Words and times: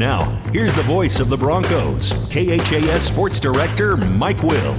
Now, 0.00 0.24
here's 0.50 0.74
the 0.74 0.82
voice 0.84 1.20
of 1.20 1.28
the 1.28 1.36
Broncos, 1.36 2.14
KHAS 2.30 3.02
Sports 3.02 3.38
Director 3.38 3.98
Mike 3.98 4.42
Will. 4.42 4.72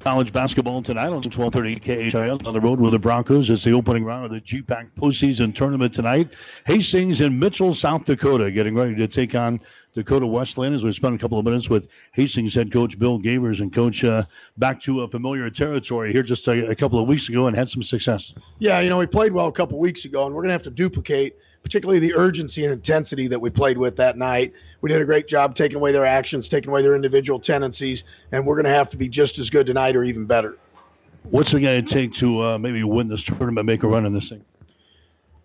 College 0.00 0.34
basketball 0.34 0.82
tonight 0.82 1.06
on 1.06 1.22
1230 1.22 1.76
KHAS 1.76 2.46
on 2.46 2.52
the 2.52 2.60
road 2.60 2.78
with 2.78 2.92
the 2.92 2.98
Broncos. 2.98 3.48
It's 3.48 3.64
the 3.64 3.72
opening 3.72 4.04
round 4.04 4.26
of 4.26 4.30
the 4.30 4.42
GPAC 4.42 4.90
postseason 5.00 5.54
tournament 5.54 5.94
tonight. 5.94 6.34
Hastings 6.66 7.22
and 7.22 7.40
Mitchell, 7.40 7.72
South 7.72 8.04
Dakota, 8.04 8.50
getting 8.50 8.74
ready 8.74 8.94
to 8.96 9.08
take 9.08 9.34
on 9.34 9.60
Dakota 9.94 10.26
Wesleyan 10.26 10.74
as 10.74 10.82
we 10.82 10.92
spend 10.92 11.14
a 11.14 11.18
couple 11.18 11.38
of 11.38 11.44
minutes 11.44 11.70
with 11.70 11.88
Hastings 12.12 12.52
head 12.52 12.72
coach 12.72 12.98
Bill 12.98 13.20
Gavers 13.20 13.60
and 13.60 13.72
coach 13.72 14.02
uh, 14.02 14.24
back 14.58 14.80
to 14.80 15.02
a 15.02 15.08
familiar 15.08 15.48
territory 15.50 16.12
here 16.12 16.24
just 16.24 16.46
a, 16.48 16.68
a, 16.68 16.74
couple 16.74 16.98
of 16.98 17.06
weeks 17.06 17.28
ago 17.28 17.46
and 17.46 17.56
had 17.56 17.68
some 17.68 17.82
success. 17.82 18.34
Yeah, 18.58 18.80
you 18.80 18.90
know, 18.90 18.98
we 18.98 19.06
played 19.06 19.32
well 19.32 19.46
a 19.46 19.52
couple 19.52 19.76
of 19.76 19.80
weeks 19.80 20.04
ago, 20.04 20.26
and 20.26 20.34
we're 20.34 20.42
going 20.42 20.48
to 20.48 20.54
have 20.54 20.64
to 20.64 20.70
duplicate 20.70 21.36
particularly 21.62 22.00
the 22.00 22.14
urgency 22.14 22.64
and 22.64 22.72
intensity 22.72 23.28
that 23.28 23.40
we 23.40 23.50
played 23.50 23.78
with 23.78 23.96
that 23.96 24.18
night. 24.18 24.52
We 24.80 24.90
did 24.90 25.00
a 25.00 25.04
great 25.04 25.28
job 25.28 25.54
taking 25.54 25.78
away 25.78 25.92
their 25.92 26.04
actions, 26.04 26.48
taking 26.48 26.70
away 26.70 26.82
their 26.82 26.96
individual 26.96 27.38
tendencies, 27.38 28.02
and 28.32 28.44
we're 28.44 28.56
going 28.56 28.64
to 28.64 28.70
have 28.70 28.90
to 28.90 28.96
be 28.96 29.08
just 29.08 29.38
as 29.38 29.48
good 29.48 29.66
tonight 29.66 29.94
or 29.94 30.02
even 30.02 30.26
better. 30.26 30.58
What's 31.30 31.54
it 31.54 31.60
going 31.60 31.82
to 31.82 31.94
take 31.94 32.12
to 32.14 32.40
uh, 32.42 32.58
maybe 32.58 32.82
win 32.82 33.06
this 33.06 33.22
tournament, 33.22 33.64
make 33.64 33.82
a 33.82 33.88
run 33.88 34.04
in 34.04 34.12
this 34.12 34.28
thing? 34.28 34.44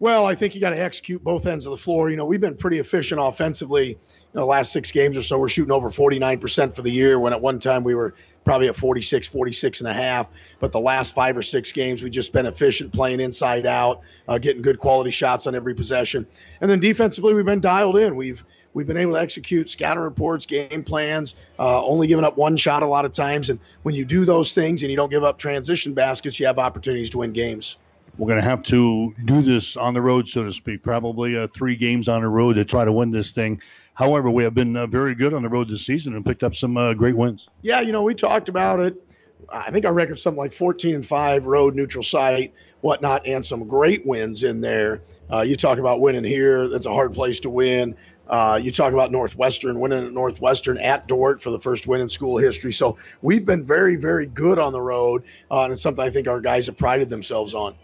Well, 0.02 0.26
I 0.26 0.34
think 0.34 0.56
you 0.56 0.62
got 0.62 0.70
to 0.70 0.80
execute 0.80 1.22
both 1.22 1.46
ends 1.46 1.66
of 1.66 1.72
the 1.72 1.78
floor. 1.78 2.10
You 2.10 2.16
know, 2.16 2.26
we've 2.26 2.40
been 2.40 2.56
pretty 2.56 2.80
efficient 2.80 3.20
offensively 3.22 3.98
the 4.32 4.46
last 4.46 4.72
six 4.72 4.94
games 4.94 5.18
or 5.18 5.24
so. 5.24 5.38
We're 5.38 5.50
shooting 5.50 5.74
over 5.74 5.90
49% 5.90 6.74
for 6.74 6.82
the 6.82 6.90
year 6.90 7.20
when 7.20 7.34
at 7.34 7.42
one 7.42 7.60
time 7.60 7.84
we 7.84 7.96
were 7.96 8.16
probably 8.46 8.70
at 8.70 8.78
46, 8.78 9.28
46 9.28 9.82
and 9.82 9.90
a 9.90 9.94
half. 9.94 10.30
But 10.62 10.72
the 10.72 10.80
last 10.80 11.14
five 11.14 11.36
or 11.36 11.42
six 11.42 11.74
games, 11.74 12.02
we've 12.02 12.14
just 12.14 12.32
been 12.32 12.46
efficient 12.46 12.94
playing 12.94 13.20
inside 13.20 13.66
out, 13.66 14.00
uh, 14.30 14.38
getting 14.38 14.62
good 14.62 14.80
quality 14.80 15.12
shots 15.12 15.48
on 15.48 15.54
every 15.54 15.76
possession. 15.76 16.26
And 16.62 16.72
then 16.72 16.80
defensively, 16.80 17.34
we've 17.34 17.46
been 17.46 17.60
dialed 17.60 17.98
in. 17.98 18.16
We've 18.16 18.46
we've 18.74 18.88
been 18.88 18.98
able 18.98 19.14
to 19.14 19.20
execute 19.20 19.70
scatter 19.70 20.02
reports, 20.02 20.46
game 20.46 20.82
plans, 20.82 21.36
uh, 21.58 21.84
only 21.84 22.08
giving 22.08 22.24
up 22.24 22.38
one 22.38 22.56
shot 22.56 22.84
a 22.84 22.88
lot 22.88 23.04
of 23.04 23.12
times. 23.12 23.50
And 23.50 23.60
when 23.84 23.96
you 23.96 24.06
do 24.06 24.24
those 24.24 24.54
things 24.54 24.82
and 24.82 24.92
you 24.92 24.96
don't 24.96 25.12
give 25.12 25.26
up 25.26 25.38
transition 25.38 25.94
baskets, 25.94 26.40
you 26.40 26.46
have 26.46 26.58
opportunities 26.58 27.10
to 27.10 27.18
win 27.18 27.34
games. 27.34 27.78
We're 28.20 28.28
going 28.28 28.42
to 28.42 28.50
have 28.50 28.64
to 28.64 29.16
do 29.24 29.42
this 29.42 29.78
on 29.78 29.94
the 29.94 30.02
road, 30.02 30.28
so 30.28 30.44
to 30.44 30.52
speak. 30.52 30.84
Probably 30.84 31.38
uh, 31.38 31.48
three 31.48 31.78
games 31.78 32.10
on 32.10 32.22
the 32.22 32.28
road 32.28 32.58
to 32.58 32.66
try 32.66 32.84
to 32.84 32.92
win 32.92 33.12
this 33.12 33.32
thing. 33.32 33.62
However, 33.94 34.30
we 34.30 34.44
have 34.44 34.54
been 34.54 34.76
uh, 34.76 34.88
very 34.88 35.16
good 35.16 35.34
on 35.34 35.42
the 35.42 35.48
road 35.48 35.70
this 35.70 35.86
season 35.86 36.14
and 36.14 36.26
picked 36.26 36.44
up 36.44 36.54
some 36.54 36.76
uh, 36.76 36.94
great 36.94 37.16
wins. 37.16 37.48
Yeah, 37.62 37.80
you 37.80 37.94
know, 37.94 38.04
we 38.04 38.14
talked 38.14 38.50
about 38.50 38.82
it. 38.82 39.02
I 39.48 39.72
think 39.72 39.86
our 39.86 39.94
record's 39.94 40.22
something 40.22 40.38
like 40.38 40.52
14 40.52 40.96
and 40.96 41.06
5, 41.08 41.46
road, 41.46 41.76
neutral 41.76 42.04
site, 42.04 42.54
whatnot, 42.82 43.26
and 43.26 43.44
some 43.44 43.66
great 43.66 44.06
wins 44.06 44.44
in 44.44 44.60
there. 44.60 45.02
Uh, 45.32 45.40
you 45.40 45.56
talk 45.56 45.78
about 45.78 46.02
winning 46.02 46.26
here, 46.26 46.68
that's 46.68 46.88
a 46.88 46.94
hard 46.94 47.14
place 47.14 47.40
to 47.40 47.50
win. 47.50 47.96
Uh, 48.28 48.60
you 48.62 48.70
talk 48.70 48.92
about 48.92 49.14
Northwestern 49.14 49.80
winning 49.80 50.06
at 50.06 50.12
Northwestern 50.12 50.78
at 50.80 51.08
Dordt 51.08 51.42
for 51.42 51.52
the 51.52 51.60
first 51.60 51.88
win 51.88 52.02
in 52.02 52.10
school 52.10 52.38
history. 52.38 52.74
So 52.74 52.98
we've 53.22 53.46
been 53.46 53.64
very, 53.64 53.96
very 53.96 54.26
good 54.26 54.60
on 54.60 54.74
the 54.74 54.82
road, 54.82 55.24
uh, 55.50 55.64
and 55.64 55.74
it's 55.74 55.82
something 55.82 56.04
I 56.04 56.10
think 56.10 56.28
our 56.28 56.42
guys 56.42 56.66
have 56.66 56.76
prided 56.76 57.10
themselves 57.10 57.54
on. 57.54 57.76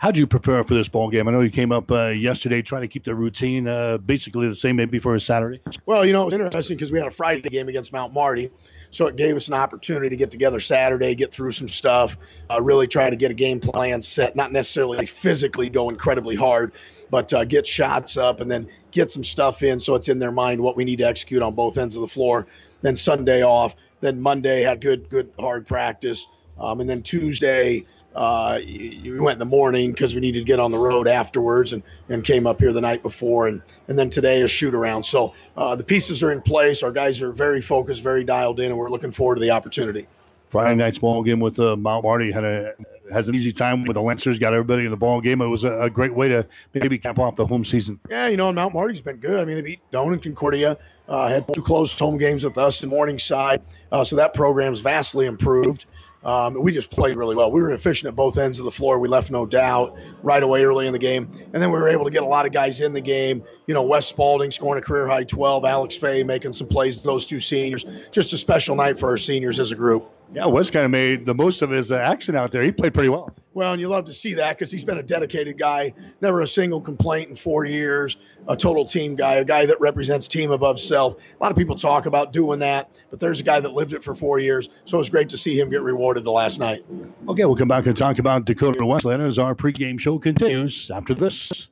How 0.00 0.10
do 0.10 0.18
you 0.18 0.26
prepare 0.26 0.64
for 0.64 0.72
this 0.72 0.88
ball 0.88 1.10
game? 1.10 1.28
I 1.28 1.30
know 1.30 1.42
you 1.42 1.50
came 1.50 1.72
up 1.72 1.92
uh, 1.92 2.06
yesterday 2.06 2.62
trying 2.62 2.80
to 2.80 2.88
keep 2.88 3.04
the 3.04 3.14
routine 3.14 3.68
uh, 3.68 3.98
basically 3.98 4.48
the 4.48 4.54
same 4.54 4.76
maybe 4.76 4.98
for 4.98 5.14
a 5.14 5.20
Saturday. 5.20 5.60
Well, 5.84 6.06
you 6.06 6.14
know, 6.14 6.22
it 6.22 6.24
was 6.24 6.34
interesting 6.34 6.78
because 6.78 6.90
we 6.90 6.98
had 6.98 7.06
a 7.06 7.10
Friday 7.10 7.46
game 7.50 7.68
against 7.68 7.92
Mount 7.92 8.14
Marty. 8.14 8.50
So 8.92 9.08
it 9.08 9.16
gave 9.16 9.36
us 9.36 9.48
an 9.48 9.52
opportunity 9.52 10.08
to 10.08 10.16
get 10.16 10.30
together 10.30 10.58
Saturday, 10.58 11.14
get 11.14 11.34
through 11.34 11.52
some 11.52 11.68
stuff, 11.68 12.16
uh, 12.50 12.62
really 12.62 12.86
try 12.86 13.10
to 13.10 13.14
get 13.14 13.30
a 13.30 13.34
game 13.34 13.60
plan 13.60 14.00
set, 14.00 14.34
not 14.34 14.52
necessarily 14.52 15.04
physically 15.04 15.68
go 15.68 15.90
incredibly 15.90 16.34
hard, 16.34 16.72
but 17.10 17.30
uh, 17.34 17.44
get 17.44 17.66
shots 17.66 18.16
up 18.16 18.40
and 18.40 18.50
then 18.50 18.66
get 18.92 19.10
some 19.10 19.22
stuff 19.22 19.62
in 19.62 19.78
so 19.78 19.96
it's 19.96 20.08
in 20.08 20.18
their 20.18 20.32
mind 20.32 20.62
what 20.62 20.78
we 20.78 20.84
need 20.86 20.96
to 21.00 21.04
execute 21.04 21.42
on 21.42 21.54
both 21.54 21.76
ends 21.76 21.94
of 21.94 22.00
the 22.00 22.08
floor. 22.08 22.46
Then 22.80 22.96
Sunday 22.96 23.44
off. 23.44 23.76
Then 24.00 24.18
Monday 24.22 24.62
had 24.62 24.80
good, 24.80 25.10
good 25.10 25.30
hard 25.38 25.66
practice. 25.66 26.26
Um, 26.58 26.80
and 26.80 26.88
then 26.88 27.02
Tuesday, 27.02 27.84
uh, 28.14 28.58
you 28.62 29.22
went 29.22 29.34
in 29.34 29.38
the 29.38 29.44
morning 29.44 29.92
because 29.92 30.14
we 30.14 30.20
needed 30.20 30.40
to 30.40 30.44
get 30.44 30.58
on 30.58 30.70
the 30.70 30.78
road 30.78 31.06
afterwards 31.06 31.72
and, 31.72 31.82
and 32.08 32.24
came 32.24 32.46
up 32.46 32.60
here 32.60 32.72
the 32.72 32.80
night 32.80 33.02
before. 33.02 33.48
And, 33.48 33.62
and 33.88 33.98
then 33.98 34.10
today 34.10 34.42
a 34.42 34.48
shoot 34.48 34.74
around. 34.74 35.04
So 35.04 35.34
uh, 35.56 35.76
the 35.76 35.84
pieces 35.84 36.22
are 36.22 36.32
in 36.32 36.42
place. 36.42 36.82
Our 36.82 36.92
guys 36.92 37.22
are 37.22 37.32
very 37.32 37.60
focused, 37.60 38.02
very 38.02 38.24
dialed 38.24 38.60
in, 38.60 38.66
and 38.66 38.78
we're 38.78 38.90
looking 38.90 39.12
forward 39.12 39.36
to 39.36 39.40
the 39.40 39.50
opportunity. 39.50 40.06
Friday 40.50 40.74
night's 40.74 40.98
ball 40.98 41.22
game 41.22 41.38
with 41.38 41.60
uh, 41.60 41.76
Mount 41.76 42.02
Marty 42.02 42.32
had 42.32 42.42
a 42.42 42.74
has 43.12 43.28
an 43.28 43.34
easy 43.34 43.52
time 43.52 43.84
with 43.84 43.94
the 43.94 44.02
Lancers. 44.02 44.38
Got 44.38 44.52
everybody 44.52 44.84
in 44.84 44.90
the 44.90 44.96
ball 44.96 45.20
game. 45.20 45.40
It 45.40 45.46
was 45.46 45.64
a, 45.64 45.82
a, 45.82 45.90
great 45.90 46.14
way 46.14 46.28
to 46.28 46.46
maybe 46.74 46.98
cap 46.98 47.18
off 47.18 47.36
the 47.36 47.46
home 47.46 47.64
season. 47.64 47.98
Yeah, 48.08 48.28
you 48.28 48.36
know, 48.36 48.48
and 48.48 48.56
Mount 48.56 48.74
Marty's 48.74 49.00
been 49.00 49.16
good. 49.16 49.40
I 49.40 49.44
mean, 49.44 49.56
they 49.56 49.62
beat 49.62 49.80
Doane 49.92 50.12
and 50.12 50.22
Concordia. 50.22 50.78
Uh, 51.08 51.28
had 51.28 51.52
two 51.52 51.62
close 51.62 51.96
home 51.96 52.18
games 52.18 52.44
with 52.44 52.56
us 52.56 52.82
in 52.82 52.88
Morningside, 52.88 53.62
uh, 53.90 54.04
so 54.04 54.16
that 54.16 54.32
program's 54.34 54.80
vastly 54.80 55.26
improved. 55.26 55.86
Um, 56.22 56.60
we 56.60 56.70
just 56.70 56.90
played 56.90 57.16
really 57.16 57.34
well. 57.34 57.50
We 57.50 57.62
were 57.62 57.70
efficient 57.70 58.08
at 58.08 58.14
both 58.14 58.36
ends 58.36 58.58
of 58.58 58.66
the 58.66 58.70
floor. 58.70 58.98
We 58.98 59.08
left 59.08 59.30
no 59.30 59.46
doubt 59.46 59.96
right 60.22 60.42
away 60.42 60.64
early 60.64 60.86
in 60.86 60.92
the 60.92 60.98
game. 60.98 61.30
And 61.52 61.62
then 61.62 61.70
we 61.70 61.78
were 61.78 61.88
able 61.88 62.04
to 62.04 62.10
get 62.10 62.22
a 62.22 62.26
lot 62.26 62.44
of 62.44 62.52
guys 62.52 62.80
in 62.80 62.92
the 62.92 63.00
game. 63.00 63.42
You 63.66 63.74
know, 63.74 63.82
Wes 63.82 64.06
Spalding 64.06 64.50
scoring 64.50 64.82
a 64.82 64.84
career 64.84 65.08
high 65.08 65.24
12, 65.24 65.64
Alex 65.64 65.96
Fay 65.96 66.22
making 66.22 66.52
some 66.52 66.66
plays, 66.66 67.02
those 67.02 67.24
two 67.24 67.40
seniors. 67.40 67.86
Just 68.10 68.32
a 68.32 68.38
special 68.38 68.76
night 68.76 68.98
for 68.98 69.08
our 69.08 69.16
seniors 69.16 69.58
as 69.58 69.72
a 69.72 69.76
group. 69.76 70.10
Yeah, 70.34 70.46
Wes 70.46 70.70
kind 70.70 70.84
of 70.84 70.90
made 70.90 71.24
the 71.24 71.34
most 71.34 71.62
of 71.62 71.70
his 71.70 71.90
action 71.90 72.36
out 72.36 72.52
there. 72.52 72.62
He 72.62 72.70
played 72.70 72.92
pretty 72.92 73.08
well. 73.08 73.34
Well, 73.52 73.72
and 73.72 73.80
you 73.80 73.88
love 73.88 74.04
to 74.04 74.12
see 74.12 74.34
that 74.34 74.56
because 74.56 74.70
he's 74.70 74.84
been 74.84 74.98
a 74.98 75.02
dedicated 75.02 75.58
guy, 75.58 75.92
never 76.20 76.40
a 76.40 76.46
single 76.46 76.80
complaint 76.80 77.30
in 77.30 77.34
four 77.34 77.64
years, 77.64 78.16
a 78.46 78.56
total 78.56 78.84
team 78.84 79.16
guy, 79.16 79.34
a 79.34 79.44
guy 79.44 79.66
that 79.66 79.80
represents 79.80 80.28
team 80.28 80.52
above 80.52 80.78
self. 80.78 81.16
A 81.16 81.42
lot 81.42 81.50
of 81.50 81.58
people 81.58 81.74
talk 81.74 82.06
about 82.06 82.32
doing 82.32 82.60
that, 82.60 82.90
but 83.10 83.18
there's 83.18 83.40
a 83.40 83.42
guy 83.42 83.58
that 83.58 83.72
lived 83.72 83.92
it 83.92 84.04
for 84.04 84.14
four 84.14 84.38
years. 84.38 84.68
So 84.84 85.00
it's 85.00 85.10
great 85.10 85.28
to 85.30 85.36
see 85.36 85.58
him 85.58 85.68
get 85.68 85.82
rewarded 85.82 86.22
the 86.22 86.30
last 86.30 86.60
night. 86.60 86.84
Okay, 87.28 87.44
we'll 87.44 87.56
come 87.56 87.68
back 87.68 87.86
and 87.86 87.96
talk 87.96 88.20
about 88.20 88.44
Dakota 88.44 88.86
Wesleyan 88.86 89.20
as 89.20 89.38
our 89.38 89.56
pregame 89.56 89.98
show 89.98 90.18
continues 90.18 90.88
after 90.90 91.12
this. 91.12 91.68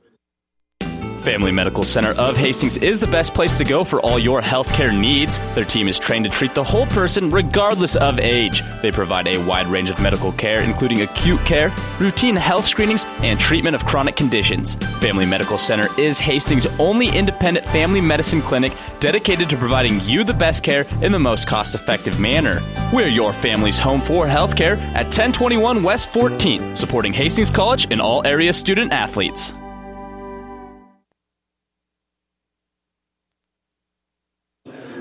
Family 1.19 1.53
Medical 1.53 1.84
Center 1.84 2.11
of 2.11 2.37
Hastings 2.37 2.77
is 2.77 3.01
the 3.01 3.06
best 3.06 3.34
place 3.34 3.59
to 3.59 3.65
go 3.65 3.84
for 3.84 4.01
all 4.01 4.19
your 4.19 4.41
healthcare 4.41 4.97
needs. 4.97 5.39
Their 5.55 5.65
team 5.65 5.89
is 5.89 5.99
trained 5.99 6.25
to 6.25 6.31
treat 6.31 6.55
the 6.55 6.65
whole 6.65 6.87
person 6.87 7.31
regardless 7.31 7.97
of 7.97 8.19
age. 8.19 8.62
They 8.83 8.93
provide 8.93 9.27
a 9.27 9.39
wide 9.45 9.67
range 9.67 9.91
of 9.91 10.01
medical 10.01 10.33
care, 10.33 10.61
including 10.61 11.03
acute 11.03 11.45
care, 11.45 11.73
routine 11.99 12.37
health 12.37 12.67
screenings, 12.67 13.05
and 13.19 13.39
treatment 13.39 13.75
of 13.75 13.84
chronic 13.84 14.17
conditions. 14.17 14.75
Family 15.01 15.27
Medical 15.27 15.59
Center 15.59 15.89
is 15.99 16.19
Hastings' 16.19 16.67
only 16.79 17.09
independent 17.09 17.67
family 17.67 18.00
medicine 18.00 18.41
clinic 18.41 18.73
dedicated 19.00 19.49
to 19.50 19.56
providing 19.56 20.00
you 20.03 20.25
the 20.25 20.35
best 20.35 20.62
care 20.62 20.87
in 21.03 21.12
the 21.12 21.19
most 21.19 21.47
cost 21.47 21.75
effective 21.75 22.19
manner. 22.19 22.61
We're 22.93 23.09
your 23.09 23.33
family's 23.33 23.79
home 23.79 24.00
for 24.00 24.27
healthcare 24.27 24.79
at 24.95 25.06
1021 25.06 25.83
West 25.83 26.11
14th, 26.12 26.77
supporting 26.77 27.12
Hastings 27.12 27.50
College 27.50 27.89
and 27.91 28.00
all 28.00 28.27
area 28.27 28.53
student 28.53 28.93
athletes. 28.93 29.53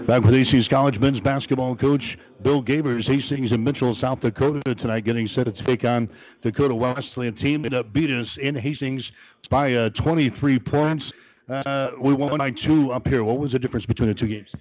Back 0.07 0.23
with 0.23 0.33
Hastings 0.33 0.69
College 0.69 1.01
men's 1.01 1.19
basketball 1.19 1.75
coach 1.75 2.17
Bill 2.41 2.63
Gavers, 2.63 3.05
Hastings 3.05 3.51
and 3.51 3.61
Mitchell, 3.61 3.93
South 3.93 4.21
Dakota 4.21 4.73
tonight, 4.73 5.01
getting 5.01 5.27
set 5.27 5.47
to 5.47 5.51
take 5.51 5.83
on 5.83 6.09
Dakota 6.41 6.73
Wesleyan 6.73 7.33
team 7.33 7.63
that 7.63 7.91
beat 7.91 8.09
us 8.09 8.37
in 8.37 8.55
Hastings 8.55 9.11
by 9.49 9.73
uh, 9.73 9.89
23 9.89 10.59
points. 10.59 11.11
Uh, 11.49 11.91
we 11.99 12.13
won 12.13 12.37
by 12.37 12.51
two 12.51 12.93
up 12.93 13.05
here. 13.05 13.25
What 13.25 13.37
was 13.37 13.51
the 13.51 13.59
difference 13.59 13.85
between 13.85 14.07
the 14.07 14.15
two 14.15 14.27
games? 14.27 14.53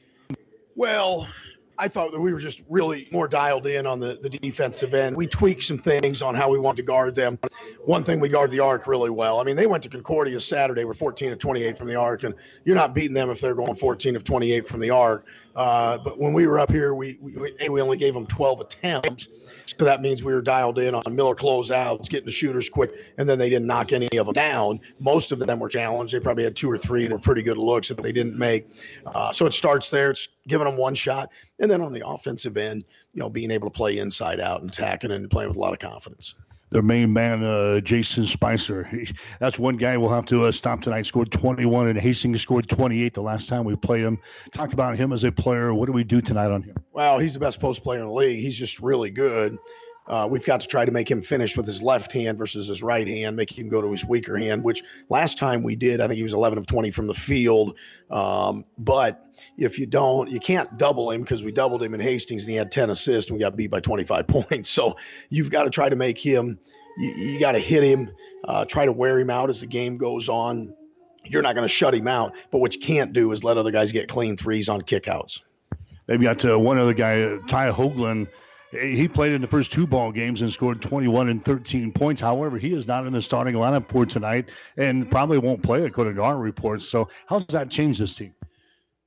Well, 0.74 1.28
I 1.78 1.88
thought 1.88 2.12
that 2.12 2.20
we 2.20 2.32
were 2.32 2.38
just 2.38 2.62
really 2.68 3.08
more 3.12 3.28
dialed 3.28 3.66
in 3.66 3.86
on 3.86 4.00
the, 4.00 4.18
the 4.20 4.30
defensive 4.30 4.94
end. 4.94 5.16
We 5.16 5.26
tweaked 5.26 5.64
some 5.64 5.78
things 5.78 6.22
on 6.22 6.34
how 6.34 6.50
we 6.50 6.58
wanted 6.58 6.78
to 6.78 6.82
guard 6.84 7.14
them. 7.14 7.38
One 7.84 8.02
thing, 8.02 8.20
we 8.20 8.28
guard 8.28 8.50
the 8.50 8.60
arc 8.60 8.86
really 8.86 9.10
well. 9.10 9.40
I 9.40 9.44
mean, 9.44 9.56
they 9.56 9.66
went 9.66 9.82
to 9.82 9.88
Concordia 9.88 10.40
Saturday, 10.40 10.84
we're 10.84 10.94
14 10.94 11.32
of 11.32 11.38
28 11.38 11.76
from 11.76 11.88
the 11.88 11.96
arc, 11.96 12.22
and 12.22 12.34
you're 12.64 12.76
not 12.76 12.94
beating 12.94 13.14
them 13.14 13.30
if 13.30 13.40
they're 13.40 13.54
going 13.54 13.74
14 13.74 14.16
of 14.16 14.24
28 14.24 14.66
from 14.66 14.80
the 14.80 14.90
arc. 14.90 15.26
Uh, 15.54 15.98
but 15.98 16.18
when 16.18 16.32
we 16.32 16.46
were 16.46 16.58
up 16.58 16.70
here, 16.70 16.94
we, 16.94 17.18
we, 17.20 17.68
we 17.68 17.80
only 17.80 17.96
gave 17.96 18.14
them 18.14 18.26
12 18.26 18.60
attempts. 18.60 19.28
So 19.66 19.84
that 19.84 20.00
means 20.00 20.22
we 20.22 20.32
were 20.32 20.42
dialed 20.42 20.78
in 20.78 20.94
on 20.94 21.02
Miller 21.14 21.34
closeouts, 21.34 22.08
getting 22.08 22.26
the 22.26 22.32
shooters 22.32 22.68
quick, 22.68 22.92
and 23.18 23.28
then 23.28 23.38
they 23.38 23.50
didn't 23.50 23.66
knock 23.66 23.92
any 23.92 24.08
of 24.16 24.26
them 24.26 24.32
down. 24.32 24.80
Most 25.00 25.32
of 25.32 25.40
them 25.40 25.58
were 25.58 25.68
challenged. 25.68 26.14
They 26.14 26.20
probably 26.20 26.44
had 26.44 26.54
two 26.54 26.70
or 26.70 26.78
three 26.78 27.06
that 27.06 27.12
were 27.12 27.18
pretty 27.18 27.42
good 27.42 27.58
looks 27.58 27.88
that 27.88 28.02
they 28.02 28.12
didn't 28.12 28.38
make. 28.38 28.68
Uh, 29.06 29.32
so 29.32 29.44
it 29.46 29.54
starts 29.54 29.90
there. 29.90 30.10
It's 30.10 30.28
giving 30.46 30.66
them 30.66 30.76
one 30.76 30.94
shot. 30.94 31.32
And 31.58 31.70
then 31.70 31.80
on 31.80 31.92
the 31.92 32.06
offensive 32.06 32.56
end, 32.56 32.84
you 33.12 33.20
know, 33.20 33.28
being 33.28 33.50
able 33.50 33.68
to 33.68 33.76
play 33.76 33.98
inside 33.98 34.40
out 34.40 34.60
and 34.60 34.70
attacking 34.70 35.10
and 35.10 35.28
playing 35.28 35.48
with 35.48 35.56
a 35.56 35.60
lot 35.60 35.72
of 35.72 35.78
confidence 35.78 36.34
their 36.70 36.82
main 36.82 37.12
man, 37.12 37.42
uh, 37.42 37.80
Jason 37.80 38.26
Spicer. 38.26 38.84
He, 38.84 39.08
that's 39.38 39.58
one 39.58 39.76
guy 39.76 39.96
we'll 39.96 40.10
have 40.10 40.26
to 40.26 40.44
uh, 40.44 40.52
stop 40.52 40.82
tonight. 40.82 41.06
Scored 41.06 41.30
21, 41.30 41.88
and 41.88 41.98
Hastings 41.98 42.42
scored 42.42 42.68
28 42.68 43.14
the 43.14 43.22
last 43.22 43.48
time 43.48 43.64
we 43.64 43.76
played 43.76 44.04
him. 44.04 44.18
Talk 44.52 44.72
about 44.72 44.96
him 44.96 45.12
as 45.12 45.24
a 45.24 45.32
player. 45.32 45.72
What 45.72 45.86
do 45.86 45.92
we 45.92 46.04
do 46.04 46.20
tonight 46.20 46.50
on 46.50 46.62
him? 46.62 46.76
Well, 46.92 47.18
he's 47.18 47.34
the 47.34 47.40
best 47.40 47.60
post 47.60 47.82
player 47.82 48.00
in 48.00 48.06
the 48.06 48.12
league. 48.12 48.40
He's 48.40 48.58
just 48.58 48.80
really 48.80 49.10
good. 49.10 49.58
Uh, 50.08 50.26
we've 50.30 50.44
got 50.44 50.60
to 50.60 50.66
try 50.66 50.84
to 50.84 50.92
make 50.92 51.10
him 51.10 51.20
finish 51.20 51.56
with 51.56 51.66
his 51.66 51.82
left 51.82 52.12
hand 52.12 52.38
versus 52.38 52.68
his 52.68 52.82
right 52.82 53.06
hand, 53.06 53.36
make 53.36 53.56
him 53.56 53.68
go 53.68 53.80
to 53.80 53.90
his 53.90 54.04
weaker 54.04 54.36
hand, 54.36 54.62
which 54.62 54.82
last 55.08 55.36
time 55.38 55.62
we 55.62 55.74
did, 55.74 56.00
I 56.00 56.06
think 56.06 56.16
he 56.16 56.22
was 56.22 56.34
11 56.34 56.58
of 56.58 56.66
20 56.66 56.90
from 56.92 57.06
the 57.06 57.14
field. 57.14 57.76
Um, 58.10 58.64
but 58.78 59.24
if 59.58 59.78
you 59.78 59.86
don't, 59.86 60.30
you 60.30 60.38
can't 60.38 60.78
double 60.78 61.10
him 61.10 61.22
because 61.22 61.42
we 61.42 61.50
doubled 61.50 61.82
him 61.82 61.94
in 61.94 62.00
Hastings 62.00 62.42
and 62.42 62.50
he 62.50 62.56
had 62.56 62.70
10 62.70 62.90
assists 62.90 63.30
and 63.30 63.38
we 63.38 63.40
got 63.40 63.56
beat 63.56 63.70
by 63.70 63.80
25 63.80 64.26
points. 64.28 64.70
So 64.70 64.96
you've 65.28 65.50
got 65.50 65.64
to 65.64 65.70
try 65.70 65.88
to 65.88 65.96
make 65.96 66.18
him, 66.18 66.58
you, 66.98 67.10
you 67.10 67.40
got 67.40 67.52
to 67.52 67.58
hit 67.58 67.82
him, 67.82 68.10
uh, 68.44 68.64
try 68.64 68.86
to 68.86 68.92
wear 68.92 69.18
him 69.18 69.30
out 69.30 69.50
as 69.50 69.60
the 69.60 69.66
game 69.66 69.96
goes 69.96 70.28
on. 70.28 70.74
You're 71.24 71.42
not 71.42 71.56
going 71.56 71.64
to 71.64 71.72
shut 71.72 71.92
him 71.92 72.06
out, 72.06 72.34
but 72.52 72.58
what 72.58 72.76
you 72.76 72.80
can't 72.80 73.12
do 73.12 73.32
is 73.32 73.42
let 73.42 73.58
other 73.58 73.72
guys 73.72 73.90
get 73.90 74.06
clean 74.06 74.36
threes 74.36 74.68
on 74.68 74.82
kickouts. 74.82 75.42
They've 76.06 76.20
got 76.20 76.44
uh, 76.44 76.56
one 76.56 76.78
other 76.78 76.94
guy, 76.94 77.38
Ty 77.48 77.72
Hoagland 77.72 78.28
he 78.70 79.08
played 79.08 79.32
in 79.32 79.40
the 79.40 79.46
first 79.46 79.72
two 79.72 79.86
ball 79.86 80.12
games 80.12 80.42
and 80.42 80.52
scored 80.52 80.82
21 80.82 81.28
and 81.28 81.44
13 81.44 81.92
points. 81.92 82.20
However, 82.20 82.58
he 82.58 82.72
is 82.72 82.86
not 82.86 83.06
in 83.06 83.12
the 83.12 83.22
starting 83.22 83.54
lineup 83.54 83.88
for 83.90 84.06
tonight 84.06 84.50
and 84.76 85.10
probably 85.10 85.38
won't 85.38 85.62
play 85.62 85.84
according 85.84 86.16
to 86.16 86.22
our 86.22 86.36
reports. 86.36 86.88
So, 86.88 87.08
how 87.26 87.38
does 87.38 87.46
that 87.48 87.70
change 87.70 87.98
this 87.98 88.14
team? 88.14 88.34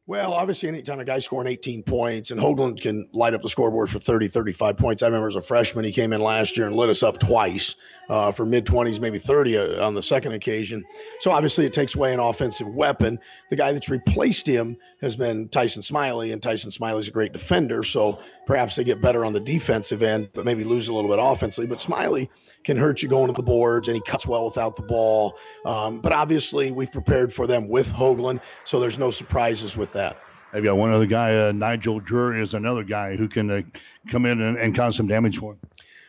Well, 0.10 0.34
obviously, 0.34 0.70
anytime 0.70 1.00
a 1.00 1.06
guy's 1.06 1.26
scoring 1.26 1.48
18 1.48 1.84
points 1.84 2.32
and 2.32 2.42
Hoagland 2.42 2.82
can 2.82 3.08
light 3.14 3.36
up 3.36 3.44
the 3.44 3.50
scoreboard 3.50 3.92
for 3.92 4.00
30, 4.00 4.28
35 4.28 4.76
points. 4.76 5.04
I 5.04 5.06
remember 5.06 5.28
as 5.28 5.36
a 5.36 5.42
freshman, 5.42 5.86
he 5.86 5.92
came 5.92 6.14
in 6.14 6.20
last 6.20 6.58
year 6.58 6.66
and 6.66 6.76
lit 6.76 6.90
us 6.90 7.04
up 7.04 7.20
twice 7.20 7.76
uh, 8.10 8.32
for 8.32 8.44
mid 8.44 8.66
20s, 8.66 9.00
maybe 9.00 9.20
30 9.20 9.58
uh, 9.60 9.86
on 9.86 9.94
the 9.94 10.02
second 10.02 10.32
occasion. 10.32 10.84
So 11.20 11.30
obviously, 11.30 11.68
it 11.68 11.74
takes 11.74 11.94
away 11.94 12.12
an 12.12 12.20
offensive 12.20 12.68
weapon. 12.68 13.20
The 13.52 13.56
guy 13.56 13.72
that's 13.72 13.88
replaced 13.88 14.48
him 14.48 14.78
has 15.00 15.16
been 15.16 15.48
Tyson 15.48 15.84
Smiley, 15.84 16.32
and 16.32 16.42
Tyson 16.42 16.72
Smiley's 16.72 17.08
a 17.08 17.12
great 17.12 17.32
defender. 17.32 17.84
So 17.84 18.18
perhaps 18.50 18.76
they 18.76 18.84
get 18.84 19.00
better 19.00 19.24
on 19.24 19.32
the 19.32 19.40
defensive 19.40 20.02
end, 20.02 20.28
but 20.34 20.44
maybe 20.44 20.64
lose 20.64 20.88
a 20.88 20.94
little 20.94 21.08
bit 21.08 21.20
offensively. 21.22 21.68
But 21.68 21.80
Smiley 21.80 22.32
can 22.64 22.78
hurt 22.78 23.04
you 23.04 23.08
going 23.08 23.28
to 23.28 23.34
the 23.34 23.44
boards, 23.44 23.88
and 23.88 23.94
he 23.94 24.02
cuts 24.02 24.26
well 24.26 24.44
without 24.44 24.76
the 24.76 24.82
ball. 24.82 25.38
Um, 25.66 26.02
but 26.02 26.14
obviously, 26.14 26.72
we've 26.72 26.92
prepared 26.92 27.32
for 27.32 27.46
them 27.46 27.70
with 27.70 27.94
Hoagland, 27.94 28.42
so 28.64 28.80
there's 28.80 28.98
no 28.98 29.12
surprises 29.12 29.78
with 29.78 29.94
that. 29.94 30.18
They've 30.52 30.64
got 30.64 30.78
one 30.78 30.92
other 30.92 31.06
guy, 31.06 31.38
uh, 31.38 31.52
Nigel 31.52 32.00
Drury 32.00 32.42
is 32.42 32.56
another 32.56 32.84
guy 32.84 33.16
who 33.16 33.28
can 33.28 33.52
uh, 33.52 33.62
come 34.10 34.26
in 34.26 34.42
and, 34.42 34.58
and, 34.58 34.76
cause 34.76 34.98
some 34.98 35.06
damage 35.06 35.38
for 35.38 35.54
him. 35.54 35.60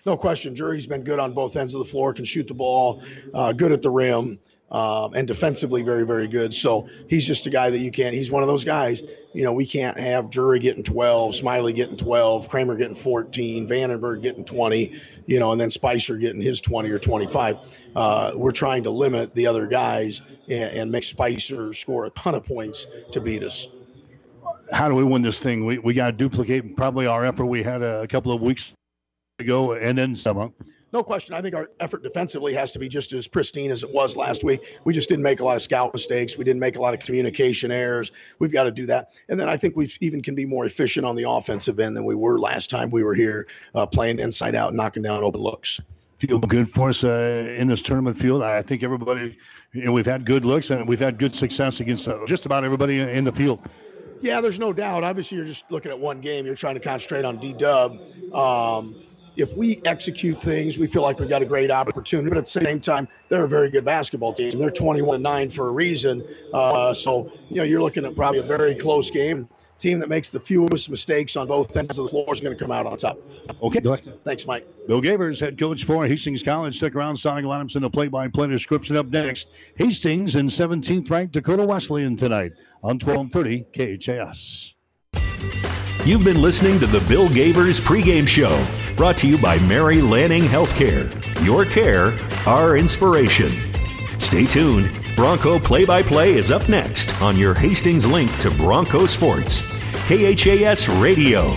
No 0.06 0.16
question. 0.16 0.54
Drury's 0.54 0.86
been 0.86 1.04
good 1.04 1.18
on 1.18 1.34
both 1.34 1.56
ends 1.56 1.74
of 1.74 1.80
the 1.80 1.84
floor, 1.84 2.14
can 2.14 2.24
shoot 2.24 2.48
the 2.48 2.54
ball, 2.54 3.04
uh, 3.34 3.52
good 3.52 3.70
at 3.70 3.82
the 3.82 3.90
rim, 3.90 4.38
um, 4.70 5.14
and 5.14 5.26
defensively 5.26 5.82
very, 5.82 6.06
very 6.06 6.28
good. 6.28 6.54
So 6.54 6.88
he's 7.08 7.26
just 7.26 7.46
a 7.46 7.50
guy 7.50 7.70
that 7.70 7.78
you 7.78 7.90
can't, 7.90 8.14
he's 8.14 8.30
one 8.30 8.42
of 8.42 8.48
those 8.48 8.64
guys, 8.64 9.02
you 9.32 9.42
know, 9.42 9.52
we 9.52 9.66
can't 9.66 9.98
have 9.98 10.30
Drury 10.30 10.58
getting 10.58 10.82
12, 10.82 11.34
Smiley 11.34 11.72
getting 11.72 11.96
12, 11.96 12.48
Kramer 12.48 12.76
getting 12.76 12.94
14, 12.94 13.68
Vandenberg 13.68 14.22
getting 14.22 14.44
20, 14.44 15.00
you 15.26 15.38
know, 15.38 15.52
and 15.52 15.60
then 15.60 15.70
Spicer 15.70 16.16
getting 16.16 16.40
his 16.40 16.60
20 16.60 16.90
or 16.90 16.98
25. 16.98 17.78
Uh, 17.96 18.32
we're 18.34 18.52
trying 18.52 18.84
to 18.84 18.90
limit 18.90 19.34
the 19.34 19.46
other 19.46 19.66
guys 19.66 20.22
and, 20.48 20.72
and 20.72 20.92
make 20.92 21.04
Spicer 21.04 21.72
score 21.72 22.06
a 22.06 22.10
ton 22.10 22.34
of 22.34 22.44
points 22.44 22.86
to 23.12 23.20
beat 23.20 23.42
us 23.42 23.66
how 24.72 24.88
do 24.88 24.94
we 24.94 25.04
win 25.04 25.22
this 25.22 25.40
thing? 25.40 25.64
We, 25.64 25.78
we 25.78 25.94
got 25.94 26.06
to 26.06 26.12
duplicate 26.12 26.76
probably 26.76 27.06
our 27.06 27.24
effort 27.24 27.46
we 27.46 27.62
had 27.62 27.82
a, 27.82 28.02
a 28.02 28.08
couple 28.08 28.32
of 28.32 28.40
weeks 28.40 28.72
ago 29.38 29.72
and 29.72 29.96
then 29.96 30.14
some. 30.14 30.52
No 30.92 31.04
question. 31.04 31.34
I 31.34 31.40
think 31.40 31.54
our 31.54 31.70
effort 31.78 32.02
defensively 32.02 32.52
has 32.54 32.72
to 32.72 32.80
be 32.80 32.88
just 32.88 33.12
as 33.12 33.28
pristine 33.28 33.70
as 33.70 33.84
it 33.84 33.92
was 33.92 34.16
last 34.16 34.42
week. 34.42 34.78
We 34.84 34.92
just 34.92 35.08
didn't 35.08 35.22
make 35.22 35.38
a 35.38 35.44
lot 35.44 35.54
of 35.54 35.62
scout 35.62 35.92
mistakes. 35.92 36.36
We 36.36 36.42
didn't 36.42 36.58
make 36.58 36.76
a 36.76 36.80
lot 36.80 36.94
of 36.94 37.00
communication 37.00 37.70
errors. 37.70 38.10
We've 38.40 38.52
got 38.52 38.64
to 38.64 38.72
do 38.72 38.86
that. 38.86 39.12
And 39.28 39.38
then 39.38 39.48
I 39.48 39.56
think 39.56 39.76
we 39.76 39.88
even 40.00 40.20
can 40.20 40.34
be 40.34 40.46
more 40.46 40.64
efficient 40.66 41.06
on 41.06 41.14
the 41.14 41.30
offensive 41.30 41.78
end 41.78 41.96
than 41.96 42.04
we 42.04 42.16
were 42.16 42.40
last 42.40 42.70
time 42.70 42.90
we 42.90 43.04
were 43.04 43.14
here 43.14 43.46
uh, 43.74 43.86
playing 43.86 44.18
inside 44.18 44.56
out, 44.56 44.74
knocking 44.74 45.04
down 45.04 45.22
open 45.22 45.40
looks. 45.40 45.80
Feel 46.18 46.38
good 46.40 46.68
for 46.68 46.90
us 46.90 47.04
uh, 47.04 47.54
in 47.56 47.68
this 47.68 47.80
tournament 47.80 48.18
field. 48.18 48.42
I 48.42 48.60
think 48.60 48.82
everybody, 48.82 49.38
you 49.72 49.84
know, 49.84 49.92
we've 49.92 50.04
had 50.04 50.26
good 50.26 50.44
looks 50.44 50.70
and 50.70 50.86
we've 50.86 51.00
had 51.00 51.18
good 51.18 51.34
success 51.34 51.80
against 51.80 52.08
uh, 52.08 52.18
just 52.26 52.46
about 52.46 52.64
everybody 52.64 53.00
in 53.00 53.24
the 53.24 53.32
field. 53.32 53.60
Yeah, 54.20 54.42
there's 54.42 54.58
no 54.58 54.72
doubt. 54.72 55.02
Obviously, 55.02 55.38
you're 55.38 55.46
just 55.46 55.70
looking 55.70 55.90
at 55.90 55.98
one 55.98 56.20
game. 56.20 56.44
You're 56.44 56.56
trying 56.56 56.74
to 56.74 56.80
concentrate 56.80 57.24
on 57.24 57.38
D 57.38 57.54
Dub. 57.54 58.00
Um, 58.34 58.96
if 59.36 59.56
we 59.56 59.80
execute 59.84 60.40
things, 60.40 60.78
we 60.78 60.86
feel 60.86 61.02
like 61.02 61.18
we've 61.18 61.28
got 61.28 61.42
a 61.42 61.46
great 61.46 61.70
opportunity. 61.70 62.28
But 62.28 62.38
at 62.38 62.44
the 62.44 62.50
same 62.50 62.80
time, 62.80 63.08
they're 63.28 63.44
a 63.44 63.48
very 63.48 63.70
good 63.70 63.84
basketball 63.84 64.32
team. 64.32 64.58
They're 64.58 64.70
21 64.70 65.22
9 65.22 65.50
for 65.50 65.68
a 65.68 65.72
reason. 65.72 66.24
Uh, 66.52 66.92
so, 66.92 67.32
you 67.48 67.56
know, 67.56 67.62
you're 67.62 67.82
looking 67.82 68.04
at 68.04 68.14
probably 68.14 68.40
a 68.40 68.44
very 68.44 68.74
close 68.74 69.10
game. 69.10 69.48
Team 69.78 69.98
that 70.00 70.10
makes 70.10 70.28
the 70.28 70.38
fewest 70.38 70.90
mistakes 70.90 71.36
on 71.36 71.46
both 71.46 71.74
ends 71.74 71.96
of 71.96 72.04
the 72.04 72.10
floor 72.10 72.26
is 72.34 72.40
going 72.42 72.54
to 72.54 72.62
come 72.62 72.70
out 72.70 72.84
on 72.84 72.98
top. 72.98 73.18
Okay. 73.62 73.80
Thanks, 74.24 74.46
Mike. 74.46 74.66
Bill 74.86 75.00
Gavers, 75.00 75.40
head 75.40 75.58
coach 75.58 75.84
for 75.84 76.06
Hastings 76.06 76.42
College. 76.42 76.76
Stick 76.76 76.94
around. 76.94 77.16
Starting 77.16 77.48
lineups 77.48 77.76
in 77.76 77.82
the 77.82 77.88
play 77.88 78.08
by 78.08 78.28
play 78.28 78.46
description 78.48 78.98
up 78.98 79.06
next. 79.06 79.48
Hastings 79.76 80.36
and 80.36 80.50
17th 80.50 81.08
ranked 81.08 81.32
Dakota 81.32 81.64
Wesleyan 81.64 82.14
tonight 82.14 82.52
on 82.82 82.98
1230 82.98 83.96
KHAS. 83.96 84.74
You've 86.06 86.24
been 86.24 86.40
listening 86.40 86.80
to 86.80 86.86
the 86.86 87.06
Bill 87.06 87.28
Gavers 87.28 87.78
pregame 87.78 88.26
show, 88.26 88.66
brought 88.96 89.18
to 89.18 89.28
you 89.28 89.36
by 89.36 89.58
Mary 89.58 90.00
Lanning 90.00 90.44
Healthcare. 90.44 91.04
Your 91.44 91.66
care, 91.66 92.18
our 92.48 92.78
inspiration. 92.78 93.50
Stay 94.18 94.46
tuned. 94.46 94.90
Bronco 95.14 95.58
play 95.58 95.84
by 95.84 96.02
play 96.02 96.32
is 96.32 96.50
up 96.50 96.66
next 96.70 97.20
on 97.20 97.36
your 97.36 97.52
Hastings 97.52 98.06
link 98.06 98.34
to 98.40 98.50
Bronco 98.52 99.04
Sports. 99.04 99.60
KHAS 100.08 100.88
Radio. 100.88 101.50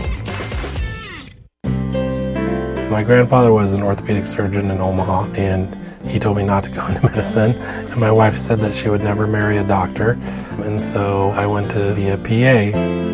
My 2.90 3.02
grandfather 3.02 3.54
was 3.54 3.74
an 3.74 3.82
orthopedic 3.82 4.26
surgeon 4.26 4.72
in 4.72 4.82
Omaha, 4.82 5.32
and 5.36 5.74
he 6.06 6.20
told 6.20 6.36
me 6.36 6.44
not 6.44 6.66
to 6.66 6.70
go 6.70 6.86
into 6.86 7.02
medicine. 7.10 7.54
And 7.54 7.96
my 7.96 8.12
wife 8.12 8.38
said 8.38 8.60
that 8.60 8.74
she 8.74 8.90
would 8.90 9.02
never 9.02 9.26
marry 9.26 9.58
a 9.58 9.64
doctor. 9.64 10.20
And 10.60 10.82
so 10.82 11.30
I 11.30 11.48
went 11.48 11.72
to 11.72 11.96
be 11.96 12.10
a 12.10 12.18
PA. 12.18 13.13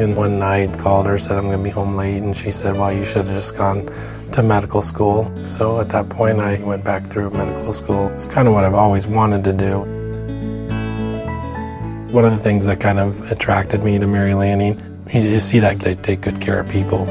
And 0.00 0.16
one 0.16 0.38
night 0.38 0.78
called 0.78 1.04
her, 1.04 1.18
said 1.18 1.36
I'm 1.36 1.44
going 1.44 1.58
to 1.58 1.62
be 1.62 1.68
home 1.68 1.94
late, 1.94 2.22
and 2.22 2.34
she 2.34 2.50
said, 2.50 2.74
"Well, 2.74 2.90
you 2.90 3.04
should 3.04 3.26
have 3.26 3.36
just 3.36 3.54
gone 3.54 3.86
to 4.32 4.42
medical 4.42 4.80
school." 4.80 5.30
So 5.44 5.78
at 5.78 5.90
that 5.90 6.08
point, 6.08 6.40
I 6.40 6.56
went 6.56 6.82
back 6.82 7.04
through 7.04 7.28
medical 7.32 7.74
school. 7.74 8.08
It's 8.14 8.26
kind 8.26 8.48
of 8.48 8.54
what 8.54 8.64
I've 8.64 8.74
always 8.74 9.06
wanted 9.06 9.44
to 9.44 9.52
do. 9.52 9.80
One 12.14 12.24
of 12.24 12.32
the 12.32 12.38
things 12.38 12.64
that 12.64 12.80
kind 12.80 12.98
of 12.98 13.30
attracted 13.30 13.84
me 13.84 13.98
to 13.98 14.06
Mary 14.06 14.32
Lanning, 14.32 14.80
you 15.12 15.38
see 15.38 15.58
that 15.58 15.80
they 15.80 15.96
take 15.96 16.22
good 16.22 16.40
care 16.40 16.60
of 16.60 16.68
people. 16.70 17.02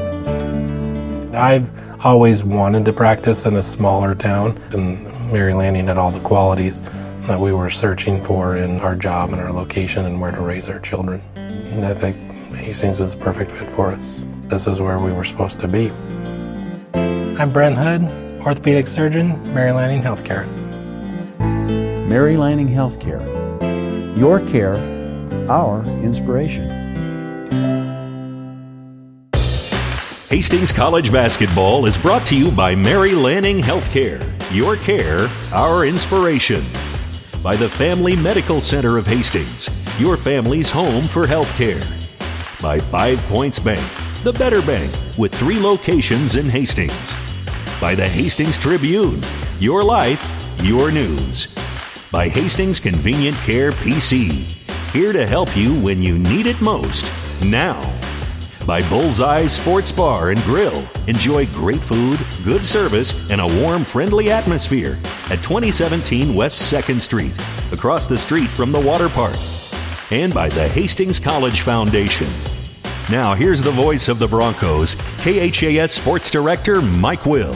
I've 1.32 1.70
always 2.04 2.42
wanted 2.42 2.84
to 2.86 2.92
practice 2.92 3.46
in 3.46 3.54
a 3.54 3.62
smaller 3.62 4.16
town, 4.16 4.58
and 4.72 5.04
Mary 5.32 5.54
Lanning 5.54 5.86
had 5.86 5.96
all 5.96 6.10
the 6.10 6.18
qualities 6.20 6.82
that 7.28 7.38
we 7.38 7.52
were 7.52 7.70
searching 7.70 8.20
for 8.24 8.56
in 8.56 8.80
our 8.80 8.96
job 8.96 9.32
and 9.32 9.40
our 9.40 9.52
location 9.52 10.06
and 10.06 10.20
where 10.20 10.32
to 10.32 10.40
raise 10.40 10.68
our 10.68 10.80
children. 10.80 11.22
And 11.36 11.86
I 11.86 11.94
think 11.94 12.16
Hastings 12.54 13.00
was 13.00 13.14
the 13.14 13.22
perfect 13.22 13.50
fit 13.50 13.70
for 13.70 13.92
us. 13.92 14.22
This 14.44 14.66
is 14.66 14.80
where 14.80 14.98
we 14.98 15.12
were 15.12 15.24
supposed 15.24 15.58
to 15.60 15.68
be. 15.68 15.90
I'm 16.94 17.52
Brent 17.52 17.76
Hood, 17.76 18.02
orthopedic 18.40 18.86
surgeon, 18.86 19.42
Mary 19.54 19.72
Lanning 19.72 20.02
Healthcare. 20.02 20.46
Mary 22.08 22.36
Lanning 22.36 22.68
Healthcare. 22.68 23.20
Your 24.18 24.40
care, 24.40 24.76
our 25.48 25.84
inspiration. 26.02 26.68
Hastings 30.28 30.70
College 30.72 31.10
basketball 31.10 31.86
is 31.86 31.98
brought 31.98 32.24
to 32.26 32.36
you 32.36 32.52
by 32.52 32.74
Mary 32.74 33.14
Lanning 33.14 33.58
Healthcare. 33.58 34.22
Your 34.54 34.76
care, 34.76 35.28
our 35.52 35.86
inspiration. 35.86 36.64
By 37.42 37.56
the 37.56 37.68
Family 37.68 38.16
Medical 38.16 38.60
Center 38.60 38.98
of 38.98 39.06
Hastings, 39.06 39.68
your 39.98 40.16
family's 40.16 40.70
home 40.70 41.04
for 41.04 41.26
healthcare. 41.26 41.99
By 42.62 42.78
Five 42.78 43.18
Points 43.20 43.58
Bank, 43.58 43.80
the 44.22 44.34
better 44.34 44.60
bank 44.60 44.92
with 45.16 45.34
three 45.34 45.58
locations 45.58 46.36
in 46.36 46.46
Hastings. 46.46 47.16
By 47.80 47.94
the 47.94 48.06
Hastings 48.06 48.58
Tribune, 48.58 49.22
your 49.58 49.82
life, 49.82 50.22
your 50.62 50.92
news. 50.92 51.54
By 52.12 52.28
Hastings 52.28 52.78
Convenient 52.78 53.36
Care 53.38 53.72
PC, 53.72 54.30
here 54.92 55.14
to 55.14 55.26
help 55.26 55.56
you 55.56 55.80
when 55.80 56.02
you 56.02 56.18
need 56.18 56.46
it 56.46 56.60
most, 56.60 57.10
now 57.42 57.80
by 58.66 58.86
Bullseye 58.90 59.46
Sports 59.46 59.90
Bar 59.90 60.30
and 60.30 60.40
Grill. 60.42 60.86
Enjoy 61.06 61.46
great 61.46 61.80
food, 61.80 62.20
good 62.44 62.64
service, 62.64 63.30
and 63.30 63.40
a 63.40 63.62
warm, 63.62 63.84
friendly 63.84 64.30
atmosphere 64.30 64.98
at 65.30 65.42
2017 65.42 66.34
West 66.34 66.72
2nd 66.72 67.00
Street, 67.00 67.32
across 67.72 68.06
the 68.06 68.18
street 68.18 68.48
from 68.48 68.70
the 68.70 68.80
water 68.80 69.08
park. 69.08 69.34
And 70.12 70.34
by 70.34 70.48
the 70.48 70.68
Hastings 70.68 71.20
College 71.20 71.60
Foundation. 71.60 72.26
Now, 73.12 73.32
here's 73.32 73.62
the 73.62 73.70
voice 73.70 74.08
of 74.08 74.18
the 74.18 74.26
Broncos, 74.26 74.94
KHAS 75.22 75.92
Sports 75.92 76.32
Director 76.32 76.82
Mike 76.82 77.26
Will. 77.26 77.54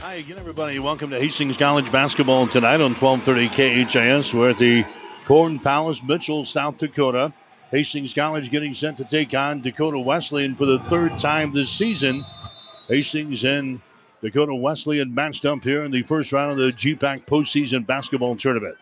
Hi 0.00 0.14
again, 0.14 0.38
everybody. 0.38 0.78
Welcome 0.78 1.10
to 1.10 1.20
Hastings 1.20 1.58
College 1.58 1.92
basketball 1.92 2.46
tonight 2.46 2.80
on 2.80 2.94
1230 2.94 3.84
KHAS. 3.84 4.32
We're 4.32 4.50
at 4.50 4.58
the 4.58 4.86
Corn 5.26 5.58
Palace, 5.58 6.02
Mitchell, 6.02 6.46
South 6.46 6.78
Dakota. 6.78 7.34
Hastings 7.70 8.14
College 8.14 8.50
getting 8.50 8.72
sent 8.72 8.96
to 8.96 9.04
take 9.04 9.34
on 9.34 9.60
Dakota 9.60 9.98
Wesleyan 9.98 10.54
for 10.54 10.64
the 10.64 10.78
third 10.78 11.18
time 11.18 11.52
this 11.52 11.68
season. 11.68 12.24
Hastings 12.88 13.44
and 13.44 13.82
Dakota 14.22 14.54
Wesleyan 14.54 15.14
matched 15.14 15.44
up 15.44 15.62
here 15.62 15.82
in 15.82 15.90
the 15.90 16.04
first 16.04 16.32
round 16.32 16.52
of 16.52 16.56
the 16.58 16.72
GPAC 16.72 17.26
postseason 17.26 17.86
basketball 17.86 18.34
tournament. 18.34 18.78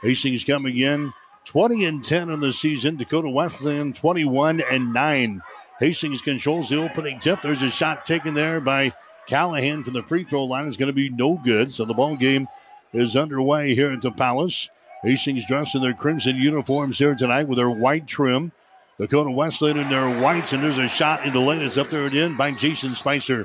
Hastings 0.00 0.42
coming 0.42 0.78
in 0.78 1.12
20 1.44 1.84
and 1.84 2.04
10 2.04 2.30
in 2.30 2.40
the 2.40 2.52
season. 2.52 2.96
Dakota 2.96 3.28
Wesleyan 3.28 3.92
21 3.92 4.60
and 4.60 4.92
9. 4.92 5.40
Hastings 5.80 6.22
controls 6.22 6.68
the 6.68 6.76
opening 6.76 7.18
tip. 7.18 7.42
There's 7.42 7.62
a 7.62 7.70
shot 7.70 8.06
taken 8.06 8.34
there 8.34 8.60
by 8.60 8.92
Callahan 9.26 9.84
from 9.84 9.94
the 9.94 10.02
free 10.02 10.24
throw 10.24 10.44
line. 10.44 10.66
It's 10.66 10.76
going 10.76 10.88
to 10.88 10.92
be 10.92 11.10
no 11.10 11.36
good. 11.36 11.72
So 11.72 11.84
the 11.84 11.94
ball 11.94 12.16
game 12.16 12.48
is 12.92 13.16
underway 13.16 13.74
here 13.74 13.92
at 13.92 14.02
the 14.02 14.10
Palace. 14.10 14.68
Hastings 15.02 15.46
dressed 15.46 15.74
in 15.74 15.82
their 15.82 15.92
crimson 15.92 16.36
uniforms 16.36 16.98
here 16.98 17.14
tonight 17.14 17.48
with 17.48 17.58
their 17.58 17.70
white 17.70 18.06
trim. 18.06 18.52
Dakota 18.98 19.30
Wesleyan 19.30 19.78
in 19.78 19.88
their 19.88 20.08
whites, 20.20 20.52
and 20.52 20.62
there's 20.62 20.78
a 20.78 20.88
shot 20.88 21.26
in 21.26 21.32
the 21.32 21.40
lane. 21.40 21.62
It's 21.62 21.76
up 21.76 21.90
there 21.90 22.06
and 22.06 22.14
in 22.14 22.36
by 22.36 22.52
Jason 22.52 22.94
Spicer. 22.94 23.44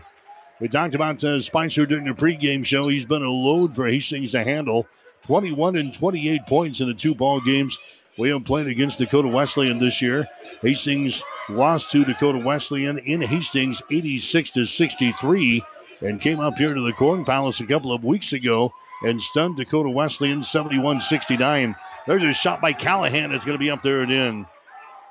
We 0.59 0.67
talked 0.67 0.93
about 0.93 1.23
uh, 1.23 1.41
Spicer 1.41 1.85
during 1.85 2.05
the 2.05 2.11
pregame 2.11 2.65
show. 2.65 2.87
He's 2.87 3.05
been 3.05 3.23
a 3.23 3.29
load 3.29 3.75
for 3.75 3.87
Hastings 3.87 4.33
to 4.33 4.43
handle. 4.43 4.87
21 5.29 5.75
and 5.75 5.93
28 5.93 6.47
points 6.47 6.81
in 6.81 6.87
the 6.87 6.93
two 6.95 7.13
ball 7.13 7.39
games 7.39 7.79
we 8.17 8.31
have 8.31 8.45
played 8.45 8.65
against 8.65 8.97
Dakota 8.97 9.27
Wesleyan 9.27 9.77
this 9.77 10.01
year. 10.01 10.27
Hastings 10.63 11.21
lost 11.47 11.91
to 11.91 12.03
Dakota 12.03 12.39
Wesleyan 12.39 12.97
in 12.97 13.21
Hastings 13.21 13.79
86 13.91 14.49
to 14.49 14.65
63 14.65 15.63
and 16.01 16.19
came 16.19 16.39
up 16.39 16.55
here 16.55 16.73
to 16.73 16.81
the 16.81 16.93
Corn 16.93 17.25
Palace 17.25 17.59
a 17.59 17.67
couple 17.67 17.93
of 17.93 18.03
weeks 18.03 18.33
ago 18.33 18.73
and 19.03 19.21
stunned 19.21 19.55
Dakota 19.55 19.91
Wesleyan 19.91 20.41
71 20.41 21.01
69. 21.01 21.75
There's 22.07 22.23
a 22.23 22.33
shot 22.33 22.59
by 22.59 22.73
Callahan 22.73 23.29
that's 23.29 23.45
going 23.45 23.57
to 23.57 23.63
be 23.63 23.69
up 23.69 23.83
there 23.83 24.01
and 24.01 24.11
in. 24.11 24.47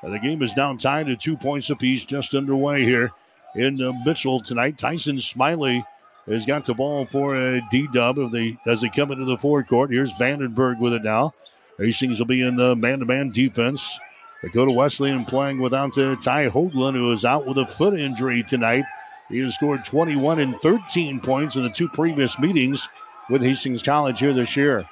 the 0.03 0.19
game 0.19 0.43
is 0.43 0.53
down 0.53 0.79
tied 0.79 1.07
to 1.07 1.15
two 1.15 1.37
points 1.37 1.71
apiece, 1.71 2.05
just 2.05 2.35
underway 2.35 2.83
here 2.83 3.13
in 3.55 3.81
uh, 3.81 3.93
Mitchell 4.05 4.41
tonight. 4.41 4.79
Tyson 4.79 5.21
Smiley 5.21 5.85
has 6.33 6.47
got 6.47 6.65
the 6.67 6.75
ball 6.75 7.07
for 7.07 7.37
a 7.37 7.61
D 7.71 7.89
dub 7.93 8.19
as 8.19 8.31
they, 8.33 8.89
come 8.89 9.13
into 9.13 9.25
the 9.25 9.39
forecourt. 9.39 9.91
Here's 9.91 10.13
Vandenberg 10.19 10.79
with 10.79 10.93
it 10.93 11.03
now. 11.03 11.33
Hastings 11.79 12.19
will 12.19 12.27
be 12.27 12.43
in 12.43 12.57
the 12.57 12.75
man 12.75 12.99
to 13.01 13.07
man 13.07 13.31
defense. 13.31 13.99
go 14.43 14.49
Dakota 14.49 14.73
Wesleyan 14.73 15.25
playing 15.25 15.61
without 15.61 15.95
Ty 15.95 16.49
Hoagland, 16.49 16.95
who 16.95 17.13
is 17.13 17.25
out 17.25 17.47
with 17.47 17.59
a 17.59 17.67
foot 17.67 17.99
injury 17.99 18.43
tonight. 18.43 18.85
He 19.29 19.39
has 19.41 19.55
scored 19.55 19.85
21 19.85 20.41
and 20.41 20.57
13 20.59 21.21
points 21.21 21.57
in 21.57 21.63
the 21.63 21.71
two 21.71 21.89
previous 21.89 22.39
meetings 22.39 22.89
with 23.31 23.43
Hastings 23.43 23.83
College 23.83 24.21
here 24.21 24.33
this 24.33 24.57
year. 24.57 24.85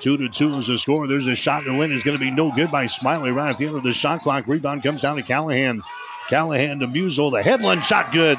Two 0.00 0.16
to 0.18 0.28
two 0.28 0.54
is 0.56 0.66
the 0.66 0.76
score. 0.76 1.06
There's 1.06 1.26
a 1.26 1.34
shot 1.34 1.64
to 1.64 1.78
win. 1.78 1.90
Is 1.90 2.02
going 2.02 2.18
to 2.18 2.24
be 2.24 2.30
no 2.30 2.50
good 2.52 2.70
by 2.70 2.86
Smiley 2.86 3.30
right 3.30 3.50
at 3.50 3.58
the 3.58 3.66
end 3.66 3.76
of 3.76 3.82
the 3.82 3.92
shot 3.92 4.20
clock. 4.20 4.46
Rebound 4.46 4.82
comes 4.82 5.00
down 5.00 5.16
to 5.16 5.22
Callahan. 5.22 5.82
Callahan 6.28 6.80
to 6.80 6.86
Musel. 6.86 7.30
The 7.30 7.42
headland 7.42 7.82
shot 7.84 8.12
good. 8.12 8.38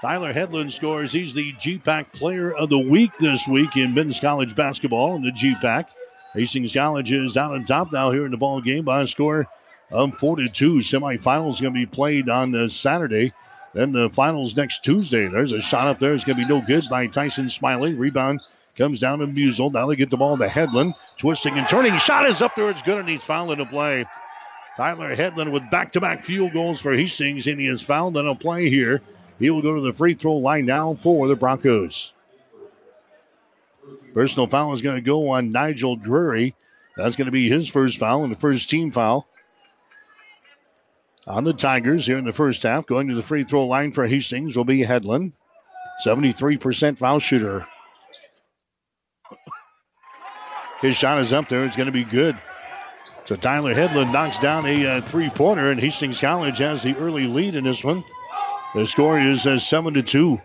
Tyler 0.00 0.32
Headland 0.32 0.72
scores. 0.72 1.12
He's 1.12 1.34
the 1.34 1.52
GPAC 1.52 2.14
Player 2.14 2.54
of 2.54 2.70
the 2.70 2.78
Week 2.78 3.14
this 3.18 3.46
week 3.46 3.76
in 3.76 3.92
men's 3.92 4.18
college 4.18 4.54
basketball 4.54 5.16
in 5.16 5.22
the 5.22 5.30
GPAC. 5.30 5.90
Hastings 6.32 6.72
College 6.72 7.12
is 7.12 7.36
out 7.36 7.52
on 7.52 7.64
top 7.64 7.92
now 7.92 8.10
here 8.10 8.24
in 8.24 8.30
the 8.30 8.38
ball 8.38 8.62
game 8.62 8.84
by 8.84 9.02
a 9.02 9.06
score 9.06 9.46
of 9.92 10.16
4 10.16 10.36
to 10.36 10.48
2. 10.48 10.76
Semifinals 10.76 11.60
going 11.60 11.74
to 11.74 11.80
be 11.80 11.84
played 11.84 12.30
on 12.30 12.50
the 12.50 12.70
Saturday. 12.70 13.34
Then 13.74 13.92
the 13.92 14.08
finals 14.08 14.56
next 14.56 14.84
Tuesday. 14.84 15.26
There's 15.26 15.52
a 15.52 15.60
shot 15.60 15.86
up 15.86 15.98
there. 15.98 16.14
It's 16.14 16.24
going 16.24 16.38
to 16.38 16.44
be 16.44 16.48
no 16.48 16.62
good 16.62 16.84
by 16.88 17.06
Tyson 17.06 17.50
Smiley. 17.50 17.92
Rebound 17.92 18.40
comes 18.78 19.00
down 19.00 19.18
to 19.18 19.26
Musel. 19.26 19.70
Now 19.70 19.86
they 19.86 19.96
get 19.96 20.08
the 20.08 20.16
ball 20.16 20.38
to 20.38 20.48
Headland. 20.48 20.94
Twisting 21.18 21.58
and 21.58 21.68
turning. 21.68 21.98
Shot 21.98 22.24
is 22.24 22.40
up 22.40 22.54
there. 22.54 22.70
It's 22.70 22.82
good 22.82 22.96
and 22.96 23.08
he's 23.08 23.22
fouled 23.22 23.50
into 23.50 23.66
play. 23.66 24.06
Tyler 24.78 25.14
Headland 25.14 25.52
with 25.52 25.68
back 25.70 25.90
to 25.92 26.00
back 26.00 26.24
field 26.24 26.54
goals 26.54 26.80
for 26.80 26.96
Hastings 26.96 27.46
and 27.48 27.60
he 27.60 27.66
is 27.66 27.82
fouled 27.82 28.16
in 28.16 28.26
a 28.26 28.34
play 28.34 28.70
here. 28.70 29.02
He 29.40 29.48
will 29.48 29.62
go 29.62 29.74
to 29.74 29.80
the 29.80 29.94
free 29.94 30.12
throw 30.14 30.36
line 30.36 30.66
now 30.66 30.94
for 30.94 31.26
the 31.26 31.34
Broncos. 31.34 32.12
Personal 34.12 34.46
foul 34.46 34.74
is 34.74 34.82
going 34.82 34.96
to 34.96 35.02
go 35.02 35.30
on 35.30 35.50
Nigel 35.50 35.96
Drury. 35.96 36.54
That's 36.96 37.16
going 37.16 37.26
to 37.26 37.32
be 37.32 37.48
his 37.48 37.66
first 37.66 37.98
foul 37.98 38.22
and 38.22 38.30
the 38.30 38.38
first 38.38 38.68
team 38.68 38.90
foul. 38.90 39.26
On 41.26 41.44
the 41.44 41.54
Tigers 41.54 42.06
here 42.06 42.18
in 42.18 42.24
the 42.24 42.32
first 42.32 42.62
half, 42.62 42.86
going 42.86 43.08
to 43.08 43.14
the 43.14 43.22
free 43.22 43.44
throw 43.44 43.66
line 43.66 43.92
for 43.92 44.06
Hastings 44.06 44.56
will 44.56 44.64
be 44.64 44.82
Headland. 44.82 45.32
73% 46.04 46.98
foul 46.98 47.18
shooter. 47.18 47.66
His 50.82 50.96
shot 50.96 51.18
is 51.18 51.32
up 51.32 51.48
there. 51.48 51.62
It's 51.62 51.76
going 51.76 51.86
to 51.86 51.92
be 51.92 52.04
good. 52.04 52.36
So 53.24 53.36
Tyler 53.36 53.74
Headland 53.74 54.12
knocks 54.12 54.38
down 54.38 54.66
a 54.66 54.86
uh, 54.86 55.00
three 55.02 55.30
pointer, 55.30 55.70
and 55.70 55.80
Hastings 55.80 56.20
College 56.20 56.58
has 56.58 56.82
the 56.82 56.96
early 56.96 57.26
lead 57.26 57.54
in 57.54 57.64
this 57.64 57.84
one. 57.84 58.02
The 58.72 58.86
score 58.86 59.18
is 59.18 59.46
uh, 59.46 59.58
7 59.58 59.94
to 59.94 60.02
2. 60.02 60.40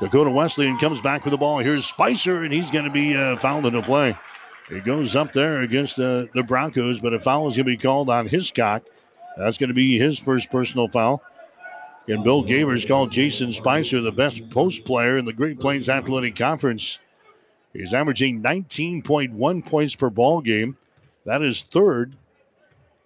Dakota 0.00 0.30
Wesleyan 0.30 0.78
comes 0.78 1.00
back 1.00 1.24
with 1.24 1.30
the 1.30 1.38
ball. 1.38 1.58
Here's 1.58 1.86
Spicer, 1.86 2.42
and 2.42 2.52
he's 2.52 2.70
going 2.72 2.86
to 2.86 2.90
be 2.90 3.16
uh, 3.16 3.36
fouled 3.36 3.66
in 3.66 3.72
the 3.72 3.82
play. 3.82 4.16
He 4.68 4.80
goes 4.80 5.14
up 5.14 5.32
there 5.32 5.62
against 5.62 5.98
uh, 5.98 6.26
the 6.34 6.42
Broncos, 6.42 6.98
but 6.98 7.14
a 7.14 7.20
foul 7.20 7.48
is 7.48 7.56
going 7.56 7.66
to 7.66 7.72
be 7.72 7.76
called 7.76 8.10
on 8.10 8.26
Hiscock. 8.26 8.82
That's 9.36 9.58
going 9.58 9.68
to 9.68 9.74
be 9.74 9.96
his 9.96 10.18
first 10.18 10.50
personal 10.50 10.88
foul. 10.88 11.22
And 12.08 12.24
Bill 12.24 12.42
Gavers 12.42 12.86
called 12.88 13.12
Jason 13.12 13.52
Spicer 13.52 14.00
the 14.00 14.10
best 14.10 14.50
post 14.50 14.84
player 14.84 15.16
in 15.16 15.24
the 15.24 15.32
Great 15.32 15.60
Plains 15.60 15.88
Athletic 15.88 16.34
Conference. 16.34 16.98
He's 17.72 17.94
averaging 17.94 18.42
19.1 18.42 19.66
points 19.66 19.94
per 19.94 20.10
ball 20.10 20.40
game. 20.40 20.76
That 21.26 21.42
is 21.42 21.62
third 21.62 22.12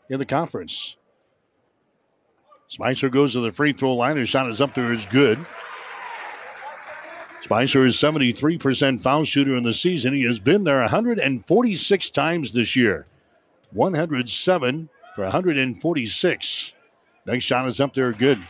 in 0.08 0.18
the 0.18 0.24
conference. 0.24 0.96
Spicer 2.68 3.08
goes 3.08 3.32
to 3.32 3.40
the 3.40 3.52
free 3.52 3.72
throw 3.72 3.94
line. 3.94 4.16
His 4.16 4.28
shot 4.28 4.50
is 4.50 4.60
up 4.60 4.74
there, 4.74 4.92
is 4.92 5.06
good. 5.06 5.38
Spicer 7.42 7.84
is 7.84 7.96
73% 7.96 9.00
foul 9.00 9.24
shooter 9.24 9.56
in 9.56 9.62
the 9.62 9.72
season. 9.72 10.12
He 10.12 10.24
has 10.24 10.40
been 10.40 10.64
there 10.64 10.80
146 10.80 12.10
times 12.10 12.52
this 12.52 12.74
year. 12.74 13.06
107 13.72 14.88
for 15.14 15.22
146. 15.22 16.72
Next 17.24 17.44
shot 17.44 17.68
is 17.68 17.80
up 17.80 17.94
there, 17.94 18.12
good. 18.12 18.44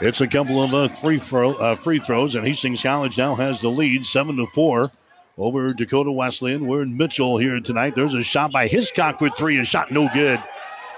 It's 0.00 0.20
a 0.20 0.26
couple 0.26 0.62
of 0.62 0.74
uh, 0.74 0.88
free, 0.88 1.20
uh, 1.32 1.76
free 1.76 1.98
throws, 1.98 2.34
and 2.34 2.46
Hastings 2.46 2.82
College 2.82 3.18
now 3.18 3.34
has 3.34 3.60
the 3.60 3.68
lead, 3.68 4.06
seven 4.06 4.36
to 4.36 4.46
four, 4.46 4.90
over 5.36 5.72
Dakota 5.74 6.10
Wesleyan. 6.10 6.66
We're 6.66 6.82
in 6.82 6.96
Mitchell 6.96 7.36
here 7.36 7.60
tonight. 7.60 7.94
There's 7.94 8.14
a 8.14 8.22
shot 8.22 8.50
by 8.50 8.66
Hiscock 8.66 9.18
for 9.18 9.28
three, 9.30 9.58
a 9.58 9.64
shot 9.64 9.90
no 9.90 10.08
good. 10.12 10.40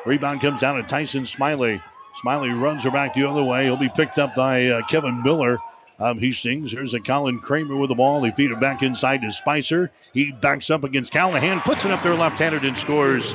Rebound 0.04 0.40
comes 0.40 0.60
down 0.60 0.76
to 0.76 0.82
Tyson 0.82 1.26
Smiley. 1.26 1.80
Smiley 2.16 2.50
runs 2.50 2.84
her 2.84 2.90
back 2.90 3.14
the 3.14 3.24
other 3.24 3.42
way. 3.42 3.64
He'll 3.64 3.76
be 3.76 3.88
picked 3.88 4.18
up 4.18 4.34
by 4.34 4.66
uh, 4.66 4.82
Kevin 4.86 5.22
Miller 5.22 5.58
of 5.98 6.18
Hastings. 6.18 6.72
There's 6.72 6.94
a 6.94 7.00
Colin 7.00 7.38
Kramer 7.38 7.76
with 7.76 7.88
the 7.88 7.94
ball. 7.94 8.20
They 8.20 8.32
feed 8.32 8.50
it 8.50 8.60
back 8.60 8.82
inside 8.82 9.22
to 9.22 9.32
Spicer. 9.32 9.90
He 10.12 10.32
backs 10.32 10.70
up 10.70 10.84
against 10.84 11.12
Callahan, 11.12 11.60
puts 11.60 11.84
it 11.84 11.90
up 11.90 12.02
there 12.02 12.14
left-handed 12.14 12.64
and 12.64 12.76
scores. 12.76 13.34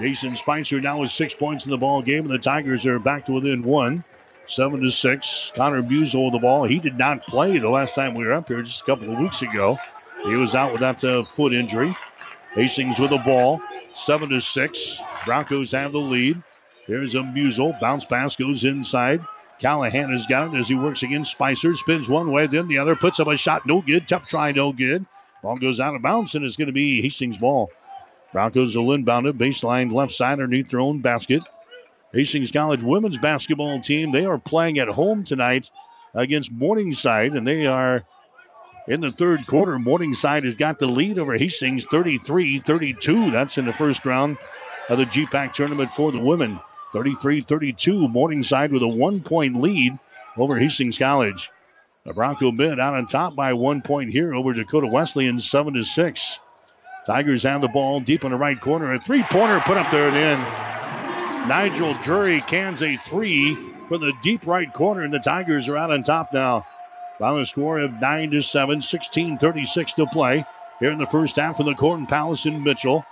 Jason 0.00 0.36
Spicer 0.36 0.80
now 0.80 1.00
has 1.00 1.12
six 1.12 1.34
points 1.34 1.64
in 1.64 1.70
the 1.70 1.78
ball 1.78 2.02
game, 2.02 2.24
and 2.24 2.30
the 2.30 2.38
Tigers 2.38 2.84
are 2.86 2.98
back 2.98 3.26
to 3.26 3.32
within 3.32 3.62
one. 3.62 4.04
Seven 4.48 4.80
to 4.82 4.90
six. 4.90 5.52
Connor 5.56 5.82
Musel 5.82 6.26
with 6.26 6.34
the 6.34 6.46
ball. 6.46 6.64
He 6.64 6.78
did 6.78 6.96
not 6.96 7.26
play 7.26 7.58
the 7.58 7.68
last 7.70 7.94
time 7.94 8.14
we 8.14 8.24
were 8.24 8.34
up 8.34 8.46
here 8.46 8.62
just 8.62 8.82
a 8.82 8.84
couple 8.84 9.12
of 9.12 9.18
weeks 9.18 9.42
ago. 9.42 9.78
He 10.24 10.36
was 10.36 10.54
out 10.54 10.72
with 10.72 10.82
that 10.82 11.02
uh, 11.02 11.24
foot 11.34 11.52
injury. 11.52 11.96
Hastings 12.56 12.98
with 12.98 13.10
the 13.10 13.18
ball. 13.18 13.60
Seven 13.94 14.30
to 14.30 14.40
six. 14.40 14.98
Broncos 15.26 15.72
have 15.72 15.92
the 15.92 16.00
lead. 16.00 16.42
Here's 16.86 17.14
a 17.14 17.18
Musel. 17.18 17.78
Bounce 17.78 18.06
pass 18.06 18.34
goes 18.34 18.64
inside. 18.64 19.20
Callahan 19.60 20.10
has 20.10 20.26
got 20.26 20.54
it 20.54 20.58
as 20.58 20.66
he 20.68 20.74
works 20.74 21.02
against 21.02 21.32
Spicer. 21.32 21.74
Spins 21.74 22.08
one 22.08 22.32
way, 22.32 22.46
then 22.46 22.66
the 22.66 22.78
other. 22.78 22.96
Puts 22.96 23.20
up 23.20 23.28
a 23.28 23.36
shot. 23.36 23.66
No 23.66 23.82
good. 23.82 24.08
Tough 24.08 24.26
try. 24.26 24.52
No 24.52 24.72
good. 24.72 25.04
Ball 25.42 25.56
goes 25.56 25.80
out 25.80 25.94
of 25.94 26.00
bounds, 26.00 26.34
and 26.34 26.46
it's 26.46 26.56
going 26.56 26.68
to 26.68 26.72
be 26.72 27.02
Hastings' 27.02 27.36
ball. 27.36 27.70
Broncos 28.32 28.74
will 28.74 28.92
inbound 28.92 29.26
it. 29.26 29.36
Baseline 29.36 29.92
left 29.92 30.12
side 30.12 30.32
underneath 30.32 30.70
their 30.70 30.80
own 30.80 31.00
basket. 31.00 31.42
Hastings 32.12 32.52
College 32.52 32.82
women's 32.82 33.18
basketball 33.18 33.80
team, 33.82 34.12
they 34.12 34.24
are 34.24 34.38
playing 34.38 34.78
at 34.78 34.88
home 34.88 35.24
tonight 35.24 35.70
against 36.14 36.52
Morningside, 36.52 37.32
and 37.32 37.46
they 37.46 37.66
are 37.66 38.04
in 38.88 39.00
the 39.00 39.10
third 39.10 39.46
quarter. 39.46 39.78
Morningside 39.78 40.44
has 40.44 40.56
got 40.56 40.78
the 40.78 40.86
lead 40.86 41.18
over 41.18 41.36
Hastings 41.36 41.84
33 41.86 42.58
32. 42.58 43.30
That's 43.30 43.58
in 43.58 43.64
the 43.64 43.72
first 43.72 44.04
round 44.04 44.38
of 44.88 44.98
the 44.98 45.04
GPAC 45.06 45.52
tournament 45.52 45.92
for 45.92 46.12
the 46.12 46.20
women. 46.20 46.60
33 46.92 47.40
32. 47.40 48.08
Morningside 48.08 48.72
with 48.72 48.82
a 48.82 48.88
one 48.88 49.20
point 49.20 49.60
lead 49.60 49.98
over 50.36 50.58
Hastings 50.58 50.98
College. 50.98 51.50
The 52.04 52.14
Bronco 52.14 52.52
mid 52.52 52.78
out 52.78 52.94
on 52.94 53.06
top 53.06 53.34
by 53.34 53.52
one 53.52 53.82
point 53.82 54.10
here 54.10 54.34
over 54.34 54.52
Dakota 54.52 54.86
Wesleyan 54.86 55.40
7 55.40 55.74
to 55.74 55.82
6. 55.82 56.38
Tigers 57.04 57.42
have 57.42 57.60
the 57.60 57.68
ball 57.68 58.00
deep 58.00 58.24
in 58.24 58.30
the 58.30 58.36
right 58.36 58.60
corner. 58.60 58.92
A 58.94 59.00
three 59.00 59.22
pointer 59.24 59.60
put 59.60 59.76
up 59.76 59.90
there 59.90 60.08
and 60.08 60.16
in. 60.16 61.48
Nigel 61.48 61.94
Drury 62.02 62.40
cans 62.40 62.82
a 62.82 62.96
three 62.96 63.54
from 63.88 64.00
the 64.00 64.12
deep 64.22 64.46
right 64.46 64.72
corner, 64.72 65.02
and 65.02 65.14
the 65.14 65.20
Tigers 65.20 65.68
are 65.68 65.76
out 65.76 65.92
on 65.92 66.02
top 66.02 66.32
now. 66.32 66.64
Final 67.18 67.46
score 67.46 67.80
of 67.80 68.00
9 68.00 68.30
to 68.32 68.42
7, 68.42 68.82
16 68.82 69.38
36 69.38 69.92
to 69.94 70.06
play 70.06 70.44
here 70.80 70.90
in 70.90 70.98
the 70.98 71.06
first 71.06 71.36
half 71.36 71.58
of 71.60 71.66
the 71.66 71.74
Corn 71.74 72.06
Palace 72.06 72.46
in 72.46 72.62
Mitchell. 72.62 73.04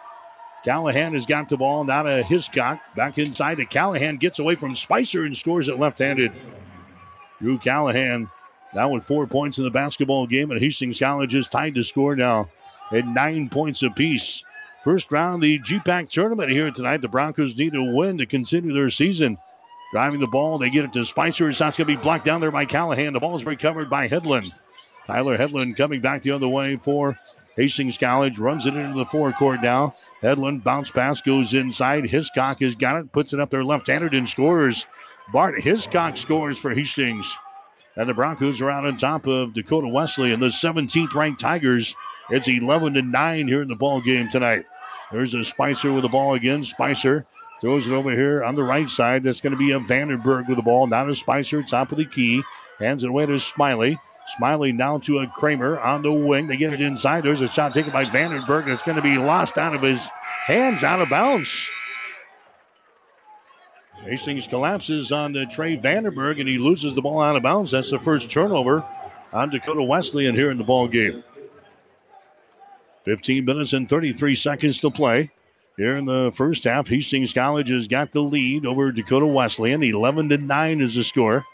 Callahan 0.64 1.14
has 1.14 1.26
got 1.26 1.48
the 1.48 1.56
ball 1.56 1.84
now 1.84 2.02
to 2.02 2.22
Hiscock. 2.22 2.80
Back 2.94 3.18
inside 3.18 3.56
to 3.56 3.66
Callahan. 3.66 4.16
Gets 4.16 4.38
away 4.38 4.54
from 4.54 4.74
Spicer 4.74 5.24
and 5.24 5.36
scores 5.36 5.68
it 5.68 5.78
left 5.78 5.98
handed. 5.98 6.32
Drew 7.38 7.58
Callahan 7.58 8.30
now 8.74 8.90
with 8.90 9.04
four 9.04 9.26
points 9.26 9.58
in 9.58 9.64
the 9.64 9.70
basketball 9.70 10.26
game, 10.26 10.50
and 10.50 10.60
Hastings 10.60 10.98
College 10.98 11.34
is 11.34 11.48
tied 11.48 11.74
to 11.74 11.82
score 11.82 12.16
now 12.16 12.48
at 12.92 13.06
nine 13.06 13.48
points 13.48 13.82
apiece. 13.82 14.44
First 14.82 15.10
round 15.12 15.36
of 15.36 15.40
the 15.42 15.58
GPAC 15.60 16.10
tournament 16.10 16.50
here 16.50 16.70
tonight. 16.70 17.00
The 17.00 17.08
Broncos 17.08 17.56
need 17.56 17.72
to 17.72 17.94
win 17.94 18.18
to 18.18 18.26
continue 18.26 18.74
their 18.74 18.90
season. 18.90 19.38
Driving 19.94 20.18
the 20.18 20.26
ball, 20.26 20.58
they 20.58 20.70
get 20.70 20.84
it 20.84 20.92
to 20.94 21.04
Spicer. 21.04 21.48
It's 21.48 21.60
not 21.60 21.76
going 21.76 21.86
to 21.86 21.96
be 21.96 22.02
blocked 22.02 22.24
down 22.24 22.40
there 22.40 22.50
by 22.50 22.64
Callahan. 22.64 23.12
The 23.12 23.20
ball 23.20 23.36
is 23.36 23.44
recovered 23.44 23.88
by 23.88 24.08
Headland. 24.08 24.52
Tyler 25.06 25.36
Headland 25.36 25.76
coming 25.76 26.00
back 26.00 26.22
the 26.22 26.32
other 26.32 26.48
way 26.48 26.74
for 26.74 27.16
Hastings 27.54 27.96
College. 27.96 28.40
Runs 28.40 28.66
it 28.66 28.74
into 28.74 28.98
the 28.98 29.04
forecourt 29.04 29.62
now. 29.62 29.94
Headland 30.20 30.64
bounce 30.64 30.90
pass 30.90 31.20
goes 31.20 31.54
inside. 31.54 32.06
Hiscock 32.06 32.58
has 32.58 32.74
got 32.74 32.96
it, 32.96 33.12
puts 33.12 33.34
it 33.34 33.38
up 33.38 33.50
there 33.50 33.62
left-handed 33.62 34.14
and 34.14 34.28
scores. 34.28 34.84
Bart 35.32 35.60
Hiscock 35.60 36.16
scores 36.16 36.58
for 36.58 36.74
Hastings. 36.74 37.32
And 37.94 38.08
the 38.08 38.14
Broncos 38.14 38.60
are 38.60 38.70
out 38.70 38.84
on 38.84 38.96
top 38.96 39.28
of 39.28 39.54
Dakota 39.54 39.86
Wesley 39.86 40.32
and 40.32 40.42
the 40.42 40.48
17th 40.48 41.14
ranked 41.14 41.40
Tigers. 41.40 41.94
It's 42.30 42.48
11 42.48 42.94
to 42.94 43.02
9 43.02 43.46
here 43.46 43.62
in 43.62 43.68
the 43.68 43.76
ball 43.76 44.00
game 44.00 44.28
tonight. 44.28 44.64
There's 45.14 45.32
a 45.32 45.44
Spicer 45.44 45.92
with 45.92 46.02
the 46.02 46.08
ball 46.08 46.34
again. 46.34 46.64
Spicer 46.64 47.24
throws 47.60 47.86
it 47.86 47.92
over 47.92 48.10
here 48.10 48.42
on 48.42 48.56
the 48.56 48.64
right 48.64 48.90
side. 48.90 49.22
That's 49.22 49.40
going 49.40 49.52
to 49.52 49.56
be 49.56 49.70
a 49.70 49.78
Vandenberg 49.78 50.48
with 50.48 50.56
the 50.56 50.62
ball. 50.62 50.88
Now 50.88 51.04
to 51.04 51.14
Spicer, 51.14 51.62
top 51.62 51.92
of 51.92 51.98
the 51.98 52.04
key. 52.04 52.42
Hands 52.80 53.00
it 53.04 53.08
away 53.08 53.24
to 53.24 53.38
Smiley. 53.38 53.96
Smiley 54.36 54.72
now 54.72 54.98
to 54.98 55.18
a 55.18 55.28
Kramer 55.28 55.78
on 55.78 56.02
the 56.02 56.12
wing. 56.12 56.48
They 56.48 56.56
get 56.56 56.72
it 56.72 56.80
inside. 56.80 57.22
There's 57.22 57.42
a 57.42 57.46
shot 57.46 57.74
taken 57.74 57.92
by 57.92 58.02
Vandenberg. 58.02 58.66
It's 58.66 58.82
going 58.82 58.96
to 58.96 59.02
be 59.02 59.16
lost 59.16 59.56
out 59.56 59.72
of 59.72 59.82
his 59.82 60.04
hands, 60.46 60.82
out 60.82 61.00
of 61.00 61.08
bounds. 61.08 61.70
Hastings 64.02 64.48
collapses 64.48 65.12
on 65.12 65.32
the 65.32 65.46
Trey 65.46 65.76
Vandenberg 65.76 66.40
and 66.40 66.48
he 66.48 66.58
loses 66.58 66.96
the 66.96 67.02
ball 67.02 67.20
out 67.20 67.36
of 67.36 67.44
bounds. 67.44 67.70
That's 67.70 67.92
the 67.92 68.00
first 68.00 68.30
turnover 68.30 68.84
on 69.32 69.50
Dakota 69.50 69.84
Wesleyan 69.84 70.34
here 70.34 70.50
in 70.50 70.58
the 70.58 70.64
ball 70.64 70.88
game. 70.88 71.22
15 73.04 73.44
minutes 73.44 73.72
and 73.72 73.88
33 73.88 74.34
seconds 74.34 74.80
to 74.80 74.90
play. 74.90 75.30
Here 75.76 75.96
in 75.96 76.04
the 76.04 76.32
first 76.34 76.64
half, 76.64 76.86
Hastings 76.88 77.32
College 77.32 77.68
has 77.70 77.88
got 77.88 78.12
the 78.12 78.20
lead 78.20 78.64
over 78.64 78.92
Dakota 78.92 79.26
Wesleyan. 79.26 79.82
11 79.82 80.28
to 80.28 80.38
9 80.38 80.80
is 80.80 80.94
the 80.94 81.04
score. 81.04 81.44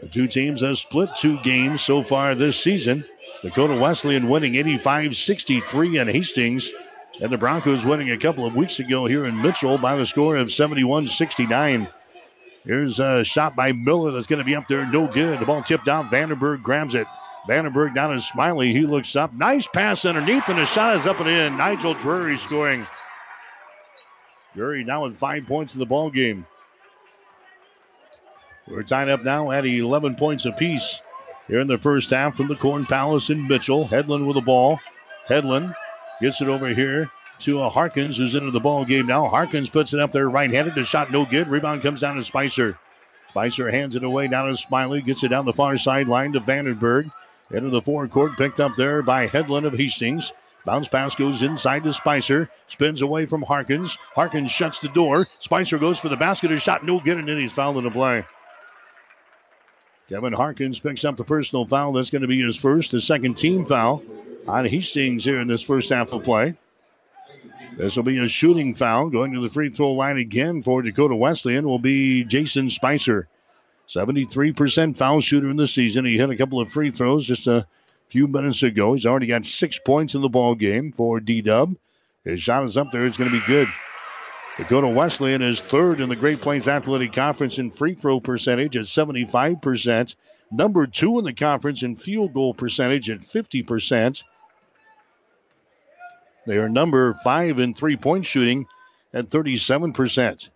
The 0.00 0.08
two 0.08 0.26
teams 0.26 0.62
have 0.62 0.78
split 0.78 1.10
two 1.16 1.38
games 1.40 1.82
so 1.82 2.02
far 2.02 2.34
this 2.34 2.58
season. 2.58 3.04
Dakota 3.42 3.76
Wesleyan 3.76 4.28
winning 4.28 4.56
85 4.56 5.16
63 5.16 5.98
and 5.98 6.10
Hastings 6.10 6.70
and 7.20 7.30
the 7.30 7.38
Broncos 7.38 7.84
winning 7.84 8.10
a 8.10 8.18
couple 8.18 8.46
of 8.46 8.56
weeks 8.56 8.80
ago 8.80 9.06
here 9.06 9.24
in 9.24 9.42
Mitchell 9.42 9.78
by 9.78 9.96
the 9.96 10.06
score 10.06 10.36
of 10.36 10.52
71 10.52 11.08
69. 11.08 11.88
Here's 12.64 13.00
a 13.00 13.24
shot 13.24 13.56
by 13.56 13.72
Miller 13.72 14.12
that's 14.12 14.26
going 14.26 14.38
to 14.38 14.44
be 14.44 14.54
up 14.54 14.68
there, 14.68 14.86
no 14.86 15.06
good. 15.12 15.38
The 15.38 15.46
ball 15.46 15.62
tipped 15.62 15.88
out. 15.88 16.10
Vandenberg 16.10 16.62
grabs 16.62 16.94
it. 16.94 17.06
Vandenberg 17.48 17.94
down 17.94 18.14
to 18.14 18.20
Smiley. 18.20 18.72
He 18.72 18.82
looks 18.82 19.16
up. 19.16 19.32
Nice 19.34 19.66
pass 19.66 20.04
underneath, 20.04 20.48
and 20.48 20.58
the 20.58 20.66
shot 20.66 20.96
is 20.96 21.06
up 21.06 21.20
and 21.20 21.28
in. 21.28 21.56
Nigel 21.56 21.94
Drury 21.94 22.38
scoring. 22.38 22.86
Drury 24.54 24.84
now 24.84 25.04
with 25.04 25.18
five 25.18 25.46
points 25.46 25.74
in 25.74 25.80
the 25.80 25.86
ball 25.86 26.10
game. 26.10 26.46
We're 28.68 28.82
tied 28.84 29.08
up 29.08 29.24
now 29.24 29.50
at 29.50 29.66
11 29.66 30.14
points 30.14 30.46
apiece 30.46 31.00
here 31.48 31.60
in 31.60 31.66
the 31.66 31.78
first 31.78 32.10
half 32.10 32.36
from 32.36 32.46
the 32.46 32.54
Corn 32.54 32.84
Palace 32.84 33.28
in 33.28 33.48
Mitchell. 33.48 33.86
Headland 33.86 34.26
with 34.26 34.36
the 34.36 34.42
ball. 34.42 34.78
Headland 35.26 35.74
Gets 36.22 36.40
it 36.40 36.46
over 36.46 36.68
here 36.68 37.10
to 37.40 37.68
Harkins, 37.68 38.16
who's 38.16 38.36
into 38.36 38.52
the 38.52 38.60
ball 38.60 38.84
game 38.84 39.08
now. 39.08 39.26
Harkins 39.26 39.68
puts 39.68 39.92
it 39.92 39.98
up 39.98 40.12
there 40.12 40.30
right-handed. 40.30 40.76
The 40.76 40.84
shot 40.84 41.10
no 41.10 41.26
good. 41.26 41.48
Rebound 41.48 41.82
comes 41.82 42.00
down 42.00 42.14
to 42.14 42.22
Spicer. 42.22 42.78
Spicer 43.30 43.68
hands 43.72 43.96
it 43.96 44.04
away 44.04 44.28
down 44.28 44.48
to 44.48 44.56
Smiley. 44.56 45.02
Gets 45.02 45.24
it 45.24 45.28
down 45.28 45.46
the 45.46 45.52
far 45.52 45.76
sideline 45.76 46.34
to 46.34 46.40
Vandenberg. 46.40 47.10
Into 47.50 47.70
the 47.70 47.82
forecourt, 47.82 48.36
picked 48.36 48.60
up 48.60 48.76
there 48.76 49.02
by 49.02 49.26
Headland 49.26 49.66
of 49.66 49.74
Hastings. 49.74 50.32
Bounce 50.64 50.88
pass 50.88 51.14
goes 51.14 51.42
inside 51.42 51.82
to 51.84 51.92
Spicer. 51.92 52.48
Spins 52.68 53.02
away 53.02 53.26
from 53.26 53.42
Harkins. 53.42 53.98
Harkins 54.14 54.52
shuts 54.52 54.78
the 54.78 54.88
door. 54.88 55.26
Spicer 55.40 55.78
goes 55.78 55.98
for 55.98 56.08
the 56.08 56.16
basket. 56.16 56.52
A 56.52 56.58
shot 56.58 56.84
no 56.84 56.98
and 56.98 57.28
then 57.28 57.38
he's 57.38 57.52
fouled 57.52 57.78
in 57.78 57.84
the 57.84 57.90
play. 57.90 58.24
Kevin 60.08 60.32
Harkins 60.32 60.78
picks 60.78 61.04
up 61.04 61.16
the 61.16 61.24
personal 61.24 61.66
foul. 61.66 61.92
That's 61.92 62.10
going 62.10 62.22
to 62.22 62.28
be 62.28 62.40
his 62.40 62.56
first, 62.56 62.92
his 62.92 63.06
second 63.06 63.34
team 63.34 63.66
foul 63.66 64.02
on 64.46 64.66
Hastings 64.66 65.24
here 65.24 65.40
in 65.40 65.48
this 65.48 65.62
first 65.62 65.90
half 65.90 66.12
of 66.12 66.22
play. 66.22 66.54
This 67.76 67.96
will 67.96 68.02
be 68.02 68.18
a 68.18 68.28
shooting 68.28 68.74
foul. 68.74 69.08
Going 69.08 69.32
to 69.32 69.40
the 69.40 69.48
free 69.48 69.70
throw 69.70 69.92
line 69.92 70.18
again 70.18 70.62
for 70.62 70.82
Dakota 70.82 71.16
Wesleyan 71.16 71.64
will 71.64 71.78
be 71.78 72.24
Jason 72.24 72.70
Spicer. 72.70 73.28
73% 73.92 74.96
foul 74.96 75.20
shooter 75.20 75.48
in 75.48 75.56
the 75.56 75.68
season. 75.68 76.04
He 76.04 76.16
hit 76.16 76.30
a 76.30 76.36
couple 76.36 76.60
of 76.60 76.70
free 76.70 76.90
throws 76.90 77.26
just 77.26 77.46
a 77.46 77.66
few 78.08 78.26
minutes 78.26 78.62
ago. 78.62 78.94
He's 78.94 79.04
already 79.04 79.26
got 79.26 79.44
six 79.44 79.78
points 79.78 80.14
in 80.14 80.22
the 80.22 80.28
ball 80.28 80.54
game 80.54 80.92
for 80.92 81.20
D 81.20 81.42
Dub. 81.42 81.76
His 82.24 82.40
shot 82.40 82.64
is 82.64 82.76
up 82.76 82.90
there. 82.90 83.04
It's 83.04 83.18
going 83.18 83.30
to 83.30 83.36
be 83.38 83.46
good. 83.46 83.68
Dakota 84.56 84.88
Wesleyan 84.88 85.42
is 85.42 85.60
third 85.60 86.00
in 86.00 86.08
the 86.08 86.16
Great 86.16 86.40
Plains 86.40 86.68
Athletic 86.68 87.12
Conference 87.12 87.58
in 87.58 87.70
free 87.70 87.94
throw 87.94 88.20
percentage 88.20 88.76
at 88.76 88.84
75%. 88.84 90.14
Number 90.50 90.86
two 90.86 91.18
in 91.18 91.24
the 91.24 91.32
conference 91.32 91.82
in 91.82 91.96
field 91.96 92.34
goal 92.34 92.52
percentage 92.52 93.08
at 93.08 93.20
50%. 93.20 94.22
They 96.46 96.58
are 96.58 96.68
number 96.68 97.14
five 97.24 97.58
in 97.58 97.72
three 97.72 97.96
point 97.96 98.26
shooting 98.26 98.66
at 99.14 99.28
37%. 99.28 100.50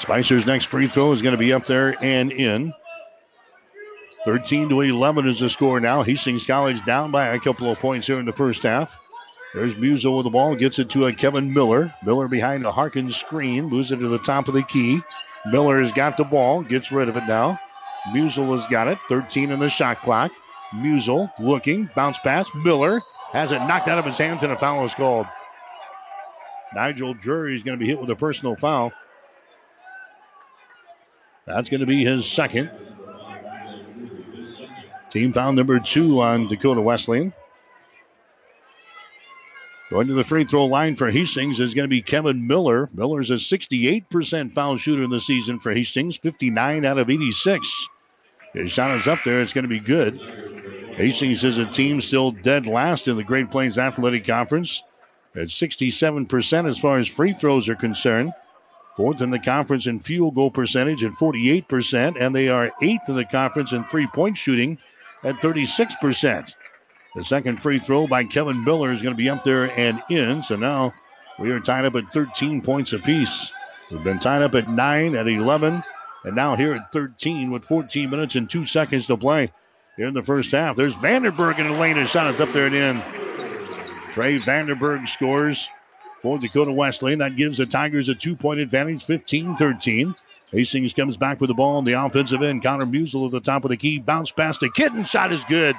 Spicer's 0.00 0.46
next 0.46 0.64
free 0.64 0.86
throw 0.86 1.12
is 1.12 1.20
going 1.20 1.34
to 1.34 1.38
be 1.38 1.52
up 1.52 1.66
there 1.66 1.94
and 2.02 2.32
in. 2.32 2.72
13 4.24 4.70
to 4.70 4.80
11 4.80 5.28
is 5.28 5.40
the 5.40 5.48
score 5.48 5.78
now. 5.78 6.02
Hastings 6.02 6.46
College 6.46 6.82
down 6.86 7.10
by 7.10 7.28
a 7.28 7.38
couple 7.38 7.70
of 7.70 7.78
points 7.78 8.06
here 8.06 8.18
in 8.18 8.24
the 8.24 8.32
first 8.32 8.62
half. 8.62 8.98
There's 9.52 9.74
Musil 9.74 10.16
with 10.16 10.24
the 10.24 10.30
ball, 10.30 10.56
gets 10.56 10.78
it 10.78 10.90
to 10.90 11.04
a 11.04 11.12
Kevin 11.12 11.52
Miller. 11.52 11.94
Miller 12.02 12.28
behind 12.28 12.64
the 12.64 12.72
Harkins 12.72 13.16
screen, 13.16 13.64
moves 13.66 13.92
it 13.92 13.98
to 13.98 14.08
the 14.08 14.18
top 14.18 14.48
of 14.48 14.54
the 14.54 14.62
key. 14.62 15.00
Miller 15.46 15.82
has 15.82 15.92
got 15.92 16.16
the 16.16 16.24
ball, 16.24 16.62
gets 16.62 16.90
rid 16.90 17.08
of 17.08 17.16
it 17.16 17.26
now. 17.26 17.58
Musil 18.14 18.52
has 18.52 18.66
got 18.68 18.88
it, 18.88 18.98
13 19.08 19.50
in 19.50 19.58
the 19.58 19.68
shot 19.68 20.00
clock. 20.02 20.32
Musil 20.72 21.30
looking, 21.38 21.90
bounce 21.94 22.18
pass. 22.20 22.48
Miller 22.54 23.02
has 23.32 23.52
it 23.52 23.58
knocked 23.66 23.88
out 23.88 23.98
of 23.98 24.06
his 24.06 24.16
hands, 24.16 24.42
and 24.42 24.52
a 24.52 24.56
foul 24.56 24.84
is 24.86 24.94
called. 24.94 25.26
Nigel 26.74 27.12
Drury 27.14 27.54
is 27.54 27.62
going 27.62 27.78
to 27.78 27.84
be 27.84 27.88
hit 27.88 28.00
with 28.00 28.10
a 28.10 28.16
personal 28.16 28.56
foul. 28.56 28.92
That's 31.54 31.68
going 31.68 31.80
to 31.80 31.86
be 31.86 32.04
his 32.04 32.30
second. 32.30 32.70
Team 35.10 35.32
foul 35.32 35.52
number 35.52 35.80
two 35.80 36.20
on 36.20 36.46
Dakota 36.46 36.80
Wesleyan. 36.80 37.32
Going 39.90 40.06
to 40.06 40.14
the 40.14 40.22
free 40.22 40.44
throw 40.44 40.66
line 40.66 40.94
for 40.94 41.10
Hastings 41.10 41.58
is 41.58 41.74
going 41.74 41.84
to 41.84 41.90
be 41.90 42.00
Kevin 42.00 42.46
Miller. 42.46 42.88
Miller's 42.94 43.30
a 43.30 43.34
68% 43.34 44.52
foul 44.52 44.76
shooter 44.76 45.02
in 45.02 45.10
the 45.10 45.18
season 45.18 45.58
for 45.58 45.72
Hastings, 45.72 46.16
59 46.16 46.84
out 46.84 46.98
of 46.98 47.10
86. 47.10 47.88
His 48.52 48.70
shot 48.70 48.96
is 48.96 49.08
up 49.08 49.18
there. 49.24 49.40
It's 49.40 49.52
going 49.52 49.64
to 49.64 49.68
be 49.68 49.80
good. 49.80 50.20
Hastings 50.94 51.42
is 51.42 51.58
a 51.58 51.66
team 51.66 52.00
still 52.00 52.30
dead 52.30 52.68
last 52.68 53.08
in 53.08 53.16
the 53.16 53.24
Great 53.24 53.50
Plains 53.50 53.78
Athletic 53.78 54.24
Conference 54.24 54.80
at 55.34 55.48
67% 55.48 56.68
as 56.68 56.78
far 56.78 56.98
as 56.98 57.08
free 57.08 57.32
throws 57.32 57.68
are 57.68 57.74
concerned. 57.74 58.32
Fourth 59.00 59.22
in 59.22 59.30
the 59.30 59.38
conference 59.38 59.86
in 59.86 59.98
field 59.98 60.34
goal 60.34 60.50
percentage 60.50 61.04
at 61.04 61.12
48%, 61.12 62.20
and 62.20 62.34
they 62.34 62.50
are 62.50 62.70
eighth 62.82 63.08
in 63.08 63.14
the 63.14 63.24
conference 63.24 63.72
in 63.72 63.82
three 63.84 64.06
point 64.06 64.36
shooting 64.36 64.76
at 65.24 65.36
36%. 65.36 66.54
The 67.14 67.24
second 67.24 67.62
free 67.62 67.78
throw 67.78 68.06
by 68.06 68.24
Kevin 68.24 68.62
Miller 68.62 68.90
is 68.90 69.00
going 69.00 69.14
to 69.14 69.16
be 69.16 69.30
up 69.30 69.42
there 69.42 69.70
and 69.70 70.02
in. 70.10 70.42
So 70.42 70.56
now 70.56 70.92
we 71.38 71.50
are 71.50 71.60
tied 71.60 71.86
up 71.86 71.94
at 71.94 72.12
13 72.12 72.60
points 72.60 72.92
apiece. 72.92 73.50
We've 73.90 74.04
been 74.04 74.18
tied 74.18 74.42
up 74.42 74.54
at 74.54 74.68
9, 74.68 75.16
at 75.16 75.26
11, 75.26 75.82
and 76.24 76.36
now 76.36 76.54
here 76.56 76.74
at 76.74 76.92
13 76.92 77.50
with 77.50 77.64
14 77.64 78.10
minutes 78.10 78.34
and 78.34 78.50
2 78.50 78.66
seconds 78.66 79.06
to 79.06 79.16
play 79.16 79.50
in 79.96 80.12
the 80.12 80.22
first 80.22 80.52
half. 80.52 80.76
There's 80.76 80.92
Vandenberg 80.92 81.58
in 81.58 81.68
the 81.68 81.78
lane. 81.78 81.96
His 81.96 82.10
shot 82.10 82.34
is 82.34 82.40
up 82.42 82.52
there 82.52 82.66
and 82.66 82.74
in. 82.74 83.02
Trey 84.12 84.36
Vandenberg 84.36 85.08
scores 85.08 85.66
for 86.22 86.38
Dakota 86.38 86.72
Wesleyan. 86.72 87.20
That 87.20 87.36
gives 87.36 87.58
the 87.58 87.66
Tigers 87.66 88.08
a 88.08 88.14
two 88.14 88.36
point 88.36 88.60
advantage, 88.60 89.04
15 89.04 89.56
13. 89.56 90.14
Hastings 90.52 90.92
comes 90.94 91.16
back 91.16 91.40
with 91.40 91.48
the 91.48 91.54
ball 91.54 91.76
on 91.76 91.84
the 91.84 91.92
offensive 91.92 92.42
end. 92.42 92.62
Connor 92.62 92.86
Musil 92.86 93.26
at 93.26 93.30
the 93.30 93.40
top 93.40 93.64
of 93.64 93.70
the 93.70 93.76
key. 93.76 94.00
Bounce 94.00 94.32
past 94.32 94.60
the 94.60 94.70
kitten. 94.70 95.04
Shot 95.04 95.32
is 95.32 95.44
good. 95.44 95.76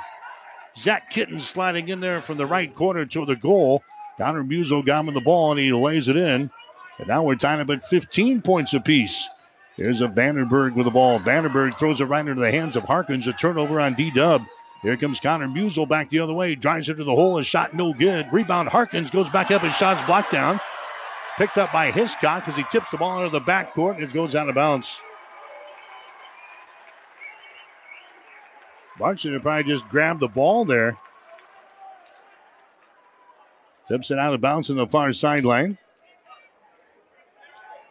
Zach 0.77 1.09
Kitten 1.09 1.41
sliding 1.41 1.89
in 1.89 1.99
there 1.99 2.21
from 2.21 2.37
the 2.37 2.45
right 2.45 2.73
corner 2.73 3.05
to 3.05 3.25
the 3.25 3.35
goal. 3.35 3.83
Connor 4.17 4.43
Musil 4.43 4.85
got 4.85 5.05
him 5.05 5.13
the 5.13 5.19
ball 5.19 5.51
and 5.51 5.59
he 5.59 5.73
lays 5.73 6.07
it 6.07 6.15
in. 6.15 6.49
And 6.99 7.07
now 7.07 7.23
we're 7.23 7.35
tying 7.35 7.59
up 7.59 7.69
at 7.69 7.85
15 7.85 8.41
points 8.41 8.73
apiece. 8.73 9.27
Here's 9.75 10.01
a 10.01 10.07
Vandenberg 10.07 10.75
with 10.75 10.85
the 10.85 10.91
ball. 10.91 11.19
Vandenberg 11.19 11.77
throws 11.77 11.99
it 11.99 12.05
right 12.05 12.25
into 12.25 12.39
the 12.39 12.51
hands 12.51 12.75
of 12.75 12.83
Harkins. 12.83 13.27
A 13.27 13.33
turnover 13.33 13.81
on 13.81 13.95
D 13.95 14.11
Dub. 14.11 14.43
Here 14.81 14.97
comes 14.97 15.19
Connor 15.19 15.47
Musel 15.47 15.87
back 15.87 16.09
the 16.09 16.19
other 16.19 16.33
way. 16.33 16.55
Drives 16.55 16.89
it 16.89 16.95
to 16.95 17.03
the 17.03 17.13
hole. 17.13 17.37
A 17.37 17.43
shot 17.43 17.73
no 17.73 17.93
good. 17.93 18.27
Rebound 18.31 18.67
Harkins 18.69 19.11
goes 19.11 19.29
back 19.29 19.51
up 19.51 19.63
and 19.63 19.73
shots 19.73 20.03
blocked 20.03 20.31
down. 20.31 20.59
Picked 21.37 21.57
up 21.57 21.71
by 21.71 21.91
Hiscock 21.91 22.47
as 22.47 22.55
he 22.55 22.63
tips 22.63 22.91
the 22.91 22.97
ball 22.97 23.23
into 23.23 23.29
the 23.29 23.45
backcourt 23.45 23.95
and 23.95 24.03
it 24.03 24.13
goes 24.13 24.35
out 24.35 24.49
of 24.49 24.55
bounds. 24.55 24.99
Buxton 28.99 29.39
probably 29.39 29.71
just 29.71 29.87
grabbed 29.89 30.19
the 30.19 30.27
ball 30.27 30.65
there. 30.65 30.97
Tips 33.87 34.11
it 34.11 34.19
out 34.19 34.33
of 34.33 34.41
bounds 34.41 34.69
on 34.69 34.77
the 34.77 34.87
far 34.87 35.13
sideline. 35.13 35.77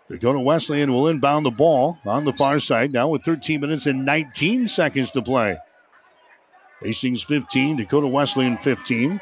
Dakota 0.09 0.41
Wesleyan 0.41 0.93
will 0.93 1.09
inbound 1.09 1.47
the 1.47 1.51
ball 1.51 1.99
on 2.05 2.25
the 2.25 2.33
far 2.33 2.59
side 2.59 2.93
now 2.93 3.09
with 3.09 3.23
13 3.23 3.61
minutes 3.61 3.87
and 3.87 4.05
19 4.05 4.67
seconds 4.67 5.13
to 5.13 5.23
play. 5.23 5.57
Hastings 6.83 7.23
15, 7.23 7.77
Dakota 7.77 8.07
Wesleyan 8.07 8.57
15. 8.57 9.21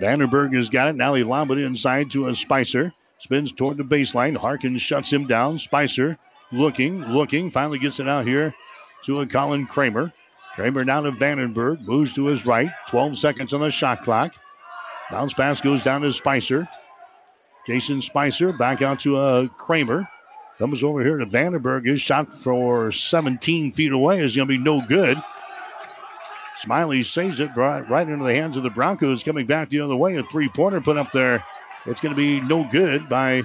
Vandenberg 0.00 0.54
has 0.54 0.70
got 0.70 0.88
it. 0.88 0.96
Now 0.96 1.14
he 1.14 1.22
lob 1.22 1.50
it 1.50 1.58
inside 1.58 2.10
to 2.10 2.26
a 2.26 2.34
Spicer. 2.34 2.92
Spins 3.18 3.52
toward 3.52 3.76
the 3.76 3.84
baseline. 3.84 4.36
Harkins 4.36 4.82
shuts 4.82 5.12
him 5.12 5.26
down. 5.26 5.58
Spicer 5.58 6.16
looking, 6.50 7.04
looking. 7.04 7.50
Finally 7.50 7.78
gets 7.78 8.00
it 8.00 8.08
out 8.08 8.26
here 8.26 8.54
to 9.04 9.20
a 9.20 9.26
Colin 9.26 9.66
Kramer. 9.66 10.12
Kramer 10.54 10.84
down 10.84 11.04
to 11.04 11.12
Vandenberg. 11.12 11.86
Moves 11.86 12.12
to 12.14 12.26
his 12.26 12.44
right. 12.44 12.70
12 12.88 13.18
seconds 13.18 13.54
on 13.54 13.60
the 13.60 13.70
shot 13.70 14.02
clock. 14.02 14.34
Bounce 15.10 15.32
pass 15.32 15.60
goes 15.60 15.82
down 15.84 16.00
to 16.00 16.12
Spicer. 16.12 16.66
Jason 17.66 18.02
Spicer 18.02 18.52
back 18.52 18.82
out 18.82 19.00
to 19.00 19.16
a 19.18 19.48
Kramer. 19.48 20.08
Comes 20.58 20.84
over 20.84 21.02
here 21.02 21.18
to 21.18 21.26
Vandenberg. 21.26 21.86
His 21.86 22.00
shot 22.00 22.32
for 22.32 22.92
17 22.92 23.72
feet 23.72 23.92
away 23.92 24.20
is 24.20 24.36
going 24.36 24.46
to 24.46 24.56
be 24.56 24.62
no 24.62 24.80
good. 24.80 25.16
Smiley 26.58 27.02
saves 27.02 27.40
it 27.40 27.50
right, 27.56 27.88
right 27.90 28.08
into 28.08 28.24
the 28.24 28.34
hands 28.34 28.56
of 28.56 28.62
the 28.62 28.70
Broncos. 28.70 29.22
Coming 29.24 29.46
back 29.46 29.68
the 29.68 29.80
other 29.80 29.96
way. 29.96 30.16
A 30.16 30.22
three 30.22 30.48
pointer 30.48 30.80
put 30.80 30.96
up 30.96 31.10
there. 31.12 31.42
It's 31.86 32.00
going 32.00 32.14
to 32.14 32.16
be 32.16 32.40
no 32.40 32.64
good 32.70 33.08
by 33.08 33.42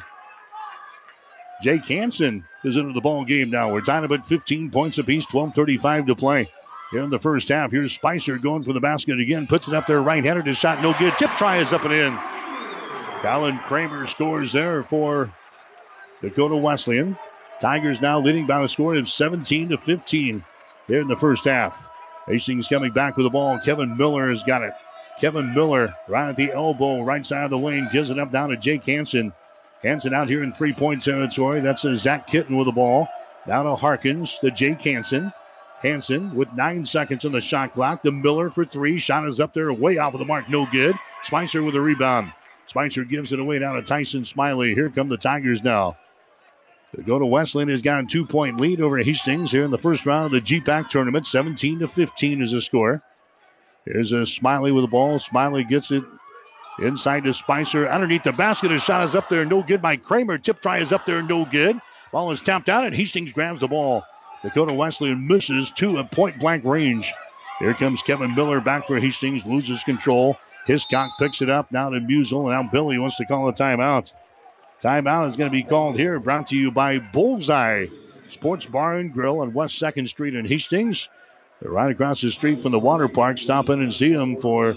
Jake 1.62 1.86
Hansen 1.86 2.46
is 2.64 2.78
into 2.78 2.94
the 2.94 3.02
ball 3.02 3.26
game 3.26 3.50
now. 3.50 3.74
We're 3.74 3.82
tied 3.82 4.04
up 4.04 4.12
at 4.12 4.26
15 4.26 4.70
points 4.72 4.98
apiece, 4.98 5.26
12:35 5.26 6.08
to 6.08 6.16
play. 6.16 6.50
Here 6.92 7.02
in 7.02 7.10
the 7.10 7.20
first 7.20 7.50
half, 7.50 7.72
here's 7.72 7.92
Spicer 7.92 8.38
going 8.38 8.64
for 8.64 8.74
the 8.74 8.80
basket 8.80 9.20
again. 9.20 9.46
Puts 9.46 9.68
it 9.68 9.74
up 9.74 9.86
there 9.86 10.02
right-handed. 10.02 10.46
His 10.46 10.58
shot 10.58 10.82
no 10.82 10.94
good. 10.98 11.14
Tip 11.18 11.30
try 11.32 11.58
is 11.58 11.74
up 11.74 11.84
and 11.86 11.94
in. 11.94 12.18
Colin 13.22 13.58
Kramer 13.60 14.08
scores 14.08 14.54
there 14.54 14.82
for 14.82 15.32
Dakota 16.22 16.56
Wesleyan. 16.56 17.18
Tigers 17.60 18.02
now 18.02 18.20
leading 18.20 18.46
by 18.46 18.62
a 18.62 18.68
score 18.68 18.96
of 18.96 19.10
17 19.10 19.70
to 19.70 19.78
15 19.78 20.44
here 20.88 21.02
in 21.02 21.08
the 21.08 21.16
first 21.16 21.46
half. 21.46 21.90
Hastings 22.28 22.68
coming 22.68 22.92
back 22.92 23.18
with 23.18 23.26
the 23.26 23.30
ball. 23.30 23.60
Kevin 23.60 23.98
Miller 23.98 24.28
has 24.28 24.44
got 24.44 24.64
it. 24.64 24.74
Kevin 25.20 25.54
Miller 25.54 25.94
right 26.08 26.30
at 26.30 26.36
the 26.36 26.52
elbow, 26.52 27.02
right 27.02 27.26
side 27.26 27.44
of 27.44 27.50
the 27.50 27.58
lane, 27.58 27.90
gives 27.92 28.10
it 28.10 28.20
up 28.20 28.32
down 28.32 28.50
to 28.50 28.58
Jake 28.58 28.86
Hansen. 28.86 29.34
Hansen 29.84 30.14
out 30.14 30.30
here 30.30 30.44
in 30.44 30.54
three 30.54 30.74
point 30.74 31.04
territory. 31.04 31.62
That's 31.62 31.86
a 31.86 31.98
Zach 31.98 32.28
Kitten 32.28 32.58
with 32.58 32.68
the 32.68 32.72
ball. 32.72 33.08
Down 33.48 33.66
to 33.66 33.76
Harkins, 33.76 34.38
to 34.40 34.52
Jake 34.52 34.82
Hansen. 34.82 35.32
Hansen 35.82 36.32
with 36.32 36.54
nine 36.54 36.86
seconds 36.86 37.26
on 37.26 37.32
the 37.32 37.42
shot 37.42 37.74
clock. 37.74 38.04
The 38.04 38.12
Miller 38.12 38.50
for 38.50 38.66
three. 38.66 39.00
Shot 39.00 39.28
is 39.28 39.40
up 39.40 39.54
there, 39.54 39.72
way 39.72 39.98
off 39.98 40.14
of 40.14 40.20
the 40.20 40.26
mark, 40.26 40.50
no 40.50 40.68
good. 40.72 40.96
Spicer 41.24 41.64
with 41.64 41.76
a 41.76 41.82
rebound. 41.82 42.32
Spicer 42.68 43.04
gives 43.04 43.34
it 43.34 43.40
away 43.40 43.60
down 43.60 43.76
to 43.76 43.82
Tyson 43.82 44.26
Smiley. 44.26 44.74
Here 44.74 44.90
come 44.90 45.10
the 45.10 45.18
Tigers 45.18 45.64
now. 45.64 45.98
To 46.96 47.26
Wesleyan 47.26 47.70
has 47.70 47.82
got 47.82 48.04
a 48.04 48.08
two 48.08 48.26
point 48.26 48.60
lead 48.60 48.82
over 48.82 48.98
Hastings 48.98 49.52
here 49.52 49.64
in 49.64 49.72
the 49.72 49.78
first 49.78 50.06
round 50.06 50.26
of 50.26 50.32
the 50.32 50.42
GPAC 50.42 50.90
tournament. 50.90 51.28
17 51.28 51.80
to 51.80 51.88
15 51.88 52.42
is 52.42 52.52
the 52.52 52.62
score. 52.62 53.04
Here's 53.86 54.12
a 54.12 54.26
Smiley 54.26 54.72
with 54.72 54.84
the 54.84 54.90
ball. 54.90 55.20
Smiley 55.20 55.64
gets 55.64 55.92
it 55.92 56.04
inside 56.80 57.24
to 57.26 57.34
Spicer. 57.34 57.88
Underneath 57.88 58.24
the 58.24 58.32
basket. 58.32 58.72
A 58.72 58.80
shot 58.80 59.04
is 59.04 59.16
up 59.16 59.30
there, 59.30 59.46
no 59.46 59.62
good 59.62 59.82
by 59.82 59.98
Kramer. 59.98 60.38
Tip 60.38 60.62
try 60.62 60.80
is 60.80 60.92
up 60.92 61.06
there, 61.06 61.22
no 61.22 61.46
good. 61.46 61.80
Ball 62.12 62.32
is 62.32 62.42
tapped 62.42 62.70
out, 62.70 62.86
and 62.86 62.96
Hastings 62.96 63.32
grabs 63.32 63.62
the 63.62 63.68
ball. 63.68 64.04
Dakota 64.42 64.74
Wesleyan 64.74 65.28
misses 65.28 65.72
two 65.72 66.00
at 66.00 66.12
point 66.12 66.40
blank 66.40 66.66
range. 66.66 67.14
Here 67.60 67.74
comes 67.74 68.02
Kevin 68.02 68.34
Miller 68.34 68.62
back 68.62 68.88
for 68.88 69.00
Hastings, 69.00 69.46
loses 69.46 69.84
control. 69.84 70.38
Hiscock 70.66 71.12
picks 71.20 71.42
it 71.42 71.50
up 71.50 71.72
now 71.72 71.90
to 71.90 72.00
Musel. 72.00 72.50
Now 72.50 72.70
Billy 72.70 72.98
wants 72.98 73.18
to 73.18 73.26
call 73.26 73.50
a 73.50 73.54
timeout. 73.54 74.12
Timeout 74.82 75.30
is 75.30 75.36
going 75.36 75.52
to 75.52 75.56
be 75.56 75.64
called 75.64 75.98
here, 75.98 76.20
brought 76.20 76.48
to 76.48 76.58
you 76.58 76.72
by 76.72 77.00
Bullseye 77.00 77.88
Sports 78.30 78.66
Bar 78.66 78.96
and 78.96 79.12
Grill 79.12 79.42
on 79.42 79.54
West 79.54 79.80
2nd 79.82 80.08
Street 80.08 80.36
in 80.36 80.46
Hastings. 80.46 81.10
They're 81.62 81.72
right 81.72 81.92
across 81.92 82.22
the 82.22 82.30
street 82.30 82.62
from 82.62 82.72
the 82.72 82.80
water 82.80 83.10
park. 83.10 83.38
Stop 83.38 83.70
in 83.70 83.82
and 83.82 83.94
see 83.94 84.14
them 84.14 84.38
for 84.38 84.76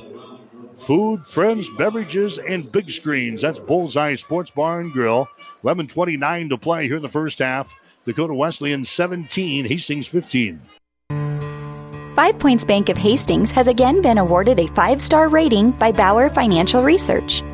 food, 0.77 1.25
friends, 1.25 1.71
beverages, 1.79 2.39
and 2.39 2.71
big 2.73 2.91
screens. 2.91 3.43
That's 3.43 3.61
Bullseye 3.61 4.17
Sports 4.17 4.51
Bar 4.51 4.81
and 4.81 4.93
Grill. 4.93 5.29
11.29 5.63 6.49
to 6.49 6.59
play 6.59 6.89
here 6.89 6.97
in 6.97 7.03
the 7.03 7.09
first 7.09 7.39
half. 7.39 7.73
Dakota 8.05 8.35
Wesleyan 8.35 8.83
17, 8.83 9.67
Hastings 9.67 10.09
15. 10.09 10.61
Five 12.17 12.39
Points 12.41 12.65
Bank 12.65 12.89
of 12.89 12.97
Hastings 12.97 13.53
has 13.53 13.69
again 13.69 14.03
been 14.03 14.19
awarded 14.19 14.59
a 14.59 14.67
five 14.69 15.01
star 15.01 15.29
rating 15.29 15.71
by 15.71 15.93
Bauer 15.93 16.29
Financial 16.29 16.83
Research. 16.83 17.43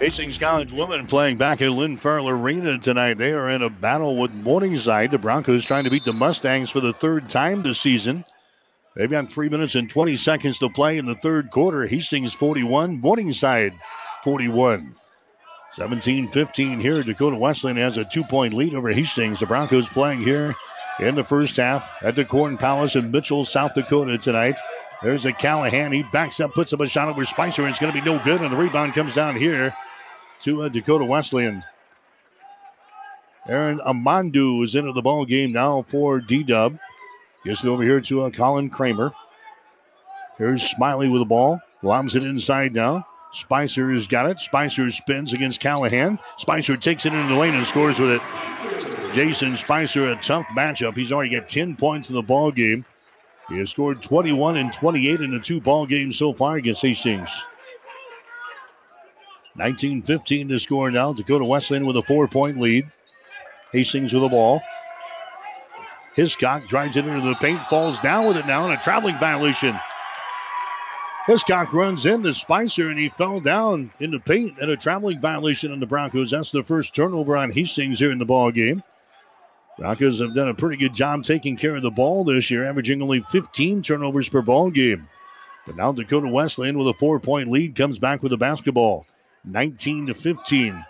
Hastings 0.00 0.38
College 0.38 0.72
women 0.72 1.06
playing 1.06 1.36
back 1.36 1.60
at 1.60 1.72
Lynn 1.72 1.98
Farrell 1.98 2.30
Arena 2.30 2.78
tonight. 2.78 3.18
They 3.18 3.34
are 3.34 3.50
in 3.50 3.60
a 3.60 3.68
battle 3.68 4.16
with 4.16 4.32
Morningside. 4.32 5.10
The 5.10 5.18
Broncos 5.18 5.62
trying 5.62 5.84
to 5.84 5.90
beat 5.90 6.04
the 6.04 6.14
Mustangs 6.14 6.70
for 6.70 6.80
the 6.80 6.94
third 6.94 7.28
time 7.28 7.62
this 7.62 7.80
season. 7.80 8.24
They've 8.96 9.10
got 9.10 9.30
three 9.30 9.50
minutes 9.50 9.74
and 9.74 9.90
20 9.90 10.16
seconds 10.16 10.58
to 10.60 10.70
play 10.70 10.96
in 10.96 11.04
the 11.04 11.14
third 11.14 11.50
quarter. 11.50 11.86
Hastings 11.86 12.32
41, 12.32 12.98
Morningside 12.98 13.74
41. 14.24 14.90
17 15.72 16.28
15 16.28 16.80
here. 16.80 17.02
Dakota 17.02 17.36
Wesleyan 17.36 17.76
has 17.76 17.98
a 17.98 18.04
two 18.06 18.24
point 18.24 18.54
lead 18.54 18.72
over 18.72 18.90
Hastings. 18.90 19.40
The 19.40 19.46
Broncos 19.46 19.90
playing 19.90 20.22
here 20.22 20.54
in 20.98 21.14
the 21.14 21.24
first 21.24 21.58
half 21.58 22.02
at 22.02 22.16
the 22.16 22.24
Corn 22.24 22.56
Palace 22.56 22.96
in 22.96 23.10
Mitchell, 23.10 23.44
South 23.44 23.74
Dakota 23.74 24.16
tonight. 24.16 24.58
There's 25.02 25.26
a 25.26 25.32
Callahan. 25.34 25.92
He 25.92 26.04
backs 26.04 26.40
up, 26.40 26.54
puts 26.54 26.72
up 26.72 26.80
a 26.80 26.88
shot 26.88 27.08
over 27.08 27.26
Spicer, 27.26 27.68
it's 27.68 27.78
going 27.78 27.92
to 27.92 28.00
be 28.00 28.04
no 28.04 28.18
good. 28.24 28.40
And 28.40 28.50
the 28.50 28.56
rebound 28.56 28.94
comes 28.94 29.14
down 29.14 29.36
here 29.36 29.74
to 30.40 30.62
uh, 30.62 30.68
Dakota 30.68 31.04
Wesleyan. 31.04 31.64
Aaron 33.48 33.78
Amandu 33.78 34.62
is 34.64 34.74
into 34.74 34.92
the 34.92 35.02
ball 35.02 35.24
game 35.24 35.52
now 35.52 35.82
for 35.82 36.20
D 36.20 36.42
Dub. 36.42 36.78
Gets 37.44 37.64
it 37.64 37.68
over 37.68 37.82
here 37.82 38.00
to 38.02 38.22
uh, 38.22 38.30
Colin 38.30 38.68
Kramer. 38.68 39.12
Here's 40.36 40.62
Smiley 40.62 41.08
with 41.08 41.22
the 41.22 41.26
ball. 41.26 41.60
Lobs 41.82 42.16
it 42.16 42.24
inside 42.24 42.74
now. 42.74 43.06
Spicer 43.32 43.90
has 43.92 44.06
got 44.06 44.26
it. 44.26 44.38
Spicer 44.40 44.88
spins 44.90 45.32
against 45.32 45.60
Callahan. 45.60 46.18
Spicer 46.36 46.76
takes 46.76 47.06
it 47.06 47.14
into 47.14 47.28
the 47.28 47.38
lane 47.38 47.54
and 47.54 47.66
scores 47.66 47.98
with 47.98 48.10
it. 48.10 49.14
Jason 49.14 49.56
Spicer, 49.56 50.10
a 50.10 50.16
tough 50.16 50.46
matchup. 50.56 50.96
He's 50.96 51.12
already 51.12 51.34
got 51.36 51.48
10 51.48 51.76
points 51.76 52.10
in 52.10 52.16
the 52.16 52.22
ball 52.22 52.50
game. 52.50 52.84
He 53.48 53.58
has 53.58 53.70
scored 53.70 54.02
21 54.02 54.56
and 54.56 54.72
28 54.72 55.20
in 55.20 55.30
the 55.32 55.40
two 55.40 55.60
ball 55.60 55.86
games 55.86 56.16
so 56.16 56.32
far 56.32 56.56
against 56.56 56.82
Hastings. 56.82 57.30
19-15 59.60 60.48
to 60.48 60.58
score 60.58 60.90
now. 60.90 61.12
Dakota 61.12 61.44
Wesleyan 61.44 61.86
with 61.86 61.96
a 61.96 62.02
four-point 62.02 62.58
lead. 62.58 62.88
Hastings 63.72 64.12
with 64.12 64.22
the 64.22 64.28
ball. 64.28 64.62
Hiscock 66.16 66.66
drives 66.66 66.96
it 66.96 67.06
into 67.06 67.28
the 67.28 67.36
paint, 67.36 67.64
falls 67.66 68.00
down 68.00 68.26
with 68.26 68.36
it 68.36 68.46
now, 68.46 68.64
and 68.64 68.72
a 68.72 68.82
traveling 68.82 69.16
violation. 69.18 69.78
Hiscock 71.26 71.72
runs 71.72 72.06
into 72.06 72.34
Spicer, 72.34 72.88
and 72.88 72.98
he 72.98 73.10
fell 73.10 73.38
down 73.40 73.92
in 74.00 74.10
the 74.10 74.18
paint, 74.18 74.58
and 74.60 74.70
a 74.70 74.76
traveling 74.76 75.20
violation 75.20 75.70
on 75.70 75.78
the 75.78 75.86
Broncos. 75.86 76.30
That's 76.30 76.50
the 76.50 76.64
first 76.64 76.94
turnover 76.94 77.36
on 77.36 77.52
Hastings 77.52 77.98
here 78.00 78.10
in 78.10 78.18
the 78.18 78.24
ball 78.24 78.50
game. 78.50 78.82
Broncos 79.78 80.20
have 80.20 80.34
done 80.34 80.48
a 80.48 80.54
pretty 80.54 80.76
good 80.76 80.94
job 80.94 81.22
taking 81.22 81.56
care 81.56 81.76
of 81.76 81.82
the 81.82 81.90
ball 81.90 82.24
this 82.24 82.50
year, 82.50 82.68
averaging 82.68 83.00
only 83.02 83.20
15 83.20 83.82
turnovers 83.82 84.28
per 84.28 84.42
ball 84.42 84.70
game. 84.70 85.06
But 85.66 85.76
now 85.76 85.92
Dakota 85.92 86.28
Wesleyan 86.28 86.78
with 86.78 86.88
a 86.88 86.98
four-point 86.98 87.48
lead 87.48 87.76
comes 87.76 87.98
back 87.98 88.22
with 88.22 88.30
the 88.30 88.36
basketball, 88.36 89.06
19 89.44 90.06
to 90.06 90.14
15. 90.14 90.84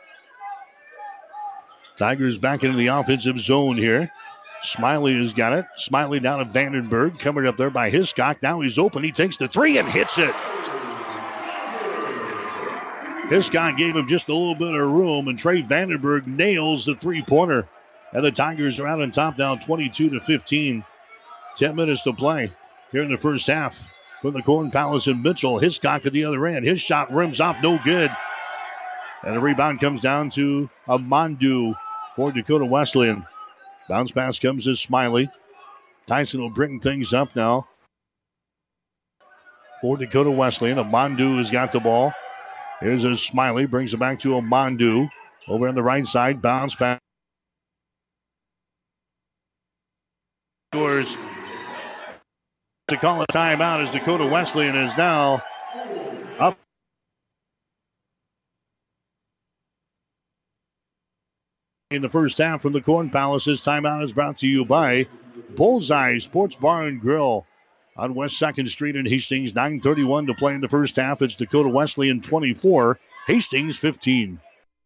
Tigers 1.96 2.38
back 2.38 2.64
into 2.64 2.76
the 2.76 2.88
offensive 2.88 3.38
zone 3.38 3.76
here. 3.76 4.10
Smiley 4.62 5.16
has 5.18 5.32
got 5.32 5.52
it. 5.52 5.64
Smiley 5.76 6.20
down 6.20 6.38
to 6.38 6.44
Vandenberg, 6.44 7.18
covered 7.18 7.46
up 7.46 7.56
there 7.56 7.70
by 7.70 7.90
Hiscock. 7.90 8.42
Now 8.42 8.60
he's 8.60 8.78
open. 8.78 9.02
He 9.02 9.12
takes 9.12 9.36
the 9.36 9.48
three 9.48 9.78
and 9.78 9.88
hits 9.88 10.18
it. 10.18 10.34
Hiscock 13.28 13.76
gave 13.76 13.94
him 13.94 14.08
just 14.08 14.28
a 14.28 14.34
little 14.34 14.56
bit 14.56 14.74
of 14.74 14.90
room, 14.90 15.28
and 15.28 15.38
Trey 15.38 15.62
Vandenberg 15.62 16.26
nails 16.26 16.84
the 16.84 16.94
three 16.96 17.22
pointer. 17.22 17.68
And 18.12 18.24
the 18.24 18.32
Tigers 18.32 18.80
are 18.80 18.86
out 18.86 19.00
on 19.00 19.12
top 19.12 19.38
now, 19.38 19.54
22 19.54 20.10
to 20.10 20.20
15. 20.20 20.84
10 21.56 21.76
minutes 21.76 22.02
to 22.02 22.12
play 22.12 22.52
here 22.90 23.02
in 23.02 23.10
the 23.10 23.18
first 23.18 23.46
half. 23.46 23.92
From 24.20 24.34
the 24.34 24.42
Corn 24.42 24.70
Palace 24.70 25.06
and 25.06 25.22
Mitchell, 25.22 25.58
Hiscock 25.58 26.04
at 26.04 26.12
the 26.12 26.24
other 26.24 26.46
end. 26.46 26.66
His 26.66 26.80
shot 26.80 27.12
rims 27.12 27.40
off, 27.40 27.62
no 27.62 27.78
good. 27.82 28.10
And 29.22 29.36
the 29.36 29.40
rebound 29.40 29.80
comes 29.80 30.00
down 30.00 30.30
to 30.30 30.70
Amandu 30.86 31.74
for 32.16 32.32
Dakota 32.32 32.64
Wesleyan. 32.64 33.26
Bounce 33.88 34.12
pass 34.12 34.38
comes 34.38 34.64
to 34.64 34.76
Smiley. 34.76 35.28
Tyson 36.06 36.40
will 36.40 36.50
bring 36.50 36.80
things 36.80 37.12
up 37.12 37.36
now 37.36 37.68
for 39.82 39.96
Dakota 39.96 40.30
Wesleyan. 40.30 40.78
Amandu 40.78 41.36
has 41.38 41.50
got 41.50 41.72
the 41.72 41.80
ball. 41.80 42.12
Here's 42.80 43.04
a 43.04 43.16
Smiley, 43.16 43.66
brings 43.66 43.92
it 43.92 44.00
back 44.00 44.20
to 44.20 44.30
Amandu. 44.30 45.08
Over 45.48 45.68
on 45.68 45.74
the 45.74 45.82
right 45.82 46.06
side, 46.06 46.40
bounce 46.40 46.74
pass. 46.74 46.98
Scores 50.72 51.14
to 52.88 52.96
call 52.96 53.22
a 53.22 53.26
timeout 53.26 53.82
as 53.82 53.90
Dakota 53.90 54.26
Wesleyan 54.26 54.76
is 54.76 54.96
now 54.96 55.42
up. 56.38 56.56
In 61.90 62.02
the 62.02 62.08
first 62.08 62.38
half 62.38 62.62
from 62.62 62.72
the 62.72 62.80
Corn 62.80 63.10
Palace, 63.10 63.46
this 63.46 63.62
timeout 63.62 64.04
is 64.04 64.12
brought 64.12 64.38
to 64.38 64.46
you 64.46 64.64
by 64.64 65.06
Bullseye 65.56 66.18
Sports 66.18 66.54
Bar 66.54 66.86
and 66.86 67.00
Grill 67.00 67.44
on 67.96 68.14
West 68.14 68.40
2nd 68.40 68.68
Street 68.68 68.94
in 68.94 69.06
Hastings. 69.06 69.54
9.31 69.54 70.28
to 70.28 70.34
play 70.34 70.54
in 70.54 70.60
the 70.60 70.68
first 70.68 70.94
half. 70.94 71.20
It's 71.20 71.34
Dakota 71.34 71.68
Wesley 71.68 72.06
Wesleyan 72.06 72.20
24, 72.20 73.00
Hastings 73.26 73.76
15. 73.76 74.38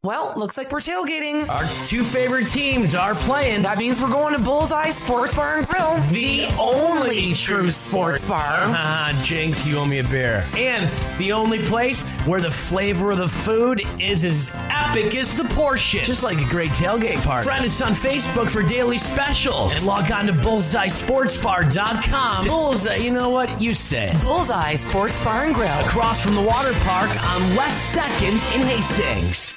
Well, 0.05 0.35
looks 0.37 0.57
like 0.59 0.71
we're 0.71 0.81
tailgating. 0.81 1.49
Our 1.49 1.65
two 1.87 2.05
favorite 2.05 2.51
teams 2.51 2.95
are 2.95 3.15
playing. 3.15 3.63
That 3.63 3.79
means 3.79 4.03
we're 4.03 4.11
going 4.11 4.37
to 4.37 4.39
Bullseye 4.39 4.91
Sports 4.91 5.33
Bar 5.33 5.61
and 5.61 5.67
Grill, 5.67 5.97
the 6.11 6.45
only 6.61 7.33
true 7.33 7.71
sports 7.71 8.23
bar. 8.23 8.65
Ah, 8.65 9.19
Jinx, 9.25 9.67
you 9.67 9.79
owe 9.79 9.87
me 9.87 10.01
a 10.01 10.05
beer. 10.05 10.47
And 10.59 10.91
the 11.19 11.33
only 11.33 11.65
place 11.65 12.03
where 12.27 12.43
the 12.43 12.51
flavor 12.51 13.13
of 13.13 13.17
the 13.17 13.29
food 13.29 13.81
is 13.99 14.27
as 14.27 14.51
epic 14.55 15.17
as 15.17 15.35
the 15.37 15.45
portion. 15.45 16.05
Just 16.05 16.23
like 16.23 16.37
a 16.37 16.45
great 16.51 16.73
tailgate 16.73 17.25
party. 17.25 17.45
Friend 17.45 17.65
us 17.65 17.81
on 17.81 17.93
Facebook 17.93 18.51
for 18.51 18.63
daily 18.63 18.99
specials. 18.99 19.75
And 19.75 19.87
log 19.87 20.13
on 20.13 20.27
to 20.27 20.35
bullseyesportsbar.com. 20.35 22.47
Bullseye, 22.47 22.97
you 22.97 23.11
know 23.11 23.31
what? 23.31 23.59
You 23.59 23.73
say. 23.73 24.15
Bullseye 24.23 24.75
Sports 24.75 25.25
Bar 25.25 25.45
and 25.45 25.55
Grill. 25.55 25.81
Across 25.81 26.21
from 26.21 26.35
the 26.35 26.43
water 26.43 26.75
park 26.81 27.09
on 27.09 27.57
West 27.57 27.97
2nd 27.97 28.55
in 28.55 28.61
Hastings. 28.67 29.55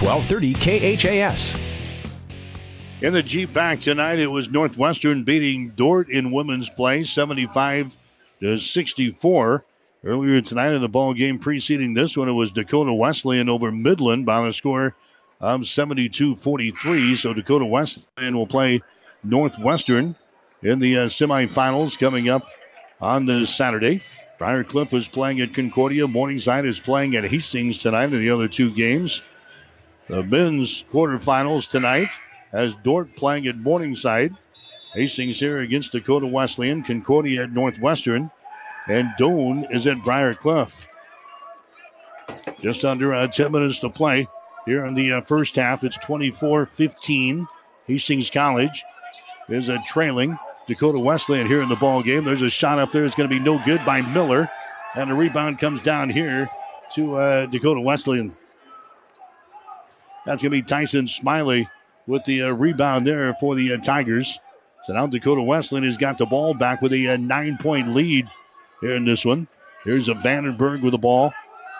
1230 0.00 0.96
KHAS. 0.96 1.54
In 3.02 3.12
the 3.12 3.22
GPAC 3.22 3.80
tonight, 3.80 4.18
it 4.18 4.26
was 4.26 4.50
Northwestern 4.50 5.24
beating 5.24 5.70
Dordt 5.70 6.08
in 6.08 6.32
women's 6.32 6.70
play, 6.70 7.04
75 7.04 7.96
to 8.40 8.58
64. 8.58 9.64
Earlier 10.02 10.40
tonight 10.40 10.72
in 10.72 10.80
the 10.80 10.88
ball 10.88 11.12
game 11.12 11.38
preceding 11.38 11.92
this 11.92 12.16
one, 12.16 12.30
it 12.30 12.32
was 12.32 12.50
Dakota 12.50 12.94
Wesleyan 12.94 13.50
over 13.50 13.70
Midland 13.70 14.24
by 14.24 14.46
a 14.48 14.52
score 14.54 14.96
of 15.38 15.60
72-43. 15.62 17.16
So 17.16 17.34
Dakota 17.34 17.66
Wesleyan 17.66 18.34
will 18.34 18.46
play 18.46 18.80
Northwestern 19.22 20.16
in 20.62 20.78
the 20.78 20.96
uh, 20.96 21.06
semifinals 21.06 21.98
coming 21.98 22.30
up 22.30 22.46
on 23.02 23.26
this 23.26 23.54
Saturday. 23.54 24.02
Briar 24.38 24.64
Cliff 24.64 24.94
is 24.94 25.08
playing 25.08 25.42
at 25.42 25.52
Concordia. 25.52 26.08
Morningside 26.08 26.64
is 26.64 26.80
playing 26.80 27.16
at 27.16 27.24
Hastings 27.24 27.76
tonight 27.76 28.04
in 28.04 28.18
the 28.18 28.30
other 28.30 28.48
two 28.48 28.70
games. 28.70 29.20
The 30.10 30.24
men's 30.24 30.82
quarterfinals 30.92 31.70
tonight 31.70 32.08
has 32.50 32.74
Dordt 32.82 33.14
playing 33.14 33.46
at 33.46 33.56
Morningside. 33.56 34.34
Hastings 34.92 35.38
here 35.38 35.60
against 35.60 35.92
Dakota 35.92 36.26
Wesleyan, 36.26 36.82
Concordia 36.82 37.44
at 37.44 37.52
Northwestern, 37.52 38.28
and 38.88 39.08
Doane 39.20 39.72
is 39.72 39.86
at 39.86 40.02
Briar 40.02 40.34
Cliff. 40.34 40.84
Just 42.58 42.84
under 42.84 43.14
uh, 43.14 43.28
10 43.28 43.52
minutes 43.52 43.78
to 43.78 43.88
play 43.88 44.26
here 44.66 44.84
in 44.84 44.94
the 44.94 45.12
uh, 45.12 45.20
first 45.20 45.54
half. 45.54 45.84
It's 45.84 45.96
24 45.98 46.66
15. 46.66 47.46
Hastings 47.86 48.30
College 48.30 48.82
is 49.48 49.68
a 49.68 49.78
trailing 49.86 50.36
Dakota 50.66 50.98
Wesleyan 50.98 51.46
here 51.46 51.62
in 51.62 51.68
the 51.68 51.76
ball 51.76 52.02
game. 52.02 52.24
There's 52.24 52.42
a 52.42 52.50
shot 52.50 52.80
up 52.80 52.90
there. 52.90 53.04
It's 53.04 53.14
going 53.14 53.30
to 53.30 53.38
be 53.38 53.42
no 53.42 53.64
good 53.64 53.84
by 53.86 54.02
Miller. 54.02 54.50
And 54.96 55.08
the 55.08 55.14
rebound 55.14 55.60
comes 55.60 55.82
down 55.82 56.10
here 56.10 56.50
to 56.94 57.14
uh, 57.14 57.46
Dakota 57.46 57.80
Wesleyan. 57.80 58.34
That's 60.24 60.42
going 60.42 60.50
to 60.52 60.58
be 60.58 60.62
Tyson 60.62 61.08
Smiley 61.08 61.68
with 62.06 62.24
the 62.24 62.42
uh, 62.42 62.50
rebound 62.50 63.06
there 63.06 63.34
for 63.34 63.54
the 63.54 63.74
uh, 63.74 63.78
Tigers. 63.78 64.38
So 64.84 64.94
now 64.94 65.06
Dakota 65.06 65.42
Wesleyan 65.42 65.84
has 65.84 65.96
got 65.96 66.18
the 66.18 66.26
ball 66.26 66.54
back 66.54 66.82
with 66.82 66.92
a, 66.92 67.06
a 67.06 67.18
nine 67.18 67.58
point 67.58 67.88
lead 67.94 68.28
here 68.80 68.94
in 68.94 69.04
this 69.04 69.24
one. 69.24 69.46
Here's 69.84 70.08
a 70.08 70.14
Vandenberg 70.14 70.82
with 70.82 70.92
the 70.92 70.98
ball. 70.98 71.32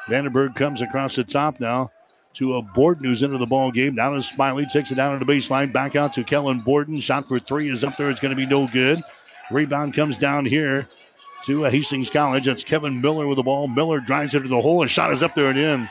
Vandenberg 0.07 0.55
comes 0.55 0.83
across 0.83 1.17
the 1.17 1.25
top 1.25 1.61
now 1.61 1.91
to 2.35 2.55
a 2.55 2.63
Borden 2.63 3.05
who's 3.05 3.23
into 3.23 3.39
the 3.39 3.47
ball 3.47 3.71
game. 3.71 3.95
Now 3.95 4.11
to 4.11 4.23
Smiley, 4.23 4.67
takes 4.67 4.91
it 4.91 4.95
down 4.95 5.19
to 5.19 5.25
the 5.25 5.31
baseline, 5.31 5.73
back 5.73 5.97
out 5.97 6.15
to 6.15 6.25
Kellen 6.25 6.61
Borden. 6.61 7.01
Shot 7.01 7.29
for 7.29 7.39
three 7.39 7.71
is 7.71 7.85
up 7.85 7.97
there. 7.97 8.11
It's 8.11 8.21
going 8.21 8.35
to 8.35 8.41
be 8.41 8.47
no 8.47 8.67
good. 8.67 9.03
Rebound 9.51 9.95
comes 9.95 10.17
down 10.17 10.47
here 10.47 10.87
to 11.47 11.67
uh, 11.67 11.71
Hastings 11.71 12.11
College. 12.11 12.45
That's 12.45 12.65
Kevin 12.65 13.01
Miller 13.01 13.27
with 13.27 13.37
the 13.37 13.43
ball. 13.43 13.67
Miller 13.67 14.01
drives 14.01 14.35
it 14.35 14.41
to 14.41 14.49
the 14.49 14.61
hole. 14.61 14.83
and 14.83 14.91
shot 14.91 15.13
is 15.13 15.23
up 15.23 15.35
there 15.35 15.49
and 15.49 15.59
in. 15.59 15.89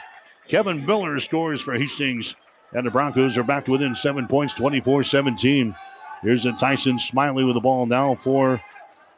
Kevin 0.50 0.84
Miller 0.86 1.20
scores 1.20 1.62
for 1.62 1.76
Hastings. 1.76 2.36
And 2.74 2.86
the 2.86 2.92
Broncos 2.92 3.38
are 3.38 3.44
back 3.44 3.66
to 3.66 3.72
within 3.72 3.96
seven 3.96 4.28
points, 4.28 4.54
24 4.54 5.04
17. 5.04 5.76
Here's 6.22 6.46
a 6.46 6.52
Tyson 6.54 7.00
Smiley 7.00 7.44
with 7.44 7.56
the 7.56 7.62
ball 7.62 7.86
now 7.86 8.16
for 8.16 8.62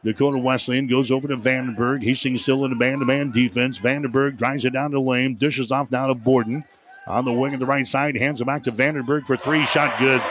Dakota 0.03 0.37
Wesleyan. 0.37 0.87
Goes 0.87 1.11
over 1.11 1.27
to 1.27 1.37
Vandenberg. 1.37 2.03
Hastings 2.03 2.43
still 2.43 2.63
in 2.63 2.71
the 2.71 2.77
man 2.77 2.99
to 2.99 3.05
man 3.05 3.31
defense. 3.31 3.79
Vandenberg 3.79 4.37
drives 4.37 4.63
it 4.63 4.71
down 4.71 4.91
the 4.91 5.01
lane. 5.01 5.35
Dishes 5.35 5.71
off 5.71 5.91
now 5.91 6.07
to 6.07 6.15
Borden. 6.15 6.63
On 7.07 7.25
the 7.25 7.33
wing 7.33 7.53
on 7.53 7.59
the 7.59 7.65
right 7.65 7.85
side. 7.85 8.15
Hands 8.15 8.39
it 8.39 8.45
back 8.45 8.63
to 8.65 8.71
Vandenberg 8.71 9.25
for 9.25 9.35
three. 9.35 9.65
Shot 9.65 9.97
good. 9.99 10.21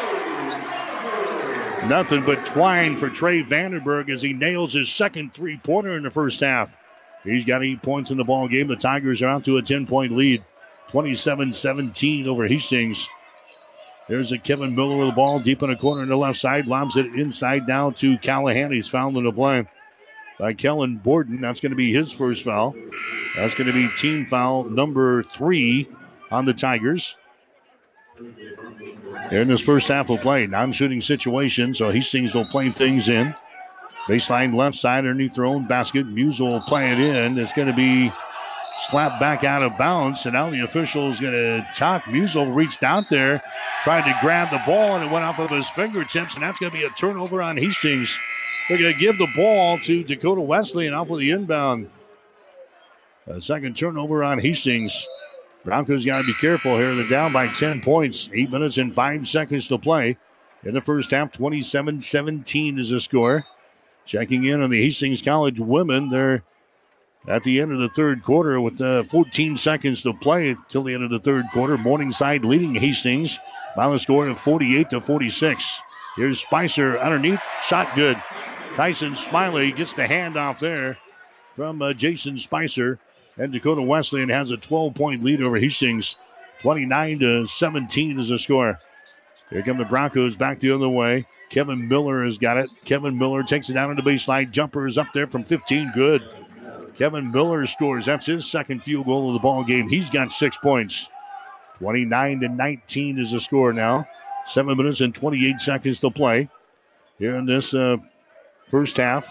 Nothing 1.88 2.24
but 2.24 2.44
twine 2.46 2.96
for 2.96 3.10
Trey 3.10 3.42
Vandenberg 3.42 4.10
as 4.10 4.22
he 4.22 4.32
nails 4.32 4.72
his 4.72 4.90
second 4.90 5.34
three 5.34 5.58
pointer 5.58 5.96
in 5.96 6.04
the 6.04 6.10
first 6.10 6.40
half. 6.40 6.74
He's 7.24 7.44
got 7.44 7.64
eight 7.64 7.82
points 7.82 8.10
in 8.10 8.16
the 8.16 8.24
ball 8.24 8.48
game. 8.48 8.68
The 8.68 8.76
Tigers 8.76 9.20
are 9.22 9.28
out 9.28 9.44
to 9.44 9.58
a 9.58 9.62
10 9.62 9.86
point 9.86 10.12
lead. 10.12 10.42
27 10.90 11.52
17 11.52 12.28
over 12.28 12.46
Hastings. 12.46 13.06
There's 14.08 14.32
a 14.32 14.38
Kevin 14.38 14.74
Miller 14.74 14.96
with 14.96 15.08
the 15.08 15.14
ball 15.14 15.38
deep 15.38 15.62
in 15.62 15.70
the 15.70 15.76
corner 15.76 16.02
on 16.02 16.08
the 16.08 16.16
left 16.16 16.40
side. 16.40 16.66
Lobs 16.66 16.96
it 16.96 17.06
inside 17.06 17.66
down 17.66 17.94
to 17.94 18.18
Callahan. 18.18 18.72
He's 18.72 18.88
fouled 18.88 19.16
in 19.16 19.24
the 19.24 19.32
play 19.32 19.66
by 20.38 20.52
Kellen 20.52 20.96
Borden. 20.96 21.40
That's 21.40 21.60
going 21.60 21.70
to 21.70 21.76
be 21.76 21.92
his 21.92 22.10
first 22.10 22.42
foul. 22.42 22.74
That's 23.36 23.54
going 23.54 23.68
to 23.68 23.72
be 23.72 23.88
team 23.98 24.26
foul 24.26 24.64
number 24.64 25.22
three 25.22 25.88
on 26.30 26.44
the 26.44 26.54
Tigers. 26.54 27.16
Here 29.30 29.42
in 29.42 29.48
this 29.48 29.60
first 29.60 29.86
half 29.86 30.10
of 30.10 30.20
play, 30.20 30.46
non 30.46 30.72
shooting 30.72 31.02
situation, 31.02 31.74
so 31.74 31.90
Hastings 31.90 32.34
will 32.34 32.44
play 32.44 32.70
things 32.70 33.08
in. 33.08 33.34
Baseline 34.06 34.54
left 34.54 34.76
side 34.76 34.98
underneath 34.98 35.36
their 35.36 35.46
own 35.46 35.66
basket. 35.66 36.06
Muse 36.06 36.40
will 36.40 36.60
play 36.60 36.90
it 36.90 36.98
in. 36.98 37.38
It's 37.38 37.52
going 37.52 37.68
to 37.68 37.74
be 37.74 38.10
slapped 38.82 39.20
back 39.20 39.44
out 39.44 39.62
of 39.62 39.76
bounds. 39.76 40.24
And 40.26 40.34
now 40.34 40.50
the 40.50 40.60
official 40.60 41.10
is 41.10 41.20
going 41.20 41.40
to 41.40 41.66
talk. 41.74 42.04
Musel 42.04 42.54
reached 42.54 42.82
out 42.82 43.08
there, 43.10 43.42
tried 43.82 44.10
to 44.10 44.18
grab 44.20 44.50
the 44.50 44.62
ball, 44.66 44.96
and 44.96 45.04
it 45.04 45.10
went 45.10 45.24
off 45.24 45.38
of 45.38 45.50
his 45.50 45.68
fingertips. 45.68 46.34
And 46.34 46.42
that's 46.42 46.58
going 46.58 46.72
to 46.72 46.78
be 46.78 46.84
a 46.84 46.90
turnover 46.90 47.42
on 47.42 47.56
Hastings. 47.56 48.16
They're 48.68 48.78
going 48.78 48.94
to 48.94 49.00
give 49.00 49.18
the 49.18 49.28
ball 49.36 49.78
to 49.78 50.04
Dakota 50.04 50.40
Wesleyan 50.40 50.94
off 50.94 51.10
of 51.10 51.18
the 51.18 51.30
inbound. 51.30 51.90
A 53.26 53.40
second 53.40 53.76
turnover 53.76 54.24
on 54.24 54.38
Hastings. 54.38 55.06
Broncos 55.64 56.06
got 56.06 56.22
to 56.22 56.26
be 56.26 56.34
careful 56.34 56.76
here. 56.76 56.94
They're 56.94 57.08
down 57.08 57.32
by 57.32 57.46
10 57.46 57.82
points. 57.82 58.30
Eight 58.32 58.50
minutes 58.50 58.78
and 58.78 58.94
five 58.94 59.28
seconds 59.28 59.68
to 59.68 59.78
play. 59.78 60.16
In 60.64 60.74
the 60.74 60.80
first 60.80 61.10
half, 61.10 61.32
27 61.32 62.00
17 62.00 62.78
is 62.78 62.90
the 62.90 63.00
score. 63.00 63.44
Checking 64.06 64.44
in 64.44 64.62
on 64.62 64.70
the 64.70 64.82
Hastings 64.82 65.22
College 65.22 65.60
women. 65.60 66.10
They're 66.10 66.42
at 67.26 67.42
the 67.42 67.60
end 67.60 67.72
of 67.72 67.78
the 67.78 67.88
third 67.88 68.22
quarter 68.22 68.60
with 68.60 68.80
uh, 68.80 69.02
14 69.04 69.56
seconds 69.56 70.02
to 70.02 70.12
play 70.12 70.56
till 70.68 70.82
the 70.82 70.94
end 70.94 71.04
of 71.04 71.10
the 71.10 71.18
third 71.18 71.46
quarter. 71.52 71.76
Morningside 71.76 72.44
leading 72.44 72.74
Hastings 72.74 73.38
by 73.76 73.88
the 73.90 73.98
score 73.98 74.28
of 74.28 74.38
48 74.38 74.90
to 74.90 75.00
46. 75.00 75.82
Here's 76.16 76.40
Spicer 76.40 76.98
underneath, 76.98 77.42
shot 77.66 77.94
good. 77.94 78.20
Tyson 78.74 79.16
Smiley 79.16 79.72
gets 79.72 79.92
the 79.92 80.02
handoff 80.02 80.58
there 80.58 80.96
from 81.56 81.82
uh, 81.82 81.92
Jason 81.92 82.38
Spicer, 82.38 82.98
and 83.36 83.52
Dakota 83.52 83.82
Wesleyan 83.82 84.28
has 84.28 84.50
a 84.50 84.56
12 84.56 84.94
point 84.94 85.22
lead 85.22 85.42
over 85.42 85.56
Hastings. 85.58 86.16
29 86.62 87.18
to 87.20 87.46
17 87.46 88.20
is 88.20 88.28
the 88.28 88.38
score. 88.38 88.78
Here 89.50 89.62
come 89.62 89.78
the 89.78 89.84
Broncos 89.84 90.36
back 90.36 90.60
the 90.60 90.72
other 90.72 90.88
way. 90.88 91.26
Kevin 91.48 91.88
Miller 91.88 92.24
has 92.24 92.38
got 92.38 92.58
it. 92.58 92.70
Kevin 92.84 93.18
Miller 93.18 93.42
takes 93.42 93.68
it 93.70 93.74
down 93.74 93.94
to 93.94 94.00
the 94.00 94.08
baseline. 94.08 94.50
Jumper 94.50 94.86
is 94.86 94.98
up 94.98 95.08
there 95.12 95.26
from 95.26 95.44
15. 95.44 95.92
Good. 95.94 96.22
Kevin 96.96 97.30
Miller 97.30 97.66
scores. 97.66 98.06
That's 98.06 98.26
his 98.26 98.50
second 98.50 98.82
field 98.84 99.06
goal 99.06 99.28
of 99.28 99.34
the 99.34 99.40
ball 99.40 99.64
game. 99.64 99.88
He's 99.88 100.10
got 100.10 100.30
six 100.30 100.56
points. 100.56 101.08
29 101.78 102.40
to 102.40 102.48
19 102.48 103.18
is 103.18 103.32
the 103.32 103.40
score 103.40 103.72
now. 103.72 104.06
Seven 104.46 104.76
minutes 104.76 105.00
and 105.00 105.14
28 105.14 105.60
seconds 105.60 106.00
to 106.00 106.10
play 106.10 106.48
here 107.18 107.36
in 107.36 107.46
this 107.46 107.72
uh, 107.72 107.96
first 108.68 108.96
half 108.96 109.28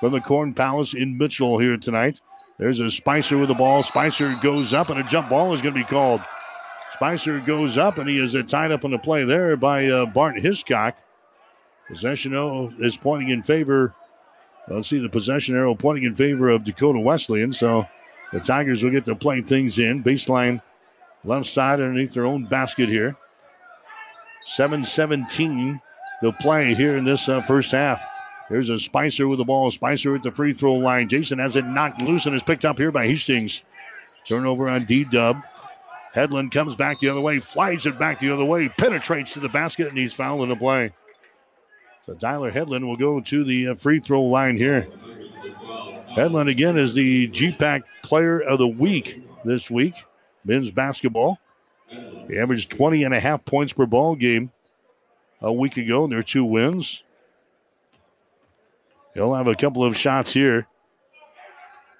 from 0.00 0.12
the 0.12 0.20
Corn 0.20 0.54
Palace 0.54 0.94
in 0.94 1.18
Mitchell 1.18 1.58
here 1.58 1.76
tonight. 1.76 2.20
There's 2.58 2.80
a 2.80 2.90
Spicer 2.90 3.38
with 3.38 3.48
the 3.48 3.54
ball. 3.54 3.82
Spicer 3.82 4.36
goes 4.42 4.74
up, 4.74 4.90
and 4.90 4.98
a 4.98 5.04
jump 5.04 5.28
ball 5.28 5.54
is 5.54 5.62
going 5.62 5.74
to 5.74 5.80
be 5.80 5.84
called. 5.84 6.20
Spicer 6.94 7.40
goes 7.40 7.78
up, 7.78 7.98
and 7.98 8.08
he 8.08 8.18
is 8.18 8.34
uh, 8.34 8.42
tied 8.42 8.72
up 8.72 8.84
on 8.84 8.90
the 8.90 8.98
play 8.98 9.24
there 9.24 9.56
by 9.56 9.86
uh, 9.86 10.06
Bart 10.06 10.38
Hiscock. 10.40 10.96
Possession 11.86 12.34
arrow 12.34 12.72
is 12.78 12.96
pointing 12.96 13.30
in 13.30 13.42
favor. 13.42 13.94
Let's 14.70 14.88
see 14.88 14.98
the 14.98 15.08
possession 15.08 15.56
arrow 15.56 15.74
pointing 15.74 16.04
in 16.04 16.14
favor 16.14 16.50
of 16.50 16.64
Dakota 16.64 17.00
Wesleyan. 17.00 17.52
So 17.52 17.86
the 18.32 18.40
Tigers 18.40 18.82
will 18.82 18.90
get 18.90 19.06
to 19.06 19.14
play 19.14 19.40
things 19.40 19.78
in. 19.78 20.04
Baseline 20.04 20.60
left 21.24 21.46
side 21.46 21.80
underneath 21.80 22.12
their 22.12 22.26
own 22.26 22.44
basket 22.44 22.88
here. 22.88 23.16
7 24.44 24.84
17 24.84 25.80
to 26.22 26.32
play 26.32 26.74
here 26.74 26.96
in 26.96 27.04
this 27.04 27.28
uh, 27.28 27.40
first 27.42 27.72
half. 27.72 28.02
Here's 28.48 28.70
a 28.70 28.78
Spicer 28.78 29.28
with 29.28 29.38
the 29.38 29.44
ball. 29.44 29.70
Spicer 29.70 30.10
at 30.14 30.22
the 30.22 30.30
free 30.30 30.52
throw 30.52 30.72
line. 30.72 31.08
Jason 31.08 31.38
has 31.38 31.56
it 31.56 31.66
knocked 31.66 32.00
loose 32.00 32.26
and 32.26 32.34
is 32.34 32.42
picked 32.42 32.64
up 32.64 32.78
here 32.78 32.90
by 32.90 33.06
Hastings. 33.06 33.62
Turnover 34.24 34.68
on 34.68 34.84
D 34.84 35.04
Dub. 35.04 35.36
Headland 36.14 36.52
comes 36.52 36.74
back 36.74 36.98
the 37.00 37.10
other 37.10 37.20
way, 37.20 37.38
flies 37.38 37.84
it 37.86 37.98
back 37.98 38.20
the 38.20 38.30
other 38.30 38.44
way, 38.44 38.68
penetrates 38.68 39.34
to 39.34 39.40
the 39.40 39.48
basket, 39.48 39.88
and 39.88 39.98
he's 39.98 40.14
fouled 40.14 40.42
in 40.42 40.48
the 40.48 40.56
play. 40.56 40.92
So 42.08 42.14
Tyler 42.14 42.50
Headland 42.50 42.88
will 42.88 42.96
go 42.96 43.20
to 43.20 43.44
the 43.44 43.68
uh, 43.68 43.74
free 43.74 43.98
throw 43.98 44.22
line 44.22 44.56
here. 44.56 44.88
Headland 46.16 46.48
again 46.48 46.78
is 46.78 46.94
the 46.94 47.28
GPAC 47.28 47.82
Player 48.02 48.40
of 48.40 48.58
the 48.58 48.66
Week 48.66 49.22
this 49.44 49.70
week, 49.70 49.92
men's 50.42 50.70
basketball. 50.70 51.38
He 51.90 52.38
averaged 52.38 52.70
20 52.70 53.04
and 53.04 53.12
a 53.12 53.20
half 53.20 53.44
points 53.44 53.74
per 53.74 53.84
ball 53.84 54.14
game 54.14 54.50
a 55.42 55.52
week 55.52 55.76
ago 55.76 56.04
in 56.04 56.10
their 56.10 56.22
two 56.22 56.46
wins. 56.46 57.02
He'll 59.12 59.34
have 59.34 59.46
a 59.46 59.54
couple 59.54 59.84
of 59.84 59.94
shots 59.94 60.32
here 60.32 60.66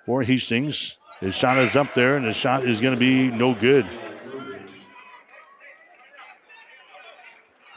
for 0.07 0.23
Hastings. 0.23 0.97
His 1.21 1.35
shot 1.35 1.59
is 1.59 1.77
up 1.77 1.93
there, 1.93 2.17
and 2.17 2.25
his 2.25 2.37
shot 2.37 2.65
is 2.65 2.81
going 2.81 2.95
to 2.95 2.99
be 2.99 3.29
no 3.29 3.53
good. 3.53 3.87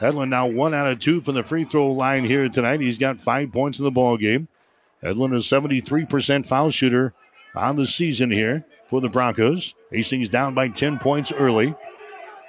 Headland 0.02 0.32
now 0.32 0.48
one 0.48 0.74
out 0.74 0.90
of 0.90 0.98
two 0.98 1.20
from 1.20 1.36
the 1.36 1.44
free 1.44 1.62
throw 1.62 1.92
line 1.92 2.24
here 2.24 2.48
tonight. 2.48 2.80
He's 2.80 2.98
got 2.98 3.18
five 3.18 3.52
points 3.52 3.78
in 3.78 3.84
the 3.84 3.92
ball 3.92 4.16
game. 4.16 4.48
Headland 5.00 5.32
is 5.32 5.44
73% 5.44 6.44
foul 6.44 6.72
shooter 6.72 7.14
on 7.54 7.76
the 7.76 7.86
season 7.86 8.28
here 8.28 8.64
for 8.88 9.00
the 9.00 9.08
Broncos. 9.08 9.76
Hastings 9.92 10.28
down 10.28 10.54
by 10.54 10.66
10 10.66 10.98
points 10.98 11.30
early. 11.30 11.76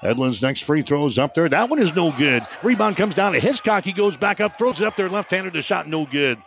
Headland's 0.01 0.41
next 0.41 0.61
free 0.61 0.81
throw 0.81 1.05
is 1.05 1.19
up 1.19 1.35
there. 1.35 1.47
That 1.47 1.69
one 1.69 1.77
is 1.77 1.95
no 1.95 2.11
good. 2.11 2.41
Rebound 2.63 2.97
comes 2.97 3.13
down 3.13 3.33
to 3.33 3.39
Hiscock. 3.39 3.83
He 3.83 3.93
goes 3.93 4.17
back 4.17 4.41
up, 4.41 4.57
throws 4.57 4.81
it 4.81 4.87
up 4.87 4.95
there 4.95 5.07
left-handed. 5.07 5.53
The 5.53 5.61
shot 5.61 5.87
no 5.87 6.07
good. 6.07 6.39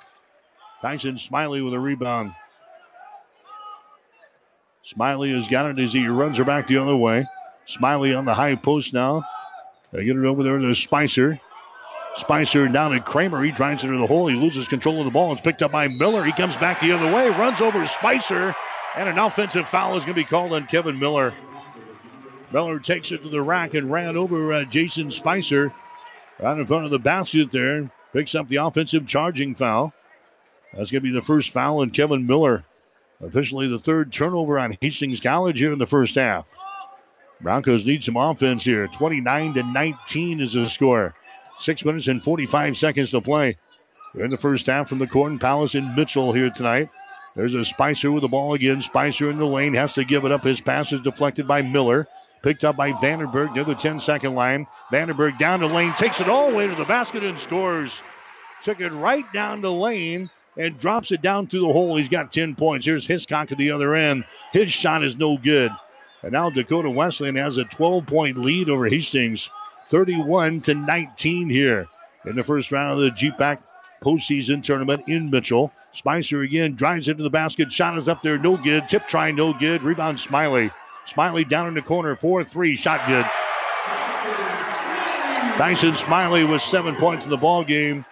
Tyson 0.82 1.18
Smiley 1.18 1.62
with 1.62 1.72
a 1.72 1.78
rebound. 1.78 2.34
Smiley 4.82 5.32
has 5.32 5.46
got 5.46 5.70
it 5.70 5.78
as 5.78 5.92
he 5.92 6.08
runs 6.08 6.38
her 6.38 6.44
back 6.44 6.66
the 6.66 6.78
other 6.78 6.96
way. 6.96 7.24
Smiley 7.66 8.12
on 8.12 8.24
the 8.24 8.34
high 8.34 8.56
post 8.56 8.92
now. 8.92 9.22
They 9.96 10.04
get 10.04 10.16
it 10.16 10.26
over 10.26 10.42
there 10.42 10.58
to 10.58 10.74
Spicer. 10.74 11.40
Spicer 12.16 12.68
down 12.68 12.90
to 12.90 13.00
Kramer. 13.00 13.42
He 13.42 13.50
drives 13.50 13.82
into 13.82 13.96
the 13.96 14.06
hole. 14.06 14.26
He 14.26 14.36
loses 14.36 14.68
control 14.68 14.98
of 14.98 15.06
the 15.06 15.10
ball. 15.10 15.32
It's 15.32 15.40
picked 15.40 15.62
up 15.62 15.72
by 15.72 15.88
Miller. 15.88 16.22
He 16.22 16.32
comes 16.32 16.54
back 16.56 16.80
the 16.80 16.92
other 16.92 17.10
way, 17.10 17.30
runs 17.30 17.62
over 17.62 17.86
Spicer, 17.86 18.54
and 18.94 19.08
an 19.08 19.18
offensive 19.18 19.66
foul 19.66 19.96
is 19.96 20.04
going 20.04 20.14
to 20.14 20.20
be 20.20 20.24
called 20.24 20.52
on 20.52 20.66
Kevin 20.66 20.98
Miller. 20.98 21.34
Miller 22.52 22.78
takes 22.78 23.10
it 23.10 23.22
to 23.22 23.30
the 23.30 23.40
rack 23.40 23.72
and 23.72 23.90
ran 23.90 24.18
over 24.18 24.52
uh, 24.52 24.64
Jason 24.64 25.10
Spicer 25.10 25.72
right 26.40 26.58
in 26.58 26.66
front 26.66 26.84
of 26.84 26.90
the 26.90 26.98
basket 26.98 27.50
there. 27.50 27.90
Picks 28.12 28.34
up 28.34 28.48
the 28.48 28.56
offensive 28.56 29.06
charging 29.06 29.54
foul. 29.54 29.94
That's 30.74 30.90
going 30.90 31.02
to 31.02 31.08
be 31.08 31.14
the 31.14 31.22
first 31.22 31.52
foul 31.52 31.80
on 31.80 31.88
Kevin 31.88 32.26
Miller. 32.26 32.64
Officially 33.22 33.68
the 33.68 33.78
third 33.78 34.12
turnover 34.12 34.58
on 34.58 34.76
Hastings 34.78 35.20
College 35.20 35.58
here 35.58 35.72
in 35.72 35.78
the 35.78 35.86
first 35.86 36.16
half. 36.16 36.46
Broncos 37.40 37.84
need 37.84 38.02
some 38.02 38.16
offense 38.16 38.64
here. 38.64 38.86
29 38.88 39.54
to 39.54 39.62
19 39.62 40.40
is 40.40 40.54
the 40.54 40.68
score. 40.68 41.14
Six 41.58 41.84
minutes 41.84 42.08
and 42.08 42.22
45 42.22 42.76
seconds 42.76 43.10
to 43.10 43.20
play. 43.20 43.56
We're 44.14 44.24
in 44.24 44.30
the 44.30 44.36
first 44.36 44.66
half 44.66 44.88
from 44.88 44.98
the 44.98 45.06
Corn 45.06 45.38
Palace 45.38 45.74
in 45.74 45.94
Mitchell 45.94 46.32
here 46.32 46.50
tonight. 46.50 46.88
There's 47.34 47.54
a 47.54 47.64
Spicer 47.64 48.10
with 48.10 48.22
the 48.22 48.28
ball 48.28 48.54
again. 48.54 48.80
Spicer 48.80 49.28
in 49.28 49.38
the 49.38 49.46
lane 49.46 49.74
has 49.74 49.92
to 49.94 50.04
give 50.04 50.24
it 50.24 50.32
up. 50.32 50.42
His 50.42 50.60
pass 50.60 50.90
is 50.92 51.00
deflected 51.00 51.46
by 51.46 51.60
Miller. 51.60 52.06
Picked 52.42 52.64
up 52.64 52.76
by 52.76 52.92
Vandenberg 52.92 53.54
near 53.54 53.64
the 53.64 53.74
10 53.74 54.00
second 54.00 54.34
line. 54.34 54.66
Vandenberg 54.90 55.38
down 55.38 55.60
the 55.60 55.66
lane, 55.66 55.92
takes 55.92 56.20
it 56.20 56.28
all 56.28 56.50
the 56.50 56.56
way 56.56 56.66
to 56.66 56.74
the 56.74 56.84
basket 56.84 57.24
and 57.24 57.38
scores. 57.38 58.00
Took 58.62 58.80
it 58.80 58.92
right 58.92 59.30
down 59.32 59.60
the 59.60 59.72
lane 59.72 60.30
and 60.56 60.78
drops 60.78 61.12
it 61.12 61.20
down 61.20 61.46
through 61.46 61.66
the 61.66 61.72
hole. 61.72 61.96
He's 61.96 62.08
got 62.08 62.32
10 62.32 62.54
points. 62.54 62.86
Here's 62.86 63.06
Hiscock 63.06 63.52
at 63.52 63.58
the 63.58 63.72
other 63.72 63.94
end. 63.94 64.24
His 64.52 64.72
shot 64.72 65.04
is 65.04 65.16
no 65.16 65.36
good. 65.36 65.72
And 66.22 66.32
now 66.32 66.50
Dakota 66.50 66.90
Wesleyan 66.90 67.36
has 67.36 67.58
a 67.58 67.64
12 67.64 68.06
point 68.06 68.38
lead 68.38 68.68
over 68.68 68.88
Hastings, 68.88 69.50
31 69.88 70.60
to 70.62 70.74
19 70.74 71.48
here 71.48 71.86
in 72.24 72.36
the 72.36 72.44
first 72.44 72.72
round 72.72 73.00
of 73.00 73.04
the 73.04 73.10
GPAC 73.10 73.60
postseason 74.02 74.62
tournament 74.62 75.04
in 75.08 75.30
Mitchell. 75.30 75.72
Spicer 75.92 76.42
again 76.42 76.74
drives 76.74 77.08
into 77.08 77.22
the 77.22 77.30
basket. 77.30 77.72
Shot 77.72 77.96
is 77.96 78.08
up 78.08 78.22
there, 78.22 78.38
no 78.38 78.56
good. 78.56 78.88
Tip 78.88 79.06
try, 79.06 79.30
no 79.30 79.52
good. 79.52 79.82
Rebound 79.82 80.18
Smiley. 80.18 80.70
Smiley 81.06 81.44
down 81.44 81.68
in 81.68 81.74
the 81.74 81.82
corner, 81.82 82.16
4 82.16 82.44
3, 82.44 82.76
shot 82.76 83.06
good. 83.06 83.24
Tyson 85.56 85.94
Smiley 85.94 86.44
with 86.44 86.60
seven 86.60 86.96
points 86.96 87.24
in 87.24 87.30
the 87.30 87.36
ball 87.36 87.64
game. 87.64 88.04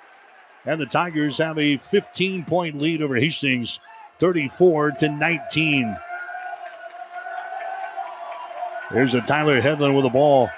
And 0.64 0.80
the 0.80 0.86
Tigers 0.86 1.36
have 1.38 1.58
a 1.58 1.76
15 1.76 2.44
point 2.44 2.80
lead 2.80 3.02
over 3.02 3.16
Hastings, 3.16 3.80
34 4.18 4.92
to 4.92 5.08
19. 5.10 5.96
There's 8.94 9.14
a 9.14 9.20
Tyler 9.20 9.60
Headland 9.60 9.96
with 9.96 10.04
the 10.04 10.10
ball. 10.10 10.48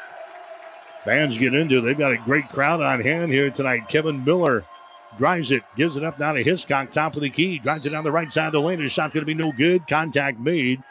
Fans 1.05 1.39
get 1.39 1.55
into 1.55 1.79
it. 1.79 1.81
They've 1.81 1.97
got 1.97 2.13
a 2.13 2.19
great 2.19 2.51
crowd 2.51 2.83
on 2.83 3.01
hand 3.01 3.33
here 3.33 3.51
tonight. 3.51 3.89
Kevin 3.89 4.25
Miller 4.25 4.63
drives 5.17 5.51
it, 5.51 5.63
gives 5.75 5.97
it 5.97 6.05
up 6.05 6.19
now 6.19 6.35
to 6.35 6.43
Hiscock, 6.43 6.91
top 6.91 7.17
of 7.17 7.23
the 7.23 7.31
key, 7.31 7.59
drives 7.59 7.87
it 7.87 7.91
down 7.91 8.05
the 8.05 8.13
right 8.13 8.31
side 8.31 8.49
of 8.49 8.53
the 8.53 8.61
lane. 8.61 8.79
His 8.79 8.93
shot's 8.93 9.15
going 9.15 9.25
to 9.25 9.35
be 9.35 9.43
no 9.43 9.53
good. 9.53 9.89
Contact 9.89 10.39
made. 10.39 10.83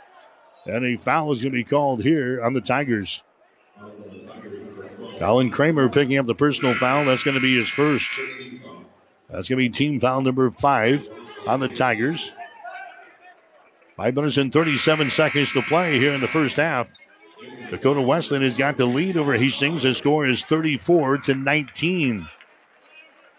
And 0.66 0.84
a 0.84 0.98
foul 0.98 1.34
is 1.34 1.44
going 1.44 1.52
to 1.52 1.58
be 1.58 1.64
called 1.64 2.02
here 2.02 2.42
on 2.42 2.54
the 2.54 2.62
Tigers. 2.62 3.22
Colin 5.20 5.52
Kramer 5.52 5.90
picking 5.90 6.18
up 6.18 6.26
the 6.26 6.34
personal 6.34 6.74
foul. 6.74 7.06
That's 7.06 7.24
going 7.24 7.36
to 7.36 7.44
be 7.44 7.60
his 7.60 7.70
first. 7.70 8.10
That's 9.30 9.50
going 9.50 9.60
to 9.60 9.66
be 9.66 9.70
team 9.70 10.00
foul 10.00 10.22
number 10.22 10.50
five 10.50 11.08
on 11.46 11.60
the 11.60 11.68
Tigers. 11.68 12.32
Five 13.94 14.16
minutes 14.16 14.38
and 14.38 14.52
37 14.52 15.12
seconds 15.12 15.52
to 15.54 15.62
play 15.62 16.00
here 16.00 16.14
in 16.14 16.22
the 16.22 16.28
first 16.28 16.58
half. 16.58 16.90
Dakota 17.70 18.02
Wesleyan 18.02 18.44
has 18.44 18.58
got 18.58 18.78
the 18.78 18.86
lead 18.86 19.18
over 19.18 19.36
Hastings. 19.38 19.84
The 19.84 19.94
score 19.94 20.26
is 20.26 20.44
34 20.44 21.18
to 21.20 21.36
19. 21.36 22.28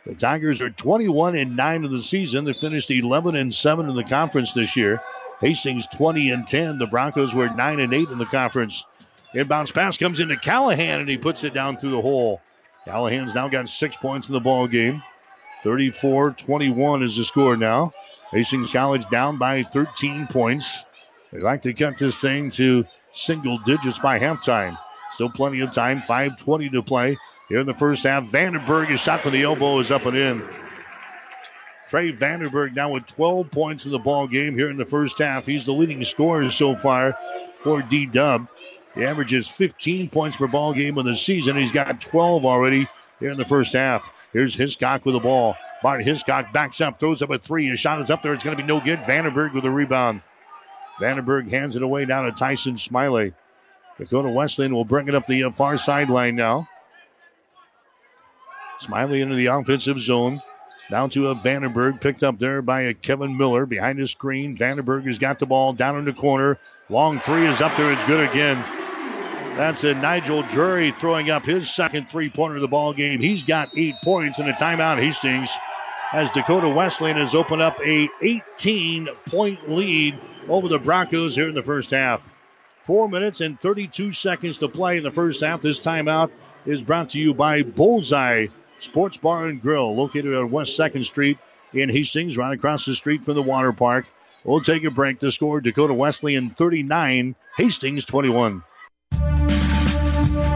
The 0.04 0.14
Tigers 0.14 0.60
are 0.60 0.70
21 0.70 1.34
and 1.34 1.56
9 1.56 1.84
of 1.84 1.90
the 1.90 2.02
season. 2.02 2.44
They 2.44 2.52
finished 2.52 2.90
11 2.90 3.34
and 3.34 3.54
7 3.54 3.88
in 3.88 3.96
the 3.96 4.04
conference 4.04 4.52
this 4.52 4.76
year. 4.76 5.00
Hastings 5.40 5.86
20 5.88 6.30
and 6.30 6.46
10. 6.46 6.78
The 6.78 6.86
Broncos 6.86 7.34
were 7.34 7.48
9 7.48 7.80
and 7.80 7.92
8 7.92 8.08
in 8.08 8.18
the 8.18 8.26
conference. 8.26 8.84
Inbounds 9.34 9.74
pass 9.74 9.98
comes 9.98 10.20
into 10.20 10.36
Callahan 10.36 11.00
and 11.00 11.08
he 11.08 11.18
puts 11.18 11.44
it 11.44 11.54
down 11.54 11.76
through 11.76 11.90
the 11.90 12.00
hole. 12.00 12.40
Callahan's 12.84 13.34
now 13.34 13.48
got 13.48 13.68
six 13.68 13.96
points 13.96 14.28
in 14.28 14.34
the 14.34 14.40
ball 14.40 14.66
game. 14.66 15.02
34 15.62 16.32
21 16.32 17.02
is 17.02 17.16
the 17.16 17.24
score 17.24 17.56
now. 17.56 17.92
Hastings 18.30 18.70
College 18.70 19.08
down 19.08 19.36
by 19.36 19.62
13 19.62 20.28
points. 20.28 20.84
They 21.32 21.40
like 21.40 21.62
to 21.62 21.74
cut 21.74 21.98
this 21.98 22.20
thing 22.20 22.50
to 22.50 22.86
single 23.14 23.58
digits 23.58 23.98
by 23.98 24.18
halftime. 24.18 24.76
Still 25.12 25.30
plenty 25.30 25.60
of 25.60 25.72
time. 25.72 26.00
5.20 26.00 26.72
to 26.72 26.82
play 26.82 27.16
here 27.48 27.60
in 27.60 27.66
the 27.66 27.74
first 27.74 28.04
half. 28.04 28.24
Vandenberg 28.24 28.90
is 28.90 29.00
shot 29.00 29.20
from 29.20 29.32
the 29.32 29.42
elbow 29.42 29.78
is 29.80 29.90
up 29.90 30.06
and 30.06 30.16
in. 30.16 30.42
Trey 31.88 32.12
Vandenberg 32.12 32.74
now 32.74 32.92
with 32.92 33.06
12 33.06 33.50
points 33.50 33.86
in 33.86 33.92
the 33.92 33.98
ball 33.98 34.26
game 34.26 34.54
here 34.54 34.70
in 34.70 34.76
the 34.76 34.84
first 34.84 35.18
half. 35.18 35.46
He's 35.46 35.66
the 35.66 35.72
leading 35.72 36.02
scorer 36.04 36.50
so 36.50 36.74
far 36.74 37.16
for 37.60 37.80
D 37.82 38.06
Dub. 38.06 38.48
He 38.94 39.04
averages 39.04 39.46
15 39.46 40.10
points 40.10 40.36
per 40.36 40.48
ball 40.48 40.72
game 40.72 40.98
in 40.98 41.06
the 41.06 41.16
season. 41.16 41.56
He's 41.56 41.72
got 41.72 42.00
12 42.00 42.44
already 42.44 42.88
here 43.20 43.30
in 43.30 43.36
the 43.36 43.44
first 43.44 43.72
half. 43.74 44.10
Here's 44.32 44.54
Hiscock 44.54 45.04
with 45.04 45.14
the 45.14 45.20
ball. 45.20 45.56
Bart 45.82 46.02
Hiscock 46.02 46.52
backs 46.52 46.80
up, 46.80 46.98
throws 46.98 47.22
up 47.22 47.30
a 47.30 47.38
three. 47.38 47.68
His 47.68 47.78
shot 47.78 48.00
is 48.00 48.10
up 48.10 48.22
there. 48.22 48.32
It's 48.32 48.42
going 48.42 48.56
to 48.56 48.62
be 48.62 48.66
no 48.66 48.80
good. 48.80 48.98
Vandenberg 49.00 49.54
with 49.54 49.64
a 49.64 49.70
rebound. 49.70 50.22
Vandenberg 51.00 51.50
hands 51.50 51.76
it 51.76 51.82
away 51.82 52.04
down 52.04 52.24
to 52.24 52.32
Tyson 52.32 52.78
Smiley. 52.78 53.34
Dakota 53.98 54.28
Wesleyan 54.28 54.74
will 54.74 54.84
bring 54.84 55.08
it 55.08 55.14
up 55.14 55.26
the 55.26 55.44
uh, 55.44 55.50
far 55.50 55.78
sideline 55.78 56.36
now. 56.36 56.68
Smiley 58.78 59.22
into 59.22 59.34
the 59.34 59.46
offensive 59.46 59.98
zone. 59.98 60.42
Down 60.90 61.10
to 61.10 61.28
a 61.28 61.34
Vandenberg, 61.34 62.00
picked 62.00 62.22
up 62.22 62.38
there 62.38 62.62
by 62.62 62.82
a 62.82 62.94
Kevin 62.94 63.36
Miller 63.36 63.66
behind 63.66 63.98
the 63.98 64.06
screen. 64.06 64.56
Vandenberg 64.56 65.06
has 65.06 65.18
got 65.18 65.38
the 65.38 65.46
ball 65.46 65.72
down 65.72 65.98
in 65.98 66.04
the 66.04 66.12
corner. 66.12 66.58
Long 66.88 67.18
three 67.18 67.46
is 67.46 67.60
up 67.60 67.76
there. 67.76 67.90
It's 67.90 68.04
good 68.04 68.28
again. 68.30 68.56
That's 69.56 69.84
a 69.84 69.94
Nigel 69.94 70.42
Drury 70.42 70.92
throwing 70.92 71.30
up 71.30 71.44
his 71.44 71.68
second 71.74 72.08
three-pointer 72.08 72.56
of 72.56 72.60
the 72.60 72.68
ball 72.68 72.92
game. 72.92 73.20
He's 73.20 73.42
got 73.42 73.70
eight 73.76 73.94
points 74.04 74.38
in 74.38 74.48
a 74.48 74.52
timeout. 74.52 74.98
Hastings 74.98 75.50
as 76.16 76.30
Dakota 76.30 76.66
Wesleyan 76.66 77.18
has 77.18 77.34
opened 77.34 77.60
up 77.60 77.78
a 77.80 78.08
18-point 78.22 79.70
lead 79.70 80.18
over 80.48 80.66
the 80.66 80.78
Broncos 80.78 81.36
here 81.36 81.46
in 81.46 81.54
the 81.54 81.62
first 81.62 81.90
half. 81.90 82.22
Four 82.84 83.10
minutes 83.10 83.42
and 83.42 83.60
32 83.60 84.14
seconds 84.14 84.56
to 84.58 84.68
play 84.68 84.96
in 84.96 85.02
the 85.02 85.10
first 85.10 85.44
half. 85.44 85.60
This 85.60 85.78
timeout 85.78 86.30
is 86.64 86.82
brought 86.82 87.10
to 87.10 87.20
you 87.20 87.34
by 87.34 87.60
Bullseye 87.60 88.46
Sports 88.80 89.18
Bar 89.18 89.48
and 89.48 89.60
Grill, 89.60 89.94
located 89.94 90.34
on 90.34 90.50
West 90.50 90.78
2nd 90.78 91.04
Street 91.04 91.36
in 91.74 91.90
Hastings, 91.90 92.38
right 92.38 92.54
across 92.54 92.86
the 92.86 92.94
street 92.94 93.22
from 93.22 93.34
the 93.34 93.42
water 93.42 93.74
park. 93.74 94.06
We'll 94.42 94.62
take 94.62 94.84
a 94.84 94.90
break 94.90 95.20
to 95.20 95.30
score 95.30 95.60
Dakota 95.60 95.92
Wesleyan 95.92 96.48
39, 96.48 97.36
Hastings 97.58 98.06
21. 98.06 98.62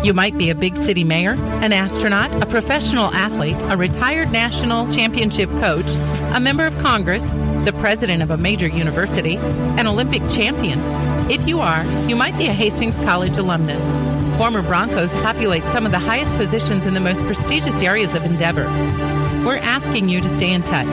You 0.03 0.15
might 0.15 0.39
be 0.39 0.49
a 0.49 0.55
big 0.55 0.79
city 0.79 1.05
mayor, 1.05 1.33
an 1.35 1.75
astronaut, 1.75 2.33
a 2.43 2.47
professional 2.47 3.13
athlete, 3.13 3.57
a 3.65 3.77
retired 3.77 4.33
national 4.33 4.91
championship 4.91 5.51
coach, 5.61 5.85
a 6.35 6.41
member 6.41 6.65
of 6.65 6.77
Congress, 6.79 7.23
the 7.67 7.75
president 7.81 8.23
of 8.23 8.31
a 8.31 8.39
major 8.39 8.67
university, 8.67 9.37
an 9.37 9.87
Olympic 9.87 10.23
champion. 10.31 10.81
If 11.31 11.47
you 11.47 11.61
are, 11.61 11.85
you 12.09 12.17
might 12.17 12.39
be 12.39 12.47
a 12.47 12.53
Hastings 12.55 12.97
College 12.97 13.37
alumnus. 13.37 13.83
Former 14.39 14.63
Broncos 14.63 15.13
populate 15.21 15.65
some 15.65 15.85
of 15.85 15.93
the 15.93 15.99
highest 15.99 16.35
positions 16.37 16.87
in 16.87 16.95
the 16.95 17.01
most 17.01 17.21
prestigious 17.25 17.75
areas 17.83 18.15
of 18.15 18.25
endeavor. 18.25 18.65
We're 19.45 19.59
asking 19.59 20.09
you 20.09 20.23
to 20.23 20.29
stay 20.31 20.51
in 20.51 20.63
touch. 20.63 20.89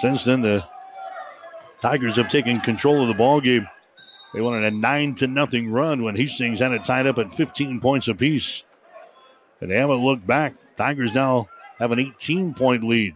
Since 0.00 0.24
then, 0.24 0.42
the 0.42 0.64
Tigers 1.80 2.16
have 2.16 2.28
taken 2.28 2.60
control 2.60 3.02
of 3.02 3.08
the 3.08 3.14
ball 3.14 3.40
game. 3.40 3.66
They 4.34 4.40
wanted 4.40 4.64
a 4.64 4.76
9 4.76 5.14
to 5.16 5.26
nothing 5.26 5.70
run 5.70 6.02
when 6.02 6.16
Hastings 6.16 6.60
had 6.60 6.72
it 6.72 6.84
tied 6.84 7.06
up 7.06 7.18
at 7.18 7.32
15 7.32 7.80
points 7.80 8.08
apiece. 8.08 8.64
And 9.60 9.70
they 9.70 9.78
haven't 9.78 10.04
looked 10.04 10.26
back. 10.26 10.54
Tigers 10.76 11.14
now 11.14 11.48
have 11.78 11.92
an 11.92 12.00
18 12.00 12.54
point 12.54 12.84
lead. 12.84 13.14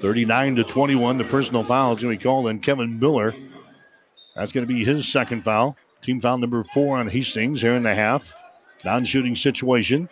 39 0.00 0.56
to 0.56 0.64
21. 0.64 1.18
The 1.18 1.24
personal 1.24 1.64
foul 1.64 1.94
is 1.94 2.02
going 2.02 2.16
to 2.16 2.18
be 2.18 2.22
called 2.22 2.46
on 2.46 2.58
Kevin 2.58 2.98
Miller. 3.00 3.34
That's 4.34 4.52
going 4.52 4.66
to 4.66 4.72
be 4.72 4.84
his 4.84 5.08
second 5.08 5.42
foul. 5.42 5.76
Team 6.02 6.20
foul 6.20 6.38
number 6.38 6.62
four 6.62 6.98
on 6.98 7.08
Hastings 7.08 7.62
here 7.62 7.72
in 7.72 7.82
the 7.82 7.94
half. 7.94 8.32
Non 8.84 9.04
shooting 9.04 9.34
situation. 9.34 10.08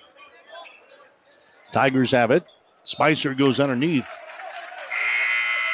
Tigers 1.72 2.10
have 2.12 2.30
it. 2.30 2.44
Spicer 2.84 3.34
goes 3.34 3.60
underneath. 3.60 4.08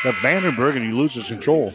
The 0.02 0.10
Vandenberg 0.12 0.76
and 0.76 0.84
he 0.84 0.92
loses 0.92 1.28
control. 1.28 1.72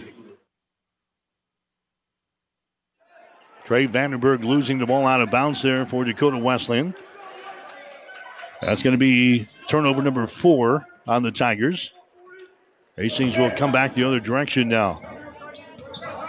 Trey 3.66 3.88
Vandenberg 3.88 4.44
losing 4.44 4.78
the 4.78 4.86
ball 4.86 5.08
out 5.08 5.22
of 5.22 5.32
bounds 5.32 5.62
there 5.62 5.86
for 5.86 6.04
Dakota 6.04 6.38
Wesleyan. 6.38 6.94
That's 8.62 8.84
going 8.84 8.94
to 8.94 9.00
be 9.00 9.48
turnover 9.68 10.02
number 10.02 10.26
four 10.28 10.86
on 11.08 11.24
the 11.24 11.32
Tigers. 11.32 11.92
Hastings 12.98 13.38
will 13.38 13.52
come 13.52 13.74
back 13.74 13.94
the 13.94 14.06
other 14.06 14.22
direction 14.22 14.70
now. 14.70 15.02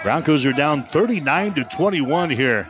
Broncos 0.02 0.44
are 0.46 0.52
down 0.52 0.82
39 0.82 1.54
to 1.54 1.64
21 1.64 2.30
here. 2.30 2.68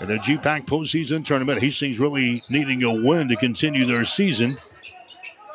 In 0.00 0.08
the 0.08 0.16
GPAC 0.16 0.66
postseason 0.66 1.24
tournament, 1.24 1.60
Hastings 1.60 1.98
really 1.98 2.44
needing 2.48 2.82
a 2.84 2.92
win 2.92 3.28
to 3.28 3.36
continue 3.36 3.84
their 3.84 4.04
season. 4.04 4.56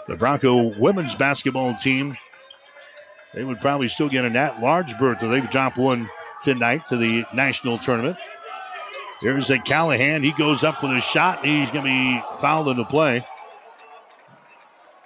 The 0.07 0.15
Bronco 0.15 0.77
women's 0.79 1.15
basketball 1.15 1.75
team, 1.75 2.13
they 3.33 3.43
would 3.43 3.59
probably 3.59 3.87
still 3.87 4.09
get 4.09 4.25
an 4.25 4.35
at-large 4.35 4.97
berth 4.97 5.23
if 5.23 5.29
they've 5.29 5.49
dropped 5.49 5.77
one 5.77 6.09
tonight 6.41 6.87
to 6.87 6.97
the 6.97 7.25
national 7.33 7.77
tournament. 7.77 8.17
Here's 9.21 9.49
a 9.49 9.59
Callahan. 9.59 10.23
He 10.23 10.31
goes 10.31 10.63
up 10.63 10.79
for 10.79 10.87
the 10.87 11.01
shot. 11.01 11.45
He's 11.45 11.69
going 11.71 11.85
to 11.85 11.89
be 11.89 12.21
fouled 12.39 12.69
in 12.69 12.77
the 12.77 12.85
play. 12.85 13.25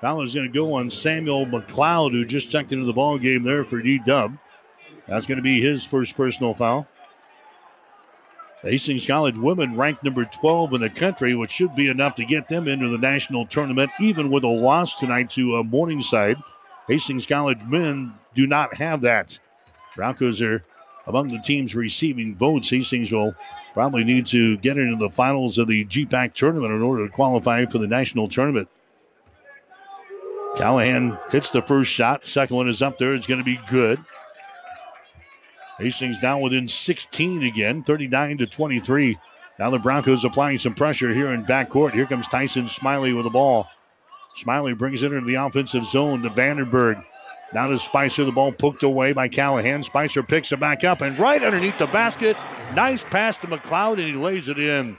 Foul 0.04 0.24
is 0.24 0.36
going 0.36 0.52
to 0.52 0.54
go 0.54 0.74
on 0.74 0.90
Samuel 0.90 1.46
McLeod, 1.46 2.12
who 2.12 2.26
just 2.26 2.50
checked 2.50 2.74
into 2.74 2.84
the 2.84 2.92
ball 2.92 3.18
game 3.18 3.44
there 3.44 3.64
for 3.64 3.82
D 3.82 4.00
Dub. 4.00 4.38
That's 5.08 5.28
going 5.28 5.38
to 5.38 5.42
be 5.42 5.62
his 5.62 5.86
first 5.86 6.18
personal 6.18 6.54
foul. 6.54 6.86
Hastings 8.64 9.08
College 9.08 9.38
women 9.38 9.78
ranked 9.78 10.04
number 10.04 10.26
12 10.26 10.74
in 10.74 10.82
the 10.82 10.90
country, 10.90 11.36
which 11.36 11.52
should 11.52 11.74
be 11.74 11.88
enough 11.88 12.16
to 12.16 12.26
get 12.26 12.50
them 12.50 12.68
into 12.68 12.90
the 12.90 12.98
national 12.98 13.46
tournament, 13.46 13.92
even 14.02 14.30
with 14.30 14.44
a 14.44 14.48
loss 14.50 14.94
tonight 14.94 15.30
to 15.30 15.56
uh, 15.56 15.64
Morningside. 15.64 16.36
Hastings 16.90 17.26
College 17.26 17.62
men 17.64 18.14
do 18.34 18.46
not 18.46 18.76
have 18.76 19.00
that. 19.02 19.40
Broncos 19.96 20.42
are 20.42 20.66
among 21.08 21.30
the 21.30 21.40
teams 21.40 21.76
receiving 21.76 22.36
votes. 22.36 22.70
Hastings 22.70 23.10
will 23.10 23.36
probably 23.74 24.04
need 24.04 24.26
to 24.28 24.58
get 24.58 24.78
into 24.78 24.98
the 24.98 25.10
finals 25.10 25.60
of 25.60 25.70
the 25.70 25.86
GPAC 25.86 26.34
tournament 26.34 26.74
in 26.74 26.82
order 26.82 27.08
to 27.08 27.14
qualify 27.14 27.64
for 27.68 27.78
the 27.78 27.88
national 27.88 28.28
tournament. 28.28 28.68
Callahan 30.56 31.18
hits 31.32 31.50
the 31.50 31.62
first 31.62 31.92
shot. 31.92 32.26
Second 32.26 32.56
one 32.56 32.70
is 32.70 32.82
up 32.82 32.98
there. 32.98 33.16
It's 33.16 33.28
going 33.28 33.40
to 33.40 33.44
be 33.44 33.60
good. 33.70 34.00
Hastings 35.80 36.20
down 36.20 36.42
within 36.42 36.68
16 36.68 37.44
again, 37.44 37.84
39 37.84 38.38
to 38.38 38.46
23. 38.46 39.18
Now 39.58 39.70
the 39.72 39.80
Broncos 39.80 40.24
applying 40.24 40.60
some 40.60 40.76
pressure 40.76 41.14
here 41.14 41.32
in 41.32 41.46
backcourt. 41.46 41.94
Here 41.94 42.06
comes 42.06 42.28
Tyson 42.28 42.68
Smiley 42.68 43.14
with 43.14 43.26
the 43.26 43.32
ball. 43.32 43.68
Smiley 44.36 44.74
brings 44.74 45.04
it 45.04 45.12
into 45.12 45.26
the 45.26 45.36
offensive 45.36 45.86
zone 45.86 46.22
to 46.24 46.30
Vandenberg. 46.30 47.04
Now 47.54 47.68
to 47.68 47.78
Spicer. 47.78 48.26
The 48.26 48.32
ball 48.32 48.52
poked 48.52 48.84
away 48.84 49.14
by 49.14 49.28
Callahan. 49.28 49.84
Spicer 49.84 50.24
picks 50.24 50.52
it 50.52 50.60
back 50.60 50.84
up 50.84 51.02
and 51.02 51.18
right 51.20 51.44
underneath 51.44 51.78
the 51.78 51.88
basket. 51.88 52.36
Nice 52.76 53.04
pass 53.04 53.38
to 53.38 53.48
McLeod 53.48 53.94
and 53.94 54.08
he 54.08 54.14
lays 54.14 54.50
it 54.50 54.58
in. 54.58 54.98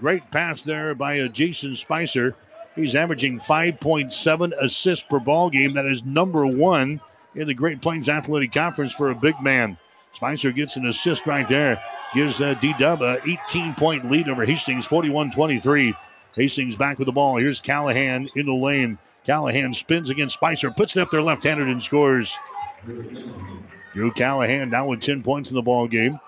Great 0.00 0.28
pass 0.30 0.62
there 0.62 0.94
by 0.94 1.20
uh, 1.20 1.28
Jason 1.28 1.76
Spicer. 1.76 2.34
He's 2.76 2.96
averaging 2.96 3.38
5.7 3.38 4.52
assists 4.60 5.04
per 5.04 5.20
ball 5.20 5.50
game. 5.50 5.74
That 5.74 5.86
is 5.86 6.04
number 6.04 6.46
one 6.46 7.00
in 7.34 7.46
the 7.46 7.54
Great 7.54 7.80
Plains 7.80 8.08
Athletic 8.08 8.52
Conference 8.52 8.92
for 8.92 9.10
a 9.10 9.14
big 9.14 9.40
man. 9.40 9.76
Spicer 10.12 10.52
gets 10.52 10.76
an 10.76 10.86
assist 10.86 11.26
right 11.26 11.48
there. 11.48 11.82
Gives 12.14 12.40
uh, 12.40 12.54
D 12.54 12.74
Dub 12.78 13.02
a 13.02 13.20
18 13.28 13.74
point 13.74 14.10
lead 14.10 14.28
over 14.28 14.44
Hastings, 14.44 14.86
41 14.86 15.32
23. 15.32 15.94
Hastings 16.34 16.76
back 16.76 16.98
with 16.98 17.06
the 17.06 17.12
ball. 17.12 17.38
Here's 17.38 17.60
Callahan 17.60 18.28
in 18.34 18.46
the 18.46 18.54
lane. 18.54 18.98
Callahan 19.24 19.72
spins 19.72 20.10
against 20.10 20.34
Spicer, 20.34 20.70
puts 20.70 20.96
it 20.96 21.00
up 21.00 21.10
there 21.10 21.22
left 21.22 21.44
handed 21.44 21.68
and 21.68 21.82
scores. 21.82 22.36
Drew 23.92 24.10
Callahan 24.12 24.70
now 24.70 24.86
with 24.88 25.00
10 25.00 25.22
points 25.22 25.50
in 25.50 25.54
the 25.54 25.62
ball 25.62 25.88
game. 25.88 26.18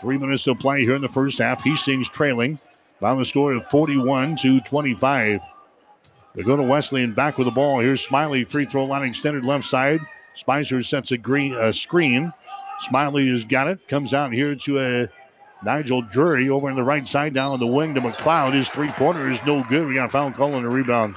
Three 0.00 0.18
minutes 0.18 0.44
to 0.44 0.54
play 0.54 0.82
here 0.82 0.94
in 0.94 1.02
the 1.02 1.08
first 1.08 1.38
half. 1.38 1.62
Hastings 1.62 2.08
trailing 2.08 2.58
by 3.00 3.14
the 3.14 3.24
score 3.24 3.52
of 3.52 3.66
41 3.66 4.36
to 4.36 4.60
25. 4.60 5.40
Dakota 6.36 6.62
Wesleyan 6.62 7.12
back 7.12 7.38
with 7.38 7.46
the 7.46 7.52
ball. 7.52 7.80
Here's 7.80 8.00
Smiley, 8.00 8.44
free 8.44 8.66
throw 8.66 8.84
line 8.84 9.08
extended 9.08 9.44
left 9.44 9.66
side. 9.66 10.00
Spicer 10.34 10.82
sets 10.82 11.12
a 11.12 11.18
green 11.18 11.54
uh, 11.54 11.72
screen. 11.72 12.30
Smiley 12.80 13.28
has 13.30 13.44
got 13.44 13.68
it. 13.68 13.88
Comes 13.88 14.12
out 14.12 14.32
here 14.32 14.54
to 14.54 14.78
a 14.80 15.08
Nigel 15.64 16.02
Drury 16.02 16.50
over 16.50 16.68
on 16.68 16.76
the 16.76 16.82
right 16.82 17.06
side 17.06 17.32
down 17.32 17.52
on 17.52 17.60
the 17.60 17.66
wing 17.66 17.94
to 17.94 18.02
McLeod. 18.02 18.52
His 18.52 18.68
three 18.68 18.90
pointer 18.90 19.30
is 19.30 19.40
no 19.46 19.64
good. 19.64 19.86
We 19.86 19.94
got 19.94 20.06
a 20.06 20.10
foul 20.10 20.30
call 20.30 20.54
on 20.54 20.62
the 20.62 20.68
rebound. 20.68 21.16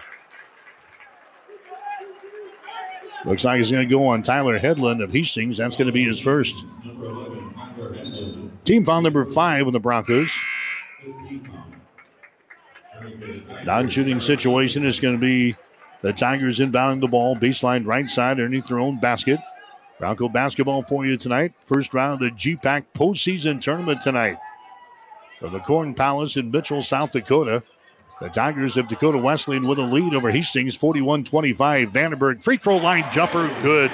Looks 3.26 3.44
like 3.44 3.58
he's 3.58 3.70
going 3.70 3.88
to 3.88 3.94
go 3.94 4.08
on 4.08 4.24
Tyler 4.24 4.58
Headland 4.58 5.02
of 5.02 5.12
Hastings. 5.12 5.58
That's 5.58 5.76
going 5.76 5.88
to 5.88 5.92
be 5.92 6.06
his 6.06 6.22
first. 6.22 6.56
Team 8.64 8.86
foul 8.86 9.02
number 9.02 9.26
five 9.26 9.66
with 9.66 9.74
the 9.74 9.80
Broncos. 9.82 10.32
Non 13.66 13.90
shooting 13.90 14.22
situation 14.22 14.86
is 14.86 15.00
going 15.00 15.16
to 15.16 15.20
be 15.20 15.56
the 16.02 16.14
Tigers 16.14 16.60
inbounding 16.60 17.02
the 17.02 17.08
ball, 17.08 17.36
baseline 17.36 17.86
right 17.86 18.10
side 18.10 18.32
underneath 18.40 18.68
their 18.68 18.80
own 18.80 19.00
basket. 19.00 19.40
Bronco 20.00 20.30
basketball 20.30 20.82
for 20.82 21.06
you 21.06 21.18
tonight. 21.18 21.54
First 21.66 21.94
round 21.94 22.14
of 22.14 22.20
the 22.20 22.32
GPAC 22.32 22.86
postseason 22.96 23.62
tournament 23.62 24.02
tonight. 24.02 24.38
From 25.40 25.54
the 25.54 25.60
Corn 25.60 25.94
Palace 25.94 26.38
in 26.38 26.52
Mitchell, 26.52 26.82
South 26.82 27.12
Dakota. 27.12 27.64
The 28.22 28.30
Tigers 28.30 28.76
of 28.76 28.88
Dakota 28.88 29.18
Wesleyan 29.18 29.68
with 29.68 29.80
a 29.80 29.84
lead 29.84 30.14
over 30.14 30.30
Hastings, 30.30 30.76
41 30.76 31.24
25. 31.24 31.92
Vandenberg, 31.92 32.44
free 32.44 32.58
throw 32.58 32.78
line 32.78 33.06
jumper, 33.14 33.50
good. 33.62 33.92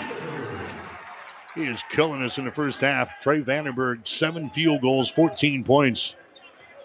He 1.53 1.65
is 1.65 1.81
killing 1.89 2.23
us 2.23 2.37
in 2.37 2.45
the 2.45 2.51
first 2.51 2.81
half. 2.81 3.21
Trey 3.21 3.41
Vandenberg, 3.41 4.07
seven 4.07 4.49
field 4.49 4.81
goals, 4.81 5.09
14 5.11 5.63
points. 5.63 6.15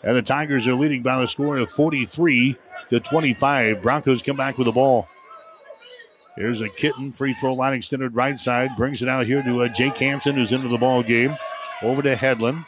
And 0.02 0.16
the 0.16 0.22
Tigers 0.22 0.66
are 0.66 0.74
leading 0.74 1.02
by 1.02 1.20
the 1.20 1.26
score 1.26 1.58
of 1.58 1.70
43 1.70 2.56
to 2.90 3.00
25. 3.00 3.82
Broncos 3.82 4.22
come 4.22 4.36
back 4.36 4.56
with 4.56 4.64
the 4.66 4.72
ball. 4.72 5.08
Here's 6.36 6.60
a 6.60 6.68
kitten, 6.68 7.12
free 7.12 7.34
throw 7.34 7.54
line 7.54 7.74
extended 7.74 8.14
right 8.14 8.38
side. 8.38 8.70
Brings 8.76 9.02
it 9.02 9.08
out 9.08 9.26
here 9.26 9.42
to 9.42 9.62
uh, 9.62 9.68
Jake 9.68 9.98
Hansen, 9.98 10.36
who's 10.36 10.52
into 10.52 10.68
the 10.68 10.78
ball 10.78 11.02
game. 11.02 11.36
Over 11.82 12.02
to 12.02 12.16
Headland. 12.16 12.64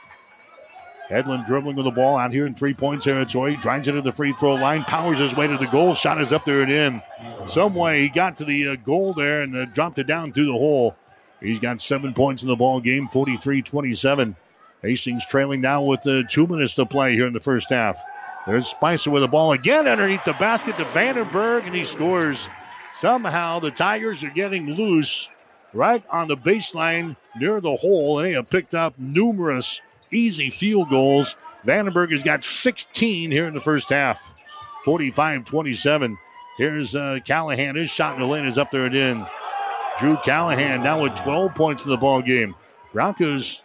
Headland 1.08 1.46
dribbling 1.46 1.76
with 1.76 1.84
the 1.84 1.90
ball 1.90 2.16
out 2.16 2.32
here 2.32 2.46
in 2.46 2.54
three 2.54 2.74
point 2.74 3.02
territory. 3.02 3.56
Drives 3.56 3.88
into 3.88 4.00
the 4.00 4.12
free 4.12 4.32
throw 4.32 4.54
line. 4.54 4.82
Powers 4.82 5.18
his 5.18 5.36
way 5.36 5.46
to 5.46 5.58
the 5.58 5.66
goal. 5.66 5.94
Shot 5.94 6.20
is 6.20 6.32
up 6.32 6.44
there 6.44 6.62
and 6.62 6.72
in. 6.72 7.02
Some 7.46 7.74
way 7.74 8.02
he 8.02 8.08
got 8.08 8.36
to 8.36 8.44
the 8.44 8.68
uh, 8.68 8.76
goal 8.76 9.12
there 9.12 9.42
and 9.42 9.54
uh, 9.54 9.64
dropped 9.66 9.98
it 9.98 10.06
down 10.06 10.32
through 10.32 10.46
the 10.46 10.52
hole. 10.52 10.96
He's 11.40 11.58
got 11.58 11.80
seven 11.80 12.14
points 12.14 12.42
in 12.42 12.48
the 12.48 12.56
ball 12.56 12.80
game, 12.80 13.08
43 13.08 13.62
27. 13.62 14.36
Hastings 14.82 15.24
trailing 15.24 15.60
now 15.60 15.82
with 15.82 16.06
uh, 16.06 16.22
two 16.28 16.46
minutes 16.46 16.74
to 16.74 16.86
play 16.86 17.14
here 17.14 17.26
in 17.26 17.32
the 17.32 17.40
first 17.40 17.70
half. 17.70 18.02
There's 18.46 18.66
Spicer 18.66 19.10
with 19.10 19.22
the 19.22 19.28
ball 19.28 19.52
again 19.52 19.86
underneath 19.86 20.24
the 20.24 20.32
basket 20.34 20.76
to 20.76 20.84
Vandenberg, 20.86 21.64
and 21.64 21.74
he 21.74 21.84
scores. 21.84 22.48
Somehow 22.94 23.60
the 23.60 23.70
Tigers 23.70 24.24
are 24.24 24.30
getting 24.30 24.72
loose 24.72 25.28
right 25.72 26.02
on 26.10 26.28
the 26.28 26.36
baseline 26.36 27.16
near 27.36 27.60
the 27.60 27.76
hole, 27.76 28.18
and 28.18 28.26
they 28.26 28.32
have 28.32 28.50
picked 28.50 28.74
up 28.74 28.98
numerous 28.98 29.80
easy 30.10 30.50
field 30.50 30.90
goals. 30.90 31.36
Vandenberg 31.64 32.10
has 32.10 32.24
got 32.24 32.42
16 32.42 33.30
here 33.30 33.46
in 33.46 33.54
the 33.54 33.60
first 33.60 33.88
half. 33.88 34.20
45 34.84 35.44
27. 35.44 36.18
Here's 36.58 36.96
uh, 36.96 37.20
Callahan. 37.24 37.76
His 37.76 37.88
shot 37.88 38.14
in 38.14 38.20
the 38.20 38.26
lane 38.26 38.46
is 38.46 38.58
up 38.58 38.72
there 38.72 38.86
and 38.86 38.96
in. 38.96 39.26
Drew 39.98 40.16
Callahan 40.24 40.82
now 40.82 41.02
with 41.02 41.14
12 41.16 41.54
points 41.54 41.84
in 41.84 41.90
the 41.90 41.96
ball 41.96 42.20
game. 42.20 42.54
Broncos 42.92 43.62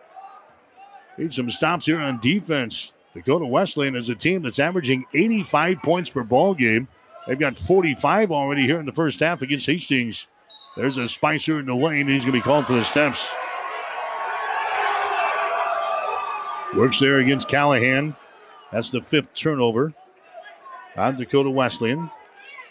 need 1.18 1.34
some 1.34 1.50
stops 1.50 1.86
here 1.86 2.00
on 2.00 2.20
defense. 2.20 2.94
Dakota 3.14 3.46
Wesleyan 3.46 3.96
is 3.96 4.10
a 4.10 4.16
team 4.16 4.44
that's 4.44 4.60
averaging 4.60 5.06
85 5.14 5.82
points 5.82 6.10
per 6.10 6.24
ball 6.24 6.54
game. 6.54 6.88
They've 7.26 7.40
got 7.40 7.58
45 7.58 8.32
already 8.32 8.66
here 8.66 8.80
in 8.80 8.86
the 8.86 8.92
first 8.92 9.20
half 9.20 9.42
against 9.42 9.66
Hastings. 9.66 10.28
There's 10.76 10.98
a 10.98 11.08
Spicer 11.08 11.60
in 11.60 11.66
the 11.66 11.76
lane. 11.76 12.08
He's 12.08 12.24
going 12.24 12.34
to 12.34 12.40
be 12.40 12.42
called 12.42 12.68
for 12.68 12.74
the 12.74 12.84
steps. 12.84 13.28
Works 16.76 17.00
there 17.00 17.18
against 17.18 17.48
Callahan. 17.48 18.16
That's 18.72 18.92
the 18.92 19.02
fifth 19.02 19.34
turnover 19.34 19.94
on 20.96 21.18
Dakota 21.18 21.50
Wesleyan. 21.50 22.12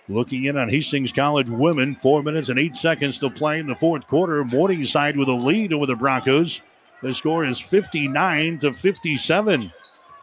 Looking 0.09 0.44
in 0.44 0.57
on 0.57 0.68
Hastings 0.68 1.11
College 1.11 1.51
women, 1.51 1.97
four 1.97 2.22
minutes 2.22 2.49
and 2.49 2.61
eight 2.61 2.76
seconds 2.76 3.18
to 3.18 3.30
play 3.30 3.59
in 3.59 3.66
the 3.66 3.74
fourth 3.74 4.07
quarter. 4.07 4.44
Morningside 4.44 5.16
with 5.16 5.28
a 5.28 5.32
lead 5.32 5.72
over 5.72 5.86
the 5.86 5.97
Broncos. 5.97 6.61
The 7.03 7.12
score 7.12 7.44
is 7.44 7.61
59 7.61 8.59
to 8.59 8.72
57. 8.72 9.70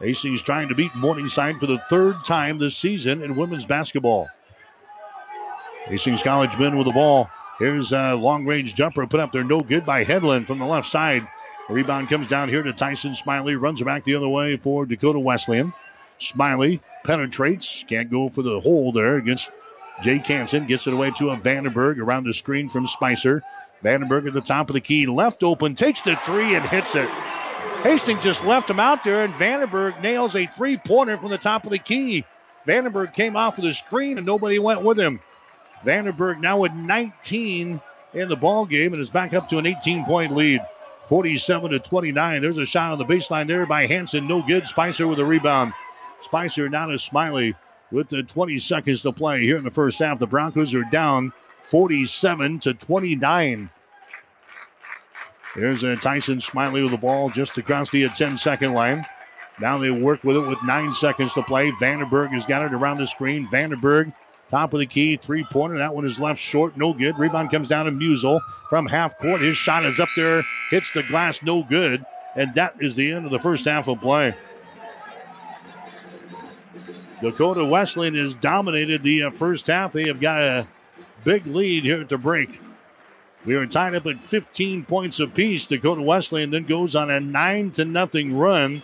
Hastings 0.00 0.42
trying 0.42 0.68
to 0.68 0.74
beat 0.74 0.94
Morningside 0.96 1.60
for 1.60 1.66
the 1.66 1.78
third 1.78 2.16
time 2.24 2.58
this 2.58 2.76
season 2.76 3.22
in 3.22 3.36
women's 3.36 3.64
basketball. 3.64 4.28
Hastings 5.86 6.22
College 6.22 6.58
men 6.58 6.76
with 6.76 6.86
the 6.86 6.92
ball. 6.92 7.30
Here's 7.58 7.92
a 7.92 8.14
long 8.14 8.44
range 8.44 8.74
jumper 8.74 9.06
put 9.06 9.20
up 9.20 9.30
there, 9.30 9.44
no 9.44 9.60
good 9.60 9.86
by 9.86 10.02
Headland 10.02 10.46
from 10.46 10.58
the 10.58 10.66
left 10.66 10.88
side. 10.88 11.26
Rebound 11.68 12.08
comes 12.08 12.28
down 12.28 12.48
here 12.48 12.62
to 12.62 12.72
Tyson 12.72 13.14
Smiley, 13.14 13.54
runs 13.54 13.80
back 13.82 14.04
the 14.04 14.16
other 14.16 14.28
way 14.28 14.56
for 14.56 14.84
Dakota 14.84 15.20
Wesleyan. 15.20 15.72
Smiley 16.18 16.80
penetrates, 17.04 17.84
can't 17.88 18.10
go 18.10 18.28
for 18.28 18.42
the 18.42 18.60
hole 18.60 18.92
there 18.92 19.16
against 19.16 19.48
Jake 20.02 20.26
Hansen. 20.26 20.66
Gets 20.66 20.86
it 20.86 20.92
away 20.92 21.10
to 21.12 21.30
a 21.30 21.36
Vandenberg 21.36 21.98
around 21.98 22.24
the 22.24 22.32
screen 22.32 22.68
from 22.68 22.86
Spicer. 22.86 23.42
Vandenberg 23.82 24.26
at 24.26 24.32
the 24.32 24.40
top 24.40 24.68
of 24.70 24.74
the 24.74 24.80
key, 24.80 25.06
left 25.06 25.42
open, 25.42 25.74
takes 25.74 26.02
the 26.02 26.16
three 26.16 26.54
and 26.54 26.64
hits 26.64 26.94
it. 26.94 27.08
Hastings 27.82 28.22
just 28.22 28.44
left 28.44 28.70
him 28.70 28.80
out 28.80 29.04
there, 29.04 29.24
and 29.24 29.34
Vandenberg 29.34 30.00
nails 30.00 30.34
a 30.36 30.46
three 30.46 30.78
pointer 30.78 31.18
from 31.18 31.30
the 31.30 31.38
top 31.38 31.64
of 31.64 31.70
the 31.70 31.78
key. 31.78 32.24
Vandenberg 32.66 33.12
came 33.14 33.36
off 33.36 33.58
of 33.58 33.64
the 33.64 33.74
screen, 33.74 34.16
and 34.16 34.26
nobody 34.26 34.58
went 34.58 34.82
with 34.82 34.98
him. 34.98 35.20
Vandenberg 35.84 36.40
now 36.40 36.60
with 36.60 36.72
19 36.72 37.80
in 38.14 38.28
the 38.28 38.36
ball 38.36 38.64
game 38.64 38.92
and 38.92 39.02
is 39.02 39.10
back 39.10 39.34
up 39.34 39.48
to 39.50 39.58
an 39.58 39.66
18 39.66 40.04
point 40.04 40.32
lead. 40.32 40.62
47 41.08 41.72
to 41.72 41.78
29. 41.78 42.40
There's 42.40 42.56
a 42.56 42.64
shot 42.64 42.92
on 42.92 42.98
the 42.98 43.04
baseline 43.04 43.46
there 43.46 43.66
by 43.66 43.86
Hansen. 43.86 44.26
No 44.26 44.40
good. 44.40 44.66
Spicer 44.66 45.06
with 45.06 45.18
a 45.18 45.24
rebound. 45.24 45.74
Spicer 46.22 46.70
now 46.70 46.86
to 46.86 46.98
Smiley 46.98 47.54
with 47.90 48.08
the 48.08 48.22
20 48.22 48.58
seconds 48.58 49.02
to 49.02 49.12
play 49.12 49.42
here 49.42 49.56
in 49.56 49.64
the 49.64 49.70
first 49.70 49.98
half. 49.98 50.18
The 50.18 50.26
Broncos 50.26 50.74
are 50.74 50.84
down 50.84 51.32
47 51.66 52.60
to 52.60 52.74
29. 52.74 53.70
Here's 55.54 55.82
a 55.84 55.96
Tyson 55.96 56.40
Smiley 56.40 56.82
with 56.82 56.90
the 56.90 56.98
ball 56.98 57.30
just 57.30 57.56
across 57.58 57.90
the 57.90 58.08
10 58.08 58.38
second 58.38 58.74
line. 58.74 59.06
Now 59.60 59.78
they 59.78 59.90
work 59.90 60.24
with 60.24 60.36
it 60.36 60.48
with 60.48 60.58
nine 60.64 60.94
seconds 60.94 61.32
to 61.34 61.42
play. 61.42 61.70
Vandenberg 61.72 62.30
has 62.30 62.44
got 62.44 62.64
it 62.64 62.72
around 62.72 62.98
the 62.98 63.06
screen. 63.06 63.46
Vandenberg 63.46 64.12
Top 64.50 64.72
of 64.74 64.78
the 64.78 64.86
key, 64.86 65.16
three 65.16 65.44
pointer. 65.44 65.78
That 65.78 65.94
one 65.94 66.06
is 66.06 66.18
left 66.18 66.40
short, 66.40 66.76
no 66.76 66.92
good. 66.92 67.18
Rebound 67.18 67.50
comes 67.50 67.68
down 67.68 67.86
to 67.86 67.90
Musel 67.90 68.40
from 68.68 68.86
half 68.86 69.18
court. 69.18 69.40
His 69.40 69.56
shot 69.56 69.84
is 69.84 69.98
up 69.98 70.10
there, 70.14 70.42
hits 70.70 70.92
the 70.92 71.02
glass, 71.02 71.42
no 71.42 71.62
good. 71.62 72.04
And 72.36 72.54
that 72.54 72.76
is 72.80 72.94
the 72.94 73.12
end 73.12 73.24
of 73.24 73.30
the 73.30 73.38
first 73.38 73.64
half 73.64 73.88
of 73.88 74.00
play. 74.00 74.34
Dakota 77.24 77.64
Wesleyan 77.64 78.14
has 78.16 78.34
dominated 78.34 79.02
the 79.02 79.22
uh, 79.22 79.30
first 79.30 79.68
half. 79.68 79.94
They 79.94 80.08
have 80.08 80.20
got 80.20 80.42
a 80.42 80.66
big 81.24 81.46
lead 81.46 81.82
here 81.82 82.02
at 82.02 82.10
the 82.10 82.18
break. 82.18 82.60
We 83.46 83.54
are 83.54 83.64
tied 83.64 83.94
up 83.94 84.04
at 84.04 84.20
15 84.20 84.84
points 84.84 85.20
apiece. 85.20 85.64
Dakota 85.64 86.02
Wesleyan 86.02 86.50
then 86.50 86.64
goes 86.64 86.94
on 86.94 87.10
a 87.10 87.20
9 87.20 87.70
to 87.70 87.86
nothing 87.86 88.36
run 88.36 88.82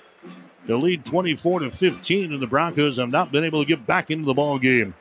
to 0.67 0.79
lead 0.79 1.05
24 1.05 1.61
to 1.61 1.71
15, 1.71 2.33
and 2.33 2.41
the 2.41 2.47
Broncos 2.47 2.97
have 2.97 3.11
not 3.11 3.31
been 3.31 3.45
able 3.45 3.63
to 3.63 3.69
get 3.69 3.87
back 3.87 4.11
into 4.11 4.25
the 4.25 4.33
ball 4.33 4.59
game. 4.59 4.95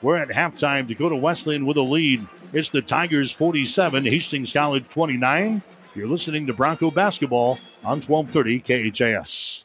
We're 0.00 0.14
at 0.14 0.28
halftime. 0.28 0.86
Dakota 0.86 1.16
Wesleyan 1.16 1.66
with 1.66 1.78
a 1.78 1.82
lead. 1.82 2.24
It's 2.52 2.68
the 2.68 2.80
Tigers 2.80 3.32
47, 3.32 4.04
Hastings 4.04 4.52
College 4.52 4.88
29. 4.90 5.62
You're 5.96 6.06
listening 6.06 6.46
to 6.46 6.52
Bronco 6.52 6.92
basketball 6.92 7.58
on 7.84 8.02
1230 8.02 8.92
KHAS. 8.92 9.64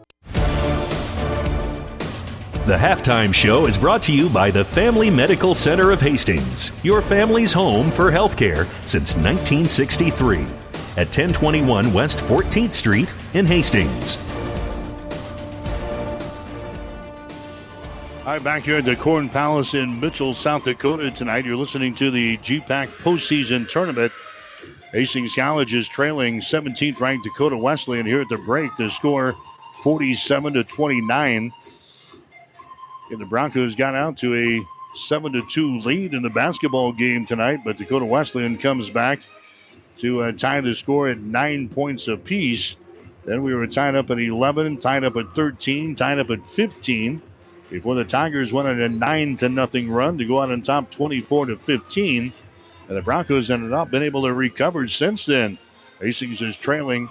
The 2.71 2.77
halftime 2.77 3.33
show 3.33 3.65
is 3.67 3.77
brought 3.77 4.01
to 4.03 4.13
you 4.13 4.29
by 4.29 4.49
the 4.49 4.63
Family 4.63 5.09
Medical 5.09 5.53
Center 5.53 5.91
of 5.91 5.99
Hastings, 5.99 6.71
your 6.85 7.01
family's 7.01 7.51
home 7.51 7.91
for 7.91 8.09
healthcare 8.09 8.65
since 8.87 9.13
1963 9.17 10.37
at 10.95 11.07
1021 11.07 11.91
West 11.91 12.19
14th 12.19 12.71
Street 12.71 13.13
in 13.33 13.45
Hastings. 13.45 14.15
All 18.19 18.27
right, 18.27 18.41
back 18.41 18.63
here 18.63 18.77
at 18.77 18.85
the 18.85 18.95
Corn 18.95 19.27
Palace 19.27 19.73
in 19.73 19.99
Mitchell, 19.99 20.33
South 20.33 20.63
Dakota 20.63 21.11
tonight. 21.11 21.43
You're 21.43 21.57
listening 21.57 21.93
to 21.95 22.09
the 22.09 22.37
GPAC 22.37 22.87
postseason 23.03 23.67
tournament. 23.67 24.13
Hastings 24.93 25.35
College 25.35 25.73
is 25.73 25.89
trailing 25.89 26.39
17th 26.39 27.01
ranked 27.01 27.25
Dakota 27.25 27.57
Wesleyan 27.57 28.05
here 28.05 28.21
at 28.21 28.29
the 28.29 28.37
break. 28.37 28.73
The 28.77 28.89
score 28.89 29.35
47 29.83 30.53
to 30.53 30.63
29. 30.63 31.51
And 33.11 33.19
the 33.19 33.25
Broncos 33.25 33.75
got 33.75 33.93
out 33.93 34.17
to 34.19 34.33
a 34.33 34.97
7 34.97 35.33
to 35.33 35.45
2 35.45 35.79
lead 35.81 36.13
in 36.13 36.21
the 36.21 36.29
basketball 36.29 36.93
game 36.93 37.25
tonight, 37.25 37.59
but 37.65 37.77
Dakota 37.77 38.05
Wesleyan 38.05 38.57
comes 38.57 38.89
back 38.89 39.19
to 39.97 40.21
uh, 40.21 40.31
tie 40.31 40.61
the 40.61 40.73
score 40.73 41.09
at 41.09 41.19
nine 41.19 41.67
points 41.67 42.07
apiece. 42.07 42.77
Then 43.25 43.43
we 43.43 43.53
were 43.53 43.67
tied 43.67 43.95
up 43.95 44.09
at 44.11 44.17
11, 44.17 44.77
tied 44.77 45.03
up 45.03 45.17
at 45.17 45.35
13, 45.35 45.95
tied 45.95 46.19
up 46.19 46.29
at 46.29 46.47
15 46.47 47.21
before 47.69 47.95
the 47.95 48.05
Tigers 48.05 48.53
went 48.53 48.69
on 48.69 48.79
a 48.79 48.87
9 48.87 49.37
to 49.37 49.49
nothing 49.49 49.91
run 49.91 50.17
to 50.17 50.25
go 50.25 50.39
out 50.39 50.51
on 50.51 50.61
top 50.61 50.89
24 50.89 51.47
to 51.47 51.57
15. 51.57 52.31
And 52.87 52.97
the 52.97 53.01
Broncos 53.01 53.51
ended 53.51 53.73
up 53.73 53.91
been 53.91 54.03
able 54.03 54.23
to 54.23 54.33
recover 54.33 54.87
since 54.87 55.25
then. 55.25 55.57
Hastings 55.99 56.41
is 56.41 56.55
trailing 56.55 57.09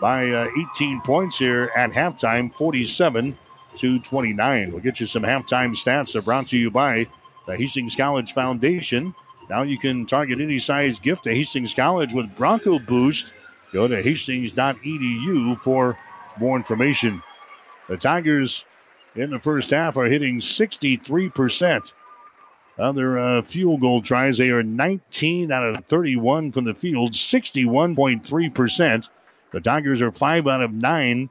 by 0.00 0.30
uh, 0.30 0.48
18 0.74 1.02
points 1.02 1.38
here 1.38 1.70
at 1.76 1.92
halftime, 1.92 2.52
47 2.54 3.36
to 3.78 3.98
29. 4.00 4.72
We'll 4.72 4.80
get 4.80 5.00
you 5.00 5.06
some 5.06 5.22
halftime 5.22 5.72
stats. 5.72 6.12
They're 6.12 6.22
brought 6.22 6.48
to 6.48 6.58
you 6.58 6.70
by 6.70 7.06
the 7.46 7.56
Hastings 7.56 7.96
College 7.96 8.32
Foundation. 8.32 9.14
Now 9.50 9.62
you 9.62 9.78
can 9.78 10.06
target 10.06 10.40
any 10.40 10.58
size 10.58 10.98
gift 10.98 11.24
to 11.24 11.34
Hastings 11.34 11.74
College 11.74 12.12
with 12.12 12.34
Bronco 12.36 12.78
Boost. 12.78 13.26
Go 13.72 13.88
to 13.88 14.02
hastings.edu 14.02 15.60
for 15.60 15.98
more 16.38 16.56
information. 16.56 17.22
The 17.88 17.96
Tigers 17.96 18.64
in 19.14 19.30
the 19.30 19.38
first 19.38 19.70
half 19.70 19.96
are 19.96 20.06
hitting 20.06 20.40
63% 20.40 21.92
Other 22.78 23.18
uh, 23.18 23.42
field 23.42 23.80
goal 23.80 24.00
tries. 24.00 24.38
They 24.38 24.50
are 24.50 24.62
19 24.62 25.52
out 25.52 25.64
of 25.64 25.84
31 25.84 26.52
from 26.52 26.64
the 26.64 26.74
field, 26.74 27.12
61.3%. 27.12 29.08
The 29.52 29.60
Tigers 29.60 30.00
are 30.00 30.10
5 30.12 30.46
out 30.46 30.62
of 30.62 30.72
9 30.72 31.30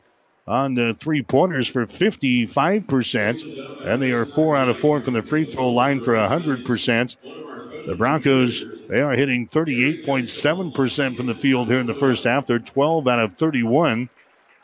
on 0.51 0.73
the 0.73 0.93
three 0.99 1.23
pointers 1.23 1.69
for 1.69 1.85
55%, 1.85 3.87
and 3.87 4.01
they 4.01 4.11
are 4.11 4.25
4 4.25 4.57
out 4.57 4.67
of 4.67 4.77
4 4.79 4.99
from 4.99 5.13
the 5.13 5.23
free 5.23 5.45
throw 5.45 5.69
line 5.69 6.01
for 6.01 6.13
100%. 6.13 7.15
The 7.85 7.95
Broncos, 7.95 8.65
they 8.89 9.01
are 9.01 9.13
hitting 9.13 9.47
38.7% 9.47 11.15
from 11.15 11.25
the 11.25 11.35
field 11.35 11.69
here 11.69 11.79
in 11.79 11.87
the 11.87 11.95
first 11.95 12.25
half. 12.25 12.47
They're 12.47 12.59
12 12.59 13.07
out 13.07 13.19
of 13.19 13.35
31. 13.35 14.09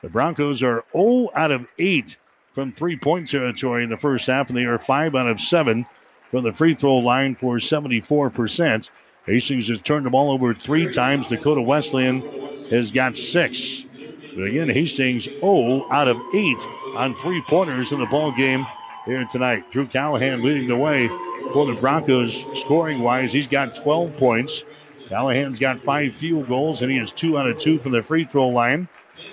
The 0.01 0.09
Broncos 0.09 0.61
are 0.61 0.83
0 0.91 1.29
out 1.33 1.51
of 1.51 1.65
8 1.79 2.17
from 2.51 2.73
three 2.73 2.97
point 2.97 3.29
territory 3.29 3.85
in 3.85 3.89
the 3.89 3.95
first 3.95 4.27
half, 4.27 4.49
and 4.49 4.57
they 4.57 4.65
are 4.65 4.77
5 4.77 5.15
out 5.15 5.29
of 5.29 5.39
7 5.39 5.85
from 6.31 6.43
the 6.43 6.51
free 6.51 6.73
throw 6.73 6.97
line 6.97 7.35
for 7.35 7.59
74%. 7.59 8.89
Hastings 9.25 9.69
has 9.69 9.79
turned 9.79 10.05
the 10.05 10.09
ball 10.09 10.31
over 10.31 10.53
three 10.53 10.91
times. 10.91 11.27
Dakota 11.27 11.61
Wesleyan 11.61 12.21
has 12.69 12.91
got 12.91 13.15
six. 13.15 13.85
But 14.38 14.49
again, 14.49 14.69
Hastings 14.69 15.23
0 15.23 15.88
out 15.89 16.07
of 16.07 16.21
8 16.31 16.57
on 16.95 17.15
three 17.15 17.41
pointers 17.41 17.91
in 17.91 17.99
the 17.99 18.05
ball 18.05 18.31
game 18.31 18.67
here 19.07 19.25
tonight. 19.25 19.71
Drew 19.71 19.88
Callahan 19.88 20.43
leading 20.43 20.67
the 20.67 20.77
way 20.77 21.07
for 21.51 21.65
the 21.65 21.73
Broncos 21.73 22.45
scoring 22.53 23.01
wise. 23.01 23.33
He's 23.33 23.47
got 23.47 23.75
12 23.75 24.15
points. 24.15 24.63
Callahan's 25.09 25.57
got 25.57 25.81
five 25.81 26.15
field 26.15 26.47
goals, 26.47 26.83
and 26.83 26.91
he 26.91 26.99
is 26.99 27.11
two 27.11 27.39
out 27.39 27.49
of 27.49 27.57
two 27.57 27.79
from 27.79 27.93
the 27.93 28.03
free 28.03 28.25
throw 28.25 28.49
line. 28.49 28.88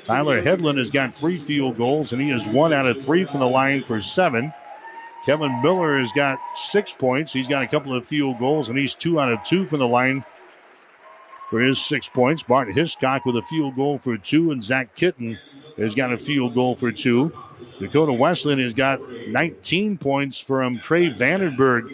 Tyler 0.05 0.41
Headland 0.41 0.79
has 0.79 0.91
got 0.91 1.13
three 1.13 1.37
field 1.37 1.77
goals, 1.77 2.15
and 2.15 2.23
he 2.23 2.31
is 2.31 2.47
one 2.49 2.73
out 2.73 2.87
of 2.87 3.05
three 3.05 3.25
from 3.25 3.41
the 3.41 3.49
line 3.49 3.85
for 3.85 4.01
seven. 4.01 4.55
Kevin 5.27 5.61
Miller 5.61 5.99
has 5.99 6.13
got 6.13 6.39
six 6.55 6.95
points. 6.95 7.31
He's 7.31 7.49
got 7.49 7.63
a 7.63 7.69
couple 7.69 7.95
of 7.95 8.07
field 8.07 8.39
goals, 8.39 8.71
and 8.71 8.79
he's 8.79 8.95
two 8.95 9.21
out 9.21 9.31
of 9.31 9.45
two 9.45 9.67
from 9.67 9.81
the 9.81 9.89
line 9.89 10.25
for 11.55 11.61
his 11.61 11.81
six 11.81 12.09
points. 12.09 12.43
Bart 12.43 12.75
Hiscock 12.75 13.25
with 13.25 13.37
a 13.37 13.43
field 13.43 13.77
goal 13.77 13.99
for 13.99 14.19
two, 14.19 14.51
and 14.51 14.65
Zach 14.65 14.97
Kitten 14.97 15.39
has 15.79 15.95
got 15.95 16.13
a 16.13 16.19
field 16.19 16.53
goal 16.53 16.75
for 16.75 16.91
two. 16.91 17.33
Dakota 17.79 18.13
Wesleyan 18.13 18.59
has 18.59 18.73
got 18.73 19.01
19 19.29 19.99
points 19.99 20.37
from 20.37 20.81
Trey 20.81 21.11
Vandenberg 21.11 21.91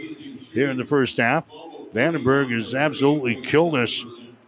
here 0.55 0.71
in 0.71 0.79
the 0.79 0.87
first 0.87 1.19
half. 1.19 1.47
Vandenberg 1.93 2.51
has 2.55 2.75
absolutely 2.75 3.43
killed 3.43 3.75
us 3.75 4.03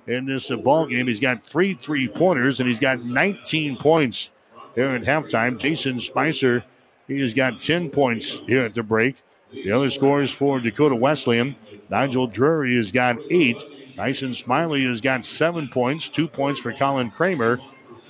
in 0.07 0.25
this 0.25 0.49
ball 0.49 0.87
game. 0.87 1.07
He's 1.09 1.21
got 1.21 1.45
three 1.45 1.75
three 1.75 2.09
pointers 2.09 2.61
and 2.61 2.67
he's 2.67 2.81
got 2.81 3.05
19 3.05 3.77
points 3.77 4.31
here 4.75 4.87
at 4.87 5.03
halftime. 5.03 5.59
Jason 5.59 6.01
Spicer, 6.01 6.65
he 7.07 7.21
has 7.21 7.35
got 7.35 7.61
10 7.61 7.91
points 7.91 8.41
here 8.47 8.63
at 8.63 8.73
the 8.73 8.83
break. 8.83 9.17
The 9.53 9.73
other 9.73 9.91
scores 9.91 10.33
for 10.33 10.59
Dakota 10.59 10.95
Wesleyan. 10.95 11.55
Nigel 11.91 12.29
Drury 12.29 12.77
has 12.77 12.93
got 12.93 13.19
eight. 13.31 13.63
Tyson 13.95 14.35
Smiley 14.35 14.85
has 14.85 15.01
got 15.01 15.25
seven 15.25 15.69
points, 15.69 16.09
two 16.09 16.29
points 16.29 16.61
for 16.61 16.73
Colin 16.73 17.11
Kramer, 17.11 17.61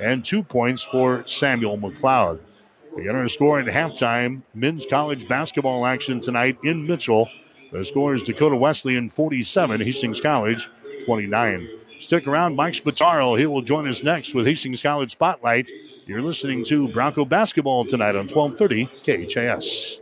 and 0.00 0.24
two 0.24 0.42
points 0.42 0.82
for 0.82 1.26
Samuel 1.26 1.78
McLeod. 1.78 2.38
The 2.96 3.08
other 3.08 3.28
score 3.28 3.58
at 3.58 3.66
halftime, 3.66 4.42
men's 4.54 4.86
college 4.88 5.26
basketball 5.26 5.86
action 5.86 6.20
tonight 6.20 6.58
in 6.62 6.86
Mitchell. 6.86 7.28
The 7.72 7.84
score 7.84 8.14
is 8.14 8.22
Dakota 8.22 8.56
Wesleyan 8.56 9.08
47, 9.08 9.80
Hastings 9.80 10.20
College 10.20 10.68
29. 11.06 11.68
Stick 12.00 12.26
around, 12.26 12.56
Mike 12.56 12.74
Spataro. 12.74 13.38
He 13.38 13.46
will 13.46 13.62
join 13.62 13.88
us 13.88 14.02
next 14.02 14.34
with 14.34 14.46
Hastings 14.46 14.82
College 14.82 15.12
Spotlight. 15.12 15.70
You're 16.06 16.20
listening 16.20 16.64
to 16.64 16.88
Bronco 16.88 17.24
Basketball 17.24 17.84
tonight 17.84 18.16
on 18.16 18.28
1230 18.28 18.86
KHAS. 19.26 20.01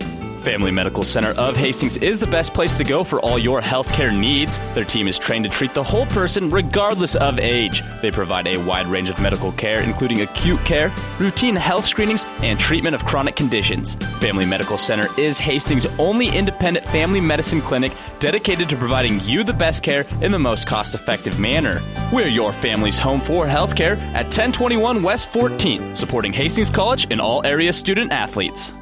Family 0.41 0.71
Medical 0.71 1.03
Center 1.03 1.29
of 1.37 1.55
Hastings 1.55 1.97
is 1.97 2.19
the 2.19 2.25
best 2.25 2.51
place 2.51 2.75
to 2.77 2.83
go 2.83 3.03
for 3.03 3.19
all 3.19 3.37
your 3.37 3.61
healthcare 3.61 4.17
needs. 4.17 4.57
Their 4.73 4.83
team 4.83 5.07
is 5.07 5.19
trained 5.19 5.45
to 5.45 5.51
treat 5.51 5.75
the 5.75 5.83
whole 5.83 6.07
person 6.07 6.49
regardless 6.49 7.15
of 7.15 7.39
age. 7.39 7.83
They 8.01 8.09
provide 8.09 8.47
a 8.47 8.57
wide 8.57 8.87
range 8.87 9.11
of 9.11 9.19
medical 9.19 9.51
care, 9.51 9.81
including 9.81 10.21
acute 10.21 10.63
care, 10.65 10.91
routine 11.19 11.55
health 11.55 11.85
screenings, 11.85 12.25
and 12.41 12.59
treatment 12.59 12.95
of 12.95 13.05
chronic 13.05 13.35
conditions. 13.35 13.93
Family 14.19 14.45
Medical 14.47 14.79
Center 14.79 15.07
is 15.19 15.37
Hastings' 15.37 15.85
only 15.99 16.29
independent 16.29 16.87
family 16.87 17.21
medicine 17.21 17.61
clinic 17.61 17.91
dedicated 18.19 18.67
to 18.69 18.75
providing 18.75 19.19
you 19.21 19.43
the 19.43 19.53
best 19.53 19.83
care 19.83 20.07
in 20.21 20.31
the 20.31 20.39
most 20.39 20.65
cost 20.65 20.95
effective 20.95 21.39
manner. 21.39 21.81
We're 22.11 22.27
your 22.27 22.51
family's 22.51 22.97
home 22.97 23.21
for 23.21 23.45
healthcare 23.45 23.95
at 24.13 24.25
1021 24.25 25.03
West 25.03 25.31
14th, 25.31 25.95
supporting 25.95 26.33
Hastings 26.33 26.71
College 26.71 27.05
and 27.11 27.21
all 27.21 27.45
area 27.45 27.71
student 27.71 28.11
athletes. 28.11 28.73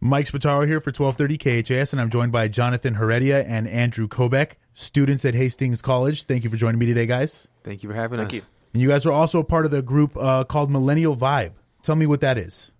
Mike 0.00 0.26
Spataro 0.26 0.64
here 0.64 0.80
for 0.80 0.90
1230 0.90 1.64
KHAS, 1.64 1.92
and 1.92 2.00
I'm 2.00 2.08
joined 2.08 2.30
by 2.30 2.46
Jonathan 2.46 2.94
Heredia 2.94 3.42
and 3.42 3.66
Andrew 3.66 4.06
Kobeck, 4.06 4.52
students 4.72 5.24
at 5.24 5.34
Hastings 5.34 5.82
College. 5.82 6.22
Thank 6.22 6.44
you 6.44 6.50
for 6.50 6.56
joining 6.56 6.78
me 6.78 6.86
today, 6.86 7.06
guys. 7.06 7.48
Thank 7.64 7.82
you 7.82 7.88
for 7.88 7.96
having 7.96 8.20
Thank 8.20 8.30
us. 8.30 8.34
you. 8.34 8.42
And 8.74 8.82
you 8.82 8.88
guys 8.88 9.06
are 9.06 9.12
also 9.12 9.40
a 9.40 9.44
part 9.44 9.64
of 9.64 9.72
the 9.72 9.82
group 9.82 10.16
uh, 10.16 10.44
called 10.44 10.70
Millennial 10.70 11.16
Vibe. 11.16 11.54
Tell 11.82 11.96
me 11.96 12.06
what 12.06 12.20
that 12.20 12.38
is. 12.38 12.70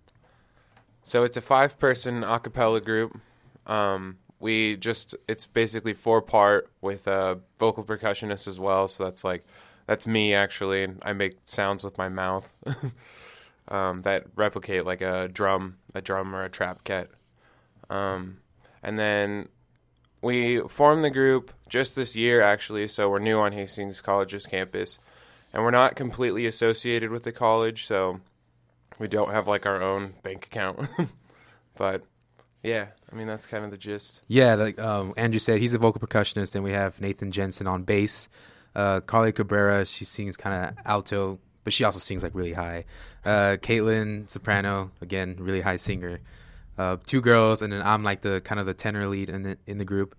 So 1.03 1.23
it's 1.23 1.35
a 1.35 1.41
five 1.41 1.77
person 1.77 2.23
a 2.23 2.39
cappella 2.39 2.79
group. 2.79 3.19
Um, 3.67 4.17
we 4.39 4.77
just, 4.77 5.13
it's 5.27 5.45
basically 5.45 5.93
four 5.93 6.21
part 6.21 6.69
with 6.79 7.05
a 7.07 7.39
vocal 7.57 7.83
percussionist 7.83 8.47
as 8.47 8.61
well. 8.61 8.87
So 8.87 9.03
that's 9.03 9.25
like, 9.25 9.43
that's 9.87 10.07
me 10.07 10.33
actually. 10.33 10.83
And 10.83 10.99
I 11.01 11.11
make 11.11 11.37
sounds 11.47 11.83
with 11.83 11.97
my 11.97 12.07
mouth 12.07 12.49
um, 13.69 14.01
that 14.01 14.25
replicate 14.35 14.85
like 14.85 15.01
a 15.01 15.29
drum, 15.31 15.77
a 15.95 16.01
drum 16.01 16.35
or 16.35 16.43
a 16.43 16.49
trap 16.49 16.83
kit. 16.83 17.09
Um, 17.89 18.39
and 18.83 18.99
then 18.99 19.47
we 20.21 20.59
formed 20.67 21.03
the 21.03 21.09
group 21.09 21.51
just 21.69 21.95
this 21.95 22.15
year 22.15 22.41
actually. 22.41 22.87
So 22.87 23.09
we're 23.09 23.19
new 23.19 23.37
on 23.37 23.53
Hastings 23.53 24.01
College's 24.01 24.45
campus. 24.45 24.99
And 25.53 25.63
we're 25.63 25.71
not 25.71 25.95
completely 25.95 26.45
associated 26.45 27.09
with 27.09 27.23
the 27.23 27.31
college. 27.31 27.85
So 27.85 28.19
we 28.99 29.07
don't 29.07 29.31
have 29.31 29.47
like 29.47 29.65
our 29.65 29.81
own 29.81 30.13
bank 30.23 30.45
account. 30.45 30.87
but 31.77 32.03
yeah, 32.63 32.87
I 33.11 33.15
mean 33.15 33.27
that's 33.27 33.45
kind 33.45 33.63
of 33.63 33.71
the 33.71 33.77
gist. 33.77 34.21
Yeah, 34.27 34.55
like 34.55 34.79
um, 34.79 35.13
Andrew 35.15 35.39
said, 35.39 35.61
he's 35.61 35.73
a 35.73 35.77
vocal 35.77 36.01
percussionist, 36.01 36.55
and 36.55 36.63
we 36.63 36.71
have 36.71 36.99
Nathan 36.99 37.31
Jensen 37.31 37.67
on 37.67 37.83
bass. 37.83 38.27
Uh, 38.75 38.99
Carly 38.99 39.31
Cabrera, 39.31 39.85
she 39.85 40.05
sings 40.05 40.37
kind 40.37 40.65
of 40.65 40.75
alto, 40.85 41.39
but 41.63 41.73
she 41.73 41.83
also 41.83 41.99
sings 41.99 42.23
like 42.23 42.33
really 42.35 42.53
high. 42.53 42.85
Uh, 43.25 43.57
Caitlin 43.61 44.29
soprano, 44.29 44.91
again, 45.01 45.35
really 45.39 45.61
high 45.61 45.75
singer. 45.77 46.19
Uh, 46.77 46.97
two 47.05 47.21
girls, 47.21 47.61
and 47.61 47.73
then 47.73 47.81
I'm 47.81 48.03
like 48.03 48.21
the 48.21 48.39
kind 48.41 48.59
of 48.59 48.65
the 48.65 48.73
tenor 48.73 49.07
lead 49.07 49.29
in 49.29 49.43
the 49.43 49.57
in 49.67 49.77
the 49.77 49.85
group. 49.85 50.15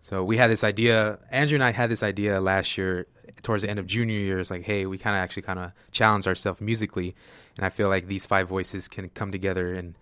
So 0.00 0.24
we 0.24 0.36
had 0.36 0.50
this 0.50 0.64
idea. 0.64 1.18
Andrew 1.30 1.56
and 1.56 1.64
I 1.64 1.72
had 1.72 1.90
this 1.90 2.02
idea 2.02 2.40
last 2.40 2.78
year, 2.78 3.06
towards 3.42 3.62
the 3.62 3.70
end 3.70 3.78
of 3.78 3.86
junior 3.86 4.18
year. 4.18 4.38
It's 4.38 4.50
like, 4.50 4.62
hey, 4.62 4.86
we 4.86 4.98
kind 4.98 5.16
of 5.16 5.22
actually 5.22 5.42
kind 5.42 5.58
of 5.58 5.72
challenge 5.90 6.26
ourselves 6.26 6.60
musically, 6.60 7.14
and 7.56 7.66
I 7.66 7.68
feel 7.68 7.88
like 7.88 8.06
these 8.06 8.26
five 8.26 8.48
voices 8.48 8.88
can 8.88 9.08
come 9.10 9.32
together 9.32 9.74
and 9.74 9.94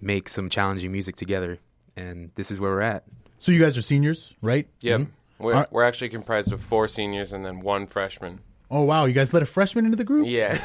make 0.00 0.28
some 0.28 0.48
challenging 0.48 0.90
music 0.92 1.16
together. 1.16 1.58
And 1.96 2.30
this 2.34 2.50
is 2.50 2.58
where 2.58 2.70
we're 2.70 2.80
at. 2.80 3.04
So 3.38 3.52
you 3.52 3.60
guys 3.60 3.76
are 3.76 3.82
seniors, 3.82 4.34
right? 4.40 4.68
Yep. 4.80 5.00
Mm-hmm. 5.00 5.44
We're, 5.44 5.54
Are- 5.54 5.68
we're 5.70 5.84
actually 5.84 6.10
comprised 6.10 6.52
of 6.52 6.60
four 6.62 6.88
seniors 6.88 7.32
and 7.32 7.44
then 7.44 7.60
one 7.60 7.86
freshman. 7.86 8.40
Oh 8.70 8.82
wow, 8.82 9.04
you 9.04 9.12
guys 9.12 9.34
let 9.34 9.42
a 9.42 9.46
freshman 9.46 9.84
into 9.84 9.96
the 9.96 10.04
group? 10.04 10.28
Yeah. 10.28 10.56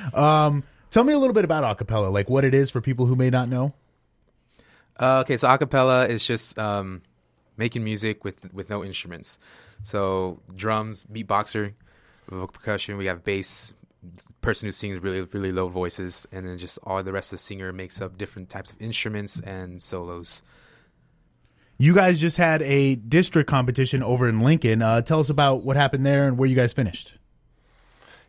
um, 0.14 0.64
tell 0.90 1.04
me 1.04 1.12
a 1.12 1.18
little 1.18 1.34
bit 1.34 1.44
about 1.44 1.78
acapella, 1.78 2.12
like 2.12 2.28
what 2.28 2.44
it 2.44 2.54
is 2.54 2.70
for 2.70 2.80
people 2.80 3.06
who 3.06 3.14
may 3.14 3.30
not 3.30 3.48
know. 3.48 3.72
Uh, 5.00 5.20
okay, 5.20 5.36
so 5.36 5.48
acapella 5.48 6.08
is 6.08 6.24
just 6.24 6.58
um, 6.58 7.02
making 7.56 7.84
music 7.84 8.24
with 8.24 8.52
with 8.52 8.68
no 8.68 8.84
instruments. 8.84 9.38
So 9.84 10.40
drums, 10.54 11.04
beatboxer, 11.12 11.74
vocal 12.28 12.48
percussion. 12.48 12.96
We 12.96 13.06
have 13.06 13.22
bass, 13.22 13.72
person 14.40 14.66
who 14.66 14.72
sings 14.72 14.98
really 14.98 15.22
really 15.22 15.52
low 15.52 15.68
voices, 15.68 16.26
and 16.32 16.46
then 16.46 16.58
just 16.58 16.78
all 16.82 17.02
the 17.02 17.12
rest 17.12 17.32
of 17.32 17.38
the 17.38 17.42
singer 17.42 17.72
makes 17.72 18.00
up 18.00 18.18
different 18.18 18.50
types 18.50 18.72
of 18.72 18.80
instruments 18.80 19.40
and 19.40 19.80
solos. 19.80 20.42
You 21.82 21.96
guys 21.96 22.20
just 22.20 22.36
had 22.36 22.62
a 22.62 22.94
district 22.94 23.50
competition 23.50 24.04
over 24.04 24.28
in 24.28 24.38
Lincoln. 24.38 24.82
Uh, 24.82 25.00
tell 25.00 25.18
us 25.18 25.30
about 25.30 25.64
what 25.64 25.76
happened 25.76 26.06
there 26.06 26.28
and 26.28 26.38
where 26.38 26.48
you 26.48 26.54
guys 26.54 26.72
finished. 26.72 27.14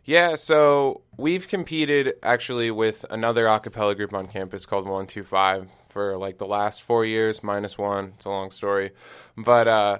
Yeah, 0.04 0.34
so 0.34 1.02
we've 1.16 1.46
competed 1.46 2.14
actually 2.24 2.72
with 2.72 3.06
another 3.10 3.46
a 3.46 3.60
cappella 3.60 3.94
group 3.94 4.12
on 4.12 4.26
campus 4.26 4.66
called 4.66 4.86
125 4.86 5.68
for 5.88 6.16
like 6.18 6.38
the 6.38 6.48
last 6.48 6.82
four 6.82 7.04
years, 7.04 7.44
minus 7.44 7.78
one. 7.78 8.14
It's 8.16 8.24
a 8.24 8.28
long 8.28 8.50
story. 8.50 8.90
But 9.36 9.68
uh, 9.68 9.98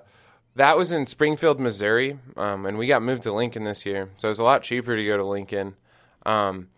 that 0.56 0.76
was 0.76 0.90
in 0.90 1.06
Springfield, 1.06 1.60
Missouri, 1.60 2.18
um, 2.36 2.66
and 2.66 2.76
we 2.76 2.88
got 2.88 3.02
moved 3.02 3.22
to 3.22 3.32
Lincoln 3.32 3.62
this 3.62 3.86
year. 3.86 4.10
So 4.16 4.26
it 4.26 4.32
was 4.32 4.40
a 4.40 4.42
lot 4.42 4.64
cheaper 4.64 4.96
to 4.96 5.06
go 5.06 5.16
to 5.16 5.24
Lincoln. 5.24 5.76
Um, 6.26 6.70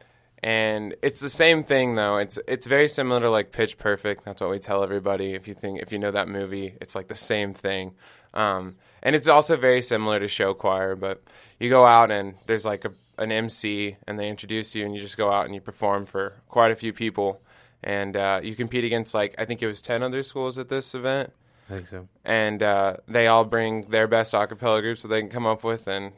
and 0.43 0.95
it's 1.03 1.20
the 1.20 1.30
same 1.30 1.64
thing 1.64 1.95
though. 1.95 2.18
It's 2.18 2.39
it's 2.47 2.66
very 2.66 2.89
similar 2.89 3.20
to 3.20 3.30
like 3.30 3.53
Pitch 3.53 3.78
Perfect. 3.78 4.24
That's 4.24 4.41
what 4.41 4.51
we 4.51 4.59
tell 4.59 4.82
everybody. 4.82 5.34
If 5.34 5.49
you 5.49 5.55
think 5.55 5.80
if 5.80 5.93
you 5.93 5.99
know 5.99 6.11
that 6.11 6.28
movie, 6.28 6.74
it's 6.80 6.95
like 6.95 7.09
the 7.09 7.14
same 7.14 7.55
thing. 7.55 7.95
Um, 8.34 8.76
and 9.03 9.16
it's 9.16 9.28
also 9.28 9.57
very 9.57 9.82
similar 9.82 10.20
to 10.20 10.28
show 10.28 10.53
choir. 10.53 10.95
But 10.95 11.22
you 11.59 11.70
go 11.70 11.87
out 11.87 12.11
and 12.11 12.34
there's 12.47 12.66
like 12.66 12.84
a, 12.84 12.93
an 13.18 13.32
MC 13.32 13.97
and 14.07 14.18
they 14.18 14.28
introduce 14.28 14.74
you 14.74 14.84
and 14.84 14.95
you 14.95 15.01
just 15.01 15.16
go 15.16 15.30
out 15.30 15.47
and 15.47 15.55
you 15.55 15.61
perform 15.61 16.05
for 16.05 16.34
quite 16.49 16.70
a 16.70 16.76
few 16.76 16.93
people. 16.93 17.41
And 17.82 18.16
uh, 18.16 18.41
you 18.43 18.55
compete 18.55 18.84
against 18.84 19.14
like 19.14 19.34
I 19.39 19.47
think 19.47 19.62
it 19.62 19.66
was 19.66 19.80
ten 19.80 20.03
other 20.03 20.22
schools 20.22 20.59
at 20.59 20.68
this 20.68 20.95
event. 20.95 21.32
I 21.70 21.74
think 21.74 21.87
so. 21.89 22.09
And 22.24 22.62
uh, 22.62 22.99
they 23.09 23.26
all 23.26 23.45
bring 23.45 23.89
their 23.89 24.07
best 24.07 24.34
a 24.34 24.47
cappella 24.47 24.82
groups 24.82 25.03
that 25.03 25.09
they 25.09 25.20
can 25.20 25.30
come 25.30 25.47
up 25.47 25.64
with 25.64 25.89
and. 25.89 26.12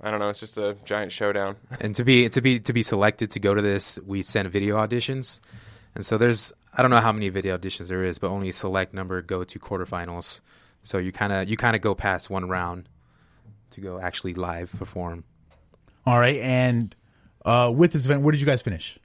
I 0.00 0.10
don't 0.10 0.20
know. 0.20 0.28
It's 0.28 0.40
just 0.40 0.56
a 0.56 0.76
giant 0.84 1.12
showdown. 1.12 1.56
and 1.80 1.94
to 1.96 2.04
be 2.04 2.28
to 2.28 2.40
be 2.40 2.60
to 2.60 2.72
be 2.72 2.82
selected 2.82 3.30
to 3.32 3.40
go 3.40 3.54
to 3.54 3.62
this, 3.62 3.98
we 4.06 4.22
send 4.22 4.50
video 4.50 4.76
auditions, 4.76 5.40
and 5.94 6.06
so 6.06 6.18
there's 6.18 6.52
I 6.72 6.82
don't 6.82 6.90
know 6.90 7.00
how 7.00 7.12
many 7.12 7.28
video 7.28 7.58
auditions 7.58 7.88
there 7.88 8.04
is, 8.04 8.18
but 8.18 8.28
only 8.28 8.50
a 8.50 8.52
select 8.52 8.94
number 8.94 9.20
go 9.22 9.44
to 9.44 9.58
quarterfinals. 9.58 10.40
So 10.82 10.98
you 10.98 11.12
kind 11.12 11.32
of 11.32 11.48
you 11.48 11.56
kind 11.56 11.74
of 11.74 11.82
go 11.82 11.94
past 11.94 12.30
one 12.30 12.48
round 12.48 12.88
to 13.70 13.80
go 13.80 14.00
actually 14.00 14.34
live 14.34 14.72
perform. 14.78 15.24
All 16.06 16.18
right, 16.18 16.36
and 16.36 16.94
uh, 17.44 17.72
with 17.74 17.92
this 17.92 18.04
event, 18.04 18.22
where 18.22 18.32
did 18.32 18.40
you 18.40 18.46
guys 18.46 18.62
finish? 18.62 18.98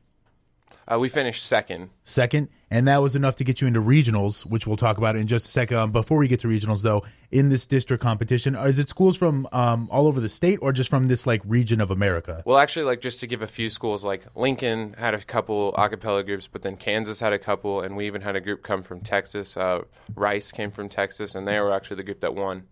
Uh, 0.87 0.99
we 0.99 1.09
finished 1.09 1.45
second. 1.45 1.89
Second, 2.03 2.49
and 2.73 2.87
that 2.87 3.03
was 3.03 3.15
enough 3.15 3.35
to 3.35 3.43
get 3.43 3.61
you 3.61 3.67
into 3.67 3.79
regionals, 3.79 4.47
which 4.47 4.65
we'll 4.65 4.77
talk 4.77 4.97
about 4.97 5.15
in 5.15 5.27
just 5.27 5.45
a 5.45 5.47
second. 5.47 5.77
Um, 5.77 5.91
before 5.91 6.17
we 6.17 6.27
get 6.27 6.39
to 6.39 6.47
regionals, 6.47 6.81
though, 6.81 7.05
in 7.29 7.49
this 7.49 7.67
district 7.67 8.01
competition, 8.01 8.55
is 8.55 8.79
it 8.79 8.89
schools 8.89 9.15
from 9.15 9.47
um, 9.51 9.87
all 9.91 10.07
over 10.07 10.19
the 10.19 10.27
state 10.27 10.57
or 10.59 10.71
just 10.73 10.89
from 10.89 11.05
this 11.05 11.27
like 11.27 11.43
region 11.45 11.79
of 11.79 11.91
America? 11.91 12.41
Well, 12.45 12.57
actually, 12.57 12.85
like 12.85 12.99
just 12.99 13.19
to 13.19 13.27
give 13.27 13.43
a 13.43 13.47
few 13.47 13.69
schools, 13.69 14.03
like 14.03 14.25
Lincoln 14.33 14.95
had 14.97 15.13
a 15.13 15.21
couple 15.21 15.75
a 15.75 15.87
cappella 15.87 16.23
groups, 16.23 16.47
but 16.47 16.63
then 16.63 16.75
Kansas 16.75 17.19
had 17.19 17.31
a 17.31 17.37
couple, 17.37 17.81
and 17.81 17.95
we 17.95 18.07
even 18.07 18.21
had 18.21 18.35
a 18.35 18.41
group 18.41 18.63
come 18.63 18.81
from 18.81 19.01
Texas. 19.01 19.55
Uh, 19.55 19.83
Rice 20.15 20.51
came 20.51 20.71
from 20.71 20.89
Texas, 20.89 21.35
and 21.35 21.47
they 21.47 21.59
were 21.59 21.71
actually 21.71 21.97
the 21.97 22.03
group 22.03 22.21
that 22.21 22.33
won. 22.33 22.63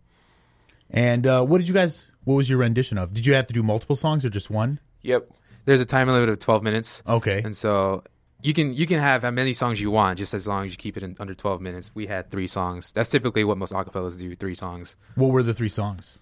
And 0.90 1.28
uh, 1.28 1.46
what 1.46 1.60
did 1.60 1.68
you 1.68 1.76
guys? 1.76 2.08
What 2.24 2.34
was 2.34 2.50
your 2.50 2.58
rendition 2.58 2.98
of? 2.98 3.14
Did 3.14 3.28
you 3.28 3.36
have 3.36 3.46
to 3.46 3.54
do 3.54 3.62
multiple 3.62 3.96
songs 3.96 4.26
or 4.26 4.30
just 4.30 4.50
one? 4.50 4.80
Yep. 5.04 5.30
There's 5.66 5.82
a 5.82 5.86
time 5.86 6.08
limit 6.08 6.30
of 6.30 6.40
12 6.40 6.64
minutes. 6.64 7.04
Okay. 7.08 7.42
And 7.44 7.56
so 7.56 8.04
you 8.44 8.54
can 8.54 8.74
you 8.74 8.86
can 8.88 9.00
have 9.00 9.22
how 9.24 9.32
many 9.32 9.54
songs 9.54 9.80
you 9.82 9.92
want, 9.92 10.18
just 10.18 10.34
as 10.34 10.48
long 10.48 10.66
as 10.66 10.72
you 10.72 10.78
keep 10.78 10.98
it 10.98 11.04
in 11.04 11.16
under 11.20 11.34
12 11.34 11.62
minutes. 11.62 11.92
We 11.94 12.08
had 12.08 12.30
three 12.32 12.48
songs. 12.48 12.92
That's 12.92 13.10
typically 13.10 13.44
what 13.44 13.58
most 13.58 13.74
acapellas 13.74 14.18
do. 14.18 14.36
Three 14.36 14.56
songs. 14.56 14.96
What 15.16 15.32
were 15.32 15.44
the 15.44 15.54
three 15.54 15.70
songs? 15.70 16.20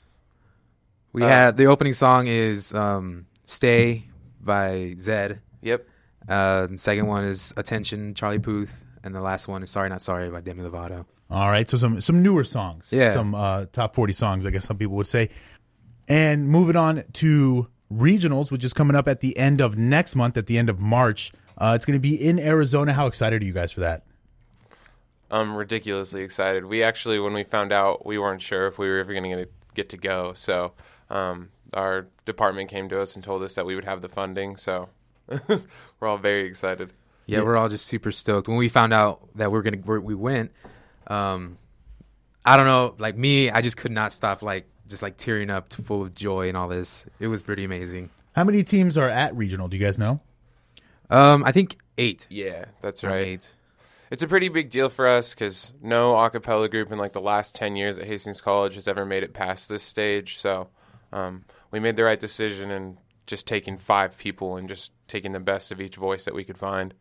We 1.13 1.23
Uh, 1.23 1.27
had 1.27 1.57
the 1.57 1.65
opening 1.65 1.93
song 1.93 2.27
is 2.27 2.73
um, 2.73 3.25
"Stay" 3.45 4.05
by 4.41 4.95
Zedd. 4.97 5.39
Yep. 5.61 5.87
Uh, 6.27 6.67
the 6.67 6.77
second 6.77 7.07
one 7.07 7.23
is 7.23 7.53
"Attention" 7.57 8.13
Charlie 8.13 8.39
Puth, 8.39 8.73
and 9.03 9.15
the 9.15 9.21
last 9.21 9.47
one 9.47 9.63
is 9.63 9.69
"Sorry 9.71 9.89
Not 9.89 10.01
Sorry" 10.01 10.29
by 10.29 10.41
Demi 10.41 10.63
Lovato. 10.63 11.05
All 11.31 11.49
right, 11.49 11.67
so 11.69 11.77
some 11.77 11.99
some 12.01 12.21
newer 12.21 12.43
songs, 12.43 12.91
Yeah. 12.91 13.11
some 13.13 13.33
uh, 13.35 13.65
top 13.71 13.95
forty 13.95 14.13
songs, 14.13 14.45
I 14.45 14.49
guess 14.51 14.65
some 14.65 14.77
people 14.77 14.95
would 14.97 15.07
say. 15.07 15.29
And 16.07 16.47
moving 16.49 16.75
on 16.75 17.03
to 17.13 17.67
regionals, 17.91 18.51
which 18.51 18.63
is 18.63 18.73
coming 18.73 18.95
up 18.95 19.07
at 19.07 19.19
the 19.21 19.37
end 19.37 19.61
of 19.61 19.77
next 19.77 20.15
month, 20.15 20.37
at 20.37 20.47
the 20.47 20.57
end 20.57 20.69
of 20.69 20.79
March. 20.79 21.31
Uh, 21.59 21.73
it's 21.75 21.85
going 21.85 21.95
to 21.95 22.01
be 22.01 22.15
in 22.15 22.39
Arizona. 22.39 22.93
How 22.93 23.07
excited 23.07 23.41
are 23.41 23.45
you 23.45 23.53
guys 23.53 23.71
for 23.71 23.81
that? 23.81 24.03
I'm 25.31 25.55
ridiculously 25.55 26.23
excited. 26.23 26.65
We 26.65 26.81
actually, 26.81 27.19
when 27.19 27.33
we 27.33 27.43
found 27.43 27.71
out, 27.71 28.05
we 28.05 28.17
weren't 28.17 28.41
sure 28.41 28.67
if 28.67 28.79
we 28.79 28.87
were 28.87 28.99
ever 28.99 29.13
going 29.13 29.29
to 29.29 29.47
get 29.75 29.89
to 29.89 29.97
go. 29.97 30.33
So 30.33 30.71
um, 31.09 31.49
our 31.73 32.07
department 32.25 32.69
came 32.69 32.89
to 32.89 32.99
us 32.99 33.15
and 33.15 33.23
told 33.23 33.43
us 33.43 33.55
that 33.55 33.65
we 33.65 33.75
would 33.75 33.85
have 33.85 34.01
the 34.01 34.09
funding. 34.09 34.55
So 34.55 34.89
we're 35.47 36.07
all 36.07 36.17
very 36.17 36.45
excited. 36.45 36.91
Yeah, 37.25 37.43
we're 37.43 37.57
all 37.57 37.69
just 37.69 37.85
super 37.85 38.11
stoked. 38.11 38.47
When 38.47 38.57
we 38.57 38.69
found 38.69 38.91
out 38.91 39.21
that 39.35 39.51
we're 39.51 39.61
gonna 39.61 39.77
we're, 39.85 39.99
went, 39.99 40.51
um, 41.05 41.59
I 42.43 42.57
don't 42.57 42.65
know, 42.65 42.95
like 42.97 43.15
me, 43.15 43.51
I 43.51 43.61
just 43.61 43.77
could 43.77 43.91
not 43.91 44.13
stop, 44.13 44.41
like 44.41 44.65
just 44.87 45.03
like 45.03 45.15
tearing 45.17 45.51
up, 45.51 45.71
full 45.71 46.01
of 46.01 46.15
joy 46.15 46.47
and 46.47 46.57
all 46.57 46.67
this. 46.67 47.05
It 47.19 47.27
was 47.27 47.43
pretty 47.43 47.63
amazing. 47.65 48.09
How 48.35 48.43
many 48.43 48.63
teams 48.63 48.97
are 48.97 49.07
at 49.07 49.35
regional? 49.35 49.67
Do 49.67 49.77
you 49.77 49.85
guys 49.85 49.99
know? 49.99 50.21
Um, 51.09 51.43
I 51.43 51.51
think 51.51 51.77
eight. 51.97 52.27
Yeah, 52.29 52.65
that's 52.81 53.03
right. 53.03 53.25
Eight. 53.25 53.55
it's 54.11 54.23
a 54.23 54.27
pretty 54.27 54.49
big 54.49 54.69
deal 54.69 54.89
for 54.89 55.07
us 55.07 55.33
because 55.33 55.73
no 55.81 56.13
acapella 56.13 56.69
group 56.69 56.91
in 56.91 56.97
like 56.97 57.13
the 57.13 57.21
last 57.21 57.55
10 57.55 57.75
years 57.75 57.97
at 57.97 58.05
Hastings 58.05 58.41
College 58.41 58.75
has 58.75 58.87
ever 58.87 59.05
made 59.05 59.23
it 59.23 59.33
past 59.33 59.69
this 59.69 59.83
stage. 59.83 60.37
So 60.37 60.69
um, 61.11 61.45
we 61.71 61.79
made 61.79 61.95
the 61.95 62.03
right 62.03 62.19
decision 62.19 62.71
and 62.71 62.97
just 63.27 63.47
taking 63.47 63.77
five 63.77 64.17
people 64.17 64.57
and 64.57 64.67
just 64.67 64.91
taking 65.07 65.31
the 65.31 65.39
best 65.39 65.71
of 65.71 65.79
each 65.81 65.95
voice 65.95 66.25
that 66.25 66.33
we 66.33 66.43
could 66.43 66.57
find. 66.57 66.93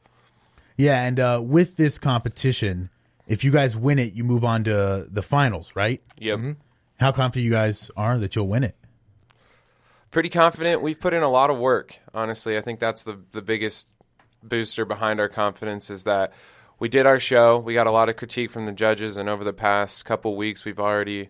Yeah, 0.76 1.02
and 1.02 1.18
uh, 1.18 1.40
with 1.42 1.76
this 1.76 1.98
competition, 1.98 2.90
if 3.26 3.42
you 3.44 3.50
guys 3.50 3.76
win 3.76 3.98
it, 3.98 4.12
you 4.12 4.24
move 4.24 4.44
on 4.44 4.64
to 4.64 5.06
the 5.10 5.22
finals, 5.22 5.72
right? 5.74 6.02
Yep. 6.18 6.56
How 7.00 7.12
confident 7.12 7.44
you 7.44 7.50
guys 7.50 7.90
are 7.96 8.18
that 8.18 8.36
you'll 8.36 8.48
win 8.48 8.64
it? 8.64 8.76
Pretty 10.10 10.28
confident. 10.28 10.80
We've 10.80 10.98
put 10.98 11.12
in 11.12 11.22
a 11.22 11.28
lot 11.28 11.50
of 11.50 11.58
work, 11.58 11.98
honestly. 12.14 12.56
I 12.56 12.60
think 12.60 12.80
that's 12.80 13.02
the, 13.02 13.20
the 13.32 13.42
biggest 13.42 13.86
booster 14.42 14.84
behind 14.84 15.20
our 15.20 15.28
confidence 15.28 15.90
is 15.90 16.04
that 16.04 16.32
we 16.78 16.88
did 16.88 17.06
our 17.06 17.18
show. 17.18 17.58
We 17.58 17.74
got 17.74 17.86
a 17.86 17.90
lot 17.90 18.08
of 18.08 18.16
critique 18.16 18.50
from 18.50 18.66
the 18.66 18.72
judges, 18.72 19.16
and 19.16 19.28
over 19.28 19.44
the 19.44 19.52
past 19.52 20.04
couple 20.04 20.36
weeks, 20.36 20.64
we've 20.64 20.78
already 20.78 21.28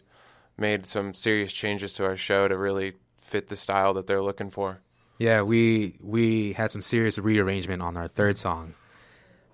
made 0.56 0.86
some 0.86 1.14
serious 1.14 1.52
changes 1.52 1.94
to 1.94 2.04
our 2.04 2.16
show 2.16 2.48
to 2.48 2.56
really 2.56 2.94
fit 3.20 3.48
the 3.48 3.56
style 3.56 3.94
that 3.94 4.06
they're 4.06 4.22
looking 4.22 4.50
for. 4.50 4.80
Yeah, 5.18 5.42
we 5.42 5.96
we 6.00 6.52
had 6.52 6.70
some 6.70 6.82
serious 6.82 7.18
rearrangement 7.18 7.82
on 7.82 7.96
our 7.96 8.08
third 8.08 8.38
song, 8.38 8.74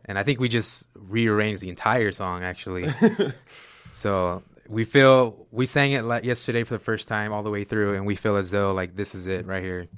and 0.04 0.18
I 0.18 0.22
think 0.22 0.40
we 0.40 0.48
just 0.48 0.88
rearranged 0.94 1.60
the 1.60 1.70
entire 1.70 2.12
song 2.12 2.42
actually. 2.42 2.92
so 3.92 4.42
we 4.68 4.84
feel 4.84 5.46
we 5.50 5.66
sang 5.66 5.92
it 5.92 6.02
like 6.02 6.24
yesterday 6.24 6.64
for 6.64 6.74
the 6.74 6.84
first 6.84 7.08
time 7.08 7.32
all 7.32 7.42
the 7.42 7.50
way 7.50 7.64
through, 7.64 7.94
and 7.94 8.04
we 8.04 8.16
feel 8.16 8.36
as 8.36 8.50
though 8.50 8.72
like 8.72 8.94
this 8.96 9.14
is 9.14 9.26
it 9.26 9.46
right 9.46 9.62
here. 9.62 9.88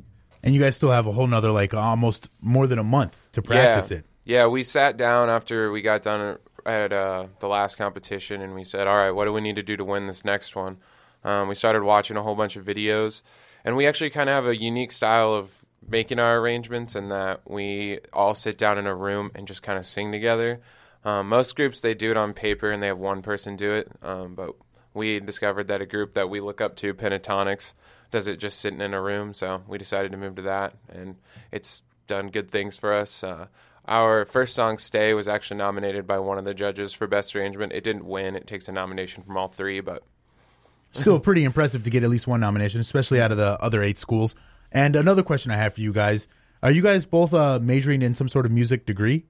And 0.47 0.55
you 0.55 0.61
guys 0.61 0.77
still 0.77 0.93
have 0.93 1.09
a 1.09 1.13
whole 1.13 1.27
nother 1.27 1.51
like 1.51 1.75
almost 1.75 2.31
more 2.41 2.69
than 2.69 2.79
a 2.79 2.85
month 2.85 3.17
to 3.33 3.43
practice 3.43 3.91
yeah. 3.91 3.99
it. 3.99 4.07
Yeah, 4.25 4.47
we 4.47 4.63
sat 4.63 4.97
down 4.97 5.29
after 5.29 5.73
we 5.73 5.83
got 5.83 6.05
done 6.05 6.39
at 6.65 6.93
uh, 6.93 7.27
the 7.41 7.49
last 7.49 7.77
competition, 7.77 8.41
and 8.41 8.55
we 8.55 8.63
said, 8.63 8.87
"All 8.87 8.97
right, 8.97 9.11
what 9.11 9.25
do 9.25 9.33
we 9.33 9.41
need 9.41 9.57
to 9.57 9.65
do 9.65 9.77
to 9.77 9.85
win 9.85 10.07
this 10.07 10.25
next 10.25 10.55
one?" 10.55 10.79
Um, 11.25 11.49
we 11.49 11.57
started 11.57 11.83
watching 11.83 12.17
a 12.17 12.23
whole 12.23 12.37
bunch 12.37 12.55
of 12.55 12.65
videos, 12.65 13.23
and 13.65 13.77
we 13.77 13.89
actually 13.89 14.11
kind 14.11 14.31
of 14.31 14.35
have 14.35 14.47
a 14.47 14.57
unique 14.57 14.93
style 14.93 15.35
of 15.35 15.51
making 15.89 16.21
our 16.21 16.39
arrangements, 16.39 16.95
in 16.95 17.09
that 17.09 17.41
we 17.51 17.99
all 18.13 18.35
sit 18.35 18.57
down 18.57 18.79
in 18.79 18.87
a 18.87 18.95
room 18.95 19.33
and 19.35 19.49
just 19.49 19.63
kind 19.63 19.79
of 19.79 19.85
sing 19.85 20.13
together. 20.13 20.61
Um, 21.05 21.29
most 21.29 21.57
groups 21.57 21.81
they 21.81 21.95
do 21.95 22.13
it 22.13 22.17
on 22.17 22.35
paper 22.35 22.71
and 22.71 22.83
they 22.83 22.89
have 22.89 22.99
one 22.99 23.23
person 23.23 23.57
do 23.57 23.73
it, 23.73 23.91
um, 24.03 24.35
but 24.37 24.55
we 24.97 25.21
discovered 25.21 25.69
that 25.69 25.81
a 25.81 25.87
group 25.87 26.15
that 26.15 26.29
we 26.31 26.41
look 26.41 26.61
up 26.61 26.75
to, 26.77 26.95
Pentatonix, 26.95 27.75
does 28.11 28.27
it 28.27 28.39
just 28.39 28.59
sitting 28.59 28.81
in 28.81 28.95
a 28.95 29.01
room. 29.01 29.35
So 29.35 29.63
we 29.69 29.79
decided 29.79 30.11
to 30.13 30.19
move 30.19 30.37
to 30.37 30.43
that, 30.43 30.75
and 30.89 31.17
it's 31.53 31.83
done 32.07 32.29
good 32.29 32.51
things 32.51 32.77
for 32.77 32.93
us. 32.93 33.23
Uh, 33.23 33.47
our 33.85 34.25
first 34.25 34.55
song, 34.55 34.79
Stay, 34.79 35.15
was 35.15 35.29
actually 35.29 35.59
nominated 35.59 36.07
by 36.07 36.19
one 36.19 36.39
of 36.39 36.45
the 36.45 36.55
judges 36.55 36.93
for 36.93 37.07
Best 37.07 37.37
Arrangement. 37.37 37.73
It 37.73 37.85
didn't 37.85 38.07
win, 38.07 38.35
it 38.35 38.47
takes 38.47 38.69
a 38.69 38.73
nomination 38.73 39.23
from 39.23 39.37
all 39.37 39.49
three, 39.49 39.81
but 39.81 40.03
Still 40.93 41.21
pretty 41.21 41.45
impressive 41.45 41.83
to 41.83 41.91
get 41.91 42.03
at 42.05 42.11
least 42.11 42.27
one 42.27 42.41
nomination, 42.41 42.81
especially 42.81 43.21
out 43.21 43.31
of 43.31 43.37
the 43.37 43.61
other 43.61 43.83
eight 43.83 43.99
schools. 43.99 44.35
And 44.73 44.97
another 44.97 45.23
question 45.23 45.53
I 45.53 45.57
have 45.57 45.75
for 45.75 45.83
you 45.83 45.93
guys: 45.93 46.27
Are 46.63 46.71
you 46.71 46.81
guys 46.81 47.05
both 47.05 47.35
uh, 47.35 47.59
majoring 47.61 48.01
in 48.01 48.15
some 48.15 48.29
sort 48.29 48.47
of 48.47 48.53
music 48.53 48.87
degree? 48.87 49.27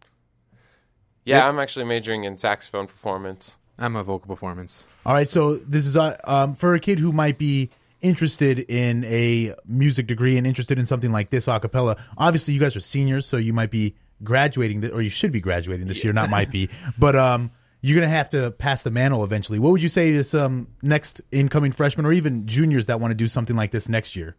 yeah, 1.25 1.49
I'm 1.49 1.59
actually 1.59 1.87
majoring 1.87 2.23
in 2.23 2.39
saxophone 2.39 2.87
performance. 2.87 3.57
I'm 3.79 3.97
a 3.97 4.03
vocal 4.03 4.29
performance. 4.29 4.87
All 5.05 5.13
right, 5.13 5.29
so 5.29 5.57
this 5.57 5.87
is 5.87 5.97
uh, 5.97 6.17
um, 6.25 6.55
for 6.55 6.75
a 6.75 6.81
kid 6.81 6.99
who 6.99 7.13
might 7.13 7.39
be 7.39 7.71
interested 8.01 8.59
in 8.59 9.05
a 9.05 9.55
music 9.67 10.07
degree 10.07 10.37
and 10.37 10.47
interested 10.47 10.79
in 10.79 10.87
something 10.87 11.13
like 11.13 11.31
this 11.31 11.49
a 11.49 11.61
cappella. 11.61 11.97
Obviously, 12.17 12.55
you 12.55 12.61
guys 12.61 12.77
are 12.77 12.81
seniors, 12.81 13.27
so 13.27 13.37
you 13.37 13.53
might 13.53 13.71
be 13.71 13.95
graduating, 14.25 14.81
th- 14.81 14.93
or 14.93 15.03
you 15.03 15.11
should 15.11 15.33
be 15.33 15.41
graduating 15.41 15.87
this 15.87 16.03
year. 16.05 16.13
Not 16.13 16.31
might 16.31 16.51
be, 16.51 16.71
but 16.99 17.17
um, 17.17 17.51
you're 17.81 17.99
gonna 17.99 18.13
have 18.13 18.31
to 18.31 18.51
pass 18.53 18.83
the 18.83 18.91
mantle 18.91 19.25
eventually. 19.25 19.59
What 19.59 19.73
would 19.73 19.83
you 19.83 19.89
say 19.89 20.13
to 20.13 20.25
some 20.25 20.69
next 20.83 21.21
incoming 21.31 21.73
freshmen 21.73 22.07
or 22.07 22.13
even 22.13 22.47
juniors 22.47 22.87
that 22.87 23.01
want 23.01 23.11
to 23.11 23.17
do 23.17 23.29
something 23.29 23.57
like 23.57 23.71
this 23.71 23.89
next 23.89 24.17
year? 24.17 24.37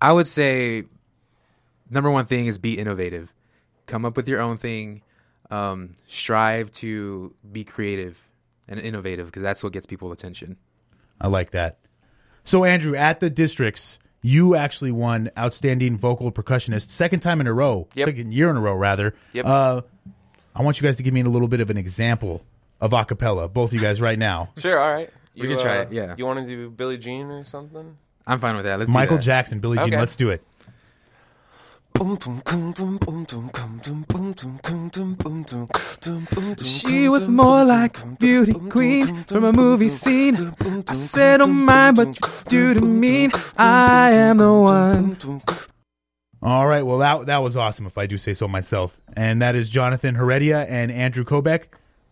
I 0.00 0.12
would 0.12 0.26
say 0.26 0.84
number 1.88 2.10
one 2.10 2.26
thing 2.26 2.46
is 2.46 2.58
be 2.58 2.78
innovative. 2.78 3.32
Come 3.86 4.04
up 4.04 4.16
with 4.16 4.28
your 4.28 4.40
own 4.40 4.56
thing. 4.56 5.02
Um, 5.50 5.96
strive 6.06 6.70
to 6.72 7.34
be 7.50 7.64
creative 7.64 8.16
and 8.70 8.80
innovative 8.80 9.26
because 9.26 9.42
that's 9.42 9.62
what 9.62 9.72
gets 9.74 9.84
people 9.84 10.12
attention. 10.12 10.56
I 11.20 11.26
like 11.26 11.50
that. 11.50 11.78
So, 12.44 12.64
Andrew, 12.64 12.94
at 12.96 13.20
the 13.20 13.28
districts, 13.28 13.98
you 14.22 14.56
actually 14.56 14.92
won 14.92 15.30
Outstanding 15.36 15.98
Vocal 15.98 16.32
Percussionist 16.32 16.88
second 16.88 17.20
time 17.20 17.40
in 17.40 17.46
a 17.46 17.52
row, 17.52 17.88
Yep. 17.94 18.06
second 18.06 18.32
year 18.32 18.48
in 18.48 18.56
a 18.56 18.60
row, 18.60 18.74
rather. 18.74 19.14
Yep. 19.34 19.44
Uh, 19.44 19.80
I 20.54 20.62
want 20.62 20.80
you 20.80 20.86
guys 20.86 20.96
to 20.96 21.02
give 21.02 21.12
me 21.12 21.20
a 21.20 21.28
little 21.28 21.48
bit 21.48 21.60
of 21.60 21.68
an 21.68 21.76
example 21.76 22.42
of 22.80 22.92
a 22.94 23.04
cappella, 23.04 23.48
both 23.48 23.70
of 23.70 23.74
you 23.74 23.80
guys 23.80 24.00
right 24.00 24.18
now. 24.18 24.50
Sure, 24.58 24.78
all 24.78 24.92
right. 24.92 25.10
We 25.36 25.48
can 25.48 25.58
try 25.58 25.78
uh, 25.78 25.82
it, 25.82 25.92
yeah. 25.92 26.14
You 26.18 26.26
want 26.26 26.40
to 26.40 26.46
do 26.46 26.70
Billie 26.70 26.98
Jean 26.98 27.26
or 27.26 27.44
something? 27.44 27.96
I'm 28.26 28.40
fine 28.40 28.56
with 28.56 28.64
that. 28.64 28.78
Let's 28.78 28.88
do 28.88 28.92
Michael 28.92 29.16
that. 29.16 29.22
Jackson, 29.22 29.60
Billie 29.60 29.78
Jean, 29.78 29.92
let's 29.92 30.16
do 30.16 30.30
it. 30.30 30.42
She 36.62 37.08
was 37.08 37.28
more 37.28 37.64
like 37.64 38.18
beauty 38.18 38.54
queen 38.70 39.24
from 39.24 39.44
a 39.44 39.52
movie 39.52 39.88
scene. 39.88 40.54
I 40.88 40.94
said, 40.94 41.38
don't 41.38 41.52
mind, 41.52 41.96
but 41.96 42.08
you 42.08 42.14
do 42.48 42.74
to 42.74 42.80
mean 42.80 43.32
I 43.56 44.12
am 44.12 44.38
the 44.38 44.52
one. 44.52 45.42
All 46.42 46.66
right, 46.66 46.82
well, 46.82 46.98
that, 46.98 47.26
that 47.26 47.38
was 47.38 47.56
awesome, 47.56 47.84
if 47.86 47.98
I 47.98 48.06
do 48.06 48.16
say 48.16 48.32
so 48.32 48.48
myself. 48.48 48.98
And 49.14 49.42
that 49.42 49.54
is 49.54 49.68
Jonathan 49.68 50.14
Heredia 50.14 50.60
and 50.60 50.90
Andrew 50.90 51.24
Kobeck. 51.24 51.64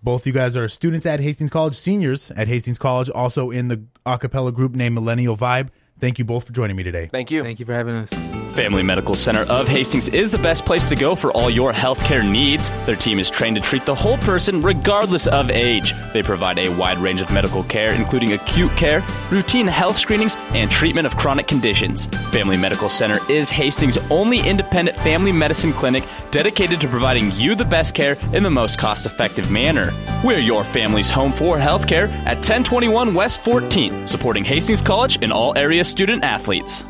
Both 0.02 0.26
you 0.26 0.32
guys 0.32 0.56
are 0.56 0.68
students 0.68 1.06
at 1.06 1.18
Hastings 1.20 1.50
College, 1.50 1.74
seniors 1.74 2.30
at 2.32 2.46
Hastings 2.46 2.78
College, 2.78 3.10
also 3.10 3.50
in 3.50 3.68
the 3.68 3.82
a 4.06 4.18
cappella 4.18 4.52
group 4.52 4.74
named 4.74 4.94
Millennial 4.94 5.36
Vibe. 5.36 5.70
Thank 6.00 6.18
you 6.18 6.24
both 6.24 6.46
for 6.46 6.52
joining 6.52 6.76
me 6.76 6.82
today. 6.82 7.06
Thank 7.06 7.30
you. 7.30 7.42
Thank 7.42 7.58
you 7.60 7.66
for 7.66 7.74
having 7.74 7.94
us. 7.94 8.10
Family 8.58 8.82
Medical 8.82 9.14
Center 9.14 9.42
of 9.42 9.68
Hastings 9.68 10.08
is 10.08 10.32
the 10.32 10.38
best 10.38 10.64
place 10.64 10.88
to 10.88 10.96
go 10.96 11.14
for 11.14 11.30
all 11.32 11.48
your 11.48 11.72
healthcare 11.72 12.28
needs. 12.28 12.70
Their 12.86 12.96
team 12.96 13.20
is 13.20 13.30
trained 13.30 13.54
to 13.56 13.62
treat 13.62 13.86
the 13.86 13.94
whole 13.94 14.16
person 14.18 14.62
regardless 14.62 15.28
of 15.28 15.50
age. 15.50 15.94
They 16.12 16.24
provide 16.24 16.58
a 16.58 16.68
wide 16.70 16.98
range 16.98 17.20
of 17.20 17.30
medical 17.30 17.62
care, 17.62 17.92
including 17.92 18.32
acute 18.32 18.74
care, 18.76 19.04
routine 19.30 19.68
health 19.68 19.96
screenings, 19.96 20.36
and 20.50 20.70
treatment 20.70 21.06
of 21.06 21.16
chronic 21.16 21.46
conditions. 21.46 22.06
Family 22.32 22.56
Medical 22.56 22.88
Center 22.88 23.20
is 23.30 23.50
Hastings' 23.50 23.98
only 24.10 24.40
independent 24.40 24.96
family 24.98 25.30
medicine 25.30 25.72
clinic 25.72 26.02
dedicated 26.32 26.80
to 26.80 26.88
providing 26.88 27.30
you 27.32 27.54
the 27.54 27.64
best 27.64 27.94
care 27.94 28.16
in 28.32 28.42
the 28.42 28.50
most 28.50 28.78
cost 28.78 29.06
effective 29.06 29.50
manner. 29.52 29.92
We're 30.24 30.40
your 30.40 30.64
family's 30.64 31.10
home 31.10 31.32
for 31.32 31.58
healthcare 31.58 32.10
at 32.26 32.38
1021 32.38 33.14
West 33.14 33.42
14th, 33.42 34.08
supporting 34.08 34.42
Hastings 34.44 34.82
College 34.82 35.22
in 35.22 35.30
all 35.30 35.56
area 35.56 35.84
student 35.88 36.22
athletes. 36.22 36.84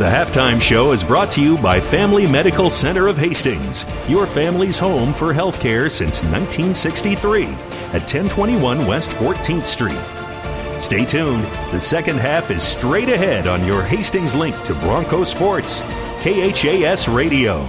The 0.00 0.06
halftime 0.06 0.62
show 0.62 0.92
is 0.92 1.04
brought 1.04 1.30
to 1.32 1.42
you 1.42 1.58
by 1.58 1.78
Family 1.78 2.26
Medical 2.26 2.70
Center 2.70 3.06
of 3.06 3.18
Hastings, 3.18 3.84
your 4.08 4.26
family's 4.26 4.78
home 4.78 5.12
for 5.12 5.34
healthcare 5.34 5.90
since 5.90 6.22
1963 6.22 7.44
at 7.44 8.00
1021 8.08 8.86
West 8.86 9.10
14th 9.10 9.66
Street. 9.66 10.00
Stay 10.80 11.04
tuned. 11.04 11.44
The 11.70 11.80
second 11.80 12.18
half 12.18 12.50
is 12.50 12.62
straight 12.62 13.10
ahead 13.10 13.46
on 13.46 13.66
your 13.66 13.82
Hastings 13.82 14.34
link 14.34 14.60
to 14.62 14.74
Bronco 14.76 15.22
Sports, 15.22 15.82
KHAS 16.22 17.06
Radio. 17.06 17.68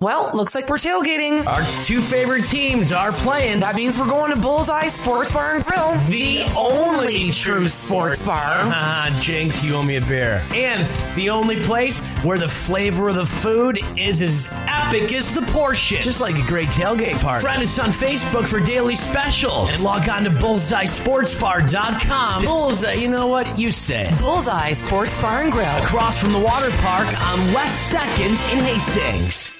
Well, 0.00 0.32
looks 0.34 0.52
like 0.54 0.68
we're 0.68 0.76
tailgating. 0.78 1.46
Our 1.46 1.62
two 1.84 2.00
favorite 2.02 2.46
teams 2.46 2.90
are 2.92 3.12
playing. 3.12 3.60
That 3.60 3.74
means 3.76 3.96
we're 3.96 4.08
going 4.08 4.34
to 4.34 4.40
Bullseye 4.40 4.88
Sports 4.88 5.32
Bar 5.32 5.54
and 5.54 5.64
Grill, 5.64 5.94
The 6.08 6.42
only 6.56 7.30
true 7.30 7.68
sports 7.68 8.20
bar. 8.20 8.58
Ah, 8.64 9.16
Jinx, 9.22 9.62
you 9.64 9.74
owe 9.76 9.82
me 9.82 9.96
a 9.96 10.00
beer. 10.02 10.44
And 10.52 10.86
the 11.16 11.30
only 11.30 11.58
place 11.62 12.00
where 12.22 12.36
the 12.38 12.48
flavor 12.48 13.08
of 13.08 13.14
the 13.14 13.24
food 13.24 13.78
is 13.96 14.20
as 14.20 14.48
epic 14.66 15.10
as 15.12 15.32
the 15.32 15.42
portion. 15.42 16.02
Just 16.02 16.20
like 16.20 16.36
a 16.36 16.44
great 16.46 16.68
tailgate 16.68 17.18
party. 17.20 17.42
Friend 17.42 17.62
us 17.62 17.78
on 17.78 17.90
Facebook 17.90 18.46
for 18.48 18.58
daily 18.60 18.96
specials. 18.96 19.72
And 19.74 19.84
log 19.84 20.06
on 20.08 20.24
to 20.24 20.30
bullseyesportsbar.com. 20.30 22.44
Bullseye, 22.44 22.92
you 22.94 23.08
know 23.08 23.28
what? 23.28 23.56
You 23.58 23.70
say. 23.72 24.12
Bullseye 24.20 24.72
Sports 24.72 25.18
Bar 25.22 25.42
and 25.44 25.52
Grill. 25.52 25.64
Across 25.84 26.18
from 26.20 26.32
the 26.32 26.40
water 26.40 26.70
park 26.78 27.06
on 27.06 27.38
West 27.54 27.94
2nd 27.94 28.52
in 28.52 28.58
Hastings. 28.64 29.52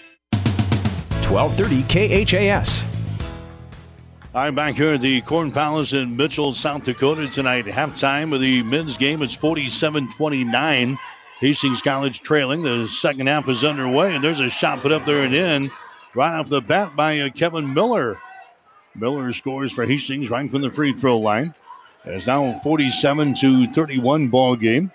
1230 1.35 2.27
KHAS. 2.27 2.85
I'm 4.37 4.55
back 4.55 4.77
here 4.77 4.95
at 4.95 5.01
the 5.01 5.21
Corn 5.23 5.51
Palace 5.51 5.93
in 5.93 6.17
Mitchell, 6.17 6.53
South 6.53 6.85
Dakota 6.85 7.27
tonight. 7.27 7.65
Halftime 7.65 8.33
of 8.33 8.41
the 8.41 8.63
men's 8.63 8.97
game. 8.97 9.21
It's 9.21 9.35
47 9.35 10.11
29. 10.13 10.97
Hastings 11.41 11.83
College 11.83 12.21
trailing. 12.21 12.63
The 12.63 12.87
second 12.87 13.27
half 13.27 13.49
is 13.49 13.65
underway, 13.65 14.15
and 14.15 14.23
there's 14.23 14.39
a 14.39 14.49
shot 14.49 14.81
put 14.81 14.93
up 14.93 15.05
there 15.07 15.23
and 15.23 15.35
in 15.35 15.73
right 16.15 16.39
off 16.39 16.49
the 16.49 16.61
bat 16.61 16.95
by 16.95 17.19
uh, 17.19 17.31
Kevin 17.31 17.75
Miller. 17.75 18.17
Miller 18.95 19.33
scores 19.33 19.73
for 19.73 19.85
Hastings 19.85 20.31
right 20.31 20.49
from 20.49 20.63
the 20.63 20.71
free 20.71 20.93
throw 20.93 21.19
line. 21.19 21.53
It's 22.05 22.29
now 22.29 22.61
47 22.61 23.35
to 23.41 23.73
31 23.73 24.29
ball 24.29 24.55
game. 24.55 24.93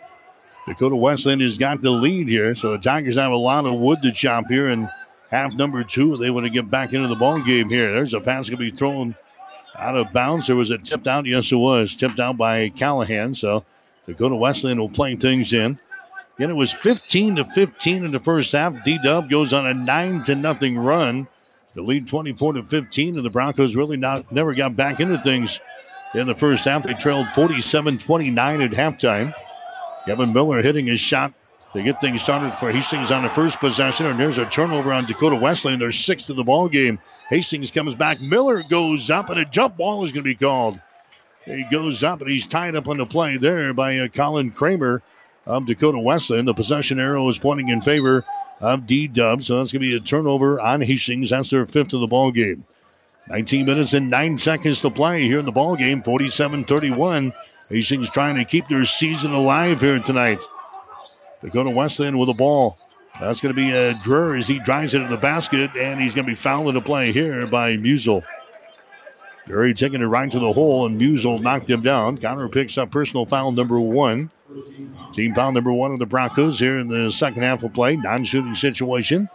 Dakota 0.65 0.95
Wesleyan 0.95 1.41
has 1.41 1.57
got 1.57 1.81
the 1.81 1.91
lead 1.91 2.29
here, 2.29 2.55
so 2.55 2.71
the 2.71 2.77
Tigers 2.77 3.17
have 3.17 3.33
a 3.33 3.35
lot 3.35 3.65
of 3.65 3.73
wood 3.73 4.01
to 4.03 4.13
chop 4.13 4.45
here 4.47 4.69
in 4.69 4.87
half 5.29 5.53
number 5.55 5.83
two. 5.83 6.17
They 6.17 6.29
want 6.29 6.45
to 6.45 6.49
get 6.49 6.69
back 6.69 6.93
into 6.93 7.07
the 7.07 7.15
ball 7.15 7.39
game 7.39 7.69
here. 7.69 7.91
There's 7.91 8.13
a 8.13 8.19
pass 8.19 8.49
going 8.49 8.57
to 8.57 8.71
be 8.71 8.75
thrown 8.75 9.15
out 9.75 9.97
of 9.97 10.11
bounds. 10.11 10.47
There 10.47 10.55
was 10.55 10.71
a 10.71 10.77
tipped 10.77 11.07
out. 11.07 11.25
Yes, 11.25 11.51
it 11.51 11.55
was 11.55 11.95
tipped 11.95 12.19
out 12.19 12.37
by 12.37 12.69
Callahan. 12.69 13.35
So 13.35 13.65
Dakota 14.07 14.35
Wesleyan 14.35 14.79
will 14.79 14.89
play 14.89 15.15
things 15.15 15.53
in. 15.53 15.79
Again, 16.37 16.49
it 16.51 16.55
was 16.55 16.71
15 16.71 17.37
to 17.37 17.45
15 17.45 18.05
in 18.05 18.11
the 18.11 18.19
first 18.19 18.51
half. 18.53 18.83
D 18.83 18.97
Dub 19.03 19.29
goes 19.29 19.51
on 19.51 19.67
a 19.67 19.73
nine 19.73 20.21
to 20.23 20.35
nothing 20.35 20.77
run. 20.77 21.27
The 21.75 21.81
lead 21.81 22.07
24 22.07 22.53
to 22.53 22.63
15, 22.63 23.17
and 23.17 23.25
the 23.25 23.29
Broncos 23.29 23.75
really 23.75 23.97
not 23.97 24.31
never 24.31 24.55
got 24.55 24.75
back 24.75 24.99
into 24.99 25.19
things 25.19 25.59
in 26.15 26.27
the 26.27 26.35
first 26.35 26.65
half. 26.65 26.83
They 26.83 26.93
trailed 26.93 27.27
47-29 27.27 28.65
at 28.65 28.71
halftime. 28.71 29.33
Kevin 30.05 30.33
Miller 30.33 30.61
hitting 30.61 30.87
his 30.87 30.99
shot 30.99 31.33
to 31.73 31.83
get 31.83 32.01
things 32.01 32.21
started 32.21 32.51
for 32.59 32.71
Hastings 32.71 33.11
on 33.11 33.23
the 33.23 33.29
first 33.29 33.59
possession, 33.59 34.07
and 34.07 34.19
there's 34.19 34.37
a 34.37 34.45
turnover 34.45 34.91
on 34.91 35.05
Dakota 35.05 35.35
Wesleyan. 35.35 35.79
They're 35.79 35.91
sixth 35.91 36.29
of 36.29 36.35
the 36.35 36.43
ball 36.43 36.67
game. 36.67 36.99
Hastings 37.29 37.71
comes 37.71 37.93
back. 37.95 38.19
Miller 38.19 38.63
goes 38.63 39.09
up, 39.09 39.29
and 39.29 39.39
a 39.39 39.45
jump 39.45 39.77
ball 39.77 40.03
is 40.03 40.11
going 40.11 40.23
to 40.23 40.29
be 40.29 40.35
called. 40.35 40.79
He 41.45 41.65
goes 41.71 42.03
up, 42.03 42.21
and 42.21 42.29
he's 42.29 42.47
tied 42.47 42.75
up 42.75 42.87
on 42.87 42.97
the 42.97 43.05
play 43.05 43.37
there 43.37 43.73
by 43.73 43.99
uh, 43.99 44.07
Colin 44.07 44.51
Kramer 44.51 45.01
of 45.45 45.65
Dakota 45.67 45.99
Wesleyan. 45.99 46.45
The 46.45 46.53
possession 46.53 46.99
arrow 46.99 47.29
is 47.29 47.39
pointing 47.39 47.69
in 47.69 47.81
favor 47.81 48.25
of 48.59 48.87
D 48.87 49.07
Dub, 49.07 49.43
so 49.43 49.57
that's 49.57 49.71
going 49.71 49.81
to 49.81 49.87
be 49.87 49.95
a 49.95 49.99
turnover 49.99 50.59
on 50.59 50.81
Hastings. 50.81 51.29
That's 51.29 51.49
their 51.49 51.65
fifth 51.65 51.93
of 51.93 52.01
the 52.01 52.07
ball 52.07 52.31
game. 52.31 52.65
19 53.27 53.65
minutes 53.67 53.93
and 53.93 54.09
9 54.09 54.39
seconds 54.39 54.81
to 54.81 54.89
play 54.89 55.23
here 55.23 55.37
in 55.37 55.45
the 55.45 55.51
ball 55.51 55.75
game. 55.75 56.01
47-31. 56.01 57.31
Hastings 57.69 58.09
trying 58.09 58.37
to 58.37 58.45
keep 58.45 58.67
their 58.67 58.85
season 58.85 59.31
alive 59.31 59.81
here 59.81 59.99
tonight. 59.99 60.43
Dakota 61.41 61.69
Wesleyan 61.69 62.17
with 62.17 62.27
the 62.27 62.33
ball. 62.33 62.77
That's 63.19 63.41
going 63.41 63.53
to 63.53 63.61
be 63.61 63.71
a 63.71 63.93
Drury 63.93 64.39
as 64.39 64.47
he 64.47 64.57
drives 64.57 64.93
it 64.93 64.99
to 64.99 65.07
the 65.07 65.17
basket, 65.17 65.71
and 65.75 65.99
he's 65.99 66.15
going 66.15 66.25
to 66.25 66.31
be 66.31 66.35
fouled 66.35 66.69
into 66.69 66.81
play 66.81 67.11
here 67.11 67.45
by 67.47 67.75
Musel. 67.77 68.23
Drury 69.45 69.73
taking 69.73 70.01
it 70.01 70.05
right 70.05 70.31
to 70.31 70.39
the 70.39 70.53
hole, 70.53 70.85
and 70.85 70.99
Musel 70.99 71.41
knocked 71.41 71.69
him 71.69 71.81
down. 71.81 72.17
Connor 72.17 72.49
picks 72.49 72.77
up 72.77 72.91
personal 72.91 73.25
foul 73.25 73.51
number 73.51 73.79
one. 73.79 74.29
Team 75.11 75.33
foul 75.33 75.51
number 75.51 75.73
one 75.73 75.91
of 75.91 75.99
the 75.99 76.05
Broncos 76.05 76.59
here 76.59 76.77
in 76.77 76.87
the 76.87 77.11
second 77.11 77.41
half 77.41 77.63
of 77.63 77.73
play. 77.73 77.95
Non 77.95 78.25
shooting 78.25 78.55
situation. 78.55 79.27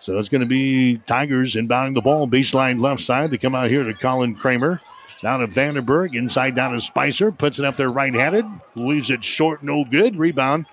So 0.00 0.18
it's 0.18 0.28
going 0.28 0.40
to 0.40 0.46
be 0.46 0.98
Tigers 0.98 1.54
inbounding 1.54 1.94
the 1.94 2.00
ball, 2.00 2.26
baseline 2.26 2.80
left 2.80 3.02
side. 3.02 3.30
They 3.30 3.38
come 3.38 3.54
out 3.54 3.70
here 3.70 3.84
to 3.84 3.94
Colin 3.94 4.34
Kramer. 4.34 4.80
Down 5.20 5.40
to 5.40 5.46
Vandenberg, 5.46 6.16
inside 6.16 6.56
down 6.56 6.72
to 6.72 6.80
Spicer. 6.80 7.30
Puts 7.30 7.60
it 7.60 7.64
up 7.64 7.76
there 7.76 7.88
right 7.88 8.12
handed. 8.12 8.44
Leaves 8.74 9.10
it 9.10 9.22
short, 9.22 9.62
no 9.62 9.84
good. 9.84 10.16
Rebound 10.16 10.66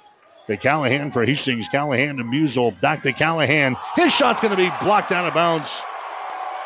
to 0.50 0.58
Callahan 0.58 1.12
for 1.12 1.26
Hastings. 1.26 1.70
Callahan 1.70 2.18
to 2.18 2.24
Musel. 2.24 2.80
Back 2.82 3.04
to 3.04 3.14
Callahan. 3.14 3.78
His 3.95 4.14
shot's 4.14 4.41
going 4.41 4.56
to 4.56 4.58
be 4.58 4.72
blocked 4.82 5.12
out 5.12 5.28
of 5.28 5.34
bounds. 5.34 5.72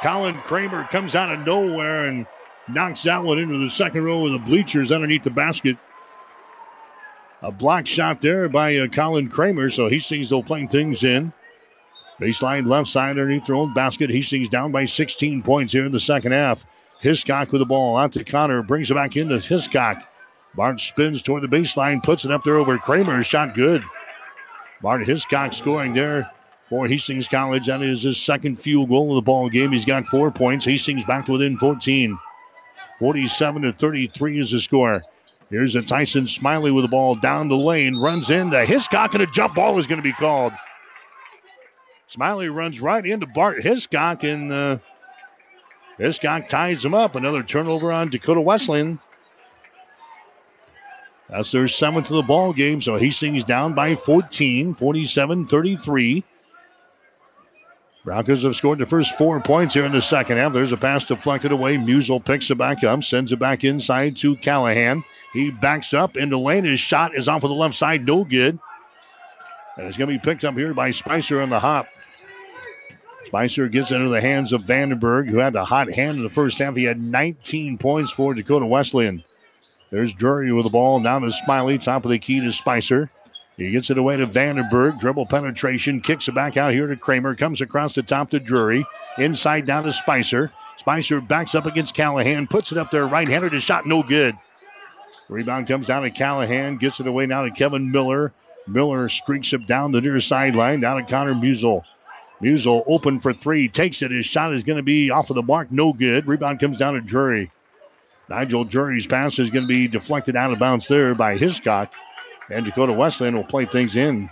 Colin 0.02 0.36
Kramer 0.36 0.84
comes 0.86 1.16
out 1.16 1.32
of 1.32 1.46
nowhere 1.46 2.06
and 2.06 2.26
knocks 2.68 3.04
that 3.04 3.24
one 3.24 3.40
into 3.40 3.58
the 3.58 3.70
second 3.70 4.04
row 4.04 4.26
of 4.26 4.34
the 4.34 4.40
bleachers 4.40 4.92
underneath 4.92 5.24
the 5.24 5.30
basket. 5.30 5.78
A 7.42 7.52
block 7.52 7.86
shot 7.88 8.22
there 8.22 8.48
by 8.48 8.78
uh, 8.78 8.88
Colin 8.88 9.30
Kramer, 9.30 9.70
so 9.70 9.90
Hastings 9.90 10.32
will 10.32 10.44
playing 10.44 10.70
things 10.70 11.04
in. 11.04 11.34
Baseline 12.20 12.68
left 12.68 12.90
side 12.90 13.12
underneath 13.12 13.46
their 13.48 13.56
own 13.56 13.74
basket. 13.74 14.10
Hastings 14.10 14.48
down 14.48 14.72
by 14.72 14.86
16 14.86 15.42
points 15.42 15.74
here 15.74 15.86
in 15.86 15.92
the 15.92 16.00
second 16.00 16.32
half. 16.32 16.66
Hiscock 17.02 17.52
with 17.52 17.60
the 17.60 17.66
ball 17.66 17.98
out 17.98 18.14
to 18.14 18.24
Connor, 18.24 18.64
brings 18.64 18.90
it 18.90 18.94
back 18.94 19.18
into 19.18 19.40
Hiscock. 19.40 20.08
Bart 20.56 20.80
spins 20.80 21.22
toward 21.22 21.44
the 21.44 21.48
baseline, 21.48 22.04
puts 22.04 22.26
it 22.26 22.32
up 22.32 22.44
there 22.44 22.58
over 22.58 22.78
Kramer. 22.78 23.24
Shot 23.24 23.56
good. 23.56 23.84
Bart 24.82 25.06
Hiscock 25.06 25.54
scoring 25.54 25.94
there 25.94 26.30
for 26.70 26.88
Hastings 26.88 27.28
College. 27.28 27.68
That 27.68 27.82
is 27.82 28.04
his 28.04 28.22
second 28.22 28.60
field 28.60 28.90
goal 28.90 29.12
of 29.12 29.16
the 29.16 29.26
ball 29.26 29.50
game. 29.50 29.72
He's 29.72 29.86
got 29.86 30.06
four 30.06 30.32
points. 30.32 30.66
Hastings 30.66 31.06
back 31.06 31.26
to 31.26 31.34
within 31.34 31.58
14. 31.58 32.18
47 33.00 33.62
to 33.64 33.74
33 33.74 34.40
is 34.40 34.52
the 34.52 34.60
score. 34.60 35.02
Here's 35.50 35.76
a 35.76 35.82
Tyson 35.82 36.28
Smiley 36.28 36.72
with 36.72 36.84
the 36.84 36.90
ball 36.90 37.16
down 37.16 37.48
the 37.48 37.56
lane, 37.56 38.00
runs 38.00 38.30
into 38.30 38.66
Hiscock, 38.66 39.14
and 39.14 39.24
a 39.24 39.28
jump 39.28 39.56
ball 39.56 39.78
is 39.78 39.88
going 39.88 40.00
to 40.00 40.04
be 40.04 40.14
called. 40.14 40.54
Smiley 42.08 42.50
runs 42.50 42.80
right 42.82 43.06
into 43.06 43.28
Bart 43.28 43.62
Hiscock, 43.62 44.24
and 44.24 44.52
uh, 44.52 44.78
Hiscock 45.98 46.50
ties 46.50 46.84
him 46.84 46.94
up. 46.94 47.16
Another 47.16 47.44
turnover 47.44 47.92
on 47.92 48.10
Dakota 48.10 48.42
Wesleyan. 48.42 49.00
That's 51.34 51.52
their 51.52 51.68
seventh 51.68 52.12
of 52.12 52.18
the 52.18 52.22
ball 52.22 52.54
game, 52.54 52.80
so 52.80 52.96
Hastings 52.96 53.44
down 53.44 53.74
by 53.74 53.96
14, 53.96 54.76
47 54.76 55.48
33. 55.48 56.24
Broncos 58.06 58.44
have 58.44 58.56
scored 58.56 58.78
the 58.78 58.86
first 58.86 59.18
four 59.18 59.40
points 59.40 59.74
here 59.74 59.86
in 59.86 59.92
the 59.92 60.02
second 60.02 60.38
half. 60.38 60.54
There's 60.54 60.74
a 60.74 60.78
pass 60.78 61.06
deflected 61.06 61.52
away. 61.52 61.78
Musel 61.78 62.24
picks 62.24 62.52
it 62.52 62.60
back 62.60 62.84
up, 62.84 63.04
sends 63.04 63.32
it 63.32 63.40
back 63.40 63.64
inside 63.64 64.18
to 64.18 64.36
Callahan. 64.36 65.04
He 65.34 65.50
backs 65.50 65.92
up 65.92 66.18
into 66.18 66.38
lane. 66.38 66.66
His 66.66 66.80
shot 66.80 67.16
is 67.16 67.28
off 67.28 67.44
of 67.44 67.50
the 67.50 67.56
left 67.56 67.74
side, 67.74 68.06
no 68.06 68.24
good. 68.24 68.60
And 69.76 69.88
it's 69.88 69.98
going 69.98 70.10
to 70.10 70.20
be 70.20 70.24
picked 70.24 70.46
up 70.46 70.54
here 70.54 70.76
by 70.76 70.92
Spicer 70.92 71.42
on 71.42 71.50
the 71.50 71.60
hop. 71.60 71.88
Spicer 73.26 73.70
gets 73.70 73.90
into 73.90 74.10
the 74.10 74.22
hands 74.22 74.54
of 74.54 74.62
Vandenberg, 74.62 75.28
who 75.30 75.40
had 75.40 75.54
the 75.54 75.66
hot 75.66 75.92
hand 75.92 76.18
in 76.18 76.24
the 76.24 76.30
first 76.30 76.60
half. 76.60 76.76
He 76.76 76.84
had 76.84 77.02
19 77.02 77.80
points 77.80 78.12
for 78.12 78.36
Dakota 78.36 78.68
Wesleyan. 78.68 79.24
There's 79.94 80.12
Drury 80.12 80.52
with 80.52 80.66
the 80.66 80.72
ball. 80.72 81.00
Down 81.02 81.22
to 81.22 81.32
Smiley. 81.32 81.78
Top 81.78 82.04
of 82.04 82.10
the 82.10 82.18
key 82.18 82.40
to 82.40 82.52
Spicer. 82.52 83.12
He 83.58 83.70
gets 83.70 83.92
it 83.92 84.00
away 84.00 84.18
to 84.18 84.26
Vandenberg. 84.26 85.00
Dribble 85.00 85.28
penetration. 85.28 86.02
Kicks 86.02 86.28
it 86.28 86.34
back 86.34 86.58
out 86.58 86.74
here 86.74 86.88
to 86.88 86.96
Kramer. 86.96 87.36
Comes 87.36 87.62
across 87.62 87.94
the 87.94 88.02
top 88.02 88.32
to 88.32 88.40
Drury. 88.40 88.88
Inside 89.20 89.68
down 89.68 89.84
to 89.84 89.94
Spicer. 89.94 90.50
Spicer 90.78 91.22
backs 91.22 91.54
up 91.54 91.68
against 91.68 91.94
Callahan. 91.94 92.48
Puts 92.48 92.72
it 92.72 92.80
up 92.80 92.90
there 92.90 93.06
right 93.06 93.28
handed. 93.28 93.54
His 93.54 93.62
shot 93.62 93.86
no 93.86 94.02
good. 94.02 94.36
Rebound 95.30 95.68
comes 95.68 95.86
down 95.86 96.02
to 96.02 96.10
Callahan. 96.10 96.78
Gets 96.78 97.00
it 97.00 97.06
away 97.06 97.28
now 97.28 97.44
to 97.44 97.52
Kevin 97.52 97.92
Miller. 97.92 98.34
Miller 98.68 99.10
streaks 99.10 99.54
it 99.54 99.68
down 99.68 99.92
the 99.92 100.02
near 100.02 100.20
sideline. 100.20 100.80
Down 100.80 100.98
to 100.98 101.08
Connor 101.08 101.36
Musel. 101.36 101.84
Musel 102.42 102.82
open 102.88 103.20
for 103.20 103.32
three. 103.32 103.70
Takes 103.70 104.02
it. 104.02 104.10
His 104.10 104.26
shot 104.26 104.56
is 104.56 104.64
going 104.64 104.78
to 104.78 104.84
be 104.84 105.12
off 105.12 105.30
of 105.30 105.36
the 105.36 105.44
mark. 105.44 105.72
No 105.72 105.94
good. 105.94 106.26
Rebound 106.26 106.60
comes 106.60 106.80
down 106.80 106.96
to 106.96 107.02
Drury. 107.02 107.52
Nigel 108.30 108.64
Drury's 108.64 109.08
pass 109.08 109.38
is 109.40 109.50
going 109.50 109.68
to 109.68 109.74
be 109.74 109.88
deflected 109.88 110.36
out 110.36 110.52
of 110.52 110.60
bounds 110.60 110.88
there 110.88 111.14
by 111.16 111.38
Hiscock. 111.38 111.94
And 112.50 112.66
Dakota 112.66 112.94
Wesleyan 112.94 113.36
will 113.36 113.44
play 113.44 113.66
things 113.66 113.96
in. 113.96 114.30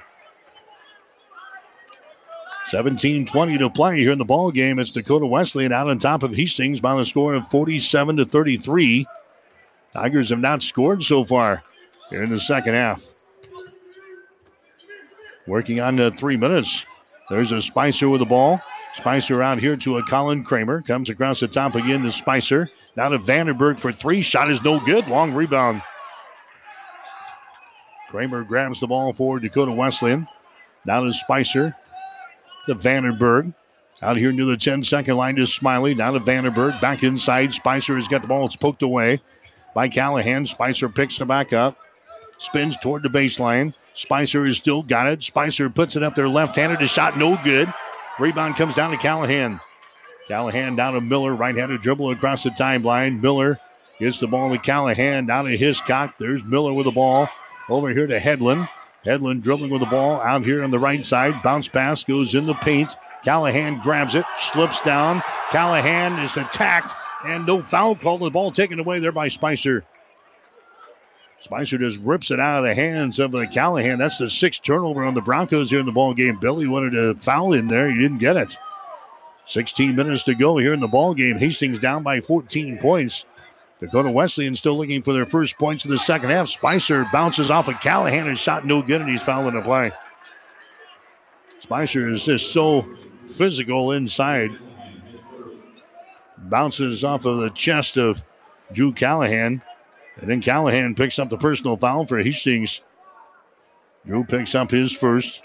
17 2.67 3.25
20 3.25 3.57
to 3.57 3.69
play 3.69 3.97
here 3.97 4.11
in 4.11 4.17
the 4.17 4.25
ball 4.25 4.49
game. 4.51 4.79
It's 4.79 4.91
Dakota 4.91 5.25
Wesleyan 5.25 5.73
out 5.73 5.89
on 5.89 5.99
top 5.99 6.23
of 6.23 6.33
Hastings 6.33 6.79
by 6.79 6.95
the 6.95 7.05
score 7.05 7.33
of 7.33 7.47
47 7.49 8.17
to 8.17 8.25
33. 8.25 9.05
Tigers 9.91 10.29
have 10.29 10.39
not 10.39 10.61
scored 10.61 11.03
so 11.03 11.25
far 11.25 11.63
here 12.09 12.23
in 12.23 12.29
the 12.29 12.39
second 12.39 12.75
half. 12.75 13.05
Working 15.47 15.81
on 15.81 15.97
the 15.97 16.11
three 16.11 16.37
minutes. 16.37 16.85
There's 17.29 17.51
a 17.51 17.61
Spicer 17.61 18.07
with 18.07 18.19
the 18.19 18.25
ball. 18.25 18.59
Spicer 18.95 19.41
out 19.41 19.59
here 19.59 19.77
to 19.77 19.97
a 19.97 20.03
Colin 20.03 20.43
Kramer. 20.43 20.81
Comes 20.81 21.09
across 21.09 21.39
the 21.39 21.47
top 21.47 21.75
again 21.75 22.03
to 22.03 22.11
Spicer. 22.11 22.69
Now 22.95 23.09
to 23.09 23.19
Vandenberg 23.19 23.79
for 23.79 23.91
three. 23.91 24.21
Shot 24.21 24.51
is 24.51 24.63
no 24.63 24.79
good. 24.79 25.07
Long 25.07 25.33
rebound. 25.33 25.81
Kramer 28.09 28.43
grabs 28.43 28.81
the 28.81 28.87
ball 28.87 29.13
for 29.13 29.39
Dakota 29.39 29.71
Wesleyan. 29.71 30.27
Now 30.85 31.03
to 31.03 31.13
Spicer. 31.13 31.73
To 32.67 32.75
Vandenberg. 32.75 33.53
Out 34.01 34.17
here 34.17 34.31
near 34.31 34.45
the 34.45 34.57
10 34.57 34.83
second 34.83 35.15
line 35.15 35.35
to 35.37 35.47
Smiley. 35.47 35.95
Now 35.95 36.11
to 36.11 36.19
Vandenberg. 36.19 36.81
Back 36.81 37.03
inside. 37.03 37.53
Spicer 37.53 37.95
has 37.95 38.07
got 38.07 38.21
the 38.23 38.27
ball. 38.27 38.45
It's 38.45 38.55
poked 38.55 38.83
away 38.83 39.21
by 39.73 39.87
Callahan. 39.87 40.45
Spicer 40.45 40.89
picks 40.89 41.21
it 41.21 41.27
back 41.27 41.53
up. 41.53 41.77
Spins 42.39 42.75
toward 42.77 43.03
the 43.03 43.09
baseline. 43.09 43.73
Spicer 43.93 44.45
has 44.45 44.57
still 44.57 44.81
got 44.81 45.07
it. 45.07 45.23
Spicer 45.23 45.69
puts 45.69 45.95
it 45.95 46.03
up 46.03 46.15
there 46.15 46.27
left 46.27 46.55
handed. 46.55 46.81
A 46.81 46.87
shot 46.87 47.17
no 47.17 47.39
good. 47.43 47.71
Rebound 48.21 48.55
comes 48.55 48.75
down 48.75 48.91
to 48.91 48.97
Callahan. 48.97 49.59
Callahan 50.27 50.75
down 50.75 50.93
to 50.93 51.01
Miller. 51.01 51.33
Right 51.33 51.55
handed 51.55 51.81
dribble 51.81 52.11
across 52.11 52.43
the 52.43 52.51
timeline. 52.51 53.19
Miller 53.19 53.59
gets 53.99 54.19
the 54.19 54.27
ball 54.27 54.51
to 54.51 54.59
Callahan. 54.59 55.25
Down 55.25 55.45
to 55.45 55.57
Hiscock. 55.57 56.19
There's 56.19 56.43
Miller 56.43 56.71
with 56.71 56.85
the 56.85 56.91
ball. 56.91 57.27
Over 57.67 57.89
here 57.89 58.05
to 58.05 58.19
Headland. 58.19 58.69
Headland 59.03 59.41
dribbling 59.41 59.71
with 59.71 59.79
the 59.79 59.87
ball 59.87 60.21
out 60.21 60.45
here 60.45 60.63
on 60.63 60.69
the 60.69 60.77
right 60.77 61.03
side. 61.03 61.41
Bounce 61.41 61.67
pass 61.67 62.03
goes 62.03 62.35
in 62.35 62.45
the 62.45 62.53
paint. 62.53 62.95
Callahan 63.23 63.79
grabs 63.79 64.13
it, 64.13 64.25
slips 64.37 64.79
down. 64.81 65.23
Callahan 65.49 66.19
is 66.19 66.37
attacked, 66.37 66.93
and 67.25 67.47
no 67.47 67.59
foul 67.59 67.95
call. 67.95 68.19
The 68.19 68.29
ball 68.29 68.51
taken 68.51 68.79
away 68.79 68.99
there 68.99 69.11
by 69.11 69.29
Spicer. 69.29 69.83
Spicer 71.43 71.79
just 71.79 71.99
rips 71.99 72.29
it 72.29 72.39
out 72.39 72.63
of 72.63 72.69
the 72.69 72.75
hands 72.75 73.19
of 73.19 73.31
the 73.31 73.47
Callahan. 73.47 73.97
That's 73.97 74.19
the 74.19 74.29
sixth 74.29 74.61
turnover 74.61 75.03
on 75.03 75.15
the 75.15 75.21
Broncos 75.21 75.71
here 75.71 75.79
in 75.79 75.87
the 75.87 75.91
ball 75.91 76.13
game. 76.13 76.37
Billy 76.37 76.67
wanted 76.67 76.95
a 76.95 77.15
foul 77.15 77.53
in 77.53 77.67
there. 77.67 77.87
He 77.89 77.99
didn't 77.99 78.19
get 78.19 78.37
it. 78.37 78.55
16 79.45 79.95
minutes 79.95 80.23
to 80.23 80.35
go 80.35 80.57
here 80.57 80.73
in 80.73 80.79
the 80.79 80.87
ball 80.87 81.13
game. 81.15 81.37
Hastings 81.37 81.79
down 81.79 82.03
by 82.03 82.21
14 82.21 82.77
points. 82.77 83.25
Dakota 83.79 84.11
Wesleyan 84.11 84.55
still 84.55 84.77
looking 84.77 85.01
for 85.01 85.13
their 85.13 85.25
first 85.25 85.57
points 85.57 85.85
in 85.85 85.91
the 85.91 85.97
second 85.97 86.29
half. 86.29 86.47
Spicer 86.47 87.05
bounces 87.11 87.49
off 87.49 87.67
of 87.67 87.81
Callahan 87.81 88.27
and 88.27 88.37
shot 88.37 88.63
no 88.63 88.83
good, 88.83 89.01
and 89.01 89.09
he's 89.09 89.23
fouling 89.23 89.55
the 89.55 89.61
play. 89.61 89.91
Spicer 91.59 92.07
is 92.07 92.23
just 92.23 92.51
so 92.53 92.87
physical 93.29 93.93
inside. 93.93 94.51
Bounces 96.37 97.03
off 97.03 97.25
of 97.25 97.39
the 97.39 97.49
chest 97.49 97.97
of 97.97 98.21
Drew 98.71 98.91
Callahan. 98.91 99.63
And 100.21 100.29
then 100.29 100.41
Callahan 100.41 100.95
picks 100.95 101.19
up 101.19 101.29
the 101.29 101.37
personal 101.37 101.77
foul 101.77 102.05
for 102.05 102.19
Hastings. 102.19 102.81
Drew 104.05 104.23
picks 104.23 104.55
up 104.55 104.71
his 104.71 104.91
first. 104.91 105.41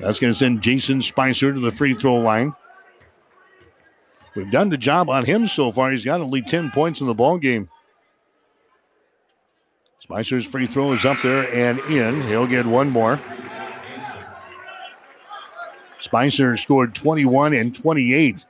That's 0.00 0.20
going 0.20 0.32
to 0.32 0.38
send 0.38 0.62
Jason 0.62 1.02
Spicer 1.02 1.52
to 1.52 1.60
the 1.60 1.72
free 1.72 1.94
throw 1.94 2.16
line. 2.16 2.52
We've 4.34 4.50
done 4.50 4.68
the 4.68 4.76
job 4.76 5.10
on 5.10 5.24
him 5.24 5.46
so 5.46 5.70
far. 5.70 5.90
He's 5.90 6.04
got 6.04 6.20
only 6.20 6.42
10 6.42 6.70
points 6.70 7.00
in 7.00 7.06
the 7.06 7.14
ball 7.14 7.38
game. 7.38 7.68
Spicer's 10.00 10.44
free 10.44 10.66
throw 10.66 10.92
is 10.92 11.04
up 11.04 11.16
there 11.22 11.52
and 11.54 11.78
in. 11.90 12.22
He'll 12.22 12.46
get 12.46 12.66
one 12.66 12.90
more. 12.90 13.20
Spicer 15.98 16.56
scored 16.56 16.94
21 16.94 17.54
and 17.54 17.74
28 17.74 18.44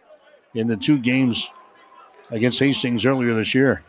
in 0.54 0.66
the 0.66 0.76
two 0.76 0.98
games 0.98 1.48
against 2.30 2.58
Hastings 2.58 3.06
earlier 3.06 3.34
this 3.34 3.54
year. 3.54 3.84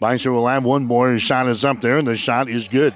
Spicer 0.00 0.32
will 0.32 0.46
have 0.46 0.64
one 0.64 0.86
more. 0.86 1.10
His 1.10 1.20
shot 1.20 1.46
is 1.46 1.62
up 1.62 1.82
there, 1.82 1.98
and 1.98 2.08
the 2.08 2.16
shot 2.16 2.48
is 2.48 2.68
good. 2.68 2.94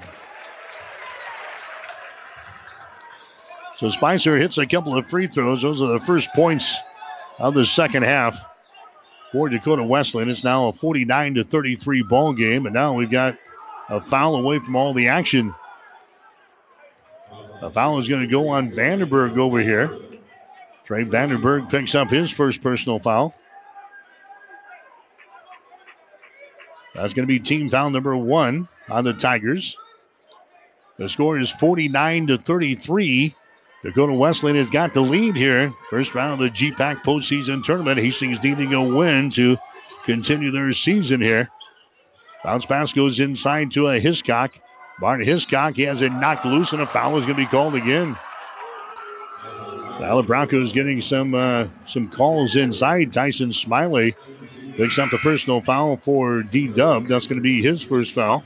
So 3.75 3.91
Spicer 3.91 4.35
hits 4.37 4.57
a 4.57 4.65
couple 4.65 4.97
of 4.97 5.05
free 5.05 5.27
throws. 5.27 5.61
Those 5.61 5.83
are 5.83 5.87
the 5.89 5.99
first 5.99 6.33
points 6.33 6.75
of 7.37 7.53
the 7.53 7.63
second 7.63 8.05
half 8.05 8.43
for 9.31 9.49
Dakota 9.49 9.83
Wesleyan. 9.83 10.31
It's 10.31 10.43
now 10.43 10.65
a 10.65 10.71
49 10.71 11.35
to 11.35 11.43
33 11.43 12.01
ball 12.01 12.33
game, 12.33 12.65
and 12.65 12.73
now 12.73 12.95
we've 12.95 13.11
got 13.11 13.37
a 13.87 14.01
foul 14.01 14.37
away 14.37 14.57
from 14.57 14.75
all 14.75 14.95
the 14.95 15.09
action. 15.09 15.53
A 17.61 17.69
foul 17.69 17.99
is 17.99 18.07
going 18.07 18.23
to 18.23 18.31
go 18.31 18.47
on 18.47 18.71
Vandenberg 18.71 19.37
over 19.37 19.59
here. 19.59 19.95
Trey 20.85 21.05
Vandenberg 21.05 21.69
picks 21.69 21.93
up 21.93 22.09
his 22.09 22.31
first 22.31 22.63
personal 22.63 22.97
foul. 22.97 23.35
That's 26.95 27.13
going 27.13 27.27
to 27.27 27.31
be 27.31 27.39
team 27.39 27.69
foul 27.69 27.89
number 27.89 28.15
one 28.15 28.67
on 28.89 29.03
the 29.03 29.13
Tigers. 29.13 29.77
The 30.97 31.09
score 31.09 31.37
is 31.37 31.51
49 31.51 32.27
to 32.27 32.37
33. 32.37 33.35
Dakota 33.83 34.13
Wesleyan 34.13 34.55
has 34.55 34.69
got 34.69 34.93
the 34.93 35.01
lead 35.01 35.35
here. 35.35 35.71
First 35.89 36.15
round 36.15 36.33
of 36.33 36.39
the 36.39 36.49
GPAC 36.49 37.03
postseason 37.03 37.63
tournament. 37.63 37.99
Hastings 37.99 38.41
needing 38.41 38.73
a 38.73 38.83
win 38.83 39.29
to 39.31 39.57
continue 40.05 40.51
their 40.51 40.71
season 40.71 41.21
here. 41.21 41.49
Bounce 42.43 42.65
pass 42.65 42.93
goes 42.93 43.19
inside 43.19 43.71
to 43.71 43.89
a 43.89 43.99
Hiscock. 43.99 44.57
Bart 44.99 45.25
Hiscock, 45.25 45.75
he 45.75 45.83
has 45.83 46.01
it 46.01 46.13
knocked 46.13 46.45
loose, 46.45 46.71
and 46.71 46.81
a 46.81 46.85
foul 46.85 47.17
is 47.17 47.25
going 47.25 47.37
to 47.37 47.43
be 47.43 47.49
called 47.49 47.75
again. 47.75 48.17
The 49.99 50.23
Broncos 50.23 50.71
getting 50.71 51.01
some 51.01 51.33
uh, 51.33 51.67
some 51.87 52.09
calls 52.09 52.55
inside. 52.55 53.11
Tyson 53.11 53.51
Smiley 53.51 54.15
picks 54.75 54.99
up 54.99 55.09
the 55.09 55.17
personal 55.17 55.61
foul 55.61 55.97
for 55.97 56.43
D 56.43 56.67
Dub. 56.67 57.07
That's 57.07 57.27
going 57.27 57.37
to 57.37 57.43
be 57.43 57.61
his 57.61 57.81
first 57.81 58.11
foul. 58.11 58.43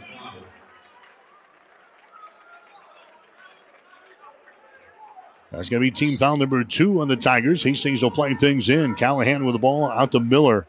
That's 5.51 5.67
going 5.67 5.81
to 5.81 5.85
be 5.85 5.91
team 5.91 6.17
foul 6.17 6.37
number 6.37 6.63
two 6.63 7.01
on 7.01 7.07
the 7.07 7.15
Tigers. 7.15 7.63
Hastings 7.63 8.03
will 8.03 8.11
play 8.11 8.35
things 8.35 8.69
in. 8.69 8.95
Callahan 8.95 9.45
with 9.45 9.55
the 9.55 9.59
ball 9.59 9.89
out 9.89 10.11
to 10.11 10.19
Miller. 10.19 10.67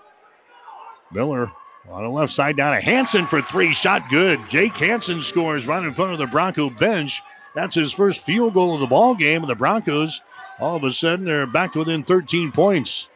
Miller 1.13 1.51
on 1.91 2.03
the 2.03 2.09
left 2.09 2.33
side 2.33 2.57
down 2.57 2.75
to 2.75 2.81
Hansen 2.81 3.27
for 3.27 3.43
three. 3.43 3.75
Shot 3.75 4.09
good. 4.09 4.41
Jake 4.49 4.77
Hansen 4.77 5.23
scores 5.23 5.67
right 5.67 5.85
in 5.85 5.93
front 5.93 6.13
of 6.13 6.19
the 6.19 6.27
Bronco 6.27 6.71
bench. 6.71 7.21
That's 7.55 7.75
his 7.75 7.93
first 7.93 8.23
field 8.23 8.55
goal 8.55 8.75
of 8.75 8.81
the 8.81 8.87
ball 8.87 9.15
game. 9.15 9.43
And 9.43 9.51
the 9.51 9.55
Broncos, 9.55 10.23
all 10.59 10.77
of 10.77 10.85
a 10.85 10.93
sudden, 10.93 11.27
they're 11.27 11.47
back 11.47 11.73
to 11.73 11.81
within 11.81 12.03
13 12.03 12.51
points. 12.53 13.10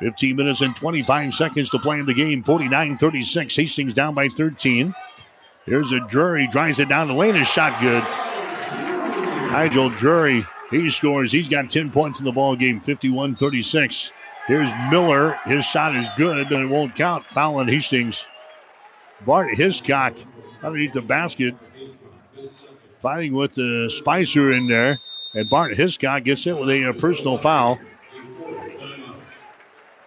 15 0.00 0.36
minutes 0.36 0.60
and 0.60 0.74
25 0.76 1.34
seconds 1.34 1.70
to 1.70 1.78
play 1.78 1.98
in 1.98 2.06
the 2.06 2.14
game. 2.14 2.42
49 2.42 2.98
36. 2.98 3.56
Hastings 3.56 3.94
down 3.94 4.14
by 4.14 4.28
13. 4.28 4.94
Here's 5.64 5.92
a 5.92 6.00
Drury. 6.00 6.46
Drives 6.46 6.80
it 6.80 6.88
down 6.88 7.08
the 7.08 7.14
lane. 7.14 7.34
His 7.34 7.48
shot 7.48 7.80
good. 7.80 8.04
Nigel 9.50 9.90
Drury 9.90 10.44
he 10.70 10.90
scores. 10.90 11.32
He's 11.32 11.48
got 11.48 11.70
10 11.70 11.90
points 11.90 12.18
in 12.18 12.24
the 12.24 12.32
ball 12.32 12.56
game, 12.56 12.80
51 12.80 13.36
36. 13.36 14.12
Here's 14.46 14.70
Miller. 14.90 15.38
His 15.44 15.64
shot 15.64 15.96
is 15.96 16.08
good, 16.16 16.48
but 16.48 16.60
it 16.60 16.68
won't 16.68 16.94
count. 16.96 17.26
Foul 17.26 17.56
on 17.56 17.68
Hastings. 17.68 18.26
Bart 19.24 19.54
Hiscock 19.54 20.14
underneath 20.62 20.92
the 20.92 21.02
basket. 21.02 21.54
Fighting 23.00 23.34
with 23.34 23.54
the 23.54 23.90
Spicer 23.90 24.52
in 24.52 24.68
there. 24.68 24.98
And 25.34 25.50
Bart 25.50 25.76
Hiscock 25.76 26.24
gets 26.24 26.46
it 26.46 26.58
with 26.58 26.70
a, 26.70 26.90
a 26.90 26.94
personal 26.94 27.38
foul. 27.38 27.78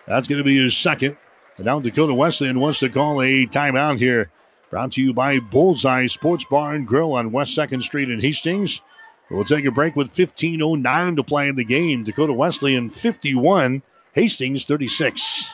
That's 0.09 0.27
going 0.27 0.39
to 0.39 0.43
be 0.43 0.57
his 0.57 0.75
second. 0.75 1.17
And 1.57 1.67
now 1.67 1.79
Dakota 1.79 2.15
Wesleyan 2.15 2.59
wants 2.59 2.79
to 2.79 2.89
call 2.89 3.21
a 3.21 3.45
timeout 3.45 3.99
here. 3.99 4.31
Brought 4.71 4.93
to 4.93 5.03
you 5.03 5.13
by 5.13 5.39
Bullseye 5.39 6.07
Sports 6.07 6.45
Bar 6.45 6.73
and 6.73 6.87
Grill 6.87 7.13
on 7.13 7.31
West 7.31 7.55
2nd 7.55 7.83
Street 7.83 8.09
in 8.09 8.19
Hastings. 8.19 8.81
We'll 9.29 9.43
take 9.43 9.65
a 9.65 9.71
break 9.71 9.95
with 9.95 10.13
15.09 10.13 11.15
to 11.17 11.23
play 11.23 11.47
in 11.47 11.55
the 11.55 11.63
game. 11.63 12.03
Dakota 12.05 12.33
Wesleyan 12.33 12.89
51, 12.89 13.83
Hastings 14.13 14.65
36. 14.65 15.53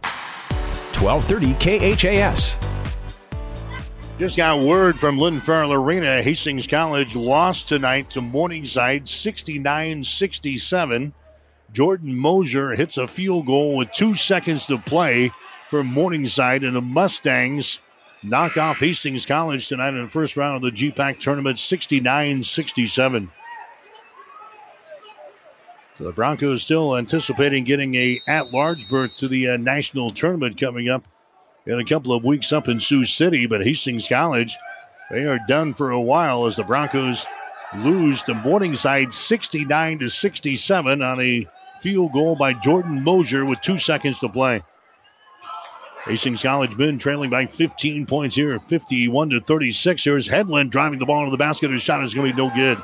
1230 0.00 1.54
KHAS. 1.96 2.56
Just 4.18 4.36
got 4.36 4.60
word 4.60 4.98
from 4.98 5.18
Lynn 5.18 5.40
Farrell 5.40 5.72
Arena. 5.72 6.22
Hastings 6.22 6.66
College 6.66 7.16
lost 7.16 7.68
tonight 7.68 8.10
to 8.10 8.20
Morningside 8.20 9.08
69 9.08 10.04
67. 10.04 11.12
Jordan 11.72 12.14
Mosier 12.14 12.72
hits 12.76 12.98
a 12.98 13.08
field 13.08 13.46
goal 13.46 13.76
with 13.76 13.92
two 13.92 14.14
seconds 14.14 14.66
to 14.66 14.78
play 14.78 15.30
for 15.70 15.82
Morningside, 15.82 16.62
and 16.62 16.76
the 16.76 16.82
Mustangs 16.82 17.80
knock 18.22 18.56
off 18.56 18.78
Hastings 18.78 19.26
College 19.26 19.66
tonight 19.66 19.94
in 19.94 20.02
the 20.02 20.08
first 20.08 20.36
round 20.36 20.62
of 20.62 20.62
the 20.62 20.90
GPAC 20.92 21.18
tournament 21.18 21.58
69 21.58 22.44
67. 22.44 23.30
So 26.02 26.08
the 26.08 26.14
Broncos 26.14 26.62
still 26.62 26.96
anticipating 26.96 27.62
getting 27.62 27.94
a 27.94 28.20
at-large 28.26 28.88
berth 28.88 29.14
to 29.18 29.28
the 29.28 29.50
uh, 29.50 29.56
national 29.56 30.10
tournament 30.10 30.58
coming 30.58 30.88
up 30.88 31.04
in 31.64 31.78
a 31.78 31.84
couple 31.84 32.12
of 32.12 32.24
weeks 32.24 32.52
up 32.52 32.66
in 32.66 32.80
Sioux 32.80 33.04
City. 33.04 33.46
But 33.46 33.62
Hastings 33.62 34.08
College, 34.08 34.58
they 35.12 35.26
are 35.26 35.38
done 35.46 35.74
for 35.74 35.90
a 35.90 36.00
while 36.00 36.46
as 36.46 36.56
the 36.56 36.64
Broncos 36.64 37.24
lose 37.76 38.20
to 38.22 38.34
Morningside 38.34 39.12
69 39.12 39.98
to 40.00 40.08
67 40.08 41.02
on 41.02 41.20
a 41.20 41.46
field 41.78 42.12
goal 42.12 42.34
by 42.34 42.52
Jordan 42.52 43.04
Mosier 43.04 43.44
with 43.44 43.60
two 43.60 43.78
seconds 43.78 44.18
to 44.18 44.28
play. 44.28 44.60
Hastings 46.04 46.42
College 46.42 46.76
been 46.76 46.98
trailing 46.98 47.30
by 47.30 47.46
15 47.46 48.06
points 48.06 48.34
here, 48.34 48.58
51 48.58 49.30
to 49.30 49.40
36. 49.40 50.02
Here's 50.02 50.26
Headland 50.26 50.72
driving 50.72 50.98
the 50.98 51.06
ball 51.06 51.20
into 51.20 51.30
the 51.30 51.36
basket. 51.36 51.70
His 51.70 51.80
shot 51.80 52.02
is 52.02 52.12
going 52.12 52.28
to 52.28 52.36
be 52.36 52.42
no 52.42 52.52
good. 52.52 52.82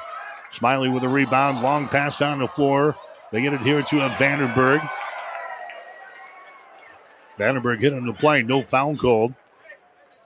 Smiley 0.52 0.88
with 0.88 1.02
a 1.02 1.09
rebound, 1.09 1.62
long 1.62 1.88
pass 1.88 2.16
down 2.16 2.38
the 2.38 2.47
floor. 2.47 2.94
They 3.30 3.42
get 3.42 3.52
it 3.52 3.60
here 3.60 3.82
to 3.82 4.06
a 4.06 4.09
Vandenberg. 4.10 4.88
Vandenberg 7.38 7.80
hit 7.80 7.92
on 7.92 8.06
the 8.06 8.12
play, 8.12 8.42
no 8.42 8.62
foul 8.62 8.96
called. 8.96 9.34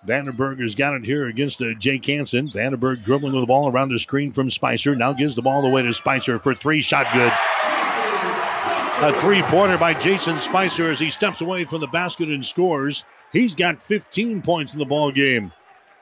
Vandenberg 0.06 0.60
has 0.60 0.74
got 0.74 0.94
it 0.94 1.04
here 1.04 1.26
against 1.26 1.60
uh, 1.60 1.74
Jake 1.74 2.04
Hansen. 2.06 2.46
Vandenberg 2.46 3.04
dribbling 3.04 3.32
with 3.32 3.42
the 3.42 3.46
ball 3.46 3.70
around 3.70 3.90
the 3.90 3.98
screen 3.98 4.32
from 4.32 4.50
Spicer. 4.50 4.96
Now 4.96 5.12
gives 5.12 5.36
the 5.36 5.42
ball 5.42 5.64
away 5.64 5.82
to 5.82 5.92
Spicer 5.92 6.38
for 6.38 6.54
three. 6.54 6.80
Shot 6.80 7.06
good. 7.12 7.32
A 9.04 9.12
three 9.20 9.42
pointer 9.42 9.78
by 9.78 9.94
Jason 9.94 10.38
Spicer 10.38 10.90
as 10.90 11.00
he 11.00 11.10
steps 11.10 11.40
away 11.40 11.64
from 11.64 11.80
the 11.80 11.88
basket 11.88 12.28
and 12.28 12.44
scores. 12.44 13.04
He's 13.32 13.54
got 13.54 13.82
15 13.82 14.42
points 14.42 14.74
in 14.74 14.78
the 14.78 14.84
ball 14.84 15.10
game. 15.10 15.52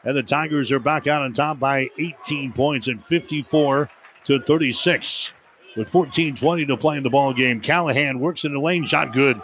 And 0.04 0.16
the 0.16 0.22
Tigers 0.22 0.72
are 0.72 0.80
back 0.80 1.06
out 1.06 1.22
on 1.22 1.32
top 1.32 1.58
by 1.58 1.88
18 1.98 2.52
points 2.52 2.88
and 2.88 3.02
54 3.02 3.88
to 4.24 4.40
36. 4.40 5.32
With 5.76 5.90
14-20 5.90 6.66
to 6.68 6.76
play 6.76 6.96
in 6.96 7.02
the 7.02 7.10
ball 7.10 7.32
game. 7.32 7.60
Callahan 7.60 8.20
works 8.20 8.44
in 8.44 8.52
the 8.52 8.60
lane, 8.60 8.86
shot 8.86 9.12
good. 9.12 9.40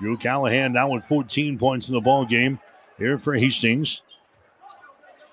Drew 0.00 0.16
Callahan 0.16 0.72
now 0.72 0.90
with 0.90 1.04
14 1.04 1.58
points 1.58 1.88
in 1.88 1.94
the 1.94 2.00
ball 2.00 2.24
game 2.24 2.58
here 2.98 3.18
for 3.18 3.34
Hastings. 3.34 4.02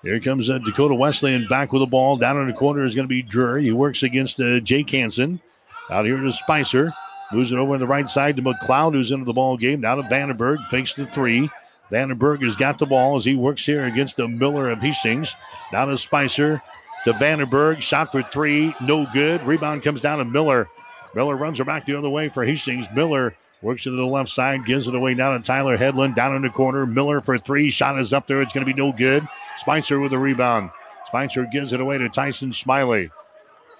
Here 0.02 0.20
comes 0.20 0.50
uh, 0.50 0.58
Dakota 0.58 0.94
Wesleyan 0.94 1.46
back 1.48 1.72
with 1.72 1.80
the 1.80 1.86
ball. 1.86 2.16
Down 2.16 2.38
in 2.38 2.46
the 2.46 2.52
corner 2.52 2.84
is 2.84 2.94
going 2.94 3.06
to 3.06 3.08
be 3.08 3.22
Drury. 3.22 3.64
He 3.64 3.72
works 3.72 4.02
against 4.02 4.38
uh, 4.38 4.60
Jake 4.60 4.90
Hansen. 4.90 5.40
Out 5.90 6.04
here 6.04 6.18
to 6.18 6.32
Spicer. 6.32 6.90
Moves 7.32 7.52
it 7.52 7.58
over 7.58 7.72
on 7.72 7.80
the 7.80 7.86
right 7.86 8.08
side 8.08 8.36
to 8.36 8.42
McLeod, 8.42 8.92
who's 8.92 9.12
into 9.12 9.24
the 9.24 9.32
ball 9.32 9.56
game. 9.56 9.80
Now 9.80 9.94
to 9.94 10.02
Vandenberg. 10.02 10.66
Fakes 10.68 10.92
the 10.92 11.06
three. 11.06 11.50
Vandenberg 11.90 12.42
has 12.42 12.54
got 12.54 12.78
the 12.78 12.86
ball 12.86 13.16
as 13.16 13.24
he 13.24 13.34
works 13.34 13.64
here 13.64 13.86
against 13.86 14.16
the 14.16 14.28
Miller 14.28 14.70
of 14.70 14.80
Hastings. 14.80 15.34
Now 15.72 15.86
to 15.86 15.96
Spicer. 15.96 16.60
To 17.04 17.12
Vandenberg. 17.12 17.80
Shot 17.80 18.12
for 18.12 18.22
three. 18.22 18.74
No 18.80 19.06
good. 19.12 19.42
Rebound 19.44 19.82
comes 19.82 20.00
down 20.00 20.18
to 20.18 20.24
Miller. 20.24 20.68
Miller 21.14 21.36
runs 21.36 21.58
her 21.58 21.64
back 21.64 21.84
the 21.86 21.96
other 21.96 22.10
way 22.10 22.28
for 22.28 22.44
Hastings. 22.44 22.86
Miller 22.94 23.34
Works 23.64 23.86
it 23.86 23.90
to 23.90 23.96
the 23.96 24.04
left 24.04 24.28
side, 24.28 24.66
gives 24.66 24.88
it 24.88 24.94
away 24.94 25.14
now 25.14 25.32
to 25.32 25.42
Tyler 25.42 25.78
Headland. 25.78 26.14
Down 26.14 26.36
in 26.36 26.42
the 26.42 26.50
corner. 26.50 26.84
Miller 26.84 27.22
for 27.22 27.38
three. 27.38 27.70
Shot 27.70 27.98
is 27.98 28.12
up 28.12 28.26
there. 28.26 28.42
It's 28.42 28.52
going 28.52 28.66
to 28.66 28.70
be 28.70 28.78
no 28.78 28.92
good. 28.92 29.26
Spicer 29.56 29.98
with 29.98 30.12
a 30.12 30.18
rebound. 30.18 30.68
Spicer 31.06 31.46
gives 31.50 31.72
it 31.72 31.80
away 31.80 31.96
to 31.96 32.10
Tyson 32.10 32.52
Smiley. 32.52 33.10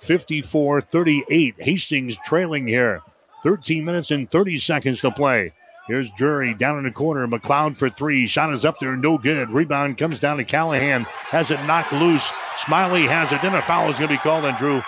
54 0.01 0.80
38. 0.80 1.56
Hastings 1.59 2.16
trailing 2.24 2.66
here. 2.66 3.02
13 3.42 3.84
minutes 3.84 4.10
and 4.10 4.30
30 4.30 4.59
seconds 4.59 5.02
to 5.02 5.10
play. 5.10 5.52
Here's 5.86 6.09
Drury 6.11 6.55
down 6.55 6.78
in 6.78 6.85
the 6.85 6.90
corner. 6.90 7.27
McLeod 7.27 7.77
for 7.77 7.90
three. 7.90 8.27
Shot 8.27 8.55
is 8.55 8.65
up 8.65 8.78
there. 8.78 8.97
No 8.97 9.19
good. 9.19 9.51
Rebound 9.51 9.98
comes 9.98 10.19
down 10.19 10.39
to 10.39 10.44
Callahan. 10.44 11.05
Has 11.05 11.51
it 11.51 11.62
knocked 11.66 11.93
loose. 11.93 12.27
Smiley 12.56 13.02
has 13.02 13.32
it. 13.32 13.43
Then 13.43 13.55
a 13.55 13.61
foul 13.61 13.90
is 13.90 13.98
going 13.98 14.09
to 14.09 14.15
be 14.15 14.19
called 14.19 14.47
on 14.47 14.56
Drew. 14.56 14.82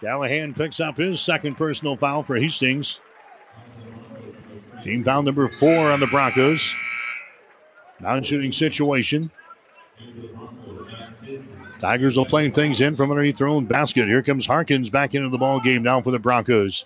Callahan 0.00 0.54
picks 0.54 0.80
up 0.80 0.96
his 0.96 1.20
second 1.20 1.56
personal 1.56 1.96
foul 1.96 2.22
for 2.22 2.36
Hastings. 2.36 3.00
Team 4.82 5.02
foul 5.04 5.22
number 5.22 5.48
four 5.48 5.90
on 5.90 6.00
the 6.00 6.08
Broncos. 6.08 6.74
Non 8.00 8.22
shooting 8.22 8.52
situation. 8.52 9.30
Tigers 11.78 12.16
will 12.16 12.26
play 12.26 12.48
things 12.50 12.80
in 12.80 12.94
from 12.94 13.10
underneath 13.10 13.38
their 13.38 13.48
own 13.48 13.66
basket. 13.66 14.06
Here 14.06 14.22
comes 14.22 14.46
Harkins 14.46 14.90
back 14.90 15.14
into 15.14 15.28
the 15.30 15.38
ball 15.38 15.60
game 15.60 15.82
now 15.82 16.00
for 16.00 16.10
the 16.10 16.18
Broncos. 16.18 16.84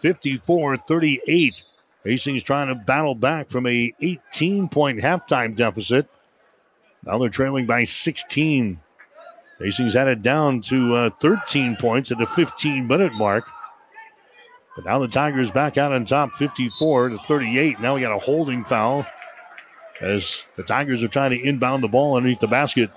54 0.00 0.76
38. 0.78 1.64
Hastings 2.04 2.42
trying 2.44 2.68
to 2.68 2.76
battle 2.76 3.14
back 3.14 3.50
from 3.50 3.66
a 3.66 3.92
18 4.00 4.68
point 4.68 5.00
halftime 5.00 5.56
deficit. 5.56 6.08
Now 7.02 7.18
they're 7.18 7.28
trailing 7.28 7.66
by 7.66 7.84
16. 7.84 8.80
Hastings 9.58 9.94
had 9.94 10.08
it 10.08 10.22
down 10.22 10.60
to 10.62 10.94
uh, 10.94 11.10
13 11.10 11.76
points 11.76 12.12
at 12.12 12.18
the 12.18 12.26
15 12.26 12.86
minute 12.86 13.14
mark. 13.14 13.48
But 14.76 14.84
now 14.84 14.98
the 14.98 15.08
Tigers 15.08 15.50
back 15.50 15.78
out 15.78 15.92
on 15.92 16.04
top 16.04 16.30
54 16.32 17.08
to 17.08 17.16
38. 17.16 17.80
Now 17.80 17.94
we 17.94 18.02
got 18.02 18.14
a 18.14 18.18
holding 18.18 18.62
foul 18.62 19.06
as 20.00 20.46
the 20.56 20.62
Tigers 20.62 21.02
are 21.02 21.08
trying 21.08 21.30
to 21.30 21.42
inbound 21.42 21.82
the 21.82 21.88
ball 21.88 22.16
underneath 22.16 22.40
the 22.40 22.46
basket 22.46 22.90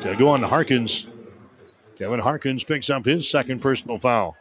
to 0.00 0.16
go 0.16 0.28
on 0.28 0.40
to 0.40 0.48
Harkins. 0.48 1.06
Kevin 1.96 2.18
Harkins 2.18 2.64
picks 2.64 2.90
up 2.90 3.04
his 3.04 3.30
second 3.30 3.60
personal 3.60 3.98
foul. 3.98 4.36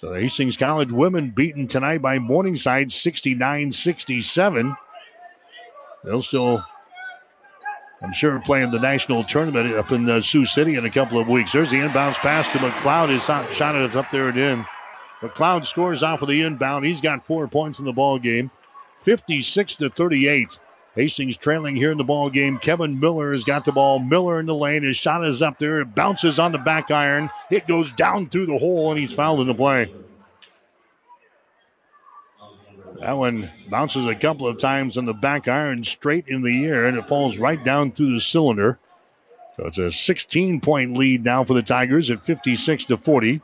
So 0.00 0.14
the 0.14 0.20
Hastings 0.20 0.56
College 0.56 0.90
women 0.90 1.28
beaten 1.28 1.66
tonight 1.66 2.00
by 2.00 2.18
Morningside 2.18 2.90
69 2.90 3.70
67. 3.70 4.74
They'll 6.02 6.22
still 6.22 6.64
I'm 8.02 8.14
sure 8.14 8.40
playing 8.40 8.70
the 8.70 8.78
national 8.78 9.24
tournament 9.24 9.74
up 9.74 9.92
in 9.92 10.08
uh, 10.08 10.22
Sioux 10.22 10.46
City 10.46 10.76
in 10.76 10.86
a 10.86 10.90
couple 10.90 11.20
of 11.20 11.28
weeks. 11.28 11.52
There's 11.52 11.68
the 11.68 11.80
inbounds 11.80 12.14
pass 12.14 12.50
to 12.50 12.58
McLeod. 12.60 13.10
His 13.10 13.24
shot 13.54 13.76
is 13.76 13.94
up 13.94 14.10
there 14.10 14.28
and 14.28 14.38
in. 14.38 14.64
McLeod 15.20 15.66
scores 15.66 16.02
off 16.02 16.22
of 16.22 16.28
the 16.28 16.40
inbound. 16.40 16.86
He's 16.86 17.02
got 17.02 17.26
four 17.26 17.46
points 17.46 17.78
in 17.78 17.84
the 17.84 17.92
ball 17.92 18.18
game, 18.18 18.50
56 19.02 19.74
to 19.74 19.90
38. 19.90 20.58
Hastings 20.96 21.36
trailing 21.36 21.76
here 21.76 21.92
in 21.92 21.98
the 21.98 22.04
ball 22.04 22.30
game. 22.30 22.58
Kevin 22.58 22.98
Miller 22.98 23.32
has 23.32 23.44
got 23.44 23.64
the 23.64 23.72
ball. 23.72 24.00
Miller 24.00 24.40
in 24.40 24.46
the 24.46 24.54
lane. 24.54 24.82
His 24.82 24.96
shot 24.96 25.24
is 25.24 25.40
up 25.40 25.58
there. 25.58 25.80
It 25.80 25.94
bounces 25.94 26.38
on 26.38 26.50
the 26.50 26.58
back 26.58 26.90
iron. 26.90 27.30
It 27.50 27.68
goes 27.68 27.92
down 27.92 28.28
through 28.28 28.46
the 28.46 28.58
hole, 28.58 28.90
and 28.90 29.00
he's 29.00 29.12
fouled 29.12 29.40
in 29.40 29.46
the 29.46 29.54
play. 29.54 29.94
That 32.98 33.12
one 33.12 33.50
bounces 33.68 34.06
a 34.06 34.14
couple 34.14 34.48
of 34.48 34.58
times 34.58 34.98
on 34.98 35.06
the 35.06 35.14
back 35.14 35.48
iron 35.48 35.84
straight 35.84 36.26
in 36.28 36.42
the 36.42 36.66
air, 36.66 36.86
and 36.86 36.98
it 36.98 37.08
falls 37.08 37.38
right 37.38 37.62
down 37.62 37.92
through 37.92 38.12
the 38.12 38.20
cylinder. 38.20 38.78
So 39.56 39.66
it's 39.66 39.78
a 39.78 39.92
16 39.92 40.60
point 40.60 40.98
lead 40.98 41.24
now 41.24 41.44
for 41.44 41.54
the 41.54 41.62
Tigers 41.62 42.10
at 42.10 42.24
56 42.24 42.86
to 42.86 42.96
40. 42.96 43.40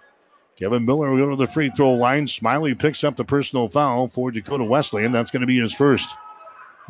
Kevin 0.59 0.85
Miller 0.85 1.10
will 1.10 1.18
go 1.18 1.31
to 1.31 1.36
the 1.36 1.47
free 1.47 1.70
throw 1.70 1.93
line. 1.93 2.27
Smiley 2.27 2.74
picks 2.74 3.05
up 3.05 3.14
the 3.16 3.24
personal 3.24 3.68
foul 3.68 4.09
for 4.09 4.31
Dakota 4.31 4.64
Wesley, 4.64 5.05
and 5.05 5.14
that's 5.14 5.31
going 5.31 5.43
to 5.43 5.47
be 5.47 5.60
his 5.60 5.73
first. 5.73 6.09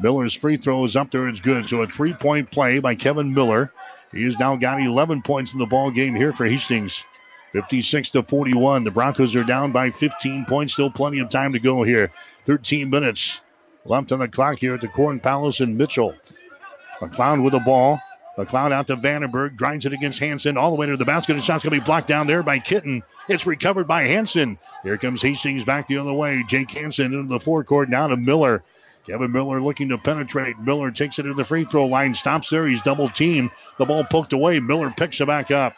Miller's 0.01 0.35
free 0.35 0.56
throw 0.56 0.85
is 0.85 0.97
up 0.97 1.10
there. 1.10 1.28
It's 1.28 1.40
good. 1.40 1.68
So 1.68 1.82
a 1.82 1.86
three 1.86 2.12
point 2.12 2.51
play 2.51 2.78
by 2.78 2.94
Kevin 2.94 3.35
Miller. 3.35 3.73
He 4.12 4.24
has 4.24 4.39
now 4.39 4.56
got 4.56 4.81
11 4.81 5.23
points 5.23 5.52
in 5.52 5.59
the 5.59 5.66
ball 5.66 5.90
game 5.90 6.14
here 6.14 6.32
for 6.32 6.47
Hastings. 6.47 7.02
56 7.52 8.10
to 8.10 8.23
41. 8.23 8.85
The 8.85 8.90
Broncos 8.90 9.35
are 9.35 9.44
down 9.44 9.73
by 9.73 9.90
15 9.90 10.44
points. 10.44 10.74
Still 10.74 10.90
plenty 10.90 11.20
of 11.20 11.31
time 11.31 11.52
to 11.52 11.59
go 11.59 11.82
here. 11.82 12.10
13 12.44 12.90
minutes 12.90 13.40
left 13.85 14.12
on 14.12 14.18
the 14.18 14.28
clock 14.28 14.59
here 14.59 14.74
at 14.74 14.81
the 14.81 14.89
Corn 14.89 15.20
Palace 15.20 15.60
in 15.60 15.77
Mitchell. 15.77 16.14
McLeod 17.01 17.43
with 17.43 17.52
the 17.52 17.60
ball. 17.60 17.98
McLeod 18.36 18.73
out 18.73 18.89
to 18.89 18.97
Vandenberg, 18.97 19.56
grinds 19.56 19.86
it 19.86 19.94
against 19.94 20.18
Hansen 20.18 20.59
all 20.59 20.70
the 20.70 20.77
way 20.77 20.86
to 20.86 20.97
the 20.97 21.06
basket. 21.06 21.35
The 21.35 21.40
shot's 21.40 21.64
going 21.64 21.74
to 21.74 21.81
be 21.81 21.86
blocked 21.86 22.06
down 22.06 22.27
there 22.27 22.43
by 22.43 22.59
Kitten. 22.59 23.02
It's 23.31 23.47
recovered 23.47 23.89
by 23.89 24.02
Hansen. 24.02 24.59
Here 24.82 24.98
comes 24.98 25.23
Hastings 25.23 25.64
back 25.64 25.89
the 25.89 25.97
other 25.97 26.12
way. 26.12 26.44
Jake 26.47 26.70
Hansen 26.70 27.14
into 27.14 27.28
the 27.28 27.40
forecourt 27.40 27.89
now 27.89 28.09
to 28.09 28.16
Miller. 28.16 28.62
Kevin 29.07 29.31
Miller 29.31 29.61
looking 29.61 29.89
to 29.91 29.99
penetrate. 29.99 30.59
Miller 30.59 30.91
takes 30.91 31.19
it 31.19 31.23
to 31.23 31.35
the 31.35 31.45
free 31.45 31.65
throw 31.65 31.87
line, 31.87 32.12
stops 32.12 32.51
there. 32.51 32.66
He's 32.66 32.83
double 32.83 33.09
teamed. 33.09 33.51
The 33.78 33.85
ball 33.85 34.05
poked 34.05 34.33
away. 34.33 34.59
Miller 34.59 34.93
picks 34.97 35.20
it 35.20 35.27
back 35.27 35.51
up. 35.51 35.74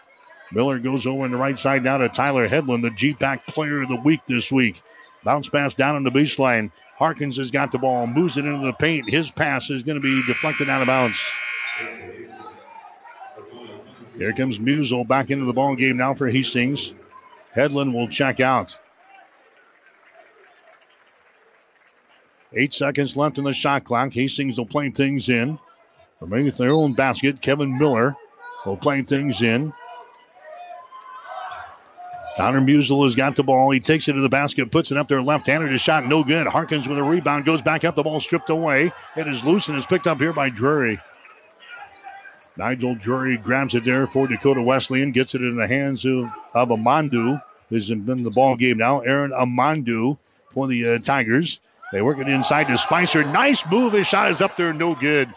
Miller 0.51 0.79
goes 0.79 1.07
over 1.07 1.25
on 1.25 1.31
the 1.31 1.37
right 1.37 1.59
side 1.59 1.85
now 1.85 1.99
to 1.99 2.09
Tyler 2.09 2.49
Headland, 2.49 2.83
the 2.83 2.91
GPAC 2.91 3.47
player 3.49 3.83
of 3.83 3.89
the 3.89 4.01
week 4.01 4.21
this 4.27 4.51
week. 4.51 4.81
Bounce 5.25 5.49
pass 5.49 5.75
down 5.75 5.97
on 5.97 6.05
the 6.05 6.11
baseline. 6.11 6.71
Harkins 6.97 7.37
has 7.37 7.51
got 7.51 7.71
the 7.71 7.79
ball, 7.79 8.07
moves 8.07 8.39
it 8.39 8.47
into 8.47 8.65
the 8.65 8.73
paint. 8.73 9.11
His 9.11 9.31
pass 9.31 9.69
is 9.69 9.83
going 9.83 10.01
to 10.01 10.03
be 10.03 10.23
deflected 10.27 10.71
out 10.71 10.81
of 10.81 10.87
bounds. 10.87 11.21
Here 14.17 14.33
comes 14.33 14.59
Musel 14.59 15.07
back 15.07 15.31
into 15.31 15.45
the 15.45 15.53
ball 15.53 15.77
game 15.77 15.99
now 15.99 16.15
for 16.15 16.29
Hastings. 16.29 16.95
Headland 17.53 17.95
will 17.95 18.09
check 18.09 18.41
out. 18.41 18.79
Eight 22.55 22.73
seconds 22.73 23.17
left 23.17 23.39
in 23.39 23.45
the 23.45 23.53
shot 23.53 23.85
clock. 23.85 24.13
Hastings 24.13 24.59
will 24.59 24.67
play 24.67 24.91
things 24.91 25.29
in. 25.29 25.59
Remaining 26.21 26.51
their 26.51 26.71
own 26.71 26.95
basket, 26.95 27.41
Kevin 27.41 27.79
Miller 27.79 28.17
will 28.65 28.77
play 28.77 29.03
things 29.03 29.43
in. 29.43 29.73
Connor 32.37 32.61
Musel 32.61 33.05
has 33.05 33.17
got 33.17 33.35
the 33.35 33.43
ball. 33.43 33.71
He 33.71 33.81
takes 33.81 34.09
it 34.09 34.13
to 34.13 34.21
the 34.21 34.29
basket, 34.29 34.71
puts 34.71 34.93
it 34.93 34.97
up 34.97 35.09
there 35.09 35.21
left-handed. 35.21 35.73
His 35.73 35.81
shot 35.81 36.07
no 36.07 36.23
good. 36.23 36.47
Harkins 36.47 36.89
with 36.89 36.99
a 36.99 37.03
rebound, 37.03 37.45
goes 37.45 37.63
back 37.63 37.85
up. 37.85 37.97
The 37.97 38.03
ball 38.05 38.21
stripped 38.21 38.49
away. 38.49 38.93
It 39.17 39.27
is 39.27 39.43
loose 39.43 39.69
and 39.69 39.77
is 39.77 39.87
picked 39.87 40.07
up 40.07 40.19
here 40.19 40.33
by 40.33 40.49
Drury. 40.49 40.99
Nigel 42.57 42.95
Drury 42.95 43.39
grabs 43.39 43.75
it 43.75 43.85
there 43.85 44.07
for 44.07 44.29
Dakota 44.29 44.63
Wesleyan, 44.63 45.11
gets 45.13 45.35
it 45.35 45.43
in 45.43 45.57
the 45.57 45.67
hands 45.67 46.05
of, 46.05 46.27
of 46.55 46.69
Amandu. 46.69 47.43
Who's 47.71 47.89
been 47.89 48.23
the 48.23 48.31
ball 48.31 48.57
game 48.57 48.79
now. 48.79 49.01
Aaron 49.01 49.33
Amandu 49.33 50.17
for 50.51 50.67
the 50.69 50.95
uh, 50.95 50.99
Tigers. 51.01 51.61
They 51.93 52.03
work 52.03 52.19
it 52.19 52.29
inside 52.29 52.65
to 52.65 52.77
Spicer. 52.77 53.25
Nice 53.25 53.69
move. 53.71 53.95
His 53.95 54.07
shot 54.07 54.31
is 54.31 54.43
up 54.43 54.57
there, 54.57 54.73
no 54.73 54.95
good. 54.95 55.33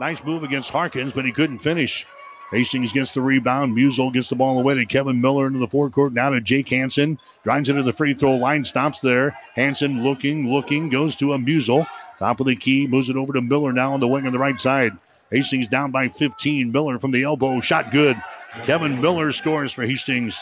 Nice 0.00 0.22
move 0.24 0.42
against 0.42 0.70
Harkins, 0.70 1.12
but 1.12 1.24
he 1.24 1.32
couldn't 1.32 1.60
finish. 1.60 2.04
Hastings 2.50 2.92
gets 2.92 3.14
the 3.14 3.20
rebound. 3.20 3.76
Musel 3.76 4.12
gets 4.12 4.28
the 4.28 4.36
ball 4.36 4.58
away 4.58 4.74
to 4.74 4.86
Kevin 4.86 5.20
Miller 5.20 5.46
into 5.46 5.58
the 5.58 5.68
forecourt. 5.68 6.12
Now 6.12 6.30
to 6.30 6.40
Jake 6.40 6.68
Hansen. 6.68 7.18
Drives 7.42 7.68
into 7.68 7.82
the 7.82 7.92
free 7.92 8.14
throw 8.14 8.36
line. 8.36 8.64
Stops 8.64 9.00
there. 9.00 9.36
Hansen 9.54 10.02
looking, 10.02 10.52
looking. 10.52 10.88
Goes 10.88 11.16
to 11.16 11.32
a 11.32 11.38
Musel. 11.38 11.86
Top 12.18 12.40
of 12.40 12.46
the 12.46 12.56
key. 12.56 12.86
Moves 12.86 13.08
it 13.08 13.16
over 13.16 13.32
to 13.32 13.40
Miller 13.40 13.72
now 13.72 13.94
on 13.94 14.00
the 14.00 14.08
wing 14.08 14.26
on 14.26 14.32
the 14.32 14.38
right 14.38 14.58
side. 14.58 14.92
Hastings 15.30 15.68
down 15.68 15.90
by 15.90 16.08
15. 16.08 16.70
Miller 16.70 16.98
from 16.98 17.10
the 17.12 17.24
elbow. 17.24 17.60
Shot 17.60 17.92
good. 17.92 18.16
Kevin 18.62 19.00
Miller 19.00 19.32
scores 19.32 19.72
for 19.72 19.84
Hastings. 19.84 20.38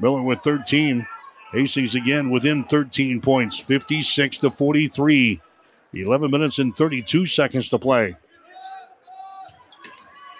Miller 0.00 0.22
with 0.22 0.40
13. 0.40 1.06
Hastings 1.56 1.94
again 1.94 2.28
within 2.28 2.64
13 2.64 3.22
points. 3.22 3.58
56 3.58 4.38
to 4.38 4.50
43. 4.50 5.40
11 5.94 6.30
minutes 6.30 6.58
and 6.58 6.76
32 6.76 7.24
seconds 7.24 7.70
to 7.70 7.78
play. 7.78 8.14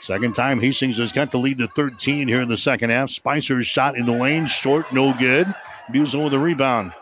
Second 0.03 0.35
time 0.35 0.61
Hastings 0.61 0.99
has 0.99 1.13
got 1.13 1.31
the 1.31 1.39
lead 1.39 1.59
to 1.59 1.69
13 1.69 2.29
here 2.29 2.43
in 2.43 2.49
the 2.49 2.57
second 2.57 2.91
half. 2.91 3.09
Spicer's 3.09 3.67
shot 3.67 3.99
in 3.99 4.05
the 4.05 4.13
lane, 4.13 4.47
short, 4.47 4.93
no 4.93 5.15
good. 5.15 5.47
Musel 5.91 6.25
with 6.25 6.33
the 6.33 6.39
rebound. 6.39 6.93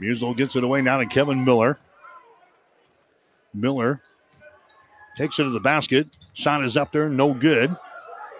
Musel 0.00 0.34
gets 0.34 0.56
it 0.56 0.64
away 0.64 0.80
now 0.80 0.96
to 0.96 1.04
Kevin 1.04 1.44
Miller. 1.44 1.76
Miller 3.52 4.00
Takes 5.16 5.38
it 5.38 5.44
to 5.44 5.50
the 5.50 5.60
basket. 5.60 6.16
Shot 6.32 6.64
is 6.64 6.78
up 6.78 6.92
there, 6.92 7.10
no 7.10 7.34
good. 7.34 7.70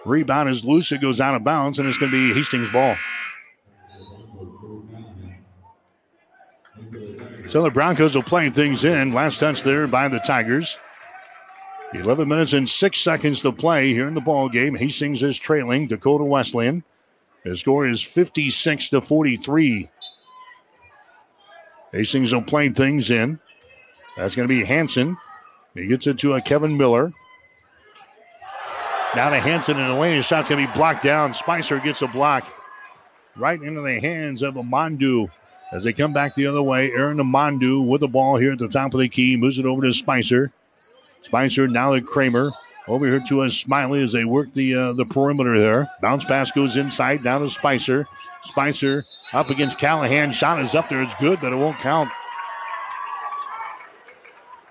Rebound 0.05 0.49
is 0.49 0.65
loose. 0.65 0.91
It 0.91 1.01
goes 1.01 1.21
out 1.21 1.35
of 1.35 1.43
bounds, 1.43 1.79
and 1.79 1.87
it's 1.87 1.97
going 1.97 2.11
to 2.11 2.33
be 2.33 2.33
Hastings' 2.33 2.71
ball. 2.71 2.95
So 7.49 7.63
the 7.63 7.69
Broncos 7.69 8.15
will 8.15 8.23
play 8.23 8.49
things 8.49 8.85
in. 8.85 9.13
Last 9.13 9.39
touch 9.39 9.63
there 9.63 9.85
by 9.87 10.07
the 10.07 10.19
Tigers. 10.19 10.77
11 11.93 12.27
minutes 12.27 12.53
and 12.53 12.69
6 12.69 12.99
seconds 12.99 13.41
to 13.41 13.51
play 13.51 13.93
here 13.93 14.07
in 14.07 14.13
the 14.13 14.21
ball 14.21 14.47
game. 14.47 14.75
Hastings 14.75 15.21
is 15.21 15.37
trailing 15.37 15.87
Dakota 15.87 16.23
Wesleyan. 16.23 16.83
The 17.43 17.57
score 17.57 17.85
is 17.85 18.01
56 18.01 18.89
to 18.89 19.01
43. 19.01 19.89
Hastings 21.91 22.33
will 22.33 22.41
play 22.41 22.69
things 22.69 23.11
in. 23.11 23.39
That's 24.15 24.35
going 24.35 24.47
to 24.47 24.53
be 24.53 24.63
Hansen. 24.63 25.17
He 25.73 25.87
gets 25.87 26.07
it 26.07 26.19
to 26.19 26.33
a 26.33 26.41
Kevin 26.41 26.77
Miller. 26.77 27.11
Now 29.13 29.29
to 29.29 29.39
Hansen 29.39 29.77
and 29.77 29.99
the. 29.99 30.15
His 30.15 30.25
shot's 30.25 30.47
going 30.47 30.65
to 30.65 30.71
be 30.71 30.77
blocked 30.77 31.03
down. 31.03 31.33
Spicer 31.33 31.79
gets 31.79 32.01
a 32.01 32.07
block 32.07 32.45
right 33.35 33.61
into 33.61 33.81
the 33.81 33.99
hands 33.99 34.41
of 34.41 34.55
Amandu. 34.55 35.29
As 35.73 35.83
they 35.83 35.91
come 35.91 36.13
back 36.13 36.35
the 36.35 36.47
other 36.47 36.61
way, 36.61 36.91
Aaron 36.91 37.17
Amandu 37.17 37.85
with 37.85 38.01
the 38.01 38.07
ball 38.07 38.37
here 38.37 38.53
at 38.53 38.59
the 38.59 38.69
top 38.69 38.93
of 38.93 38.99
the 39.01 39.09
key. 39.09 39.35
Moves 39.35 39.59
it 39.59 39.65
over 39.65 39.81
to 39.81 39.93
Spicer. 39.93 40.49
Spicer 41.23 41.67
now 41.67 41.93
to 41.93 42.01
Kramer. 42.01 42.51
Over 42.87 43.05
here 43.05 43.21
to 43.27 43.43
a 43.43 43.51
Smiley 43.51 44.01
as 44.01 44.11
they 44.11 44.25
work 44.25 44.53
the 44.53 44.75
uh, 44.75 44.93
the 44.93 45.05
perimeter 45.05 45.59
there. 45.59 45.87
Bounce 46.01 46.25
pass 46.25 46.51
goes 46.51 46.77
inside 46.77 47.21
down 47.21 47.41
to 47.41 47.49
Spicer. 47.49 48.05
Spicer 48.43 49.03
up 49.33 49.49
against 49.49 49.77
Callahan. 49.77 50.31
Shot 50.31 50.61
is 50.61 50.73
up 50.73 50.89
there. 50.89 51.03
It's 51.03 51.15
good, 51.15 51.39
but 51.41 51.53
it 51.53 51.57
won't 51.57 51.77
count. 51.79 52.09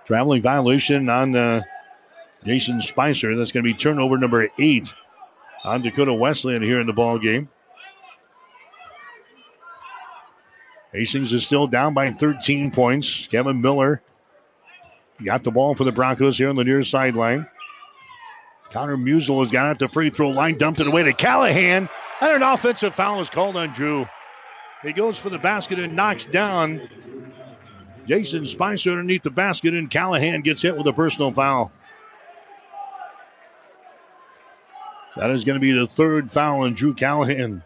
Traveling 0.06 0.42
violation 0.42 1.08
on 1.08 1.36
uh, 1.36 1.62
Jason 2.44 2.80
Spicer. 2.80 3.36
That's 3.36 3.52
going 3.52 3.64
to 3.64 3.72
be 3.72 3.74
turnover 3.74 4.18
number 4.18 4.48
eight 4.58 4.94
on 5.64 5.82
Dakota 5.82 6.14
Wesleyan 6.14 6.62
here 6.62 6.80
in 6.80 6.86
the 6.86 6.92
ball 6.92 7.18
game. 7.18 7.48
Hastings 10.92 11.32
is 11.32 11.44
still 11.44 11.66
down 11.66 11.94
by 11.94 12.10
13 12.10 12.70
points. 12.70 13.28
Kevin 13.28 13.60
Miller 13.60 14.02
got 15.22 15.42
the 15.42 15.50
ball 15.50 15.74
for 15.74 15.84
the 15.84 15.92
Broncos 15.92 16.36
here 16.38 16.48
on 16.48 16.56
the 16.56 16.64
near 16.64 16.82
sideline. 16.82 17.46
Connor 18.70 18.96
Musel 18.96 19.40
has 19.40 19.52
got 19.52 19.66
out 19.66 19.78
the 19.78 19.88
free 19.88 20.10
throw 20.10 20.30
line, 20.30 20.56
dumped 20.56 20.80
it 20.80 20.86
away 20.86 21.02
to 21.02 21.12
Callahan, 21.12 21.88
and 22.20 22.32
an 22.32 22.42
offensive 22.42 22.94
foul 22.94 23.20
is 23.20 23.30
called 23.30 23.56
on 23.56 23.70
Drew. 23.70 24.06
He 24.82 24.92
goes 24.92 25.18
for 25.18 25.28
the 25.28 25.38
basket 25.38 25.78
and 25.78 25.94
knocks 25.94 26.24
down 26.24 26.88
Jason 28.06 28.46
Spicer 28.46 28.90
underneath 28.90 29.22
the 29.22 29.30
basket, 29.30 29.74
and 29.74 29.90
Callahan 29.90 30.40
gets 30.40 30.62
hit 30.62 30.76
with 30.76 30.86
a 30.86 30.92
personal 30.92 31.32
foul. 31.32 31.70
That 35.16 35.30
is 35.30 35.44
going 35.44 35.56
to 35.56 35.60
be 35.60 35.72
the 35.72 35.86
third 35.86 36.30
foul 36.30 36.62
on 36.62 36.74
Drew 36.74 36.94
Callahan. 36.94 37.62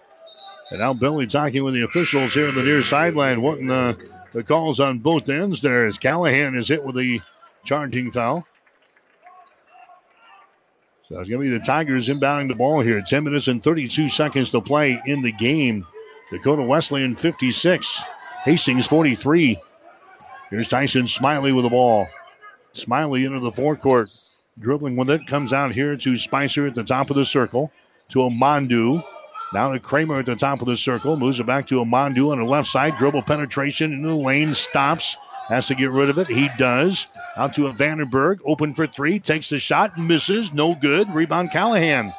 And 0.71 0.81
now 0.81 0.95
Billy 0.95 1.27
talking 1.27 1.63
with 1.63 1.75
the 1.75 1.83
officials 1.83 2.33
here 2.33 2.49
on 2.49 2.55
the 2.55 2.63
near 2.63 2.83
sideline, 2.83 3.43
wanting 3.43 3.67
the, 3.67 3.97
the 4.33 4.43
calls 4.43 4.81
on 4.81 4.99
both 4.99 5.29
ends 5.29 5.61
there 5.61 5.87
as 5.87 5.99
Callahan 5.99 6.57
is 6.57 6.69
hit 6.69 6.83
with 6.83 6.97
the 6.97 7.21
charging 7.65 8.11
foul. 8.11 8.47
So 11.09 11.21
it's 11.21 11.29
going 11.29 11.43
to 11.43 11.51
be 11.51 11.57
the 11.57 11.65
Tigers 11.65 12.09
inbounding 12.09 12.49
the 12.49 12.55
ball 12.55 12.81
here. 12.81 13.03
10 13.07 13.25
minutes 13.25 13.49
and 13.49 13.63
32 13.63 14.09
seconds 14.09 14.51
to 14.51 14.63
play 14.63 15.01
in 15.05 15.21
the 15.21 15.33
game. 15.33 15.87
Dakota 16.31 16.63
Wesleyan 16.63 17.15
56, 17.15 18.03
Hastings 18.45 18.87
43. 18.87 19.59
Here's 20.49 20.69
Tyson 20.69 21.07
Smiley 21.07 21.53
with 21.53 21.65
the 21.65 21.71
ball. 21.71 22.07
Smiley 22.73 23.27
into 23.27 23.41
the 23.41 23.53
forecourt. 23.53 24.09
Dribbling 24.59 24.97
with 24.97 25.11
it. 25.11 25.27
Comes 25.27 25.53
out 25.53 25.73
here 25.73 25.97
to 25.97 26.17
Spicer 26.17 26.67
at 26.67 26.75
the 26.75 26.85
top 26.85 27.11
of 27.11 27.17
the 27.17 27.25
circle. 27.25 27.73
To 28.11 28.21
Amandu. 28.21 29.03
Now 29.53 29.73
to 29.73 29.81
Kramer 29.81 30.21
at 30.21 30.27
the 30.27 30.37
top 30.37 30.61
of 30.61 30.67
the 30.67 30.77
circle. 30.77 31.17
Moves 31.17 31.41
it 31.41 31.47
back 31.47 31.67
to 31.67 31.77
Amandu 31.77 32.31
on 32.31 32.39
the 32.39 32.45
left 32.45 32.69
side. 32.69 32.95
Dribble 32.97 33.23
penetration 33.23 33.93
into 33.93 34.09
the 34.09 34.15
lane. 34.15 34.55
Stops. 34.55 35.17
Has 35.49 35.67
to 35.67 35.75
get 35.75 35.91
rid 35.91 36.09
of 36.09 36.19
it. 36.19 36.29
He 36.29 36.49
does. 36.57 37.07
Out 37.37 37.55
to 37.57 37.67
a 37.67 37.73
Vandenberg. 37.73 38.39
Open 38.45 38.75
for 38.75 38.87
three. 38.87 39.19
Takes 39.19 39.51
the 39.51 39.59
shot. 39.59 39.99
Misses. 39.99 40.55
No 40.55 40.75
good. 40.75 41.13
Rebound 41.13 41.51
Callahan. 41.51 42.13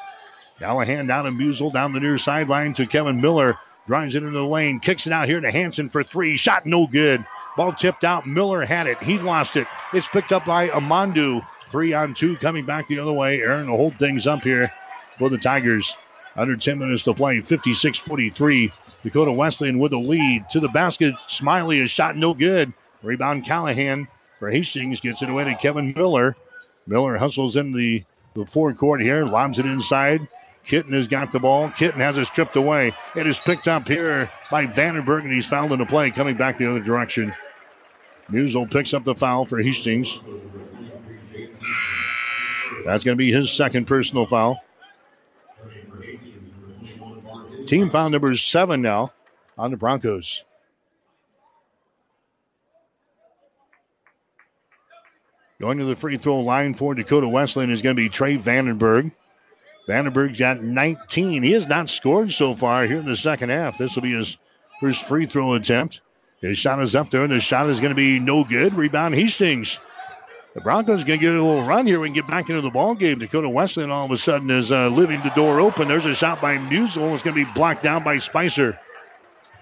Callahan 0.60 1.08
down 1.08 1.26
to 1.26 1.32
Musel 1.32 1.72
down 1.72 1.94
the 1.94 2.00
near 2.00 2.18
sideline 2.18 2.74
to 2.74 2.86
Kevin 2.86 3.22
Miller. 3.22 3.58
Drives 3.88 4.16
it 4.16 4.24
into 4.24 4.32
the 4.32 4.46
lane. 4.46 4.80
Kicks 4.80 5.08
it 5.08 5.14
out 5.14 5.28
here 5.28 5.40
to 5.40 5.52
Hansen 5.52 5.88
for 5.88 6.04
three. 6.04 6.38
Shot 6.38 6.66
no 6.66 6.86
good. 6.88 7.26
Ball 7.56 7.74
tipped 7.74 8.04
out. 8.04 8.26
Miller 8.26 8.66
had 8.66 8.88
it. 8.88 8.98
He 9.02 9.18
lost 9.20 9.56
it. 9.56 9.68
It's 9.94 10.08
picked 10.08 10.32
up 10.32 10.46
by 10.46 10.68
Amandu. 10.70 11.46
Three 11.68 11.94
on 11.94 12.14
two 12.14 12.36
coming 12.38 12.66
back 12.66 12.88
the 12.88 13.00
other 13.00 13.14
way. 13.14 13.40
Aaron 13.40 13.70
will 13.70 13.78
hold 13.78 13.96
things 13.96 14.28
up 14.28 14.42
here 14.42 14.70
for 15.18 15.30
the 15.30 15.38
Tigers. 15.38 15.96
Under 16.36 16.56
10 16.56 16.80
minutes 16.80 17.04
to 17.04 17.14
play. 17.14 17.42
56 17.42 17.98
43. 17.98 18.72
Dakota 19.04 19.32
Wesleyan 19.32 19.80
with 19.80 19.92
the 19.92 20.00
lead. 20.00 20.50
To 20.52 20.60
the 20.60 20.70
basket. 20.70 21.16
Smiley 21.28 21.80
is 21.80 21.92
shot 21.92 22.18
no 22.18 22.34
good. 22.34 22.74
Rebound 23.02 23.46
Callahan 23.46 24.08
for 24.40 24.50
Hastings. 24.50 25.00
Gets 25.00 25.22
it 25.22 25.30
away 25.30 25.46
to 25.46 25.56
Kevin 25.56 25.94
Miller. 25.96 26.36
Miller 26.88 27.18
hustles 27.18 27.56
in 27.56 27.72
the, 27.72 28.04
the 28.34 28.46
forecourt 28.46 29.02
here. 29.02 29.26
Lobs 29.26 29.60
it 29.60 29.66
inside. 29.66 30.28
Kitten 30.66 30.94
has 30.94 31.08
got 31.08 31.32
the 31.32 31.40
ball. 31.40 31.70
Kitten 31.70 32.00
has 32.00 32.18
it 32.18 32.26
stripped 32.26 32.56
away. 32.56 32.94
It 33.16 33.28
is 33.28 33.40
picked 33.40 33.68
up 33.68 33.88
here 33.88 34.32
by 34.50 34.66
Vandenberg, 34.66 35.22
and 35.22 35.32
he's 35.32 35.46
fouled 35.46 35.72
in 35.72 35.80
the 35.80 35.86
play, 35.86 36.10
coming 36.10 36.36
back 36.36 36.58
the 36.58 36.70
other 36.70 36.80
direction. 36.80 37.34
Musel 38.32 38.70
picks 38.70 38.94
up 38.94 39.04
the 39.04 39.14
foul 39.14 39.46
for 39.46 39.62
Hastings. 39.62 40.20
That's 42.86 43.04
going 43.04 43.16
to 43.16 43.24
be 43.24 43.32
his 43.32 43.52
second 43.52 43.86
personal 43.86 44.26
foul. 44.26 44.64
Team 47.66 47.90
foul 47.90 48.10
number 48.10 48.36
seven 48.36 48.82
now 48.82 49.12
on 49.58 49.72
the 49.72 49.78
Broncos. 49.78 50.44
Going 55.60 55.78
to 55.78 55.86
the 55.86 55.96
free 55.96 56.18
throw 56.18 56.42
line 56.42 56.74
for 56.74 56.94
Dakota 56.94 57.28
Wesleyan 57.30 57.72
is 57.72 57.82
going 57.82 57.96
to 57.96 58.02
be 58.02 58.10
Trey 58.10 58.38
Vandenberg. 58.38 59.12
Vandenberg's 59.88 60.40
got 60.40 60.62
19. 60.62 61.44
He 61.44 61.52
has 61.54 61.68
not 61.68 61.90
scored 61.90 62.32
so 62.32 62.56
far 62.56 62.86
here 62.86 62.98
in 62.98 63.06
the 63.06 63.16
second 63.16 63.50
half. 63.50 63.78
This 63.78 63.96
will 63.96 64.04
be 64.04 64.14
his 64.14 64.38
first 64.82 65.04
free 65.04 65.26
throw 65.26 65.54
attempt. 65.54 66.02
His 66.42 66.58
shot 66.58 66.82
is 66.82 66.96
up 66.96 67.10
there, 67.10 67.24
and 67.24 67.32
the 67.32 67.40
shot 67.40 67.70
is 67.70 67.80
going 67.80 67.92
to 67.92 67.96
be 67.96 68.20
no 68.20 68.44
good. 68.44 68.76
Rebound 68.76 69.16
Hastings. 69.16 69.80
The 70.56 70.62
Broncos 70.62 71.04
going 71.04 71.20
to 71.20 71.26
get 71.26 71.36
a 71.36 71.44
little 71.44 71.66
run 71.66 71.86
here 71.86 72.06
and 72.06 72.16
get 72.16 72.28
back 72.28 72.50
into 72.50 72.62
the 72.62 72.70
ball 72.70 72.96
game. 72.96 73.20
Dakota 73.20 73.50
Wesleyan 73.50 73.92
all 73.92 74.06
of 74.06 74.12
a 74.12 74.18
sudden 74.18 74.50
is 74.50 74.72
uh, 74.72 74.88
leaving 74.88 75.20
the 75.20 75.30
door 75.32 75.60
open. 75.60 75.90
There's 75.90 76.06
a 76.06 76.16
shot 76.16 76.42
by 76.42 76.58
Musel. 76.58 77.14
It's 77.14 77.24
going 77.24 77.36
to 77.36 77.46
be 77.46 77.52
blocked 77.54 77.84
down 77.84 78.06
by 78.06 78.20
Spicer. 78.20 78.80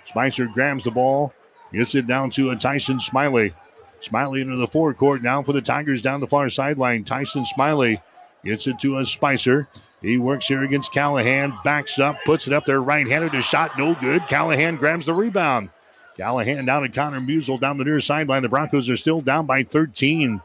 Spicer 0.06 0.45
grabs 0.45 0.84
the 0.84 0.91
ball, 0.91 1.34
gets 1.74 1.95
it 1.95 2.06
down 2.06 2.30
to 2.32 2.52
a 2.52 2.56
Tyson 2.56 2.99
Smiley. 2.99 3.53
Smiley 4.02 4.41
into 4.41 4.56
the 4.57 4.68
forecourt 4.68 5.24
now 5.24 5.41
for 5.41 5.53
the 5.53 5.61
Tigers 5.61 6.03
down 6.03 6.20
the 6.20 6.28
far 6.28 6.52
sideline. 6.52 7.03
Tyson 7.03 7.44
Smiley 7.44 7.99
gets 8.45 8.68
it 8.68 8.80
to 8.82 8.99
a 8.99 9.06
Spicer. 9.06 9.68
He 10.03 10.20
works 10.20 10.48
here 10.48 10.64
against 10.64 10.94
Callahan, 10.94 11.53
backs 11.64 11.98
up, 11.98 12.18
puts 12.24 12.45
it 12.45 12.53
up 12.53 12.65
there 12.65 12.84
right 12.84 13.07
handed. 13.07 13.32
The 13.32 13.41
shot 13.41 13.80
no 13.80 13.95
good. 13.95 14.28
Callahan 14.28 14.76
grabs 14.76 15.07
the 15.07 15.14
rebound. 15.15 15.70
Callahan 16.18 16.65
down 16.65 16.84
to 16.84 16.90
Connor 16.90 17.22
Musel 17.22 17.60
down 17.60 17.78
the 17.78 17.84
near 17.84 17.99
sideline. 17.99 18.44
The 18.44 18.49
Broncos 18.49 18.91
are 18.91 18.98
still 18.98 19.22
down 19.22 19.48
by 19.48 19.64
13. 19.64 20.40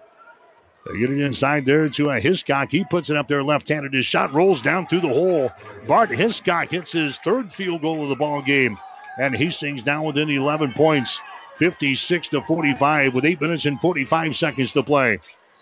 Get 0.96 1.10
it 1.10 1.20
inside 1.20 1.66
there 1.66 1.88
to 1.90 2.10
a 2.10 2.18
Hiscock. 2.18 2.70
He 2.70 2.82
puts 2.84 3.10
it 3.10 3.16
up 3.16 3.28
there 3.28 3.42
left 3.42 3.68
handed. 3.68 3.92
His 3.92 4.06
shot 4.06 4.32
rolls 4.32 4.62
down 4.62 4.86
through 4.86 5.00
the 5.00 5.08
hole. 5.08 5.52
Bart 5.86 6.10
Hiscock 6.10 6.70
hits 6.70 6.92
his 6.92 7.18
third 7.18 7.52
field 7.52 7.82
goal 7.82 8.02
of 8.02 8.08
the 8.08 8.16
ball 8.16 8.40
game. 8.40 8.78
And 9.18 9.34
Hastings 9.34 9.82
down 9.82 10.04
within 10.04 10.30
11 10.30 10.72
points. 10.72 11.20
56 11.56 12.28
to 12.28 12.40
45 12.40 13.14
with 13.14 13.24
8 13.24 13.40
minutes 13.40 13.66
and 13.66 13.80
45 13.80 14.36
seconds 14.36 14.72
to 14.72 14.82
play. 14.82 15.18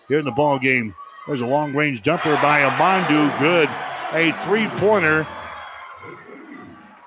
Here 0.09 0.19
in 0.19 0.24
the 0.24 0.31
ball 0.31 0.59
game, 0.59 0.94
there's 1.27 1.40
a 1.40 1.47
long 1.47 1.74
range 1.74 2.03
jumper 2.03 2.35
by 2.36 2.61
Amandu. 2.61 3.39
Good. 3.40 3.69
A 4.12 4.32
three 4.44 4.69
pointer. 4.78 5.27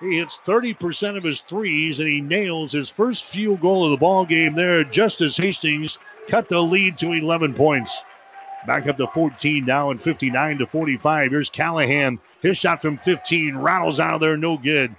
He 0.02 0.18
hits 0.18 0.40
30% 0.46 1.18
of 1.18 1.24
his 1.24 1.42
threes 1.42 2.00
and 2.00 2.10
he 2.10 2.22
nails 2.22 2.72
his 2.72 2.90
first 2.90 3.24
field 3.26 3.62
goal 3.62 3.86
of 3.86 3.92
the 3.92 3.98
ball 3.98 4.26
game 4.26 4.56
there 4.56 4.84
just 4.84 5.22
as 5.22 5.38
Hastings 5.38 5.98
cut 6.28 6.50
the 6.50 6.62
lead 6.62 6.98
to 6.98 7.12
11 7.12 7.54
points. 7.54 8.02
Back 8.68 8.88
up 8.88 8.98
to 8.98 9.08
14 9.08 9.66
now 9.66 9.92
and 9.92 10.02
59 10.02 10.60
to 10.60 10.68
45. 10.68 11.32
Here's 11.32 11.50
Callahan. 11.50 12.20
His 12.42 12.58
shot 12.58 12.82
from 12.82 12.98
15 12.98 13.58
rattles 13.58 14.00
out 14.00 14.16
of 14.16 14.22
there, 14.22 14.38
no 14.38 14.58
good. 14.58 14.96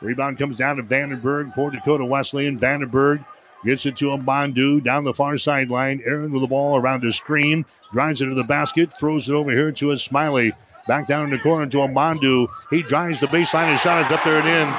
Rebound 0.00 0.38
comes 0.38 0.56
down 0.56 0.76
to 0.76 0.82
Vandenberg 0.82 1.54
for 1.54 1.70
Dakota 1.70 2.04
Wesleyan. 2.04 2.58
Vandenberg 2.58 3.24
gets 3.64 3.86
it 3.86 3.96
to 3.96 4.06
Amandu 4.06 4.82
down 4.82 5.04
the 5.04 5.14
far 5.14 5.38
sideline. 5.38 6.02
Aaron 6.04 6.32
with 6.32 6.42
the 6.42 6.48
ball 6.48 6.76
around 6.76 7.02
the 7.02 7.12
screen. 7.12 7.64
Drives 7.92 8.22
it 8.22 8.26
to 8.26 8.34
the 8.34 8.44
basket. 8.44 8.90
Throws 8.98 9.28
it 9.28 9.34
over 9.34 9.50
here 9.50 9.72
to 9.72 9.90
a 9.90 9.96
Smiley. 9.96 10.52
Back 10.86 11.06
down 11.06 11.24
in 11.24 11.30
the 11.30 11.38
corner 11.38 11.66
to 11.66 11.78
Amandu. 11.78 12.48
He 12.70 12.82
drives 12.82 13.20
the 13.20 13.26
baseline. 13.26 13.72
His 13.72 13.80
shot 13.80 14.04
is 14.04 14.12
up 14.12 14.22
there 14.22 14.38
and 14.38 14.48
in. 14.48 14.74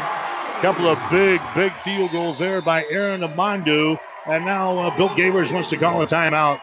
Couple 0.62 0.88
of 0.88 1.00
big, 1.10 1.42
big 1.56 1.74
field 1.74 2.12
goals 2.12 2.40
there 2.40 2.62
by 2.62 2.86
Aaron 2.90 3.22
Amandu. 3.22 4.00
And 4.26 4.46
now 4.46 4.78
uh, 4.78 4.98
Bill 4.98 5.10
Gabers 5.10 5.52
wants 5.52 5.70
to 5.70 5.78
call 5.78 6.02
a 6.02 6.06
timeout. 6.06 6.62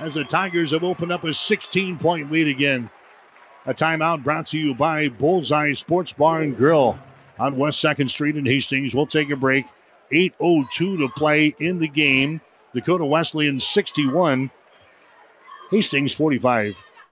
As 0.00 0.14
the 0.14 0.24
Tigers 0.24 0.72
have 0.72 0.82
opened 0.82 1.12
up 1.12 1.24
a 1.24 1.34
16 1.34 1.98
point 1.98 2.30
lead 2.30 2.48
again. 2.48 2.90
A 3.66 3.74
timeout 3.74 4.24
brought 4.24 4.48
to 4.48 4.58
you 4.58 4.74
by 4.74 5.08
Bullseye 5.08 5.74
Sports 5.74 6.14
Bar 6.14 6.40
and 6.40 6.56
Grill 6.56 6.98
on 7.38 7.58
West 7.58 7.82
2nd 7.84 8.08
Street 8.08 8.36
in 8.36 8.46
Hastings. 8.46 8.94
We'll 8.94 9.06
take 9.06 9.30
a 9.30 9.36
break. 9.36 9.66
8.02 10.10 10.70
to 10.98 11.08
play 11.14 11.54
in 11.58 11.78
the 11.78 11.86
game. 11.86 12.40
Dakota 12.74 13.04
Wesleyan 13.04 13.60
61, 13.60 14.50
Hastings 15.70 16.14
45. 16.14 16.82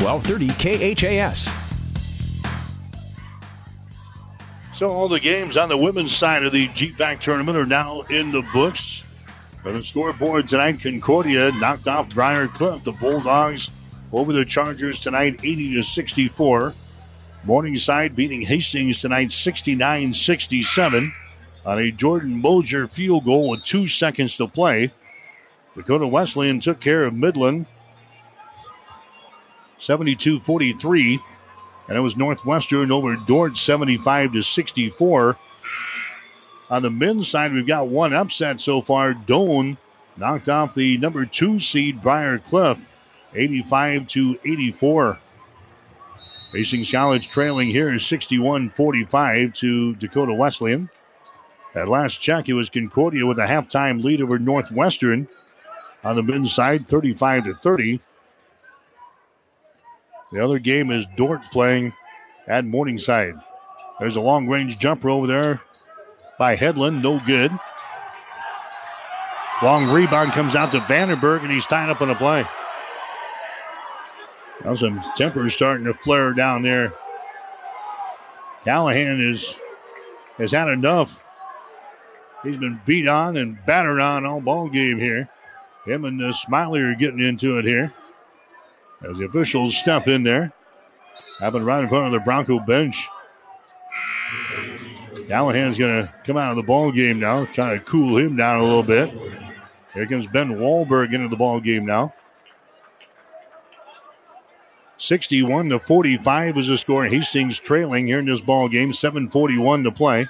1230 0.00 0.94
KHAS. 0.94 1.70
So 4.74 4.88
all 4.88 5.08
the 5.08 5.20
games 5.20 5.58
on 5.58 5.68
the 5.68 5.76
women's 5.76 6.16
side 6.16 6.42
of 6.42 6.52
the 6.52 6.68
GPAC 6.68 7.20
tournament 7.20 7.58
are 7.58 7.66
now 7.66 8.00
in 8.08 8.30
the 8.30 8.40
books. 8.54 9.02
For 9.62 9.72
the 9.72 9.84
scoreboard 9.84 10.48
tonight, 10.48 10.80
Concordia 10.80 11.52
knocked 11.52 11.86
off 11.86 12.14
Briar 12.14 12.48
Cliff. 12.48 12.82
The 12.82 12.92
Bulldogs 12.92 13.68
over 14.10 14.32
the 14.32 14.46
Chargers 14.46 14.98
tonight, 14.98 15.40
80 15.42 15.74
to 15.74 15.82
64. 15.82 16.72
Morningside 17.44 18.16
beating 18.16 18.40
Hastings 18.40 19.00
tonight, 19.00 19.28
69-67 19.28 21.12
on 21.66 21.78
a 21.78 21.90
Jordan 21.90 22.40
Mosier 22.40 22.86
field 22.86 23.26
goal 23.26 23.50
with 23.50 23.62
two 23.64 23.86
seconds 23.86 24.38
to 24.38 24.46
play. 24.46 24.92
Dakota 25.76 26.06
Wesleyan 26.06 26.60
took 26.60 26.80
care 26.80 27.04
of 27.04 27.12
Midland 27.12 27.66
72 29.80 30.38
43. 30.38 31.20
And 31.88 31.96
it 31.96 32.00
was 32.00 32.16
Northwestern 32.16 32.92
over 32.92 33.16
Dordt 33.16 33.56
75 33.56 34.34
to 34.34 34.42
64. 34.42 35.36
On 36.70 36.82
the 36.82 36.90
men's 36.90 37.28
side, 37.28 37.52
we've 37.52 37.66
got 37.66 37.88
one 37.88 38.12
upset 38.12 38.60
so 38.60 38.80
far. 38.80 39.12
Doane 39.12 39.76
knocked 40.16 40.48
off 40.48 40.74
the 40.74 40.98
number 40.98 41.26
two 41.26 41.58
seed 41.58 42.00
Briar 42.00 42.38
Cliff 42.38 42.86
85 43.34 44.06
to 44.08 44.38
84. 44.44 45.18
Hastings 46.52 46.90
College 46.90 47.28
trailing 47.28 47.68
here 47.68 47.92
is 47.92 48.04
61 48.06 48.70
45 48.70 49.52
to 49.54 49.94
Dakota 49.96 50.34
Wesleyan. 50.34 50.88
At 51.74 51.88
last 51.88 52.20
check, 52.20 52.48
it 52.48 52.54
was 52.54 52.70
Concordia 52.70 53.24
with 53.26 53.38
a 53.38 53.46
halftime 53.46 54.02
lead 54.02 54.20
over 54.20 54.38
Northwestern 54.38 55.28
on 56.02 56.16
the 56.16 56.22
men's 56.22 56.52
side, 56.52 56.88
35 56.88 57.44
to 57.44 57.54
30. 57.54 58.00
The 60.32 60.44
other 60.44 60.58
game 60.58 60.90
is 60.92 61.06
Dordt 61.16 61.42
playing 61.50 61.92
at 62.46 62.64
Morningside. 62.64 63.34
There's 63.98 64.16
a 64.16 64.20
long 64.20 64.48
range 64.48 64.78
jumper 64.78 65.10
over 65.10 65.26
there 65.26 65.60
by 66.38 66.54
Headland. 66.54 67.02
No 67.02 67.18
good. 67.26 67.50
Long 69.62 69.90
rebound 69.90 70.32
comes 70.32 70.56
out 70.56 70.72
to 70.72 70.80
Vandenberg, 70.80 71.42
and 71.42 71.50
he's 71.50 71.66
tied 71.66 71.90
up 71.90 72.00
on 72.00 72.10
a 72.10 72.14
play. 72.14 72.46
Now 74.64 74.74
some 74.74 75.00
tempers 75.16 75.54
starting 75.54 75.84
to 75.86 75.94
flare 75.94 76.32
down 76.32 76.62
there. 76.62 76.92
Callahan 78.64 79.20
is 79.20 79.54
has 80.38 80.52
had 80.52 80.68
enough. 80.68 81.24
He's 82.42 82.56
been 82.56 82.80
beat 82.86 83.08
on 83.08 83.36
and 83.36 83.58
battered 83.66 84.00
on 84.00 84.24
all 84.24 84.40
ball 84.40 84.68
game 84.68 84.98
here. 84.98 85.28
Him 85.84 86.04
and 86.04 86.22
uh, 86.22 86.32
Smiley 86.32 86.80
are 86.80 86.94
getting 86.94 87.20
into 87.20 87.58
it 87.58 87.64
here 87.64 87.92
as 89.02 89.18
the 89.18 89.24
officials 89.24 89.76
step 89.76 90.08
in 90.08 90.22
there. 90.22 90.52
Happened 91.38 91.64
right 91.64 91.82
in 91.82 91.88
front 91.88 92.06
of 92.06 92.12
the 92.12 92.20
Bronco 92.20 92.58
bench. 92.60 93.08
Callahan's 95.28 95.78
going 95.78 96.02
to 96.02 96.14
come 96.24 96.36
out 96.36 96.50
of 96.50 96.56
the 96.56 96.62
ball 96.62 96.92
game 96.92 97.20
now, 97.20 97.44
trying 97.44 97.78
to 97.78 97.84
cool 97.84 98.18
him 98.18 98.36
down 98.36 98.60
a 98.60 98.64
little 98.64 98.82
bit. 98.82 99.10
Here 99.94 100.06
comes 100.06 100.26
Ben 100.26 100.50
Wahlberg 100.50 101.14
into 101.14 101.28
the 101.28 101.36
ball 101.36 101.60
game 101.60 101.86
now. 101.86 102.14
61 104.98 105.70
to 105.70 105.78
45 105.78 106.58
is 106.58 106.66
the 106.66 106.76
score. 106.76 107.04
Hastings 107.06 107.58
trailing 107.58 108.06
here 108.06 108.18
in 108.18 108.26
this 108.26 108.40
ball 108.40 108.68
game. 108.68 108.92
7:41 108.92 109.84
to 109.84 109.92
play. 109.92 110.28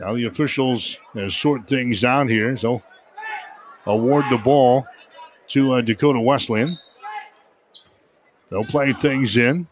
Now 0.00 0.14
the 0.14 0.24
officials 0.24 0.96
sort 1.28 1.68
things 1.68 2.04
out 2.04 2.28
here, 2.28 2.56
so 2.56 2.82
award 3.84 4.24
the 4.30 4.38
ball 4.38 4.86
to 5.48 5.72
uh, 5.72 5.80
Dakota 5.80 6.20
Wesleyan. 6.20 6.78
They'll 8.50 8.64
play 8.64 8.92
things 8.92 9.36
in 9.36 9.66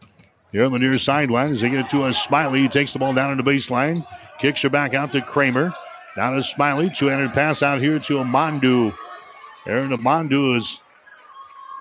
here 0.53 0.65
on 0.65 0.73
the 0.73 0.79
near 0.79 0.99
sideline 0.99 1.53
as 1.53 1.61
they 1.61 1.71
get 1.71 1.87
it 1.87 1.91
to 1.91 2.05
a 2.05 2.13
Smiley. 2.13 2.63
He 2.63 2.69
takes 2.69 2.93
the 2.93 2.99
ball 2.99 3.15
down 3.15 3.37
to 3.37 3.43
the 3.43 3.51
baseline, 3.51 4.07
kicks 4.39 4.63
her 4.63 4.71
back 4.71 4.95
out 4.95 5.13
to 5.13 5.23
Kramer. 5.23 5.73
Down 6.15 6.35
to 6.35 6.43
Smiley, 6.43 6.91
two-handed 6.91 7.33
pass 7.33 7.63
out 7.63 7.81
here 7.81 7.99
to 7.99 8.15
Amandu. 8.15 8.97
Aaron 9.67 9.91
Amandu 9.91 10.57
is 10.57 10.81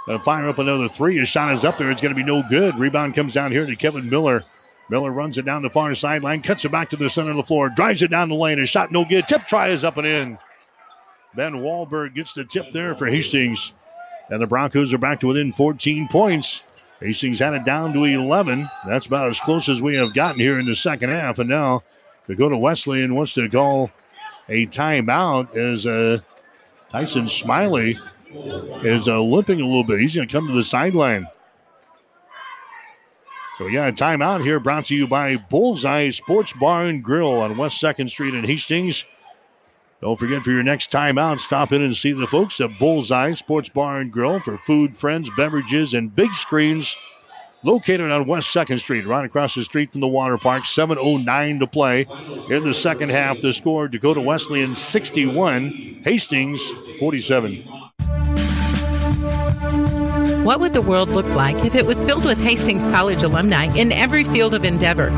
going 0.06 0.20
to 0.20 0.24
fire 0.24 0.50
up 0.50 0.60
another 0.60 0.90
three. 0.90 1.18
His 1.18 1.30
shot 1.30 1.54
is 1.54 1.64
up 1.64 1.78
there. 1.78 1.90
It's 1.90 2.02
going 2.02 2.14
to 2.14 2.22
be 2.22 2.26
no 2.26 2.44
good. 2.50 2.78
Rebound 2.78 3.16
comes 3.16 3.34
down 3.34 3.52
here 3.52 3.66
to 3.66 3.76
Kevin 3.76 4.10
Miller. 4.10 4.44
Miller 4.90 5.12
runs 5.12 5.38
it 5.38 5.46
down 5.46 5.62
the 5.62 5.70
far 5.70 5.96
sideline, 5.96 6.42
cuts 6.42 6.66
it 6.66 6.72
back 6.72 6.90
to 6.90 6.96
the 6.96 7.10
center 7.10 7.32
of 7.32 7.38
the 7.38 7.44
floor, 7.44 7.70
drives 7.70 8.02
it 8.02 8.12
down 8.12 8.30
the 8.30 8.36
lane. 8.36 8.60
His 8.60 8.70
shot 8.70 8.92
no 8.92 9.06
good. 9.06 9.28
Tip 9.28 9.48
try 9.48 9.70
is 9.70 9.84
up 9.84 9.98
and 9.98 10.06
in. 10.06 10.38
Ben 11.34 11.54
Wahlberg 11.54 12.14
gets 12.14 12.34
the 12.34 12.46
tip 12.46 12.72
there 12.72 12.94
for 12.96 13.08
Hastings. 13.08 13.74
And 14.30 14.42
the 14.42 14.48
Broncos 14.48 14.94
are 14.94 14.98
back 14.98 15.20
to 15.20 15.28
within 15.28 15.52
14 15.52 16.08
points. 16.08 16.64
Hastings 17.00 17.40
had 17.40 17.54
it 17.54 17.66
down 17.66 17.94
to 17.94 18.04
11. 18.04 18.66
That's 18.88 19.06
about 19.06 19.30
as 19.30 19.40
close 19.40 19.70
as 19.70 19.82
we 19.82 19.98
have 19.98 20.14
gotten 20.14 20.40
here 20.40 20.60
in 20.60 20.66
the 20.66 20.76
second 20.76 21.10
half. 21.10 21.40
And 21.40 21.50
now 21.50 21.84
Dakota 22.28 22.58
Wesleyan 22.58 23.14
wants 23.14 23.34
to 23.34 23.50
call 23.50 23.92
a 24.50 24.66
timeout 24.66 25.56
as 25.56 25.86
uh, 25.86 26.20
Tyson 26.90 27.28
Smiley 27.28 28.00
is 28.34 29.08
uh, 29.08 29.22
limping 29.22 29.62
a 29.62 29.66
little 29.66 29.84
bit. 29.84 30.00
He's 30.00 30.16
going 30.16 30.28
to 30.28 30.32
come 30.32 30.48
to 30.48 30.54
the 30.54 30.64
sideline. 30.64 31.28
So 33.58 33.72
got 33.72 33.90
a 33.90 33.94
timeout 33.94 34.44
here 34.44 34.60
brought 34.60 34.86
to 34.86 34.96
you 34.96 35.08
by 35.08 35.38
Bullseye 35.38 36.10
Sports 36.10 36.52
Bar 36.54 36.86
and 36.86 37.04
Grill 37.04 37.40
on 37.40 37.56
West 37.56 37.82
2nd 37.82 38.10
Street 38.10 38.34
in 38.34 38.44
Hastings. 38.44 39.06
Don't 40.02 40.20
forget 40.20 40.44
for 40.44 40.52
your 40.52 40.64
next 40.64 40.92
time 40.92 41.18
out, 41.18 41.40
stop 41.40 41.72
in 41.72 41.82
and 41.82 41.96
see 41.96 42.12
the 42.12 42.28
folks 42.28 42.60
at 42.60 42.78
Bullseye 42.78 43.32
Sports 43.32 43.70
Bar 43.70 44.02
and 44.02 44.12
Grill 44.12 44.40
for 44.40 44.58
food, 44.58 44.96
friends, 44.96 45.30
beverages, 45.38 45.94
and 45.94 46.14
big 46.14 46.32
screens. 46.34 46.96
Located 47.64 48.12
on 48.12 48.28
West 48.28 48.54
2nd 48.54 48.80
Street, 48.80 49.08
right 49.08 49.26
across 49.26 49.56
the 49.56 49.64
street 49.64 49.90
from 49.90 50.02
the 50.02 50.08
water 50.08 50.38
park. 50.38 50.64
7.09 50.64 51.60
to 51.60 51.66
play 51.68 52.06
in 52.52 52.64
the 52.64 52.76
second 52.76 53.10
half. 53.10 53.42
The 53.42 53.54
score 53.54 53.88
Dakota 53.88 54.22
Wesleyan 54.22 54.76
61, 54.76 56.02
Hastings 56.04 56.62
47. 57.00 57.64
What 60.44 60.60
would 60.60 60.74
the 60.74 60.82
world 60.84 61.10
look 61.10 61.26
like 61.30 61.66
if 61.66 61.74
it 61.74 61.88
was 61.88 62.04
filled 62.04 62.26
with 62.26 62.38
Hastings 62.40 62.84
College 62.84 63.24
alumni 63.24 63.74
in 63.76 63.92
every 63.92 64.26
field 64.26 64.54
of 64.54 64.64
endeavor? 64.64 65.10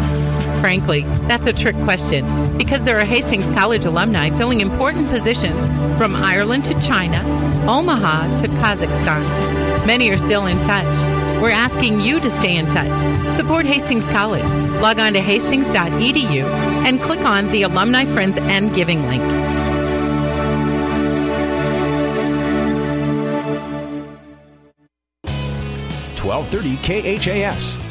Frankly, 0.62 1.02
that's 1.28 1.46
a 1.46 1.54
trick 1.54 1.76
question 1.84 2.26
because 2.58 2.84
there 2.84 2.98
are 3.00 3.06
Hastings 3.06 3.48
College 3.50 3.86
alumni 3.86 4.30
filling 4.32 4.62
important 4.62 5.10
positions 5.10 5.58
from 5.98 6.16
Ireland 6.16 6.66
to 6.66 6.80
China, 6.82 7.22
Omaha 7.70 8.42
to 8.42 8.48
Kazakhstan. 8.48 9.86
Many 9.86 10.10
are 10.10 10.18
still 10.18 10.48
in 10.48 10.58
touch. 10.64 10.86
We're 11.42 11.52
asking 11.52 12.02
you 12.02 12.20
to 12.20 12.30
stay 12.32 12.58
in 12.58 12.66
touch. 12.66 13.38
Support 13.38 13.66
Hastings 13.66 14.06
College. 14.08 14.44
Log 14.82 15.00
on 15.00 15.14
to 15.14 15.22
hastings.edu 15.22 16.44
and 16.86 17.00
click 17.00 17.22
on 17.22 17.52
the 17.52 17.62
Alumni 17.62 18.06
Friends 18.06 18.38
and 18.38 18.74
Giving 18.76 19.06
link. 19.08 19.24
Twelve 26.18 26.50
thirty 26.50 26.76
KHAS. 26.78 27.87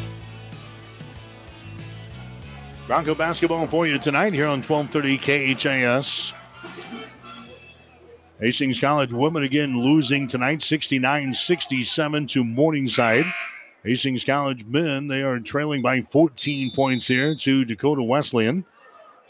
Bronco 2.87 3.17
basketball 3.17 3.67
for 3.67 3.85
you 3.85 3.99
tonight 3.99 4.33
here 4.33 4.47
on 4.47 4.63
1230 4.63 5.19
KHAS. 5.55 6.33
Hastings 8.39 8.79
College 8.79 9.13
women 9.13 9.43
again 9.43 9.81
losing 9.81 10.29
tonight 10.29 10.63
69 10.63 11.35
67 11.35 12.27
to 12.29 12.45
Morningside. 12.45 13.25
Hastings 13.83 14.25
College 14.25 14.65
men, 14.67 15.09
they 15.09 15.23
are 15.23 15.41
trailing 15.41 15.83
by 15.83 16.03
14 16.03 16.71
points 16.71 17.09
here 17.09 17.35
to 17.35 17.65
Dakota 17.65 18.05
Wesleyan. 18.05 18.65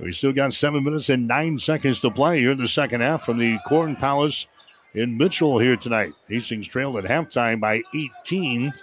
We 0.01 0.13
still 0.13 0.35
got 0.35 0.53
seven 0.53 0.85
minutes 0.85 1.09
and 1.09 1.27
nine 1.27 1.59
seconds 1.59 2.03
to 2.03 2.11
play 2.11 2.41
here 2.41 2.51
in 2.51 2.59
the 2.59 2.69
second 2.69 3.01
half 3.01 3.25
from 3.25 3.39
the 3.39 3.59
Corn 3.67 3.97
Palace 3.97 4.47
in 4.93 5.17
Mitchell 5.17 5.59
here 5.59 5.77
tonight. 5.77 6.11
Hastings 6.29 6.69
trailed 6.69 6.97
at 6.97 7.05
halftime 7.05 7.61
by 7.61 7.83
18, 7.95 8.75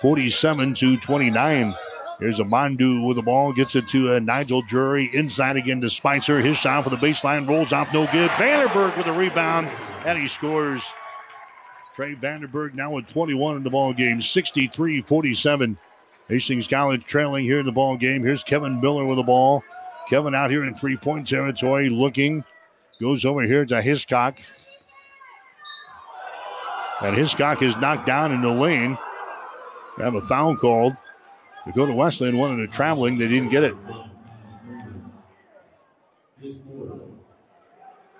47 0.00 0.74
to 0.74 0.96
29. 0.96 1.74
Here's 2.18 2.40
a 2.40 2.44
Mondu 2.44 3.06
with 3.06 3.16
the 3.16 3.22
ball, 3.22 3.52
gets 3.52 3.76
it 3.76 3.88
to 3.88 4.14
uh, 4.14 4.18
Nigel 4.20 4.62
Drury. 4.62 5.10
Inside 5.12 5.56
again 5.56 5.82
to 5.82 5.90
Spicer. 5.90 6.40
His 6.40 6.56
shot 6.56 6.84
for 6.84 6.90
the 6.90 6.96
baseline 6.96 7.46
rolls 7.46 7.72
off, 7.72 7.92
no 7.92 8.06
good. 8.10 8.30
Vandenberg 8.30 8.96
with 8.96 9.06
a 9.06 9.12
rebound, 9.12 9.68
and 10.06 10.18
he 10.18 10.28
scores. 10.28 10.82
Trey 11.94 12.14
Vandenberg 12.14 12.74
now 12.74 12.92
with 12.92 13.06
21 13.08 13.56
in 13.56 13.62
the 13.62 13.70
ball 13.70 13.92
game, 13.92 14.22
63 14.22 15.02
47. 15.02 15.78
Hastings 16.28 16.68
College 16.68 17.04
trailing 17.04 17.44
here 17.44 17.60
in 17.60 17.66
the 17.66 17.72
ball 17.72 17.96
game. 17.96 18.22
Here's 18.22 18.42
Kevin 18.42 18.80
Miller 18.80 19.04
with 19.04 19.18
the 19.18 19.22
ball. 19.22 19.62
Kevin 20.08 20.34
out 20.34 20.50
here 20.50 20.64
in 20.64 20.74
three 20.74 20.96
point 20.96 21.28
territory 21.28 21.88
looking. 21.90 22.44
Goes 23.00 23.24
over 23.24 23.42
here 23.42 23.64
to 23.64 23.82
Hiscock. 23.82 24.38
And 27.02 27.16
Hiscock 27.16 27.62
is 27.62 27.76
knocked 27.76 28.06
down 28.06 28.32
in 28.32 28.40
the 28.40 28.50
lane. 28.50 28.96
They 29.96 30.04
have 30.04 30.14
a 30.14 30.22
foul 30.22 30.56
called. 30.56 30.94
Dakota 31.66 31.92
Wesleyan 31.92 32.38
wanted 32.38 32.60
a 32.60 32.72
traveling. 32.72 33.18
They 33.18 33.28
didn't 33.28 33.48
get 33.48 33.64
it. 33.64 33.74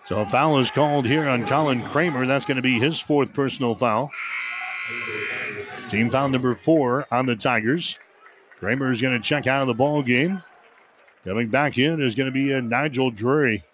So 0.06 0.20
a 0.20 0.26
foul 0.26 0.58
is 0.58 0.70
called 0.70 1.06
here 1.06 1.28
on 1.28 1.46
Colin 1.46 1.82
Kramer. 1.82 2.26
That's 2.26 2.44
going 2.44 2.56
to 2.56 2.62
be 2.62 2.78
his 2.78 3.00
fourth 3.00 3.32
personal 3.32 3.74
foul. 3.74 4.10
Team 5.88 6.10
foul 6.10 6.28
number 6.28 6.54
four 6.54 7.06
on 7.10 7.26
the 7.26 7.36
Tigers. 7.36 7.98
Kramer 8.58 8.90
is 8.90 9.00
going 9.00 9.20
to 9.20 9.26
check 9.26 9.46
out 9.46 9.62
of 9.62 9.68
the 9.68 9.74
ball 9.74 10.02
game. 10.02 10.42
Coming 11.24 11.48
back 11.48 11.78
in 11.78 12.00
is 12.00 12.14
going 12.14 12.26
to 12.26 12.32
be 12.32 12.52
a 12.52 12.62
Nigel 12.62 13.10
Drury. 13.10 13.64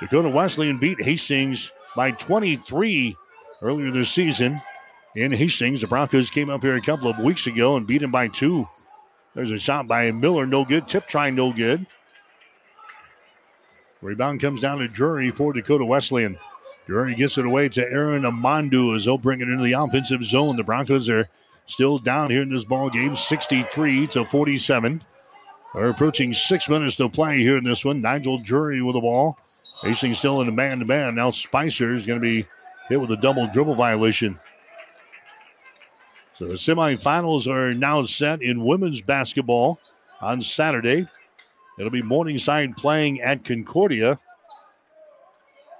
Dakota 0.00 0.28
Wesleyan 0.28 0.78
beat 0.78 1.00
Hastings 1.00 1.72
by 1.94 2.10
23 2.10 3.16
earlier 3.62 3.90
this 3.90 4.10
season. 4.10 4.60
In 5.16 5.32
Hastings, 5.32 5.80
the 5.80 5.86
Broncos 5.86 6.28
came 6.28 6.50
up 6.50 6.60
here 6.60 6.74
a 6.74 6.80
couple 6.82 7.08
of 7.08 7.18
weeks 7.18 7.46
ago 7.46 7.78
and 7.78 7.86
beat 7.86 8.02
them 8.02 8.10
by 8.10 8.28
two. 8.28 8.68
There's 9.34 9.50
a 9.50 9.58
shot 9.58 9.88
by 9.88 10.12
Miller, 10.12 10.46
no 10.46 10.66
good. 10.66 10.88
Tip 10.88 11.08
try, 11.08 11.30
no 11.30 11.54
good. 11.54 11.86
Rebound 14.02 14.42
comes 14.42 14.60
down 14.60 14.80
to 14.80 14.88
Drury 14.88 15.30
for 15.30 15.54
Dakota 15.54 15.86
Wesleyan. 15.86 16.36
Drury 16.86 17.14
gets 17.14 17.38
it 17.38 17.46
away 17.46 17.70
to 17.70 17.82
Aaron 17.82 18.24
Amandu 18.24 18.94
as 18.94 19.06
they'll 19.06 19.16
bring 19.16 19.40
it 19.40 19.48
into 19.48 19.64
the 19.64 19.72
offensive 19.72 20.22
zone. 20.22 20.56
The 20.56 20.64
Broncos 20.64 21.08
are 21.08 21.26
still 21.64 21.96
down 21.96 22.30
here 22.30 22.42
in 22.42 22.50
this 22.50 22.66
ball 22.66 22.90
game, 22.90 23.16
63 23.16 24.08
to 24.08 24.26
47. 24.26 25.00
We're 25.74 25.88
approaching 25.88 26.34
six 26.34 26.68
minutes 26.68 26.96
to 26.96 27.08
play 27.08 27.38
here 27.38 27.56
in 27.56 27.64
this 27.64 27.86
one. 27.86 28.02
Nigel 28.02 28.36
Drury 28.36 28.82
with 28.82 28.94
the 28.94 29.00
ball. 29.00 29.38
Hastings 29.82 30.18
still 30.18 30.42
in 30.42 30.46
the 30.46 30.52
man 30.52 30.80
to 30.80 30.84
man. 30.84 31.14
Now 31.14 31.30
Spicer 31.30 31.94
is 31.94 32.04
going 32.04 32.20
to 32.20 32.22
be 32.22 32.46
hit 32.90 33.00
with 33.00 33.10
a 33.12 33.16
double 33.16 33.46
dribble 33.46 33.76
violation. 33.76 34.38
So 36.36 36.46
the 36.46 36.54
semifinals 36.54 37.46
are 37.46 37.72
now 37.72 38.02
set 38.02 38.42
in 38.42 38.62
women's 38.62 39.00
basketball 39.00 39.80
on 40.20 40.42
Saturday. 40.42 41.08
It'll 41.78 41.90
be 41.90 42.02
Morningside 42.02 42.76
playing 42.76 43.22
at 43.22 43.42
Concordia. 43.42 44.18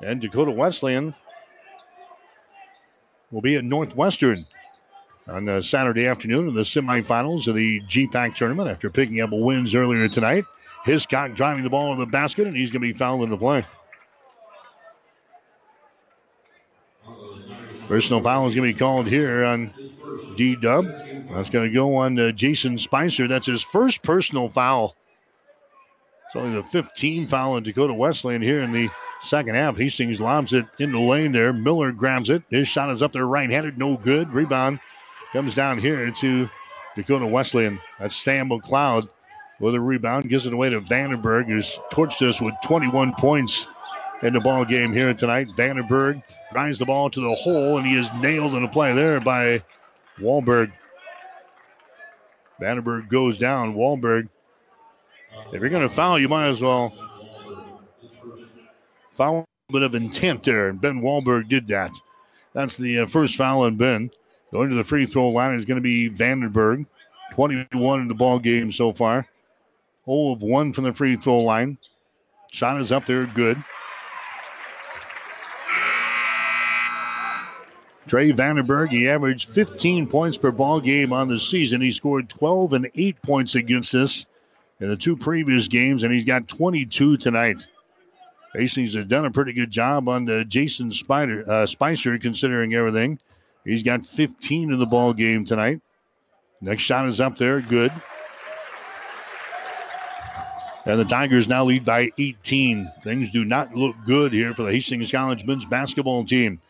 And 0.03 0.21
Dakota 0.21 0.51
Wesleyan 0.51 1.15
will 3.31 3.43
be 3.43 3.57
at 3.57 3.65
Northwestern 3.65 4.47
on 5.29 5.49
uh, 5.49 5.61
Saturday 5.61 6.07
afternoon 6.07 6.49
in 6.49 6.55
the 6.55 6.63
semifinals 6.63 7.49
of 7.49 7.55
the 7.55 7.81
GPAC 7.81 8.35
tournament 8.37 8.71
after 8.71 8.89
picking 8.89 9.21
up 9.21 9.31
wins 9.33 9.75
earlier 9.75 10.09
tonight. 10.09 10.45
Hiscock 10.85 11.35
driving 11.35 11.65
the 11.65 11.71
ball 11.71 11.93
in 11.93 11.99
the 11.99 12.07
basket, 12.07 12.47
and 12.47 12.57
he's 12.57 12.71
going 12.71 12.81
to 12.81 12.87
be 12.87 12.93
fouled 12.93 13.25
in 13.25 13.31
the 13.31 13.37
play. 13.37 13.65
Personal 17.89 18.21
foul 18.21 18.49
is 18.49 18.55
going 18.55 18.69
to 18.69 18.75
be 18.75 18.79
called 18.79 19.07
here 19.07 19.45
on 19.45 19.73
D 20.37 20.57
Dub. 20.57 20.87
That's 20.87 21.51
going 21.51 21.69
to 21.69 21.75
go 21.75 21.97
on 21.97 22.17
to 22.17 22.33
Jason 22.33 22.79
Spicer. 22.79 23.29
That's 23.29 23.47
his 23.47 23.63
first 23.63 24.03
personal 24.03 24.49
foul. 24.49 24.97
It's 26.27 26.37
only 26.37 26.57
the 26.57 26.65
15 26.65 27.27
foul 27.27 27.57
in 27.57 27.63
Dakota 27.63 27.95
Wesleyan 27.95 28.43
here 28.43 28.61
in 28.61 28.73
the 28.73 28.89
second 29.23 29.55
half. 29.55 29.77
Hastings 29.77 30.21
lobs 30.21 30.53
it 30.53 30.67
in 30.81 30.91
the 30.91 30.99
lane 30.99 31.31
there. 31.31 31.53
Miller 31.53 31.93
grabs 31.93 32.29
it. 32.29 32.43
His 32.51 32.67
shot 32.67 32.91
is 32.91 33.03
up 33.03 33.13
there 33.13 33.27
right 33.27 33.49
handed. 33.49 33.79
No 33.79 33.97
good. 33.97 34.31
Rebound 34.31 34.81
comes 35.33 35.55
down 35.55 35.79
here 35.79 36.11
to 36.11 36.51
Dakota 36.97 37.27
Wesleyan. 37.27 37.81
That's 38.01 38.17
Sam 38.17 38.49
McLeod 38.49 39.09
with 39.61 39.77
a 39.77 39.81
rebound. 39.81 40.29
Gives 40.29 40.47
it 40.47 40.53
away 40.53 40.71
to 40.71 40.81
Vandenberg, 40.81 41.47
who's 41.47 41.79
torched 41.93 42.27
us 42.29 42.41
with 42.41 42.55
21 42.65 43.15
points 43.15 43.67
in 44.23 44.33
the 44.33 44.41
ball 44.41 44.65
game 44.65 44.93
here 44.93 45.13
tonight. 45.15 45.49
Vandenberg 45.49 46.23
drives 46.53 46.79
the 46.79 46.87
ball 46.87 47.11
to 47.11 47.21
the 47.21 47.35
hole, 47.35 47.79
and 47.79 47.87
he 47.87 47.97
is 47.97 48.09
nailed 48.15 48.55
in 48.55 48.65
a 48.65 48.69
play 48.69 48.93
there 48.93 49.21
by 49.21 49.63
Wahlberg. 50.19 50.73
Vandenberg 52.61 53.09
goes 53.09 53.37
down. 53.37 53.75
Wahlberg, 53.75 54.29
if 55.53 55.61
you're 55.61 55.69
going 55.69 55.87
to 55.87 55.95
foul, 55.95 56.19
you 56.19 56.29
might 56.29 56.49
as 56.49 56.63
well 56.63 56.95
foul 59.13 59.47
a 59.69 59.73
bit 59.73 59.83
of 59.83 59.95
intent 59.95 60.45
there. 60.45 60.69
And 60.69 60.81
Ben 60.81 61.01
Wahlberg 61.01 61.49
did 61.49 61.69
that. 61.69 61.93
That's 62.53 62.77
the 62.77 63.01
uh, 63.01 63.07
first 63.07 63.37
foul 63.37 63.63
on 63.63 63.77
Ben. 63.77 64.11
Going 64.53 64.71
to 64.71 64.77
the 64.77 64.85
free 64.85 65.07
throw 65.07 65.29
line 65.29 65.57
is 65.57 65.65
going 65.65 65.77
to 65.77 65.83
be 65.83 66.09
Vandenberg. 66.09 66.87
21 67.33 68.01
in 68.01 68.09
the 68.09 68.15
ball 68.15 68.39
game 68.39 68.73
so 68.73 68.93
far. 68.93 69.27
0 70.07 70.33
of 70.33 70.43
1 70.43 70.73
from 70.73 70.85
the 70.85 70.93
free 70.93 71.17
throw 71.17 71.39
line. 71.39 71.77
Shot 72.53 72.81
is 72.81 72.93
up 72.93 73.05
there, 73.05 73.27
good. 73.27 73.63
Trey 78.07 78.33
Vandenberg, 78.33 78.91
he 78.91 79.09
averaged 79.09 79.49
15 79.49 80.09
points 80.09 80.37
per 80.37 80.53
ball 80.53 80.81
game 80.81 81.13
on 81.13 81.29
the 81.29 81.39
season. 81.39 81.81
He 81.81 81.91
scored 81.91 82.29
12 82.29 82.73
and 82.73 82.91
8 82.95 83.23
points 83.23 83.55
against 83.57 83.95
us 83.95 84.27
in 84.79 84.89
the 84.89 84.97
two 84.97 85.17
previous 85.17 85.69
games, 85.69 86.03
and 86.03 86.13
he's 86.13 86.25
got 86.25 86.47
22 86.47 87.17
tonight. 87.17 87.67
Hastings 88.55 88.95
has 88.95 89.07
done 89.07 89.25
a 89.25 89.31
pretty 89.31 89.53
good 89.53 89.71
job 89.71 90.09
on 90.09 90.25
the 90.25 90.45
Jason 90.45 90.91
Spider, 90.91 91.45
uh, 91.51 91.67
Spicer, 91.67 92.17
considering 92.19 92.75
everything. 92.75 93.19
He's 93.65 93.83
got 93.83 94.07
15 94.07 94.73
in 94.73 94.79
the 94.79 94.87
ball 94.87 95.13
game 95.13 95.45
tonight. 95.45 95.81
Next 96.61 96.83
shot 96.83 97.09
is 97.09 97.21
up 97.21 97.37
there, 97.37 97.61
good. 97.61 97.93
And 100.87 101.01
the 101.01 101.05
Tigers 101.05 101.49
now 101.49 101.65
lead 101.65 101.85
by 101.85 102.11
18. 102.17 102.93
Things 103.03 103.33
do 103.33 103.45
not 103.45 103.75
look 103.75 103.97
good 104.07 104.33
here 104.33 104.55
for 104.55 104.63
the 104.63 104.71
Hastings 104.71 105.11
College 105.11 105.45
men's 105.45 105.67
basketball 105.67 106.25
team. 106.25 106.61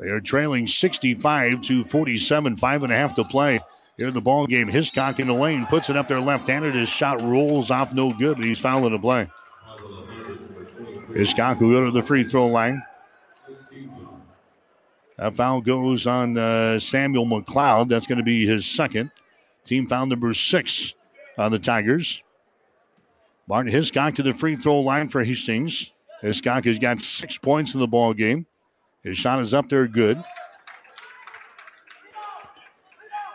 They 0.00 0.10
are 0.10 0.20
trailing 0.20 0.66
65 0.66 1.60
to 1.62 1.84
47, 1.84 2.56
five 2.56 2.82
and 2.82 2.92
a 2.92 2.96
half 2.96 3.16
to 3.16 3.24
play 3.24 3.60
here 3.98 4.08
in 4.08 4.14
the 4.14 4.22
ball 4.22 4.46
game. 4.46 4.66
Hiscock 4.68 5.20
in 5.20 5.26
the 5.26 5.34
lane 5.34 5.66
puts 5.66 5.90
it 5.90 5.96
up 5.96 6.08
there 6.08 6.20
left-handed. 6.20 6.74
His 6.74 6.88
shot 6.88 7.20
rolls 7.20 7.70
off, 7.70 7.92
no 7.92 8.10
good, 8.10 8.38
but 8.38 8.46
he's 8.46 8.58
fouling 8.58 8.92
the 8.92 8.98
play. 8.98 9.28
Hiscock 11.14 11.60
will 11.60 11.70
go 11.70 11.84
to 11.84 11.90
the 11.90 12.02
free 12.02 12.22
throw 12.22 12.46
line. 12.46 12.82
That 15.18 15.34
foul 15.34 15.60
goes 15.60 16.06
on 16.06 16.38
uh, 16.38 16.78
Samuel 16.78 17.26
McLeod. 17.26 17.88
That's 17.88 18.06
going 18.06 18.18
to 18.18 18.24
be 18.24 18.46
his 18.46 18.64
second. 18.66 19.10
Team 19.66 19.86
foul 19.86 20.06
number 20.06 20.32
six 20.32 20.94
on 21.36 21.52
the 21.52 21.58
Tigers. 21.58 22.22
Martin 23.46 23.70
Hiscock 23.70 24.14
to 24.14 24.22
the 24.22 24.32
free 24.32 24.56
throw 24.56 24.80
line 24.80 25.08
for 25.08 25.22
Hastings. 25.22 25.90
Hiscock 26.22 26.64
has 26.64 26.78
got 26.78 27.00
six 27.00 27.36
points 27.36 27.74
in 27.74 27.80
the 27.80 27.86
ball 27.86 28.14
game. 28.14 28.46
His 29.02 29.16
shot 29.16 29.40
is 29.40 29.54
up 29.54 29.68
there, 29.68 29.86
good. 29.86 30.22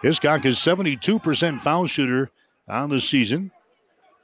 Hiscock 0.01 0.45
is 0.45 0.57
72% 0.57 1.59
foul 1.61 1.87
shooter 1.87 2.29
on 2.67 2.89
the 2.89 3.01
season. 3.01 3.51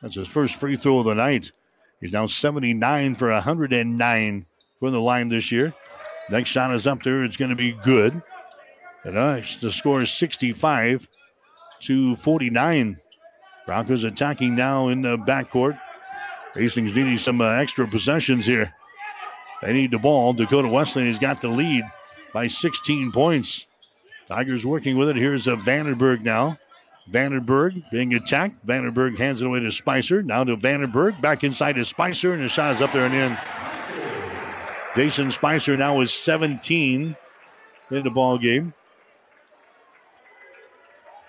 That's 0.02 0.16
his 0.16 0.28
first 0.28 0.56
free 0.56 0.76
throw 0.76 1.00
of 1.00 1.06
the 1.06 1.16
night. 1.16 1.52
He's 2.00 2.14
now 2.14 2.28
79 2.28 3.16
for 3.16 3.32
109 3.32 4.46
from 4.80 4.92
the 4.92 5.02
line 5.02 5.30
this 5.30 5.52
year. 5.52 5.74
Next 6.30 6.50
shot 6.50 6.74
is 6.74 6.88
up 6.88 7.02
there. 7.04 7.24
It's 7.24 7.38
going 7.38 7.50
to 7.50 7.56
be 7.56 7.72
good. 7.72 8.22
And 9.04 9.18
uh, 9.18 9.42
the 9.60 9.72
score 9.72 10.02
is 10.02 10.12
65 10.12 11.08
to 11.82 12.16
49. 12.16 12.98
Broncos 13.66 14.04
attacking 14.04 14.56
now 14.56 14.90
in 14.90 15.02
the 15.02 15.18
backcourt. 15.18 15.80
Hastings 16.54 16.96
needing 16.96 17.18
some 17.18 17.42
uh, 17.42 17.50
extra 17.54 17.88
possessions 17.88 18.46
here. 18.46 18.72
They 19.62 19.74
need 19.74 19.92
the 19.92 20.00
ball. 20.00 20.34
Dakota 20.34 20.70
Wesleyan 20.70 21.08
has 21.08 21.20
got 21.20 21.42
the 21.42 21.48
lead 21.48 21.84
by 22.34 22.48
16 22.48 23.12
points. 23.12 23.68
Tigers 24.28 24.66
working 24.66 24.98
with 24.98 25.10
it. 25.10 25.16
Here's 25.18 25.48
a 25.48 25.56
Vandenberg 25.56 26.24
now. 26.24 26.56
Vandenberg 27.10 27.90
being 27.92 28.14
attacked. 28.14 28.66
Vandenberg 28.66 29.18
hands 29.18 29.42
it 29.42 29.48
away 29.48 29.60
to 29.60 29.72
Spicer. 29.72 30.22
Now 30.22 30.44
to 30.44 30.56
Vandenberg. 30.56 31.22
Back 31.22 31.44
inside 31.44 31.74
to 31.74 31.86
Spicer, 31.86 32.34
and 32.34 32.44
the 32.44 32.50
shot 32.50 32.74
is 32.74 32.82
up 32.82 32.92
there 32.92 33.06
and 33.06 33.14
in. 33.14 33.38
Jason 34.96 35.32
Spicer 35.32 35.78
now 35.78 36.02
is 36.02 36.12
17 36.14 37.16
in 37.92 38.04
the 38.04 38.10
ball 38.10 38.38
game. 38.38 38.74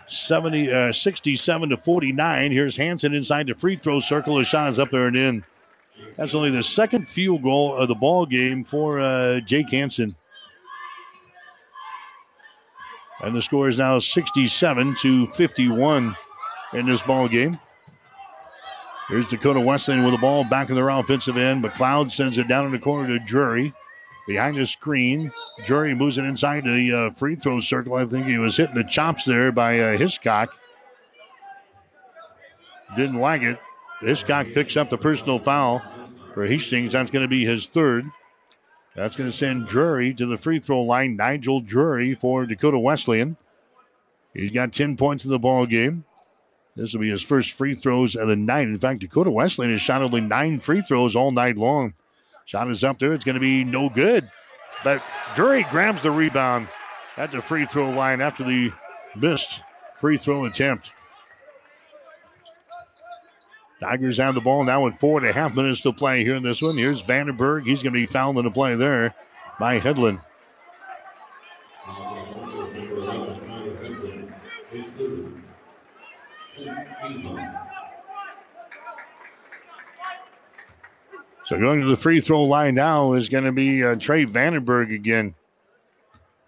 70, 0.09 0.73
uh, 0.73 0.93
67 0.93 1.69
to 1.71 1.77
49. 1.77 2.53
Here's 2.53 2.77
Hansen 2.77 3.15
inside 3.15 3.47
the 3.47 3.55
free 3.55 3.77
throw 3.77 4.01
circle. 4.01 4.37
The 4.37 4.45
shot 4.45 4.69
is 4.69 4.79
up 4.79 4.91
there 4.91 5.07
and 5.07 5.17
in. 5.17 5.45
That's 6.17 6.35
only 6.35 6.51
the 6.51 6.63
second 6.63 7.09
field 7.09 7.43
goal 7.43 7.77
of 7.77 7.89
the 7.89 7.95
ball 7.95 8.27
game 8.27 8.65
for 8.65 9.01
uh, 9.01 9.41
Jake 9.41 9.71
Hansen. 9.71 10.15
And 13.23 13.35
the 13.37 13.43
score 13.43 13.69
is 13.69 13.79
now 13.79 13.99
67 13.99 14.97
to 15.03 15.27
51 15.27 16.17
in 16.75 16.87
this 16.87 17.03
ball 17.03 17.29
game. 17.29 17.59
Here's 19.09 19.29
Dakota 19.29 19.61
Wesleyan 19.61 20.05
with 20.05 20.15
the 20.15 20.19
ball 20.19 20.45
back 20.45 20.71
in 20.71 20.75
their 20.75 20.89
offensive 20.89 21.37
end. 21.37 21.63
McLeod 21.63 22.11
sends 22.11 22.39
it 22.39 22.49
down 22.49 22.67
in 22.67 22.73
the 22.73 22.79
corner 22.79 23.09
to 23.09 23.25
Drury. 23.25 23.73
Behind 24.27 24.57
the 24.57 24.67
screen, 24.67 25.33
Drury 25.67 25.95
moves 25.95 26.19
it 26.19 26.25
inside 26.25 26.65
the 26.65 26.93
uh, 26.93 27.11
free 27.11 27.35
throw 27.35 27.61
circle. 27.61 27.95
I 27.95 28.07
think 28.07 28.27
he 28.27 28.39
was 28.39 28.57
hitting 28.57 28.77
the 28.77 28.85
chops 28.85 29.25
there 29.25 29.51
by 29.53 29.81
uh, 29.81 29.97
Hiscock. 29.97 30.57
Didn't 32.97 33.19
like 33.19 33.43
it. 33.43 33.59
Hiscock 34.03 34.49
picks 34.53 34.77
up 34.77 34.91
the 34.91 34.99
personal 34.99 35.39
foul 35.39 35.83
for 36.35 36.47
Hastings. 36.47 36.93
That's 36.93 37.11
going 37.11 37.25
to 37.25 37.29
be 37.29 37.45
his 37.45 37.67
third. 37.67 38.05
That's 38.95 39.17
going 39.17 39.31
to 39.31 39.37
send 39.37 39.69
Drury 39.69 40.13
to 40.15 40.27
the 40.27 40.37
free 40.37 40.59
throw 40.59 40.83
line. 40.83 41.17
Nigel 41.17 41.61
Drury 41.61 42.15
for 42.15 42.45
Dakota 42.45 42.79
Wesleyan. 42.79 43.37
He's 44.35 44.51
got 44.51 44.73
10 44.73 44.97
points 44.97 45.25
in 45.25 45.31
the 45.31 45.39
ball 45.39 45.67
game. 45.67 46.05
This 46.75 46.93
will 46.93 47.01
be 47.01 47.11
his 47.11 47.23
first 47.23 47.53
free 47.53 47.75
throws 47.75 48.17
of 48.17 48.29
the 48.29 48.37
night. 48.37 48.67
In 48.67 48.79
fact, 48.79 49.01
Dakota 49.01 49.31
Wesleyan 49.31 49.73
has 49.73 49.81
shot 49.81 50.03
only 50.03 50.21
nine 50.21 50.59
free 50.59 50.81
throws 50.81 51.15
all 51.15 51.31
night 51.31 51.57
long. 51.57 51.95
Shot 52.47 52.71
is 52.71 52.83
up 52.83 52.99
there. 52.99 53.13
It's 53.13 53.25
going 53.25 53.35
to 53.35 53.41
be 53.41 53.65
no 53.65 53.89
good. 53.89 54.29
But 54.83 55.03
Drury 55.35 55.65
grabs 55.65 56.03
the 56.03 56.11
rebound 56.11 56.69
at 57.17 57.31
the 57.31 57.43
free 57.43 57.67
throw 57.67 57.91
line 57.91 58.21
after 58.21 58.43
the 58.43 58.73
missed 59.15 59.61
free 59.99 60.17
throw 60.17 60.45
attempt. 60.45 60.93
Tigers 63.83 64.19
have 64.19 64.37
the 64.37 64.41
ball 64.41 64.63
now 64.63 64.85
with 64.85 64.95
four 65.01 65.19
and 65.19 65.29
a 65.29 65.33
half 65.33 65.57
minutes 65.57 65.81
to 65.81 65.93
play 65.93 66.23
here 66.23 66.37
in 66.37 66.45
this 66.45 66.63
one. 66.63 66.77
Here's 66.77 67.03
Vandenberg. 67.03 67.67
He's 67.67 67.83
going 67.83 67.93
to 67.93 67.99
be 67.99 68.07
fouled 68.07 68.39
in 68.39 68.45
the 68.45 68.51
play 68.53 68.77
there 68.77 69.13
by 69.59 69.81
Headland. 69.81 70.21
So 81.45 81.59
going 81.59 81.81
to 81.81 81.89
the 81.89 81.97
free 81.97 82.21
throw 82.21 82.45
line 82.45 82.77
now 82.77 83.15
is 83.15 83.29
going 83.29 83.45
to 83.45 83.53
be 83.53 83.83
uh, 83.83 83.97
Trey 83.97 84.25
Vandenberg 84.25 84.95
again. 84.95 85.35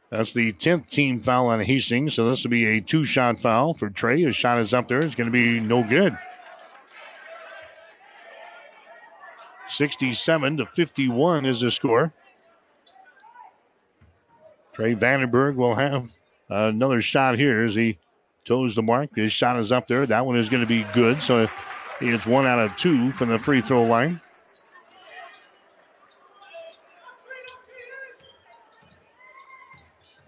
That's 0.09 0.35
the 0.35 0.53
10th 0.53 0.89
team 0.89 1.19
foul 1.19 1.49
on 1.49 1.59
Hastings. 1.59 2.15
So 2.15 2.31
this 2.31 2.45
will 2.45 2.53
be 2.53 2.77
a 2.77 2.81
two 2.81 3.03
shot 3.03 3.39
foul 3.39 3.75
for 3.75 3.91
Trey. 3.91 4.23
His 4.23 4.37
shot 4.37 4.61
is 4.61 4.73
up 4.73 4.87
there. 4.87 5.05
It's 5.05 5.17
going 5.17 5.27
to 5.27 5.33
be 5.33 5.59
no 5.59 5.83
good. 5.83 6.17
67 9.77 10.57
to 10.59 10.67
51 10.67 11.47
is 11.47 11.61
the 11.61 11.71
score. 11.71 12.13
Trey 14.73 14.95
Vandenberg 14.95 15.55
will 15.55 15.75
have 15.75 16.09
another 16.49 17.01
shot 17.01 17.39
here 17.39 17.65
as 17.65 17.75
he 17.75 17.99
toes 18.45 18.75
the 18.75 18.83
mark. 18.83 19.15
His 19.15 19.33
shot 19.33 19.59
is 19.59 19.73
up 19.73 19.87
there. 19.87 20.05
That 20.07 20.27
one 20.27 20.37
is 20.37 20.49
going 20.49 20.63
to 20.63 20.69
be 20.69 20.85
good. 20.93 21.23
So 21.23 21.49
gets 22.01 22.27
one 22.27 22.47
out 22.47 22.59
of 22.59 22.77
two 22.77 23.11
from 23.13 23.29
the 23.29 23.39
free 23.39 23.61
throw 23.61 23.85
line. 23.85 24.21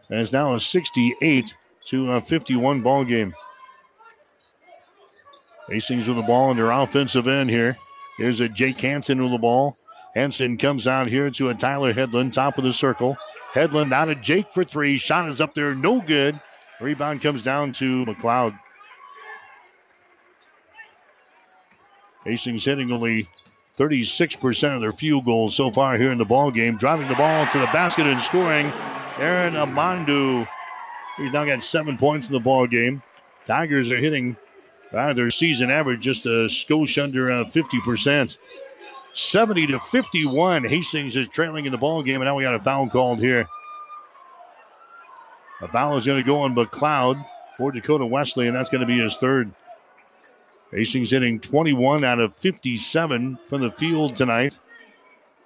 And 0.09 0.21
it's 0.21 0.33
now 0.33 0.55
a 0.55 0.61
68 0.61 1.55
to 1.87 2.13
a 2.13 2.21
51 2.21 2.81
ball 2.83 3.05
game. 3.05 3.35
Hastings 5.69 6.07
with 6.07 6.17
the 6.17 6.23
ball 6.23 6.53
in 6.53 6.57
their 6.57 6.71
offensive 6.71 7.27
end 7.27 7.51
here. 7.51 7.77
Here's 8.17 8.41
a 8.41 8.49
Jake 8.49 8.81
Hansen 8.81 9.23
with 9.23 9.33
the 9.33 9.39
ball. 9.39 9.77
Hansen 10.15 10.57
comes 10.57 10.87
out 10.87 11.07
here 11.07 11.31
to 11.31 11.51
a 11.51 11.55
Tyler 11.55 11.93
Headland, 11.93 12.33
top 12.33 12.57
of 12.57 12.65
the 12.65 12.73
circle. 12.73 13.17
Headland 13.53 13.93
out 13.93 14.09
of 14.09 14.23
Jake 14.23 14.53
for 14.53 14.65
three. 14.65 14.97
Shot 14.97 15.29
is 15.29 15.41
up 15.41 15.55
there, 15.55 15.75
no 15.75 16.01
good. 16.01 16.41
Rebound 16.81 17.21
comes 17.23 17.43
down 17.43 17.73
to 17.75 18.07
McLeod. 18.07 18.59
Hastings 22.25 22.65
hitting 22.65 22.91
only 22.91 23.29
36% 23.79 24.75
of 24.75 24.81
their 24.81 24.93
field 24.93 25.25
goals 25.25 25.55
so 25.55 25.71
far 25.71 25.97
here 25.97 26.11
in 26.11 26.19
the 26.19 26.25
ball 26.25 26.51
game. 26.51 26.77
Driving 26.77 27.09
the 27.09 27.15
ball 27.15 27.47
to 27.47 27.59
the 27.59 27.67
basket 27.67 28.07
and 28.07 28.21
scoring. 28.21 28.73
Aaron 29.19 29.55
Amandu. 29.55 30.49
He's 31.17 31.33
now 31.33 31.45
got 31.45 31.63
seven 31.63 31.97
points 31.97 32.29
in 32.29 32.35
the 32.35 32.41
ball 32.41 32.67
game. 32.67 33.03
Tigers 33.45 33.93
are 33.93 33.97
hitting 33.97 34.37
uh, 34.93 35.13
their 35.13 35.31
season 35.31 35.71
average 35.71 36.01
just 36.01 36.27
a 36.27 36.49
skosh 36.49 37.03
under 37.03 37.31
uh, 37.31 37.45
50%. 37.45 38.39
70 39.15 39.69
to 39.69 39.81
51. 39.81 40.65
Hastings 40.65 41.17
is 41.17 41.27
trailing 41.29 41.65
in 41.65 41.73
the 41.73 41.79
ball 41.79 42.03
game, 42.03 42.17
and 42.17 42.25
now 42.25 42.37
we 42.37 42.43
got 42.43 42.55
a 42.55 42.61
foul 42.61 42.89
called 42.89 43.19
here. 43.19 43.49
A 45.63 45.69
foul 45.69 45.97
is 45.97 46.05
going 46.05 46.23
to 46.23 46.27
go 46.27 46.41
on 46.41 46.55
McLeod 46.55 47.25
for 47.57 47.73
Dakota 47.73 48.05
Wesley, 48.05 48.47
and 48.47 48.55
that's 48.55 48.69
going 48.69 48.83
to 48.83 48.87
be 48.87 48.99
his 48.99 49.17
third. 49.17 49.51
Hastings 50.71 51.11
hitting 51.11 51.41
21 51.41 52.05
out 52.05 52.19
of 52.19 52.37
57 52.37 53.39
from 53.47 53.63
the 53.63 53.71
field 53.71 54.17
tonight. 54.17 54.59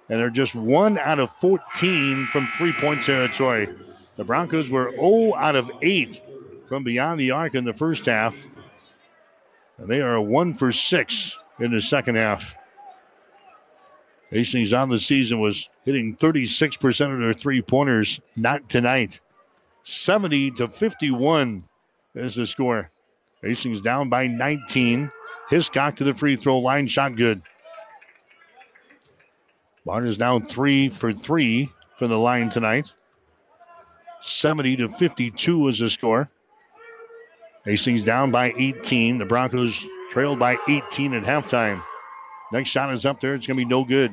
And 0.09 0.19
they're 0.19 0.29
just 0.29 0.55
1 0.55 0.97
out 0.97 1.19
of 1.19 1.31
14 1.37 2.25
from 2.25 2.45
three 2.57 2.73
point 2.73 3.03
territory. 3.03 3.69
The 4.17 4.25
Broncos 4.25 4.69
were 4.69 4.91
0 4.91 5.35
out 5.35 5.55
of 5.55 5.71
8 5.81 6.21
from 6.67 6.83
beyond 6.83 7.19
the 7.19 7.31
arc 7.31 7.55
in 7.55 7.63
the 7.63 7.73
first 7.73 8.05
half. 8.05 8.35
And 9.77 9.87
they 9.87 10.01
are 10.01 10.21
1 10.21 10.53
for 10.53 10.71
6 10.71 11.37
in 11.59 11.71
the 11.71 11.81
second 11.81 12.15
half. 12.15 12.55
Hastings 14.29 14.71
on 14.71 14.89
the 14.89 14.99
season 14.99 15.39
was 15.39 15.69
hitting 15.83 16.15
36% 16.15 17.13
of 17.13 17.19
their 17.19 17.33
three 17.33 17.61
pointers. 17.61 18.21
Not 18.35 18.69
tonight. 18.69 19.19
70 19.83 20.51
to 20.51 20.67
51 20.67 21.63
is 22.15 22.35
the 22.35 22.47
score. 22.47 22.89
Hastings 23.41 23.81
down 23.81 24.09
by 24.09 24.27
19. 24.27 25.09
Hiscock 25.49 25.95
to 25.97 26.05
the 26.05 26.13
free 26.13 26.35
throw 26.37 26.59
line. 26.59 26.87
Shot 26.87 27.15
good. 27.15 27.41
Barnes 29.85 30.09
is 30.09 30.19
now 30.19 30.39
three 30.39 30.89
for 30.89 31.11
three 31.11 31.69
from 31.97 32.09
the 32.09 32.17
line 32.17 32.49
tonight. 32.49 32.93
70 34.21 34.77
to 34.77 34.89
52 34.89 35.67
is 35.67 35.79
the 35.79 35.89
score. 35.89 36.29
Hastings 37.65 38.03
down 38.03 38.31
by 38.31 38.53
18. 38.55 39.17
The 39.17 39.25
Broncos 39.25 39.85
trailed 40.09 40.39
by 40.39 40.57
18 40.67 41.13
at 41.13 41.23
halftime. 41.23 41.83
Next 42.51 42.69
shot 42.69 42.93
is 42.93 43.05
up 43.05 43.19
there. 43.19 43.33
It's 43.33 43.47
going 43.47 43.57
to 43.57 43.63
be 43.63 43.69
no 43.69 43.85
good. 43.85 44.11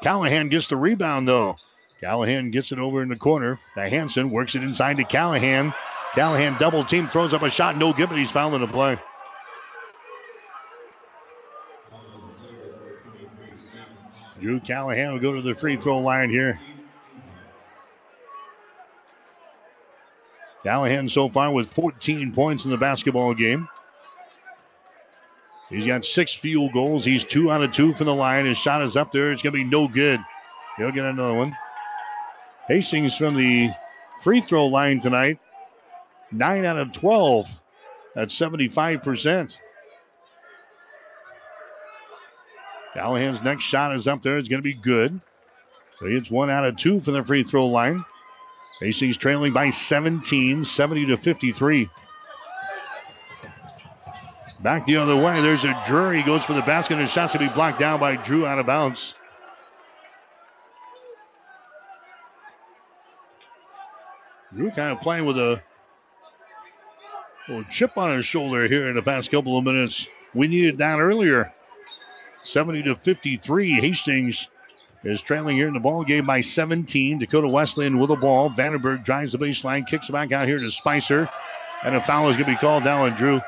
Callahan 0.00 0.48
gets 0.48 0.66
the 0.66 0.76
rebound, 0.76 1.28
though. 1.28 1.56
Callahan 2.00 2.50
gets 2.50 2.72
it 2.72 2.78
over 2.78 3.02
in 3.02 3.08
the 3.08 3.16
corner. 3.16 3.58
The 3.74 3.88
Hansen 3.88 4.30
works 4.30 4.54
it 4.54 4.62
inside 4.62 4.96
to 4.96 5.04
Callahan. 5.04 5.72
Callahan 6.14 6.56
double 6.58 6.82
team 6.84 7.06
throws 7.06 7.32
up 7.32 7.42
a 7.42 7.50
shot. 7.50 7.76
No 7.76 7.92
good, 7.92 8.08
but 8.08 8.18
he's 8.18 8.30
fouled 8.30 8.54
in 8.54 8.62
the 8.62 8.66
play. 8.66 8.98
Drew 14.40 14.58
Callahan 14.58 15.12
will 15.12 15.20
go 15.20 15.34
to 15.34 15.42
the 15.42 15.54
free 15.54 15.76
throw 15.76 15.98
line 15.98 16.30
here. 16.30 16.58
Callahan 20.62 21.08
so 21.08 21.28
far 21.28 21.52
with 21.52 21.72
14 21.72 22.32
points 22.32 22.64
in 22.64 22.70
the 22.70 22.76
basketball 22.76 23.34
game. 23.34 23.68
He's 25.70 25.86
got 25.86 26.04
six 26.04 26.34
field 26.34 26.72
goals. 26.72 27.04
He's 27.04 27.24
two 27.24 27.50
out 27.50 27.62
of 27.62 27.72
two 27.72 27.92
from 27.92 28.06
the 28.06 28.14
line. 28.14 28.44
His 28.44 28.58
shot 28.58 28.82
is 28.82 28.96
up 28.96 29.12
there. 29.12 29.30
It's 29.30 29.40
going 29.40 29.52
to 29.52 29.58
be 29.58 29.64
no 29.64 29.86
good. 29.86 30.20
He'll 30.76 30.90
get 30.90 31.04
another 31.04 31.34
one. 31.34 31.56
Hastings 32.66 33.16
from 33.16 33.36
the 33.36 33.70
free 34.20 34.40
throw 34.40 34.66
line 34.66 35.00
tonight. 35.00 35.38
Nine 36.32 36.64
out 36.64 36.78
of 36.78 36.92
12. 36.92 37.62
That's 38.14 38.36
75%. 38.38 39.58
Callahan's 42.94 43.40
next 43.42 43.64
shot 43.64 43.94
is 43.94 44.08
up 44.08 44.22
there. 44.22 44.38
It's 44.38 44.48
going 44.48 44.62
to 44.62 44.68
be 44.68 44.74
good. 44.74 45.20
So 45.98 46.06
it's 46.06 46.30
one 46.30 46.50
out 46.50 46.64
of 46.64 46.76
two 46.76 46.98
from 46.98 47.14
the 47.14 47.24
free 47.24 47.44
throw 47.44 47.66
line. 47.66 48.04
Hastings 48.78 49.16
trailing 49.16 49.52
by 49.52 49.70
17, 49.70 50.64
70 50.64 51.06
to 51.06 51.16
53. 51.16 51.90
Back 54.62 54.86
the 54.86 54.96
other 54.96 55.16
way. 55.16 55.40
There's 55.40 55.64
a 55.64 55.82
Drury 55.86 56.22
goes 56.22 56.44
for 56.44 56.52
the 56.52 56.62
basket 56.62 56.98
and 56.98 57.08
shot's 57.08 57.32
to 57.32 57.38
be 57.38 57.48
blocked 57.48 57.78
down 57.78 57.98
by 57.98 58.16
Drew 58.16 58.46
out 58.46 58.58
of 58.58 58.66
bounds. 58.66 59.14
Drew 64.54 64.70
kind 64.70 64.92
of 64.92 65.00
playing 65.00 65.24
with 65.26 65.38
a 65.38 65.62
little 67.48 67.64
chip 67.64 67.96
on 67.96 68.16
his 68.16 68.26
shoulder 68.26 68.66
here 68.68 68.88
in 68.88 68.96
the 68.96 69.02
past 69.02 69.30
couple 69.30 69.56
of 69.56 69.64
minutes. 69.64 70.06
We 70.34 70.48
needed 70.48 70.78
that 70.78 70.98
earlier. 70.98 71.52
70 72.42 72.82
to 72.84 72.94
53. 72.94 73.72
Hastings 73.80 74.48
is 75.04 75.22
trailing 75.22 75.56
here 75.56 75.68
in 75.68 75.74
the 75.74 75.80
ball 75.80 76.04
game 76.04 76.24
by 76.24 76.40
17. 76.40 77.18
Dakota 77.18 77.48
Wesleyan 77.48 77.98
with 77.98 78.08
the 78.08 78.16
ball. 78.16 78.50
Vandenberg 78.50 79.04
drives 79.04 79.32
the 79.32 79.38
baseline, 79.38 79.86
kicks 79.86 80.08
it 80.08 80.12
back 80.12 80.32
out 80.32 80.46
here 80.46 80.58
to 80.58 80.70
Spicer. 80.70 81.28
And 81.82 81.96
a 81.96 82.00
foul 82.00 82.28
is 82.28 82.36
going 82.36 82.46
to 82.46 82.52
be 82.52 82.58
called 82.58 82.84
down 82.84 83.10
on 83.10 83.16
Drew. 83.16 83.40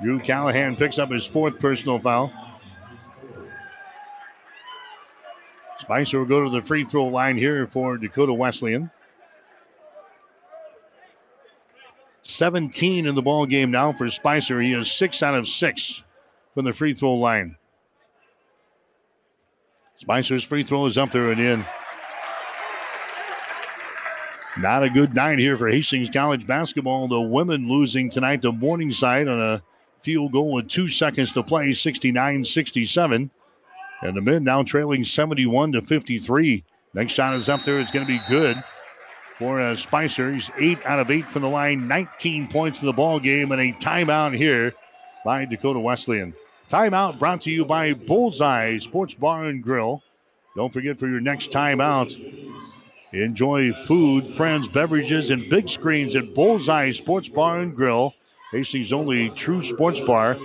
Drew 0.00 0.20
Callahan 0.20 0.76
picks 0.76 0.98
up 0.98 1.10
his 1.10 1.26
fourth 1.26 1.58
personal 1.58 1.98
foul. 1.98 2.32
Spicer 5.78 6.20
will 6.20 6.26
go 6.26 6.44
to 6.44 6.50
the 6.50 6.62
free 6.62 6.84
throw 6.84 7.06
line 7.06 7.36
here 7.36 7.66
for 7.66 7.98
Dakota 7.98 8.32
Wesleyan. 8.32 8.90
17 12.22 13.06
in 13.06 13.14
the 13.14 13.22
ball 13.22 13.46
game 13.46 13.72
now 13.72 13.92
for 13.92 14.08
Spicer. 14.08 14.60
He 14.60 14.72
is 14.72 14.92
six 14.92 15.22
out 15.22 15.34
of 15.34 15.48
six 15.48 16.04
from 16.58 16.64
the 16.64 16.72
free 16.72 16.92
throw 16.92 17.14
line. 17.14 17.54
Spicer's 19.94 20.42
free 20.42 20.64
throw 20.64 20.86
is 20.86 20.98
up 20.98 21.12
there 21.12 21.30
and 21.30 21.40
in. 21.40 21.64
Not 24.58 24.82
a 24.82 24.90
good 24.90 25.14
night 25.14 25.38
here 25.38 25.56
for 25.56 25.68
Hastings 25.68 26.10
College 26.10 26.48
basketball. 26.48 27.06
The 27.06 27.20
women 27.20 27.68
losing 27.68 28.10
tonight 28.10 28.42
to 28.42 28.50
Morningside 28.50 29.28
on 29.28 29.40
a 29.40 29.62
field 30.02 30.32
goal 30.32 30.54
with 30.54 30.66
two 30.66 30.88
seconds 30.88 31.30
to 31.34 31.44
play, 31.44 31.72
69 31.72 32.44
67. 32.44 33.30
And 34.02 34.16
the 34.16 34.20
men 34.20 34.42
now 34.42 34.64
trailing 34.64 35.04
71 35.04 35.70
to 35.70 35.80
53. 35.80 36.64
Next 36.92 37.12
shot 37.12 37.34
is 37.34 37.48
up 37.48 37.62
there. 37.62 37.78
It's 37.78 37.92
going 37.92 38.04
to 38.04 38.12
be 38.12 38.20
good 38.28 38.60
for 39.36 39.60
uh, 39.60 39.76
Spicer. 39.76 40.32
He's 40.32 40.50
eight 40.58 40.84
out 40.84 40.98
of 40.98 41.12
eight 41.12 41.26
from 41.26 41.42
the 41.42 41.48
line, 41.48 41.86
19 41.86 42.48
points 42.48 42.82
in 42.82 42.86
the 42.86 42.92
ball 42.92 43.20
game, 43.20 43.52
and 43.52 43.60
a 43.60 43.72
timeout 43.74 44.36
here 44.36 44.72
by 45.24 45.44
Dakota 45.44 45.78
Wesleyan. 45.78 46.34
Timeout 46.68 47.18
brought 47.18 47.42
to 47.42 47.50
you 47.50 47.64
by 47.64 47.94
Bullseye 47.94 48.76
Sports 48.76 49.14
Bar 49.14 49.44
and 49.44 49.62
Grill. 49.62 50.02
Don't 50.54 50.70
forget 50.70 50.98
for 50.98 51.08
your 51.08 51.20
next 51.20 51.50
timeout, 51.50 52.14
enjoy 53.12 53.72
food, 53.72 54.30
friends, 54.30 54.68
beverages, 54.68 55.30
and 55.30 55.48
big 55.48 55.70
screens 55.70 56.14
at 56.14 56.34
Bullseye 56.34 56.90
Sports 56.90 57.30
Bar 57.30 57.60
and 57.60 57.74
Grill. 57.74 58.14
Hastings' 58.52 58.92
only 58.92 59.30
true 59.30 59.62
sports 59.62 60.00
bar, 60.00 60.36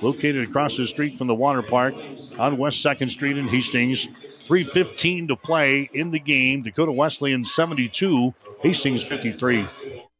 located 0.00 0.48
across 0.48 0.76
the 0.76 0.86
street 0.86 1.18
from 1.18 1.26
the 1.26 1.34
water 1.34 1.62
park 1.62 1.94
on 2.38 2.56
West 2.56 2.84
2nd 2.84 3.10
Street 3.10 3.36
in 3.36 3.48
Hastings. 3.48 4.06
3.15 4.46 5.28
to 5.28 5.36
play 5.36 5.88
in 5.92 6.10
the 6.10 6.18
game. 6.20 6.62
Dakota 6.62 6.92
Wesleyan 6.92 7.44
72, 7.44 8.32
Hastings 8.62 9.02
53. 9.02 9.66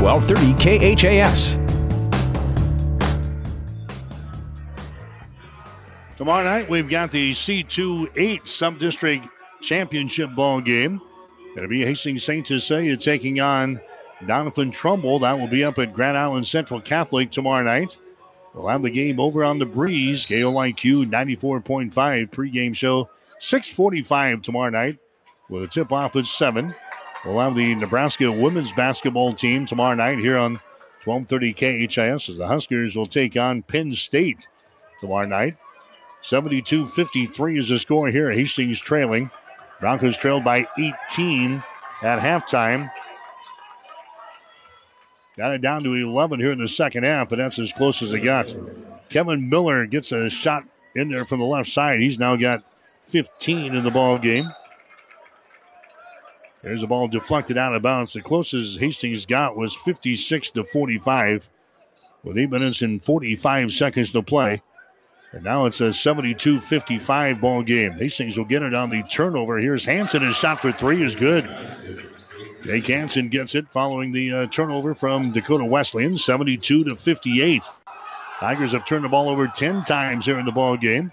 1230 0.00 0.96
KHAS. 0.96 1.56
Tomorrow 6.16 6.44
night, 6.44 6.70
we've 6.70 6.88
got 6.88 7.10
the 7.10 7.32
C2 7.32 8.10
8 8.16 8.46
Sub 8.46 8.78
District 8.78 9.26
Championship 9.60 10.34
ball 10.34 10.62
game. 10.62 11.02
Going 11.54 11.62
to 11.62 11.68
be 11.68 11.84
Hastings 11.84 12.24
St. 12.24 12.46
Cecilia 12.46 12.96
taking 12.96 13.40
on 13.40 13.78
Doniphan 14.22 14.72
Trumbull. 14.72 15.18
That 15.18 15.38
will 15.38 15.48
be 15.48 15.64
up 15.64 15.78
at 15.78 15.92
Grand 15.92 16.16
Island 16.16 16.46
Central 16.46 16.80
Catholic 16.80 17.30
tomorrow 17.30 17.64
night. 17.64 17.98
We'll 18.54 18.68
have 18.68 18.82
the 18.82 18.90
game 18.90 19.20
over 19.20 19.44
on 19.44 19.58
the 19.58 19.66
breeze. 19.66 20.24
KOIQ 20.24 21.10
94.5 21.10 21.92
pregame 22.30 22.74
show. 22.74 23.10
645 23.38 24.42
tomorrow 24.42 24.70
night 24.70 24.98
with 25.50 25.64
a 25.64 25.68
tip 25.68 25.92
off 25.92 26.16
at 26.16 26.26
7. 26.26 26.74
We'll 27.24 27.40
have 27.40 27.54
the 27.54 27.74
Nebraska 27.74 28.32
women's 28.32 28.72
basketball 28.72 29.34
team 29.34 29.66
tomorrow 29.66 29.94
night 29.94 30.18
here 30.18 30.38
on 30.38 30.54
1230 31.04 31.52
KHAS 31.86 32.28
as 32.28 32.36
the 32.38 32.46
Huskers 32.46 32.96
will 32.96 33.06
take 33.06 33.36
on 33.36 33.62
Penn 33.62 33.92
State 33.94 34.48
tomorrow 35.00 35.26
night. 35.26 35.56
72 36.22 36.86
53 36.86 37.58
is 37.58 37.68
the 37.68 37.78
score 37.78 38.08
here. 38.08 38.30
Hastings 38.30 38.80
trailing. 38.80 39.30
Broncos 39.80 40.16
trailed 40.16 40.44
by 40.44 40.66
18 40.78 41.62
at 42.02 42.18
halftime. 42.18 42.90
Got 45.36 45.52
it 45.52 45.60
down 45.62 45.82
to 45.84 45.94
11 45.94 46.40
here 46.40 46.52
in 46.52 46.58
the 46.58 46.68
second 46.68 47.04
half, 47.04 47.28
but 47.28 47.36
that's 47.36 47.58
as 47.58 47.72
close 47.72 48.02
as 48.02 48.12
it 48.12 48.20
got. 48.20 48.54
Kevin 49.08 49.48
Miller 49.48 49.86
gets 49.86 50.12
a 50.12 50.28
shot 50.28 50.64
in 50.94 51.10
there 51.10 51.24
from 51.24 51.40
the 51.40 51.46
left 51.46 51.70
side. 51.70 51.98
He's 51.98 52.18
now 52.18 52.36
got 52.36 52.62
15 53.04 53.74
in 53.74 53.84
the 53.84 53.90
ball 53.90 54.18
game. 54.18 54.50
There's 56.62 56.82
a 56.82 56.86
ball 56.86 57.08
deflected 57.08 57.56
out 57.56 57.74
of 57.74 57.82
bounds. 57.82 58.12
The 58.12 58.20
closest 58.20 58.78
Hastings 58.78 59.26
got 59.26 59.56
was 59.56 59.74
56 59.74 60.50
to 60.50 60.64
45, 60.64 61.48
with 62.22 62.38
eight 62.38 62.50
minutes 62.50 62.82
and 62.82 63.02
45 63.02 63.72
seconds 63.72 64.12
to 64.12 64.22
play. 64.22 64.60
And 65.32 65.44
now 65.44 65.66
it's 65.66 65.80
a 65.80 65.92
72 65.92 66.58
55 66.58 67.40
ball 67.40 67.62
game. 67.62 67.92
Hastings 67.92 68.36
will 68.36 68.44
get 68.44 68.62
it 68.62 68.74
on 68.74 68.90
the 68.90 69.02
turnover. 69.04 69.58
Here's 69.58 69.84
Hansen. 69.84 70.22
His 70.22 70.36
shot 70.36 70.60
for 70.60 70.72
three 70.72 71.02
is 71.02 71.14
good. 71.14 71.48
Jake 72.62 72.86
Hansen 72.88 73.28
gets 73.28 73.54
it 73.54 73.68
following 73.70 74.12
the 74.12 74.32
uh, 74.32 74.46
turnover 74.46 74.94
from 74.94 75.30
Dakota 75.30 75.64
Wesleyan, 75.64 76.18
72 76.18 76.84
to 76.84 76.96
58. 76.96 77.70
Tigers 78.38 78.72
have 78.72 78.84
turned 78.84 79.04
the 79.04 79.08
ball 79.08 79.28
over 79.28 79.46
10 79.46 79.84
times 79.84 80.26
here 80.26 80.38
in 80.38 80.44
the 80.44 80.52
ball 80.52 80.76
game. 80.76 81.10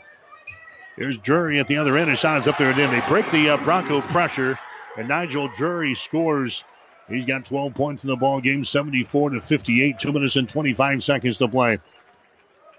Here's 0.98 1.18
Drury 1.18 1.60
at 1.60 1.68
the 1.68 1.78
other 1.78 1.95
end. 1.95 2.10
His 2.10 2.19
shot 2.19 2.40
is 2.40 2.48
up 2.48 2.57
there 2.57 2.72
and 2.72 2.80
in. 2.80 2.90
They 2.90 3.02
break 3.07 3.30
the 3.32 3.49
uh, 3.49 3.57
Bronco 3.57 4.02
pressure, 4.02 4.57
and 4.98 5.07
Nigel 5.07 5.48
Drury 5.56 5.95
scores. 5.95 6.64
He's 7.07 7.26
got 7.26 7.45
12 7.45 7.74
points 7.74 8.03
in 8.03 8.10
the 8.10 8.18
ball 8.18 8.41
game, 8.41 8.65
74 8.65 9.32
to 9.32 9.41
58. 9.41 9.99
Two 9.99 10.11
minutes 10.11 10.36
and 10.36 10.49
25 10.49 11.03
seconds 11.03 11.38
to 11.38 11.48
play. 11.48 11.78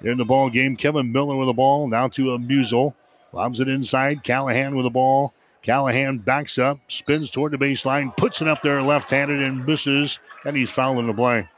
In 0.02 0.18
the 0.18 0.24
ball 0.24 0.50
game. 0.50 0.76
Kevin 0.76 1.12
Miller 1.12 1.36
with 1.36 1.48
the 1.48 1.54
ball. 1.54 1.88
Now 1.88 2.08
to 2.08 2.32
a 2.32 2.38
Musel. 2.38 2.94
Lobs 3.32 3.60
it 3.60 3.68
inside. 3.68 4.22
Callahan 4.22 4.76
with 4.76 4.84
the 4.84 4.90
ball. 4.90 5.32
Callahan 5.62 6.18
backs 6.18 6.58
up, 6.58 6.78
spins 6.88 7.30
toward 7.30 7.52
the 7.52 7.58
baseline, 7.58 8.16
puts 8.16 8.40
it 8.40 8.48
up 8.48 8.62
there 8.62 8.80
left 8.80 9.10
handed 9.10 9.42
and 9.42 9.66
misses, 9.66 10.18
and 10.44 10.56
he's 10.56 10.70
fouling 10.70 11.08
the 11.08 11.14
play. 11.14 11.48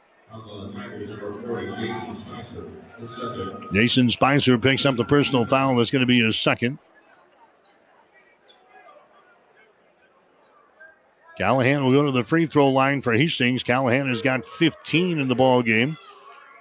Jason 3.73 4.09
Spicer 4.09 4.57
picks 4.57 4.85
up 4.85 4.97
the 4.97 5.05
personal 5.05 5.45
foul. 5.45 5.75
That's 5.75 5.91
going 5.91 6.01
to 6.01 6.07
be 6.07 6.19
his 6.19 6.37
second. 6.37 6.79
Callahan 11.41 11.83
will 11.83 11.91
go 11.91 12.05
to 12.05 12.11
the 12.11 12.23
free 12.23 12.45
throw 12.45 12.69
line 12.69 13.01
for 13.01 13.13
Hastings. 13.13 13.63
Callahan 13.63 14.09
has 14.09 14.21
got 14.21 14.45
15 14.45 15.17
in 15.17 15.27
the 15.27 15.33
ball 15.33 15.63
game. 15.63 15.97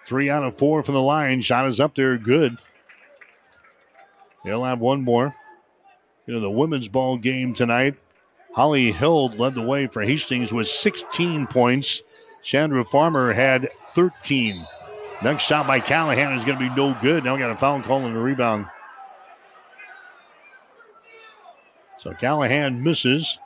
Three 0.06 0.30
out 0.30 0.42
of 0.42 0.56
four 0.56 0.82
from 0.82 0.94
the 0.94 1.02
line. 1.02 1.42
Shot 1.42 1.66
is 1.66 1.80
up 1.80 1.94
there, 1.94 2.16
good. 2.16 2.56
They'll 4.42 4.64
have 4.64 4.80
one 4.80 5.02
more. 5.02 5.36
You 6.24 6.32
know, 6.32 6.40
the 6.40 6.50
women's 6.50 6.88
ball 6.88 7.18
game 7.18 7.52
tonight. 7.52 7.96
Holly 8.54 8.90
Hild 8.90 9.38
led 9.38 9.54
the 9.54 9.60
way 9.60 9.86
for 9.86 10.00
Hastings 10.00 10.50
with 10.50 10.66
16 10.66 11.46
points. 11.48 12.02
Chandra 12.42 12.82
Farmer 12.82 13.34
had 13.34 13.68
13. 13.88 14.64
Next 15.22 15.42
shot 15.42 15.66
by 15.66 15.80
Callahan 15.80 16.38
is 16.38 16.46
going 16.46 16.58
to 16.58 16.70
be 16.70 16.74
no 16.74 16.96
good. 17.02 17.22
Now 17.22 17.34
we 17.34 17.40
got 17.40 17.50
a 17.50 17.56
foul 17.56 17.82
call 17.82 18.06
and 18.06 18.16
a 18.16 18.18
rebound. 18.18 18.64
So 21.98 22.14
Callahan 22.14 22.82
misses. 22.82 23.38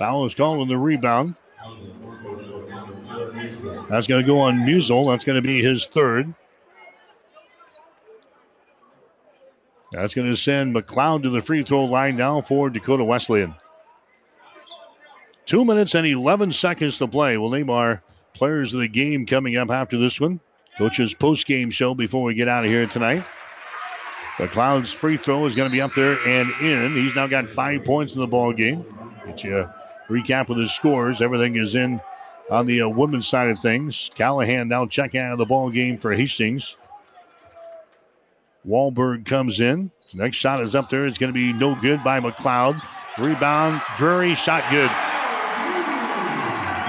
Foul 0.00 0.24
is 0.24 0.34
called 0.34 0.60
on 0.60 0.68
the 0.68 0.78
rebound. 0.78 1.34
That's 3.90 4.06
going 4.06 4.22
to 4.22 4.26
go 4.26 4.38
on 4.38 4.60
Musel. 4.60 5.10
That's 5.10 5.26
going 5.26 5.36
to 5.36 5.46
be 5.46 5.60
his 5.60 5.86
third. 5.86 6.32
That's 9.92 10.14
going 10.14 10.28
to 10.28 10.36
send 10.36 10.74
McLeod 10.74 11.24
to 11.24 11.28
the 11.28 11.42
free 11.42 11.62
throw 11.62 11.84
line 11.84 12.16
now 12.16 12.40
for 12.40 12.70
Dakota 12.70 13.04
Wesleyan. 13.04 13.54
Two 15.44 15.66
minutes 15.66 15.94
and 15.94 16.06
11 16.06 16.54
seconds 16.54 16.96
to 16.96 17.06
play. 17.06 17.36
We'll 17.36 17.50
name 17.50 17.68
our 17.68 18.02
players 18.32 18.72
of 18.72 18.80
the 18.80 18.88
game 18.88 19.26
coming 19.26 19.58
up 19.58 19.70
after 19.70 19.98
this 19.98 20.18
one. 20.18 20.40
Coach's 20.78 21.12
post 21.12 21.46
game 21.46 21.70
show 21.70 21.94
before 21.94 22.22
we 22.22 22.32
get 22.32 22.48
out 22.48 22.64
of 22.64 22.70
here 22.70 22.86
tonight. 22.86 23.22
McLeod's 24.38 24.92
free 24.92 25.18
throw 25.18 25.44
is 25.44 25.54
going 25.54 25.68
to 25.68 25.72
be 25.72 25.82
up 25.82 25.92
there 25.92 26.16
and 26.26 26.48
in. 26.62 26.92
He's 26.92 27.14
now 27.14 27.26
got 27.26 27.50
five 27.50 27.84
points 27.84 28.14
in 28.14 28.22
the 28.22 28.26
ball 28.26 28.54
game. 28.54 28.82
Get 29.26 29.44
you 29.44 29.68
recap 30.10 30.50
of 30.50 30.56
the 30.56 30.68
scores. 30.68 31.22
Everything 31.22 31.56
is 31.56 31.74
in 31.74 32.00
on 32.50 32.66
the 32.66 32.82
uh, 32.82 32.88
women's 32.88 33.28
side 33.28 33.48
of 33.48 33.58
things. 33.58 34.10
Callahan 34.14 34.68
now 34.68 34.86
checking 34.86 35.20
out 35.20 35.32
of 35.32 35.38
the 35.38 35.46
ball 35.46 35.70
game 35.70 35.96
for 35.96 36.12
Hastings. 36.12 36.76
Wahlberg 38.66 39.24
comes 39.24 39.60
in. 39.60 39.90
Next 40.12 40.36
shot 40.36 40.60
is 40.60 40.74
up 40.74 40.90
there. 40.90 41.06
It's 41.06 41.18
going 41.18 41.32
to 41.32 41.38
be 41.38 41.52
no 41.52 41.74
good 41.76 42.02
by 42.04 42.20
McLeod. 42.20 42.82
Rebound, 43.18 43.80
Drury, 43.96 44.34
shot 44.34 44.64
good. 44.70 44.90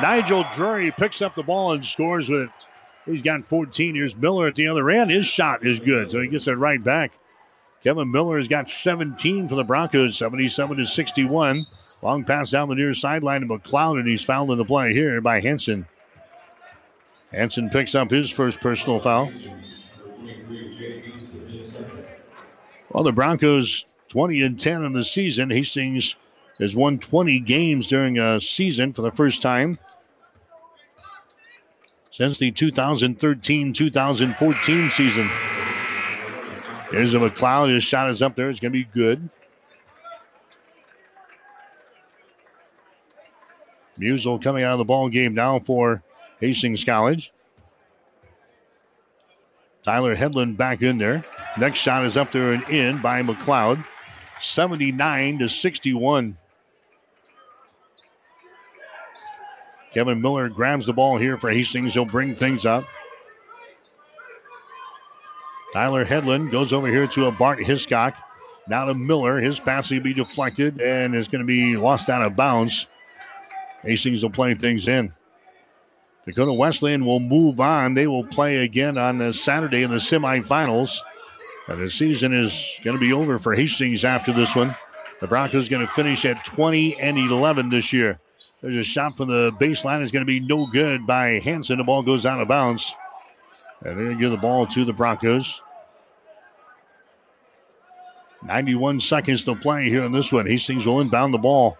Nigel 0.01 0.43
Drury 0.55 0.91
picks 0.91 1.21
up 1.21 1.35
the 1.35 1.43
ball 1.43 1.73
and 1.73 1.85
scores 1.85 2.27
with 2.27 2.41
it. 2.43 2.49
He's 3.05 3.21
got 3.21 3.45
14. 3.45 3.95
Here's 3.95 4.15
Miller 4.15 4.47
at 4.47 4.55
the 4.55 4.67
other 4.67 4.89
end. 4.89 5.11
His 5.11 5.25
shot 5.25 5.65
is 5.65 5.79
good, 5.79 6.11
so 6.11 6.19
he 6.21 6.27
gets 6.27 6.47
it 6.47 6.53
right 6.53 6.83
back. 6.83 7.11
Kevin 7.83 8.11
Miller 8.11 8.37
has 8.37 8.47
got 8.47 8.69
17 8.69 9.49
for 9.49 9.55
the 9.55 9.63
Broncos, 9.63 10.17
77 10.17 10.77
to 10.77 10.85
61. 10.85 11.65
Long 12.01 12.25
pass 12.25 12.49
down 12.49 12.69
the 12.69 12.75
near 12.75 12.93
sideline 12.93 13.41
to 13.41 13.47
McLeod, 13.47 13.99
and 13.99 14.07
he's 14.07 14.23
fouled 14.23 14.51
in 14.51 14.57
the 14.57 14.65
play 14.65 14.93
here 14.93 15.21
by 15.21 15.39
Hansen. 15.39 15.85
Hansen 17.31 17.69
picks 17.69 17.95
up 17.95 18.09
his 18.09 18.29
first 18.29 18.59
personal 18.59 18.99
foul. 18.99 19.31
Well, 22.89 23.03
the 23.03 23.11
Broncos 23.11 23.85
20 24.09 24.41
and 24.41 24.59
10 24.59 24.83
in 24.83 24.93
the 24.93 25.05
season. 25.05 25.49
Hastings 25.49 26.15
has 26.59 26.75
won 26.75 26.99
20 26.99 27.39
games 27.41 27.87
during 27.87 28.19
a 28.19 28.41
season 28.41 28.93
for 28.93 29.03
the 29.03 29.11
first 29.11 29.41
time 29.41 29.77
since 32.11 32.39
the 32.39 32.51
2013 32.51 33.73
2014 33.73 34.89
season. 34.89 35.27
Here's 36.91 37.13
a 37.13 37.19
McLeod. 37.19 37.73
His 37.73 37.83
shot 37.83 38.09
is 38.09 38.21
up 38.21 38.35
there. 38.35 38.49
It's 38.49 38.59
going 38.59 38.73
to 38.73 38.77
be 38.77 38.83
good. 38.83 39.29
Musel 43.99 44.41
coming 44.41 44.63
out 44.63 44.73
of 44.73 44.77
the 44.79 44.85
ball 44.85 45.09
game 45.09 45.33
now 45.33 45.59
for 45.59 46.03
Hastings 46.39 46.83
College. 46.83 47.31
Tyler 49.83 50.15
Headland 50.15 50.57
back 50.57 50.81
in 50.81 50.97
there. 50.97 51.23
Next 51.57 51.79
shot 51.79 52.05
is 52.05 52.17
up 52.17 52.31
there 52.31 52.53
and 52.53 52.67
in 52.69 53.01
by 53.01 53.21
McLeod. 53.23 53.83
79 54.39 55.39
to 55.39 55.49
61. 55.49 56.37
Kevin 59.93 60.21
Miller 60.21 60.49
grabs 60.49 60.85
the 60.85 60.93
ball 60.93 61.17
here 61.17 61.37
for 61.37 61.49
Hastings. 61.49 61.93
He'll 61.93 62.05
bring 62.05 62.35
things 62.35 62.65
up. 62.65 62.85
Tyler 65.73 66.05
Headland 66.05 66.51
goes 66.51 66.73
over 66.73 66.87
here 66.87 67.07
to 67.07 67.27
a 67.27 67.31
Bart 67.31 67.63
Hiscock. 67.63 68.15
Now 68.67 68.85
to 68.85 68.93
Miller. 68.93 69.39
His 69.39 69.59
pass 69.59 69.89
will 69.91 69.99
be 69.99 70.13
deflected 70.13 70.79
and 70.79 71.15
is 71.15 71.27
going 71.27 71.41
to 71.41 71.47
be 71.47 71.75
lost 71.75 72.09
out 72.09 72.21
of 72.21 72.35
bounds. 72.35 72.87
Hastings 73.83 74.23
will 74.23 74.29
play 74.29 74.53
things 74.55 74.87
in. 74.87 75.13
Dakota 76.25 76.53
Wesleyan 76.53 77.05
will 77.05 77.19
move 77.19 77.59
on. 77.59 77.95
They 77.95 78.07
will 78.07 78.23
play 78.23 78.57
again 78.57 78.97
on 78.97 79.33
Saturday 79.33 79.83
in 79.83 79.89
the 79.89 79.97
semifinals. 79.97 80.99
And 81.67 81.79
the 81.79 81.89
season 81.89 82.33
is 82.33 82.79
going 82.83 82.95
to 82.95 83.01
be 83.01 83.13
over 83.13 83.39
for 83.39 83.55
Hastings 83.55 84.05
after 84.05 84.33
this 84.33 84.55
one. 84.55 84.75
The 85.19 85.27
Broncos 85.27 85.67
are 85.67 85.69
going 85.69 85.85
to 85.85 85.93
finish 85.93 86.25
at 86.25 86.45
20 86.45 86.99
and 86.99 87.17
11 87.17 87.69
this 87.69 87.93
year. 87.93 88.19
There's 88.61 88.77
a 88.77 88.83
shot 88.83 89.17
from 89.17 89.29
the 89.29 89.51
baseline. 89.51 90.01
It's 90.01 90.11
going 90.11 90.25
to 90.25 90.27
be 90.27 90.39
no 90.39 90.67
good 90.67 91.07
by 91.07 91.39
Hansen. 91.39 91.77
The 91.77 91.83
ball 91.83 92.03
goes 92.03 92.25
out 92.25 92.39
of 92.39 92.47
bounds. 92.47 92.95
And 93.83 93.97
they're 93.97 94.05
going 94.05 94.17
to 94.17 94.21
give 94.21 94.31
the 94.31 94.37
ball 94.37 94.67
to 94.67 94.85
the 94.85 94.93
Broncos. 94.93 95.61
91 98.43 98.99
seconds 98.99 99.43
to 99.43 99.55
play 99.55 99.89
here 99.89 100.03
in 100.03 100.11
this 100.11 100.31
one. 100.31 100.45
Hastings 100.45 100.85
will 100.85 101.01
inbound 101.01 101.33
the 101.33 101.39
ball. 101.39 101.77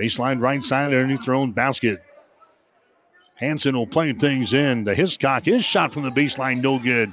Baseline 0.00 0.40
right 0.40 0.64
side 0.64 0.86
underneath 0.86 1.26
their 1.26 1.34
own 1.34 1.52
basket. 1.52 2.00
Hansen 3.38 3.76
will 3.76 3.86
play 3.86 4.12
things 4.14 4.54
in. 4.54 4.84
The 4.84 4.94
Hiscock, 4.94 5.44
his 5.44 5.62
shot 5.62 5.92
from 5.92 6.04
the 6.04 6.10
baseline, 6.10 6.62
no 6.62 6.78
good. 6.78 7.12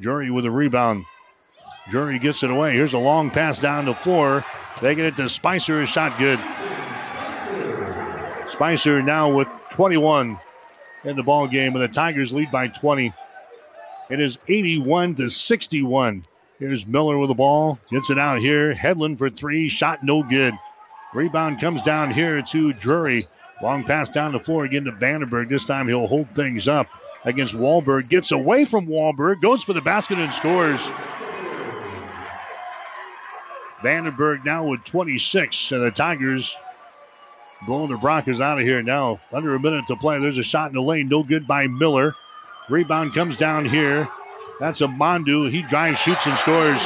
Drury 0.00 0.30
with 0.30 0.46
a 0.46 0.50
rebound. 0.50 1.04
Drury 1.88 2.20
gets 2.20 2.44
it 2.44 2.50
away. 2.50 2.74
Here's 2.74 2.94
a 2.94 2.98
long 2.98 3.30
pass 3.30 3.58
down 3.58 3.86
the 3.86 3.94
floor. 3.94 4.44
They 4.80 4.94
get 4.94 5.06
it 5.06 5.16
to 5.16 5.28
Spicer. 5.28 5.80
His 5.80 5.88
shot 5.88 6.16
good. 6.18 6.38
Spicer 8.48 9.02
now 9.02 9.34
with 9.34 9.48
21 9.70 10.38
in 11.02 11.16
the 11.16 11.22
ball 11.24 11.48
game, 11.48 11.74
and 11.74 11.82
the 11.82 11.88
Tigers 11.88 12.32
lead 12.32 12.52
by 12.52 12.68
20. 12.68 13.12
It 14.10 14.20
is 14.20 14.38
81 14.46 15.16
to 15.16 15.28
61. 15.28 16.24
Here's 16.60 16.86
Miller 16.86 17.18
with 17.18 17.28
the 17.28 17.34
ball. 17.34 17.80
Gets 17.90 18.10
it 18.10 18.18
out 18.18 18.38
here. 18.38 18.72
Headland 18.72 19.18
for 19.18 19.30
three. 19.30 19.68
Shot 19.68 20.04
no 20.04 20.22
good. 20.22 20.54
Rebound 21.14 21.60
comes 21.60 21.80
down 21.82 22.10
here 22.10 22.42
to 22.42 22.72
Drury. 22.72 23.28
Long 23.62 23.84
pass 23.84 24.08
down 24.08 24.32
the 24.32 24.40
floor 24.40 24.64
again 24.64 24.84
to 24.84 24.92
Vandenberg. 24.92 25.48
This 25.48 25.64
time 25.64 25.86
he'll 25.86 26.08
hold 26.08 26.28
things 26.30 26.66
up 26.66 26.88
against 27.24 27.54
Wahlberg. 27.54 28.08
Gets 28.08 28.32
away 28.32 28.64
from 28.64 28.86
Wahlberg. 28.86 29.40
Goes 29.40 29.62
for 29.62 29.74
the 29.74 29.80
basket 29.80 30.18
and 30.18 30.32
scores. 30.32 30.80
Vandenberg 33.80 34.44
now 34.44 34.66
with 34.66 34.82
26. 34.82 35.70
And 35.70 35.84
the 35.84 35.92
Tigers 35.92 36.56
blowing 37.64 37.92
the 37.92 37.96
Broncos 37.96 38.40
out 38.40 38.58
of 38.58 38.64
here 38.64 38.82
now. 38.82 39.20
Under 39.32 39.54
a 39.54 39.60
minute 39.60 39.86
to 39.86 39.96
play. 39.96 40.18
There's 40.18 40.38
a 40.38 40.42
shot 40.42 40.70
in 40.70 40.74
the 40.74 40.82
lane. 40.82 41.08
No 41.08 41.22
good 41.22 41.46
by 41.46 41.68
Miller. 41.68 42.16
Rebound 42.68 43.14
comes 43.14 43.36
down 43.36 43.66
here. 43.66 44.08
That's 44.58 44.80
Amandu. 44.80 45.48
He 45.48 45.62
drives, 45.62 46.00
shoots, 46.00 46.26
and 46.26 46.36
scores. 46.38 46.82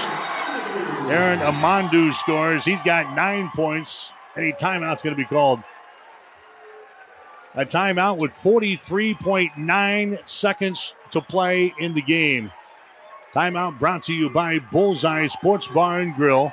Aaron 1.10 1.38
Amandu 1.38 2.12
scores. 2.12 2.66
He's 2.66 2.82
got 2.82 3.16
nine 3.16 3.48
points. 3.54 4.12
Any 4.38 4.52
timeout's 4.52 5.02
going 5.02 5.16
to 5.16 5.20
be 5.20 5.26
called. 5.26 5.60
A 7.56 7.66
timeout 7.66 8.18
with 8.18 8.30
43.9 8.34 10.28
seconds 10.28 10.94
to 11.10 11.20
play 11.20 11.74
in 11.80 11.94
the 11.94 12.02
game. 12.02 12.52
Timeout 13.34 13.80
brought 13.80 14.04
to 14.04 14.14
you 14.14 14.30
by 14.30 14.60
Bullseye 14.60 15.26
Sports 15.26 15.66
Bar 15.66 16.00
and 16.00 16.14
Grill. 16.14 16.52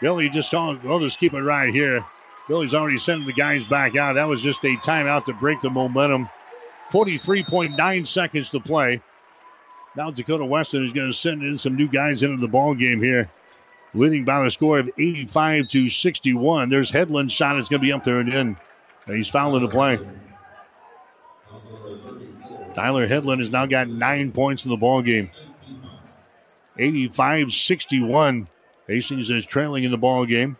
Billy 0.00 0.30
just 0.30 0.50
called, 0.50 0.82
we'll 0.82 1.00
just 1.00 1.20
keep 1.20 1.34
it 1.34 1.42
right 1.42 1.74
here. 1.74 2.02
Billy's 2.48 2.74
already 2.74 2.98
sending 2.98 3.26
the 3.26 3.34
guys 3.34 3.64
back 3.64 3.96
out. 3.96 4.14
That 4.14 4.28
was 4.28 4.42
just 4.42 4.64
a 4.64 4.76
timeout 4.78 5.26
to 5.26 5.34
break 5.34 5.60
the 5.60 5.70
momentum. 5.70 6.28
43.9 6.90 8.08
seconds 8.08 8.48
to 8.50 8.60
play. 8.60 9.02
Now 9.94 10.10
Dakota 10.10 10.44
Wesleyan 10.44 10.86
is 10.86 10.92
going 10.92 11.08
to 11.08 11.14
send 11.14 11.42
in 11.42 11.58
some 11.58 11.76
new 11.76 11.88
guys 11.88 12.22
into 12.22 12.40
the 12.40 12.48
ball 12.48 12.74
game 12.74 13.02
here. 13.02 13.30
Leading 13.94 14.24
by 14.24 14.42
the 14.42 14.50
score 14.50 14.80
of 14.80 14.90
85 14.98 15.68
to 15.68 15.88
61. 15.88 16.68
There's 16.68 16.90
Headland's 16.90 17.32
shot. 17.32 17.56
It's 17.58 17.68
going 17.68 17.80
to 17.80 17.86
be 17.86 17.92
up 17.92 18.02
there 18.02 18.18
and 18.18 18.28
in. 18.28 18.56
And 19.06 19.16
he's 19.16 19.28
fouling 19.28 19.62
the 19.62 19.68
play. 19.68 19.98
Tyler 22.74 23.06
Headland 23.06 23.40
has 23.40 23.50
now 23.50 23.66
got 23.66 23.88
nine 23.88 24.32
points 24.32 24.64
in 24.64 24.70
the 24.70 24.76
ball 24.76 25.00
game. 25.02 25.30
85 26.76 27.52
61. 27.52 28.48
Hastings 28.88 29.30
is 29.30 29.46
trailing 29.46 29.84
in 29.84 29.92
the 29.92 29.98
ball 29.98 30.26
game. 30.26 30.56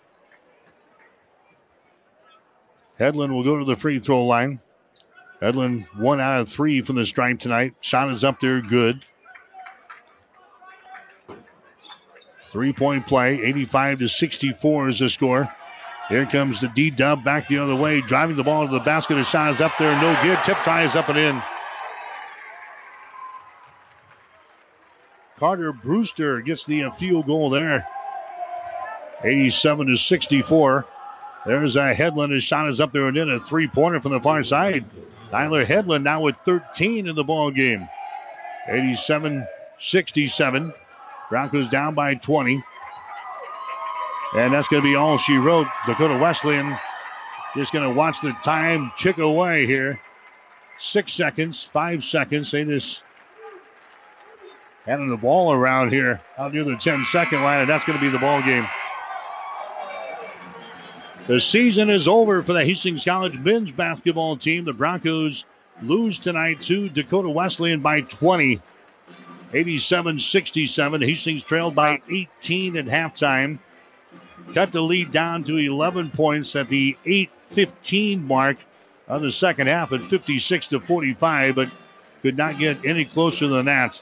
Headland 2.99 3.35
will 3.35 3.43
go 3.43 3.59
to 3.59 3.65
the 3.65 3.75
free 3.75 3.99
throw 3.99 4.25
line. 4.25 4.61
Headland 5.41 5.87
one 5.97 6.21
out 6.21 6.41
of 6.41 6.49
three 6.49 6.81
from 6.81 6.97
the 6.97 7.05
stripe 7.05 7.41
tonight. 7.41 7.75
Shot 7.81 8.11
is 8.11 8.23
up 8.23 8.41
there, 8.41 8.61
good. 8.61 9.05
Three 12.55 12.73
point 12.73 13.05
play, 13.05 13.43
85 13.43 13.99
to 13.99 14.09
64 14.09 14.89
is 14.91 15.01
the 15.01 15.11
score. 15.11 15.53
Here 16.09 16.25
comes 16.25 16.61
the 16.61 16.69
D 16.69 16.89
dub 16.89 17.25
back 17.25 17.49
the 17.49 17.59
other 17.59 17.75
way, 17.75 18.01
driving 18.01 18.37
the 18.37 18.45
ball 18.45 18.65
to 18.65 18.73
the 18.73 18.79
basket. 18.79 19.17
The 19.17 19.25
shot 19.25 19.53
is 19.53 19.61
up 19.61 19.73
there, 19.77 20.01
no 20.01 20.17
good. 20.23 20.39
Tip 20.45 20.57
try 20.59 20.85
up 20.85 21.09
and 21.09 21.19
in. 21.19 21.43
Carter 25.37 25.73
Brewster 25.73 26.43
gets 26.43 26.65
the 26.65 26.89
field 26.97 27.27
goal 27.27 27.51
there. 27.51 27.85
87 29.25 29.89
to 29.89 29.97
64. 29.97 30.87
There's 31.47 31.75
a 31.75 31.93
Headland. 31.93 32.33
His 32.33 32.45
shot 32.45 32.69
is 32.69 32.81
up 32.81 32.93
there 32.93 33.09
and 33.09 33.17
in 33.17 33.31
a 33.31 33.41
three 33.41 33.67
pointer 33.67 34.01
from 34.01 34.13
the 34.13 34.21
far 34.21 34.45
side. 34.45 34.85
Tyler 35.33 35.65
Headland 35.65 36.05
now 36.05 36.21
with 36.21 36.37
13 36.45 37.09
in 37.09 37.17
the 37.17 37.25
ball 37.25 37.51
game. 37.51 37.89
87 38.69 39.45
67. 39.81 40.73
Broncos 41.35 41.67
down 41.67 41.95
by 41.95 42.15
20. 42.15 42.63
And 44.37 44.55
that's 44.55 44.69
going 44.69 44.81
to 44.81 44.89
be 44.89 44.95
all 44.95 45.19
she 45.19 45.37
wrote. 45.37 45.67
Dakota 45.85 46.17
Wesleyan 46.17 46.79
just 47.57 47.73
going 47.73 47.91
to 47.91 47.93
watch 47.93 48.21
the 48.21 48.31
time 48.45 48.93
tick 48.97 49.19
away 49.19 49.67
here. 49.67 49.99
Six 50.79 51.13
seconds, 51.13 51.65
five 51.65 52.05
seconds. 52.05 52.53
They 52.53 52.65
just 52.65 53.03
handing 54.87 55.09
the 55.09 55.17
ball 55.17 55.53
around 55.53 55.91
here 55.91 56.21
out 56.39 56.55
near 56.55 56.63
the 56.63 56.77
10 56.77 57.05
second 57.07 57.43
line, 57.43 57.63
and 57.63 57.69
that's 57.69 57.85
going 57.85 57.99
to 57.99 58.05
be 58.05 58.11
the 58.11 58.19
ball 58.19 58.41
game. 58.43 58.65
The 61.27 61.41
season 61.41 61.91
is 61.91 62.07
over 62.07 62.45
for 62.45 62.53
the 62.53 62.65
Hastings 62.65 63.05
College 63.05 63.41
men's 63.41 63.73
basketball 63.73 64.37
team. 64.37 64.65
The 64.67 64.73
Broncos 64.73 65.45
lose 65.83 66.17
tonight 66.17 66.61
to 66.63 66.89
Dakota 66.89 67.29
Wesleyan 67.29 67.81
by 67.81 68.03
20. 68.03 68.61
87 69.55 70.21
67. 70.21 71.03
Hastings 71.03 71.43
trailed 71.43 71.75
by 71.75 72.01
18 72.11 72.77
at 72.77 72.87
halftime. 72.87 73.59
Cut 74.53 74.73
the 74.73 74.83
lead 74.83 75.11
down 75.11 75.45
to 75.45 75.57
11 75.57 76.11
points 76.11 76.57
at 76.57 76.69
the 76.69 76.97
8 77.07 77.31
15 77.49 78.27
mark 78.27 78.57
of 79.07 79.23
the 79.23 79.33
second 79.33 79.69
half 79.69 79.93
at 79.93 80.01
56 80.01 80.69
to 80.69 80.81
45, 80.81 81.55
but 81.55 81.69
could 82.23 82.37
not 82.37 82.59
get 82.59 82.85
any 82.85 83.05
closer 83.05 83.49
than 83.49 83.67
that. 83.67 84.01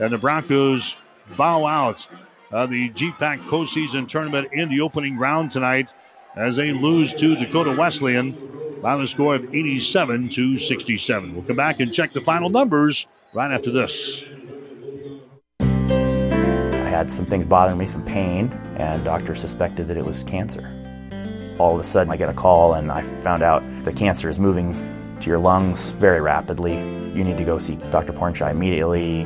And 0.00 0.10
the 0.10 0.18
Broncos 0.18 0.96
bow 1.36 1.66
out 1.66 2.06
of 2.50 2.70
the 2.70 2.90
GPAC 2.90 3.40
postseason 3.48 4.08
tournament 4.08 4.48
in 4.52 4.68
the 4.68 4.80
opening 4.80 5.18
round 5.18 5.50
tonight 5.50 5.92
as 6.34 6.56
they 6.56 6.72
lose 6.72 7.12
to 7.14 7.36
Dakota 7.36 7.72
Wesleyan 7.72 8.78
by 8.80 8.96
the 8.96 9.08
score 9.08 9.34
of 9.34 9.54
87 9.54 10.30
to 10.30 10.58
67. 10.58 11.34
We'll 11.34 11.44
come 11.44 11.56
back 11.56 11.80
and 11.80 11.92
check 11.92 12.12
the 12.12 12.20
final 12.20 12.48
numbers 12.48 13.06
right 13.32 13.52
after 13.52 13.70
this. 13.70 14.24
Had 16.98 17.12
some 17.12 17.26
things 17.26 17.46
bothering 17.46 17.78
me, 17.78 17.86
some 17.86 18.04
pain, 18.04 18.50
and 18.76 19.04
doctors 19.04 19.40
suspected 19.40 19.86
that 19.86 19.96
it 19.96 20.04
was 20.04 20.24
cancer. 20.24 20.68
All 21.60 21.74
of 21.74 21.80
a 21.80 21.84
sudden, 21.84 22.12
I 22.12 22.16
get 22.16 22.28
a 22.28 22.32
call 22.32 22.74
and 22.74 22.90
I 22.90 23.02
found 23.02 23.44
out 23.44 23.62
the 23.84 23.92
cancer 23.92 24.28
is 24.28 24.40
moving 24.40 24.74
to 25.20 25.28
your 25.28 25.38
lungs 25.38 25.90
very 25.92 26.20
rapidly. 26.20 26.74
You 26.74 27.22
need 27.22 27.36
to 27.36 27.44
go 27.44 27.60
see 27.60 27.76
Dr. 27.92 28.12
Pornchai 28.12 28.50
immediately. 28.50 29.24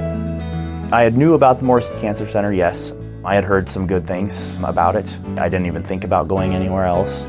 I 0.93 1.03
had 1.03 1.17
knew 1.17 1.33
about 1.33 1.61
the 1.61 1.65
Morris 1.65 1.91
Cancer 1.97 2.27
Center, 2.27 2.53
yes. 2.53 2.93
I 3.25 3.35
had 3.35 3.45
heard 3.45 3.71
some 3.71 3.87
good 3.87 4.07
things 4.07 4.55
about 4.59 4.95
it. 4.95 5.19
I 5.39 5.49
didn't 5.49 5.67
even 5.67 5.83
think 5.83 6.05
about 6.05 6.29
going 6.29 6.55
anywhere 6.55 6.85
else. 6.85 7.23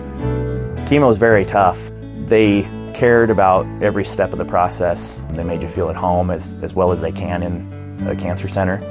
Chemo 0.89 1.09
is 1.09 1.15
very 1.15 1.45
tough. 1.45 1.79
They 2.25 2.63
cared 2.93 3.29
about 3.29 3.65
every 3.81 4.03
step 4.03 4.33
of 4.33 4.39
the 4.39 4.45
process. 4.45 5.21
They 5.31 5.45
made 5.45 5.63
you 5.63 5.69
feel 5.69 5.89
at 5.89 5.95
home 5.95 6.29
as, 6.29 6.51
as 6.61 6.73
well 6.73 6.91
as 6.91 6.99
they 6.99 7.13
can 7.13 7.43
in 7.43 8.07
a 8.09 8.15
cancer 8.17 8.49
center. 8.49 8.81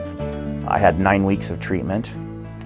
I 0.73 0.79
had 0.79 0.99
nine 0.99 1.25
weeks 1.25 1.51
of 1.51 1.61
treatment, 1.61 2.11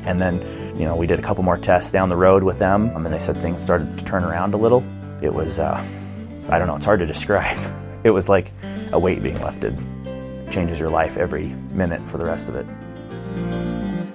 and 0.05 0.23
then, 0.23 0.39
you 0.79 0.85
know, 0.85 0.95
we 0.95 1.09
did 1.09 1.19
a 1.19 1.23
couple 1.23 1.43
more 1.43 1.59
tests 1.59 1.91
down 1.91 2.09
the 2.09 2.17
road 2.17 2.45
with 2.45 2.61
them, 2.61 2.95
and 2.95 3.05
they 3.13 3.19
said 3.19 3.37
things 3.39 3.61
started 3.61 3.99
to 3.99 4.05
turn 4.05 4.23
around 4.23 4.55
a 4.55 4.57
little. 4.57 4.85
It 5.21 5.35
was, 5.35 5.59
uh, 5.59 5.85
I 6.49 6.59
don't 6.59 6.69
know, 6.69 6.77
it's 6.77 6.85
hard 6.85 7.01
to 7.01 7.07
describe. 7.15 7.59
It 8.05 8.11
was 8.11 8.29
like 8.29 8.53
a 8.93 8.99
weight 8.99 9.25
being 9.25 9.41
lifted. 9.43 9.77
It 10.07 10.53
changes 10.53 10.79
your 10.79 10.89
life 10.89 11.17
every 11.17 11.49
minute 11.73 12.01
for 12.09 12.19
the 12.19 12.25
rest 12.25 12.49
of 12.49 12.55
it. 12.55 12.67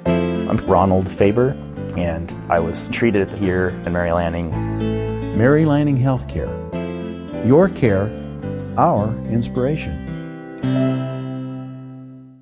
I'm 0.07 0.57
Ronald 0.65 1.11
Faber, 1.11 1.49
and 1.97 2.33
I 2.49 2.59
was 2.59 2.87
treated 2.89 3.29
here 3.33 3.69
in 3.85 3.91
Mary 3.91 4.13
Lanning. 4.13 4.51
Mary 5.37 5.65
Lanning 5.65 5.97
Healthcare. 5.97 6.49
Your 7.45 7.67
care, 7.67 8.09
our 8.77 9.13
inspiration. 9.25 11.00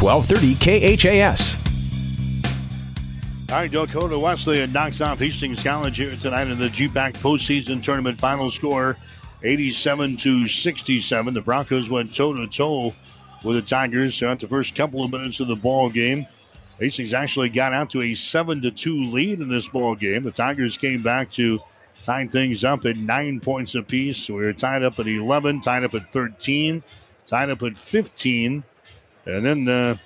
1230 0.00 0.96
KHAS. 0.96 1.64
All 3.50 3.60
right, 3.60 3.70
Dakota 3.70 4.18
Wesleyan 4.18 4.72
knocks 4.72 5.00
off 5.00 5.18
Hastings 5.18 5.62
College 5.62 5.96
here 5.96 6.16
tonight 6.16 6.48
in 6.48 6.58
the 6.58 6.68
GPAC 6.68 7.14
postseason 7.14 7.82
tournament 7.82 8.18
final 8.18 8.50
score 8.50 8.96
87 9.42 10.16
to 10.18 10.48
67. 10.48 11.34
The 11.34 11.40
Broncos 11.40 11.88
went 11.88 12.14
toe 12.14 12.32
to 12.32 12.46
toe 12.46 12.94
with 13.44 13.56
the 13.56 13.62
Tigers 13.62 14.18
throughout 14.18 14.40
the 14.40 14.48
first 14.48 14.74
couple 14.74 15.04
of 15.04 15.12
minutes 15.12 15.40
of 15.40 15.48
the 15.48 15.56
ball 15.56 15.90
game. 15.90 16.26
Hastings 16.80 17.14
actually 17.14 17.50
got 17.50 17.72
out 17.72 17.90
to 17.90 18.02
a 18.02 18.14
7 18.14 18.62
to 18.62 18.70
2 18.70 19.10
lead 19.10 19.40
in 19.40 19.48
this 19.48 19.68
ball 19.68 19.94
game. 19.94 20.24
The 20.24 20.32
Tigers 20.32 20.76
came 20.78 21.02
back 21.02 21.30
to 21.32 21.60
tie 22.02 22.26
things 22.26 22.64
up 22.64 22.84
at 22.86 22.96
nine 22.96 23.40
points 23.40 23.74
apiece. 23.74 24.28
We 24.28 24.36
were 24.36 24.52
tied 24.52 24.82
up 24.82 24.98
at 24.98 25.06
11, 25.06 25.60
tied 25.60 25.84
up 25.84 25.94
at 25.94 26.12
13, 26.12 26.82
tied 27.26 27.50
up 27.50 27.62
at 27.62 27.76
15. 27.76 28.64
And 29.26 29.44
then 29.44 29.68
uh, 29.68 29.96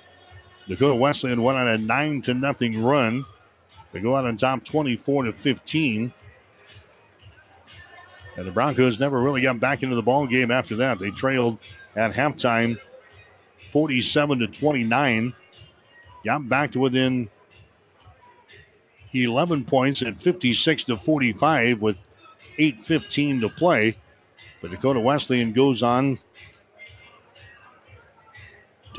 Dakota 0.67 0.95
Wesleyan 0.95 1.41
went 1.41 1.57
on 1.57 1.67
a 1.67 1.77
nine 1.77 2.21
to 2.23 2.33
nothing 2.33 2.81
run. 2.81 3.25
They 3.91 3.99
go 3.99 4.15
out 4.15 4.25
on 4.25 4.37
top 4.37 4.63
24 4.63 5.23
to 5.23 5.33
15. 5.33 6.13
And 8.37 8.47
the 8.47 8.51
Broncos 8.51 8.99
never 8.99 9.19
really 9.19 9.41
got 9.41 9.59
back 9.59 9.83
into 9.83 9.95
the 9.95 10.01
ball 10.01 10.27
game 10.27 10.51
after 10.51 10.77
that. 10.77 10.99
They 10.99 11.11
trailed 11.11 11.57
at 11.95 12.13
halftime 12.13 12.79
47 13.71 14.39
to 14.39 14.47
29. 14.47 15.33
Got 16.23 16.47
back 16.47 16.71
to 16.71 16.79
within 16.79 17.29
11 19.13 19.65
points 19.65 20.01
at 20.01 20.21
56 20.21 20.83
to 20.85 20.97
45 20.97 21.81
with 21.81 22.01
8:15 22.57 23.41
to 23.41 23.49
play. 23.49 23.95
But 24.61 24.71
Dakota 24.71 24.99
Wesleyan 24.99 25.53
goes 25.53 25.83
on 25.83 26.19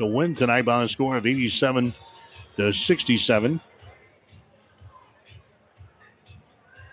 to 0.01 0.07
win 0.07 0.35
tonight 0.35 0.63
by 0.63 0.83
a 0.83 0.87
score 0.87 1.15
of 1.15 1.25
87 1.25 1.93
to 2.57 2.73
67. 2.73 3.59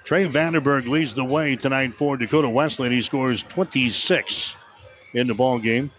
Trey 0.04 0.26
Vandenberg 0.26 0.86
leads 0.86 1.14
the 1.14 1.24
way 1.24 1.56
tonight 1.56 1.94
for 1.94 2.16
Dakota 2.16 2.48
Wesleyan. 2.48 2.92
He 2.92 3.02
scores 3.02 3.42
26 3.42 4.56
in 5.14 5.26
the 5.26 5.34
ball 5.34 5.58
game. 5.58 5.90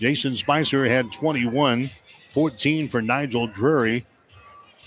Jason 0.00 0.34
Spicer 0.36 0.84
had 0.84 1.12
21, 1.12 1.90
14 2.32 2.88
for 2.88 3.02
Nigel 3.02 3.46
Drury, 3.48 4.06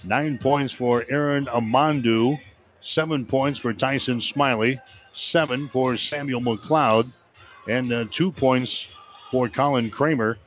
nine 0.03 0.39
points 0.39 0.73
for 0.73 1.05
Aaron 1.07 1.45
Amandu, 1.45 2.39
seven 2.81 3.25
points 3.25 3.59
for 3.59 3.73
Tyson 3.73 4.21
Smiley, 4.21 4.79
seven 5.11 5.67
for 5.67 5.97
Samuel 5.97 6.41
McLeod, 6.41 7.11
and 7.67 7.93
uh, 7.93 8.05
two 8.09 8.31
points 8.31 8.89
for 9.33 9.49
Colin 9.49 9.89
Kramer. 9.89 10.37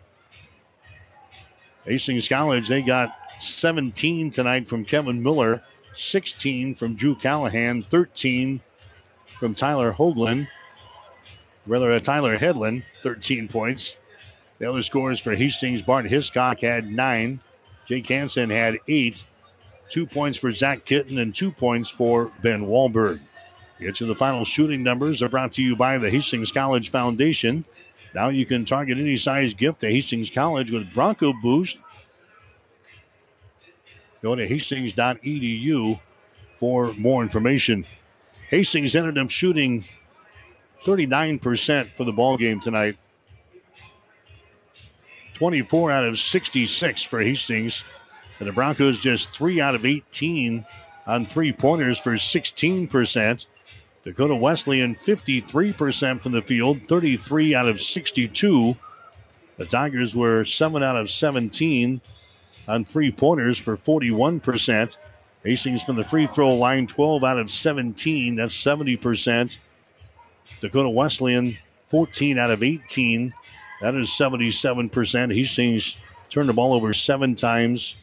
Hastings 1.84 2.28
College, 2.28 2.68
they 2.68 2.82
got 2.82 3.18
17 3.40 4.30
tonight 4.30 4.68
from 4.68 4.84
Kevin 4.84 5.24
Miller, 5.24 5.64
16 5.96 6.76
from 6.76 6.94
Drew 6.94 7.16
Callahan, 7.16 7.82
13 7.82 8.60
from 9.40 9.56
Tyler 9.56 9.92
Hoagland. 9.92 10.46
Rather, 11.66 11.90
uh, 11.90 11.98
Tyler 11.98 12.38
Headland, 12.38 12.84
13 13.02 13.48
points. 13.48 13.96
The 14.60 14.70
other 14.70 14.84
scores 14.84 15.18
for 15.18 15.34
Hastings, 15.34 15.82
Bart 15.82 16.06
Hiscock 16.06 16.60
had 16.60 16.88
nine. 16.88 17.40
Jake 17.86 18.08
Hansen 18.08 18.50
had 18.50 18.78
eight. 18.86 19.24
Two 19.90 20.06
points 20.06 20.38
for 20.38 20.52
Zach 20.52 20.84
Kitten 20.84 21.18
and 21.18 21.34
two 21.34 21.50
points 21.50 21.88
for 21.88 22.30
Ben 22.40 22.66
Wahlberg. 22.66 23.18
Get 23.80 23.96
to 23.96 24.06
the 24.06 24.14
final 24.14 24.44
shooting 24.44 24.84
numbers 24.84 25.24
are 25.24 25.28
brought 25.28 25.54
to 25.54 25.62
you 25.62 25.74
by 25.74 25.98
the 25.98 26.08
Hastings 26.08 26.52
College 26.52 26.90
Foundation. 26.90 27.64
Now 28.14 28.28
you 28.28 28.46
can 28.46 28.64
target 28.64 28.98
any 28.98 29.16
size 29.16 29.54
gift 29.54 29.80
to 29.80 29.88
Hastings 29.88 30.30
College 30.30 30.70
with 30.70 30.92
Bronco 30.92 31.32
Boost. 31.32 31.78
Go 34.22 34.34
to 34.34 34.46
hastings.edu 34.46 36.00
for 36.58 36.92
more 36.94 37.22
information. 37.22 37.84
Hastings 38.48 38.96
ended 38.96 39.18
up 39.18 39.30
shooting 39.30 39.84
39% 40.84 41.86
for 41.88 42.04
the 42.04 42.12
ball 42.12 42.36
game 42.36 42.60
tonight. 42.60 42.96
24 45.34 45.92
out 45.92 46.04
of 46.04 46.18
66 46.18 47.02
for 47.02 47.20
Hastings. 47.20 47.84
And 48.38 48.48
the 48.48 48.52
Broncos 48.52 48.98
just 48.98 49.30
3 49.32 49.60
out 49.60 49.74
of 49.74 49.84
18 49.84 50.64
on 51.06 51.26
three 51.26 51.52
pointers 51.52 51.98
for 51.98 52.14
16%. 52.14 53.46
Dakota 54.06 54.36
Wesleyan 54.36 54.94
53% 54.94 56.20
from 56.20 56.30
the 56.30 56.40
field, 56.40 56.80
33 56.80 57.56
out 57.56 57.66
of 57.66 57.82
62. 57.82 58.76
The 59.56 59.66
Tigers 59.66 60.14
were 60.14 60.44
7 60.44 60.80
out 60.84 60.94
of 60.94 61.10
17 61.10 62.00
on 62.68 62.84
three 62.84 63.10
pointers 63.10 63.58
for 63.58 63.76
41%. 63.76 64.96
Hastings 65.42 65.82
from 65.82 65.96
the 65.96 66.04
free 66.04 66.28
throw 66.28 66.54
line, 66.54 66.86
12 66.86 67.24
out 67.24 67.40
of 67.40 67.50
17. 67.50 68.36
That's 68.36 68.54
70%. 68.54 69.56
Dakota 70.60 70.88
Wesleyan, 70.88 71.58
14 71.88 72.38
out 72.38 72.52
of 72.52 72.62
18. 72.62 73.34
That 73.80 73.96
is 73.96 74.10
77%. 74.10 75.34
Hastings 75.34 75.96
turned 76.30 76.48
the 76.48 76.52
ball 76.52 76.74
over 76.74 76.94
seven 76.94 77.34
times. 77.34 78.00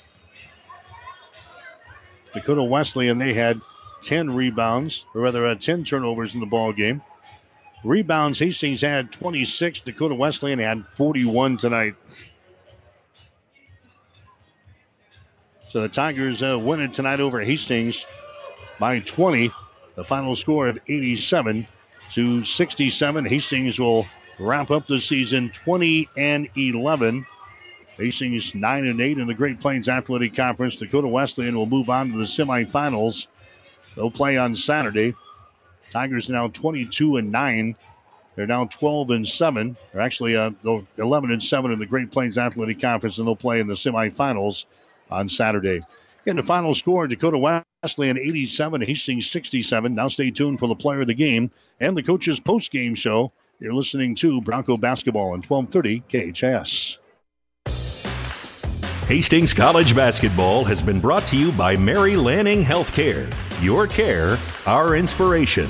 Dakota 2.33 2.63
Wesleyan, 2.63 3.19
they 3.19 3.33
had 3.33 3.61
10 4.03 4.35
rebounds, 4.35 5.05
or 5.15 5.21
rather, 5.21 5.45
uh, 5.45 5.55
10 5.55 5.83
turnovers 5.83 6.33
in 6.33 6.39
the 6.39 6.45
ball 6.45 6.73
game. 6.73 7.01
Rebounds, 7.83 8.39
Hastings 8.39 8.81
had 8.81 9.11
26. 9.11 9.81
Dakota 9.81 10.15
Wesleyan 10.15 10.59
had 10.59 10.85
41 10.85 11.57
tonight. 11.57 11.95
So 15.69 15.81
the 15.81 15.89
Tigers 15.89 16.43
uh, 16.43 16.57
win 16.59 16.81
it 16.81 16.93
tonight 16.93 17.19
over 17.19 17.41
Hastings 17.41 18.05
by 18.79 18.99
20. 18.99 19.51
The 19.95 20.03
final 20.03 20.35
score 20.35 20.67
of 20.67 20.79
87 20.87 21.67
to 22.13 22.43
67. 22.43 23.25
Hastings 23.25 23.79
will 23.79 24.05
wrap 24.39 24.71
up 24.71 24.87
the 24.87 25.01
season 25.01 25.49
20 25.49 26.09
and 26.15 26.47
11. 26.55 27.25
Hastings 27.97 28.55
9 28.55 28.85
and 28.87 29.01
8 29.01 29.17
in 29.17 29.27
the 29.27 29.33
Great 29.33 29.59
Plains 29.59 29.89
Athletic 29.89 30.35
Conference. 30.35 30.75
Dakota 30.75 31.07
Wesleyan 31.07 31.55
will 31.55 31.65
move 31.65 31.89
on 31.89 32.11
to 32.11 32.17
the 32.17 32.23
semifinals. 32.23 33.27
They'll 33.95 34.11
play 34.11 34.37
on 34.37 34.55
Saturday. 34.55 35.15
Tigers 35.91 36.29
now 36.29 36.47
22 36.47 37.17
and 37.17 37.31
9 37.31 37.75
They're 38.35 38.47
now 38.47 38.65
12 38.65 39.11
and 39.11 39.27
7. 39.27 39.77
They're 39.91 40.01
actually 40.01 40.35
uh, 40.35 40.51
11 40.97 41.31
and 41.31 41.43
7 41.43 41.71
in 41.71 41.79
the 41.79 41.85
Great 41.85 42.11
Plains 42.11 42.37
Athletic 42.37 42.81
Conference, 42.81 43.19
and 43.19 43.27
they'll 43.27 43.35
play 43.35 43.59
in 43.59 43.67
the 43.67 43.75
semifinals 43.75 44.65
on 45.11 45.29
Saturday. 45.29 45.81
In 46.25 46.37
the 46.37 46.43
final 46.43 46.73
score, 46.73 47.05
Dakota 47.07 47.63
Wesleyan 47.83 48.17
87, 48.17 48.81
Hastings 48.81 49.29
67. 49.29 49.93
Now 49.93 50.07
stay 50.07 50.31
tuned 50.31 50.59
for 50.59 50.67
the 50.67 50.75
player 50.75 51.01
of 51.01 51.07
the 51.07 51.13
game 51.13 51.51
and 51.79 51.95
the 51.97 52.03
coach's 52.03 52.39
post-game 52.39 52.95
show. 52.95 53.31
You're 53.59 53.73
listening 53.73 54.15
to 54.15 54.41
Bronco 54.41 54.77
Basketball 54.77 55.33
on 55.33 55.41
1230 55.41 56.33
KHAS. 56.33 56.97
Hastings 59.07 59.53
College 59.53 59.95
Basketball 59.95 60.63
has 60.63 60.81
been 60.81 60.99
brought 60.99 61.27
to 61.27 61.37
you 61.37 61.51
by 61.51 61.75
Mary 61.75 62.15
Lanning 62.15 62.63
Healthcare. 62.63 63.31
Your 63.63 63.87
care, 63.87 64.37
our 64.65 64.97
inspiration. 64.97 65.69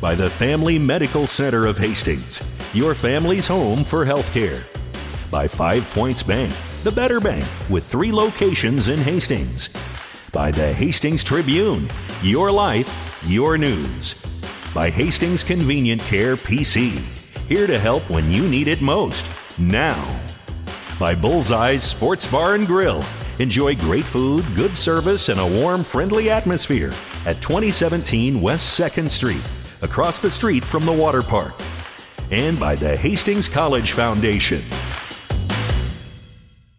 By 0.00 0.14
the 0.14 0.30
Family 0.30 0.78
Medical 0.78 1.26
Center 1.26 1.66
of 1.66 1.76
Hastings, 1.76 2.40
your 2.72 2.94
family's 2.94 3.48
home 3.48 3.82
for 3.82 4.06
healthcare. 4.06 4.62
By 5.28 5.48
Five 5.48 5.82
Points 5.90 6.22
Bank, 6.22 6.54
the 6.84 6.92
better 6.92 7.18
bank 7.18 7.44
with 7.68 7.84
three 7.84 8.12
locations 8.12 8.88
in 8.88 9.00
Hastings. 9.00 9.70
By 10.30 10.52
the 10.52 10.72
Hastings 10.72 11.24
Tribune, 11.24 11.88
your 12.22 12.52
life, 12.52 13.20
your 13.26 13.58
news. 13.58 14.14
By 14.72 14.88
Hastings 14.88 15.42
Convenient 15.42 16.02
Care 16.02 16.36
PC, 16.36 16.92
here 17.48 17.66
to 17.66 17.76
help 17.76 18.08
when 18.08 18.30
you 18.30 18.48
need 18.48 18.68
it 18.68 18.80
most. 18.80 19.28
Now 19.58 20.16
by 20.98 21.14
Bullseye's 21.14 21.82
Sports 21.82 22.26
Bar 22.26 22.54
and 22.54 22.66
Grill. 22.66 23.02
Enjoy 23.38 23.76
great 23.76 24.04
food, 24.04 24.46
good 24.54 24.74
service, 24.74 25.28
and 25.28 25.38
a 25.38 25.46
warm, 25.46 25.84
friendly 25.84 26.30
atmosphere 26.30 26.94
at 27.26 27.36
2017 27.42 28.40
West 28.40 28.80
2nd 28.80 29.10
Street, 29.10 29.42
across 29.82 30.20
the 30.20 30.30
street 30.30 30.64
from 30.64 30.86
the 30.86 30.92
water 30.92 31.22
park. 31.22 31.52
And 32.30 32.58
by 32.58 32.76
the 32.76 32.96
Hastings 32.96 33.48
College 33.48 33.92
Foundation. 33.92 34.62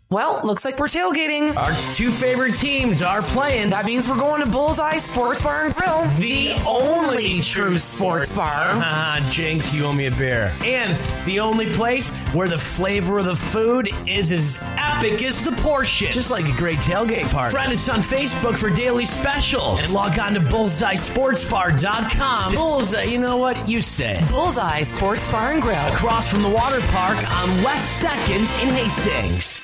Well, 0.10 0.40
looks 0.46 0.64
like 0.64 0.80
we're 0.80 0.88
tailgating. 0.88 1.54
Our 1.58 1.74
two 1.94 2.12
favorite 2.12 2.56
teams 2.56 3.02
are 3.02 3.22
playing. 3.22 3.72
That 3.72 3.86
means 3.86 4.08
we're 4.08 4.16
going 4.16 4.40
to 4.42 4.48
Bullseye 4.50 5.00
Sports 5.00 5.42
Bar 5.42 5.66
and 5.66 5.76
Grill. 5.76 6.06
The 6.18 6.54
only 6.66 7.42
true 7.42 7.78
sports 7.78 8.30
bar. 8.32 8.72
Ah, 8.90 9.20
Jinx, 9.32 9.74
you 9.74 9.84
owe 9.86 9.92
me 9.92 10.06
a 10.06 10.12
beer. 10.12 10.54
And 10.64 10.98
the 11.28 11.42
only 11.42 11.66
place 11.74 12.08
where 12.34 12.48
the 12.48 12.58
flavor 12.58 13.20
of 13.20 13.26
the 13.26 13.36
food 13.36 13.90
is 14.08 14.32
as 14.32 14.58
epic 14.78 15.22
as 15.24 15.42
the 15.44 15.52
portion. 15.54 16.10
Just 16.12 16.32
like 16.32 16.46
a 16.48 16.56
great 16.56 16.78
tailgate 16.80 17.30
party. 17.30 17.52
Friend 17.52 17.74
us 17.74 17.90
on 17.90 18.00
Facebook 18.00 18.58
for 18.58 18.70
daily 18.70 19.04
specials. 19.06 19.84
And 19.84 19.94
log 19.94 20.18
on 20.20 20.34
to 20.36 20.40
bullseyesportsbar.com. 20.40 22.56
Bullseye, 22.56 23.04
you 23.04 23.18
know 23.20 23.36
what? 23.38 23.68
You 23.68 23.82
say. 23.82 24.24
Bullseye 24.30 24.84
Sports 24.84 25.30
Bar 25.30 25.52
and 25.52 25.62
Grill. 25.62 25.86
Across 25.94 26.30
from 26.30 26.44
the 26.44 26.50
water 26.50 26.80
park 26.92 27.18
on 27.18 27.50
West 27.64 28.02
2nd 28.06 28.64
in 28.64 28.70
Hastings. 28.74 29.62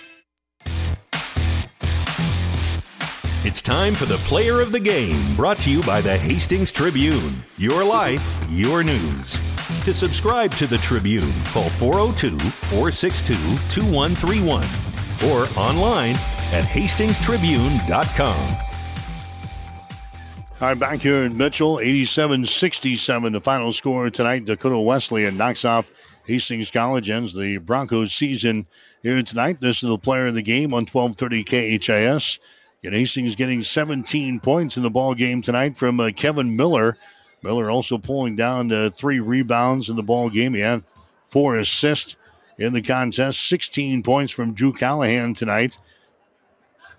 It's 3.46 3.62
time 3.62 3.94
for 3.94 4.06
the 4.06 4.20
player 4.20 4.62
of 4.62 4.72
the 4.72 4.80
game, 4.80 5.36
brought 5.36 5.60
to 5.60 5.70
you 5.70 5.82
by 5.82 6.00
the 6.00 6.18
Hastings 6.18 6.72
Tribune. 6.72 7.44
Your 7.58 7.84
life, 7.84 8.26
your 8.50 8.86
news. 8.86 9.38
To 9.84 9.94
subscribe 9.94 10.52
to 10.52 10.66
the 10.66 10.78
Tribune, 10.78 11.34
call 11.48 11.70
402 11.72 12.40
462 12.40 13.34
2131 13.68 14.64
or 15.30 15.42
online 15.60 16.16
at 16.54 16.64
hastingstribune.com. 16.64 18.58
All 20.62 20.70
right, 20.70 20.80
back 20.80 21.02
here 21.02 21.26
in 21.26 21.36
Mitchell, 21.36 21.82
87 21.82 22.46
67, 22.46 23.34
the 23.34 23.42
final 23.42 23.74
score 23.74 24.10
tonight. 24.10 24.46
Dakota 24.46 24.80
Wesleyan 24.80 25.36
knocks 25.36 25.66
off 25.66 25.92
Hastings 26.26 26.72
College, 26.72 27.10
ends 27.10 27.34
the 27.34 27.58
Broncos 27.58 28.14
season 28.14 28.68
here 29.02 29.22
tonight. 29.22 29.60
This 29.60 29.84
is 29.84 29.90
the 29.90 29.98
player 29.98 30.28
of 30.28 30.34
the 30.34 30.42
game 30.42 30.74
on 30.74 30.86
1230 30.86 31.44
KHAS. 31.80 32.40
And 32.84 32.94
Hastings 32.94 33.36
getting 33.36 33.64
17 33.64 34.42
points 34.42 34.76
in 34.76 34.84
the 34.84 34.90
ball 34.90 35.16
game 35.16 35.42
tonight 35.42 35.78
from 35.78 36.00
uh, 36.00 36.12
Kevin 36.16 36.58
Miller. 36.58 36.98
Miller 37.42 37.70
also 37.70 37.98
pulling 37.98 38.36
down 38.36 38.72
uh, 38.72 38.90
three 38.90 39.20
rebounds 39.20 39.90
in 39.90 39.96
the 39.96 40.04
ball 40.04 40.30
game. 40.30 40.54
He 40.54 40.60
had 40.60 40.84
four 41.30 41.58
assists 41.58 42.18
in 42.58 42.74
the 42.74 42.82
contest. 42.82 43.48
16 43.48 44.04
points 44.04 44.34
from 44.34 44.54
Drew 44.54 44.74
Callahan 44.74 45.34
tonight. 45.34 45.78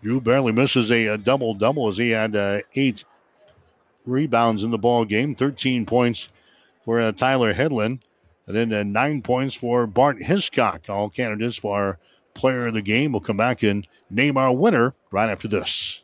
Drew 0.03 0.21
barely 0.21 0.53
misses 0.53 0.91
a, 0.91 1.07
a 1.09 1.19
double 1.19 1.55
double 1.55 1.89
as 1.89 1.99
he 1.99 2.11
had 2.11 2.35
uh, 2.35 2.61
eight 2.75 3.05
rebounds 4.07 4.63
in 4.63 4.71
the 4.71 4.79
ball 4.79 5.05
game. 5.05 5.35
13 5.35 5.87
points 5.87 6.29
for 6.85 7.01
uh, 7.01 7.13
Tyler 7.13 7.53
Headland. 7.53 8.01
And 8.47 8.55
then 8.55 8.73
uh, 8.73 8.83
nine 8.83 9.23
points 9.23 9.55
for 9.55 9.87
Bart 9.87 10.23
Hiscock. 10.23 10.89
All 10.89 11.09
candidates 11.09 11.57
for 11.57 11.99
player 12.35 12.67
of 12.67 12.75
the 12.75 12.83
game. 12.83 13.13
We'll 13.13 13.21
come 13.21 13.37
back 13.37 13.63
and 13.63 13.87
name 14.11 14.37
our 14.37 14.55
winner 14.55 14.95
right 15.13 15.31
after 15.31 15.49
this. 15.49 16.04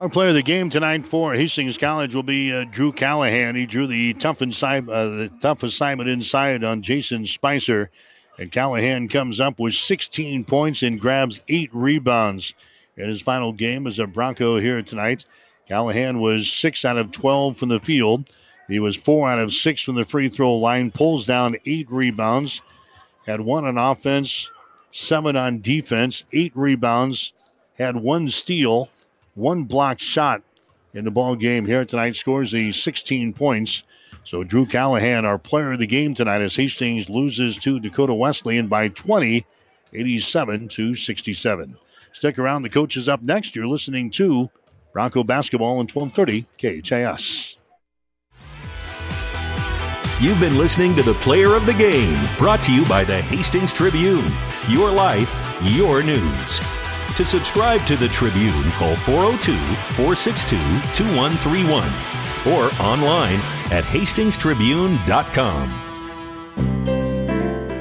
Our 0.00 0.08
player 0.08 0.28
of 0.28 0.36
the 0.36 0.42
game 0.44 0.70
tonight 0.70 1.08
for 1.08 1.34
Hastings 1.34 1.76
College 1.76 2.14
will 2.14 2.22
be 2.22 2.52
uh, 2.52 2.66
Drew 2.70 2.92
Callahan. 2.92 3.56
He 3.56 3.66
drew 3.66 3.88
the 3.88 4.14
tough, 4.14 4.42
inside, 4.42 4.88
uh, 4.88 5.08
the 5.08 5.32
tough 5.40 5.64
assignment 5.64 6.08
inside 6.08 6.62
on 6.62 6.82
Jason 6.82 7.26
Spicer. 7.26 7.90
And 8.38 8.52
Callahan 8.52 9.08
comes 9.08 9.40
up 9.40 9.58
with 9.58 9.74
16 9.74 10.44
points 10.44 10.84
and 10.84 11.00
grabs 11.00 11.40
eight 11.48 11.70
rebounds 11.72 12.54
in 12.96 13.08
his 13.08 13.20
final 13.20 13.52
game 13.52 13.88
as 13.88 13.98
a 13.98 14.06
Bronco 14.06 14.60
here 14.60 14.80
tonight. 14.82 15.26
Callahan 15.66 16.20
was 16.20 16.48
6 16.52 16.84
out 16.84 16.96
of 16.96 17.10
12 17.10 17.56
from 17.56 17.68
the 17.68 17.80
field. 17.80 18.30
He 18.68 18.78
was 18.78 18.94
4 18.94 19.32
out 19.32 19.40
of 19.40 19.52
6 19.52 19.82
from 19.82 19.96
the 19.96 20.04
free 20.04 20.28
throw 20.28 20.58
line, 20.58 20.92
pulls 20.92 21.26
down 21.26 21.56
eight 21.66 21.90
rebounds, 21.90 22.62
had 23.26 23.40
one 23.40 23.64
on 23.64 23.76
offense, 23.76 24.48
seven 24.92 25.34
on 25.36 25.60
defense, 25.60 26.22
eight 26.32 26.52
rebounds, 26.54 27.32
had 27.76 27.96
one 27.96 28.28
steal 28.28 28.90
one 29.38 29.64
block 29.64 30.00
shot 30.00 30.42
in 30.92 31.04
the 31.04 31.10
ball 31.10 31.36
game 31.36 31.64
here 31.64 31.84
tonight. 31.84 32.16
Scores 32.16 32.50
the 32.50 32.72
16 32.72 33.32
points. 33.32 33.84
So 34.24 34.44
Drew 34.44 34.66
Callahan, 34.66 35.24
our 35.24 35.38
player 35.38 35.72
of 35.72 35.78
the 35.78 35.86
game 35.86 36.14
tonight, 36.14 36.42
as 36.42 36.56
Hastings 36.56 37.08
loses 37.08 37.56
to 37.58 37.80
Dakota 37.80 38.12
Wesleyan 38.12 38.66
by 38.66 38.88
20, 38.88 39.46
87 39.92 40.68
to 40.68 40.94
67. 40.94 41.76
Stick 42.12 42.38
around. 42.38 42.62
The 42.62 42.68
coach 42.68 42.96
is 42.96 43.08
up 43.08 43.22
next. 43.22 43.54
You're 43.54 43.68
listening 43.68 44.10
to 44.12 44.50
Bronco 44.92 45.22
basketball 45.22 45.78
on 45.78 45.86
1230 45.86 46.46
KHAS. 46.82 47.56
You've 50.20 50.40
been 50.40 50.58
listening 50.58 50.96
to 50.96 51.02
the 51.02 51.14
Player 51.14 51.54
of 51.54 51.64
the 51.64 51.74
Game, 51.74 52.18
brought 52.38 52.60
to 52.64 52.74
you 52.74 52.84
by 52.86 53.04
the 53.04 53.22
Hastings 53.22 53.72
Tribune. 53.72 54.26
Your 54.68 54.90
life, 54.90 55.32
your 55.62 56.02
news. 56.02 56.60
To 57.16 57.24
subscribe 57.24 57.84
to 57.86 57.96
the 57.96 58.08
Tribune, 58.08 58.70
call 58.72 58.94
402 58.96 59.52
462 59.94 60.56
2131 60.94 61.82
or 62.46 62.70
online 62.80 63.40
at 63.72 63.84
hastingstribune.com. 63.84 65.84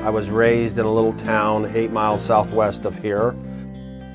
I 0.03 0.09
was 0.09 0.29
raised 0.29 0.79
in 0.79 0.85
a 0.85 0.91
little 0.91 1.13
town 1.13 1.71
eight 1.75 1.91
miles 1.91 2.23
southwest 2.23 2.85
of 2.85 2.97
here. 2.97 3.35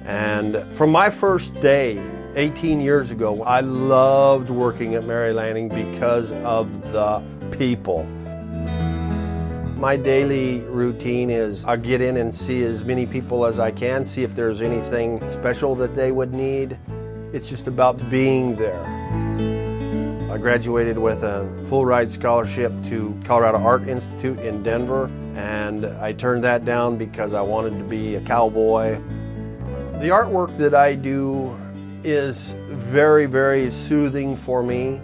And 0.06 0.56
from 0.74 0.90
my 0.90 1.10
first 1.10 1.54
day, 1.60 2.02
18 2.34 2.80
years 2.80 3.10
ago, 3.10 3.42
I 3.42 3.60
loved 3.60 4.50
working 4.50 4.94
at 4.94 5.04
Mary 5.04 5.32
Lanning 5.32 5.68
because 5.68 6.32
of 6.32 6.92
the 6.92 7.22
people. 7.50 8.06
My 9.82 9.96
daily 9.96 10.60
routine 10.60 11.28
is 11.28 11.64
I 11.64 11.74
get 11.74 12.00
in 12.00 12.18
and 12.18 12.32
see 12.32 12.62
as 12.62 12.84
many 12.84 13.04
people 13.04 13.44
as 13.44 13.58
I 13.58 13.72
can, 13.72 14.06
see 14.06 14.22
if 14.22 14.32
there's 14.32 14.62
anything 14.62 15.28
special 15.28 15.74
that 15.74 15.96
they 15.96 16.12
would 16.12 16.32
need. 16.32 16.78
It's 17.32 17.50
just 17.50 17.66
about 17.66 17.98
being 18.08 18.54
there. 18.54 18.80
I 20.30 20.38
graduated 20.38 20.96
with 20.96 21.24
a 21.24 21.48
full 21.68 21.84
ride 21.84 22.12
scholarship 22.12 22.70
to 22.90 23.12
Colorado 23.24 23.58
Art 23.58 23.82
Institute 23.88 24.38
in 24.38 24.62
Denver, 24.62 25.10
and 25.34 25.84
I 25.84 26.12
turned 26.12 26.44
that 26.44 26.64
down 26.64 26.96
because 26.96 27.34
I 27.34 27.40
wanted 27.40 27.76
to 27.76 27.82
be 27.82 28.14
a 28.14 28.20
cowboy. 28.20 29.00
The 29.98 30.10
artwork 30.10 30.56
that 30.58 30.76
I 30.76 30.94
do 30.94 31.58
is 32.04 32.54
very, 32.70 33.26
very 33.26 33.68
soothing 33.72 34.36
for 34.36 34.62
me 34.62 35.00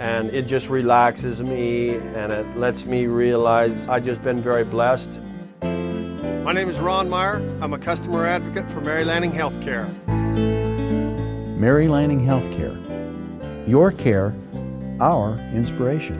and 0.00 0.30
it 0.30 0.46
just 0.46 0.70
relaxes 0.70 1.42
me 1.42 1.90
and 1.90 2.32
it 2.32 2.56
lets 2.56 2.86
me 2.86 3.06
realize 3.06 3.86
I've 3.86 4.02
just 4.02 4.22
been 4.22 4.40
very 4.40 4.64
blessed. 4.64 5.10
My 5.62 6.52
name 6.54 6.70
is 6.70 6.80
Ron 6.80 7.10
Meyer. 7.10 7.36
I'm 7.60 7.74
a 7.74 7.78
customer 7.78 8.24
advocate 8.24 8.68
for 8.70 8.80
Mary 8.80 9.04
Lanning 9.04 9.30
Healthcare. 9.30 9.86
Mary 11.58 11.86
Lanning 11.86 12.24
Healthcare. 12.24 12.78
Your 13.68 13.92
care, 13.92 14.34
our 15.00 15.36
inspiration. 15.52 16.16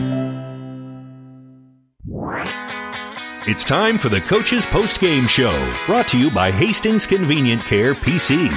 It's 3.47 3.65
time 3.65 3.97
for 3.97 4.11
the 4.11 4.21
Coach's 4.21 4.67
Post 4.67 5.01
Game 5.01 5.27
Show, 5.27 5.75
brought 5.87 6.07
to 6.09 6.19
you 6.19 6.31
by 6.31 6.51
Hastings 6.51 7.07
Convenient 7.07 7.63
Care 7.63 7.95
PC. 7.95 8.51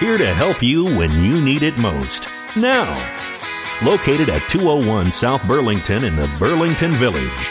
Here 0.00 0.18
to 0.18 0.34
help 0.34 0.64
you 0.64 0.84
when 0.84 1.12
you 1.22 1.40
need 1.40 1.62
it 1.62 1.78
most. 1.78 2.26
Now, 2.56 3.33
located 3.82 4.28
at 4.28 4.48
201 4.48 5.10
South 5.10 5.46
Burlington 5.46 6.04
in 6.04 6.16
the 6.16 6.30
Burlington 6.38 6.96
Village. 6.96 7.50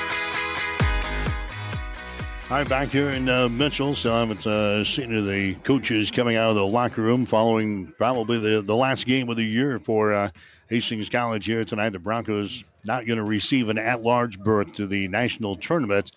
All 2.50 2.60
right, 2.60 2.70
back 2.70 2.90
here 2.90 3.10
in 3.10 3.28
uh, 3.28 3.50
Mitchell. 3.50 3.96
So 3.96 4.14
I'm 4.14 4.30
at 4.30 4.46
uh, 4.46 4.84
seeing 4.84 5.10
the 5.28 5.56
coaches 5.64 6.12
coming 6.12 6.36
out 6.36 6.52
of 6.52 6.56
the 6.56 6.66
locker 6.66 7.02
room 7.02 7.26
following 7.26 7.88
probably 7.98 8.38
the, 8.38 8.62
the 8.62 8.76
last 8.76 9.08
game 9.08 9.30
of 9.30 9.38
the 9.38 9.44
year 9.44 9.80
for 9.80 10.14
uh, 10.14 10.30
Hastings 10.70 11.10
College 11.10 11.46
here 11.46 11.66
tonight. 11.66 11.90
The 11.90 12.00
Broncos 12.00 12.64
not 12.84 13.08
going 13.08 13.18
to 13.18 13.24
receive 13.24 13.70
an 13.70 13.78
at 13.78 14.04
large 14.04 14.40
berth 14.40 14.74
to 14.74 14.86
the 14.86 15.08
national 15.08 15.56
tournament 15.56 16.12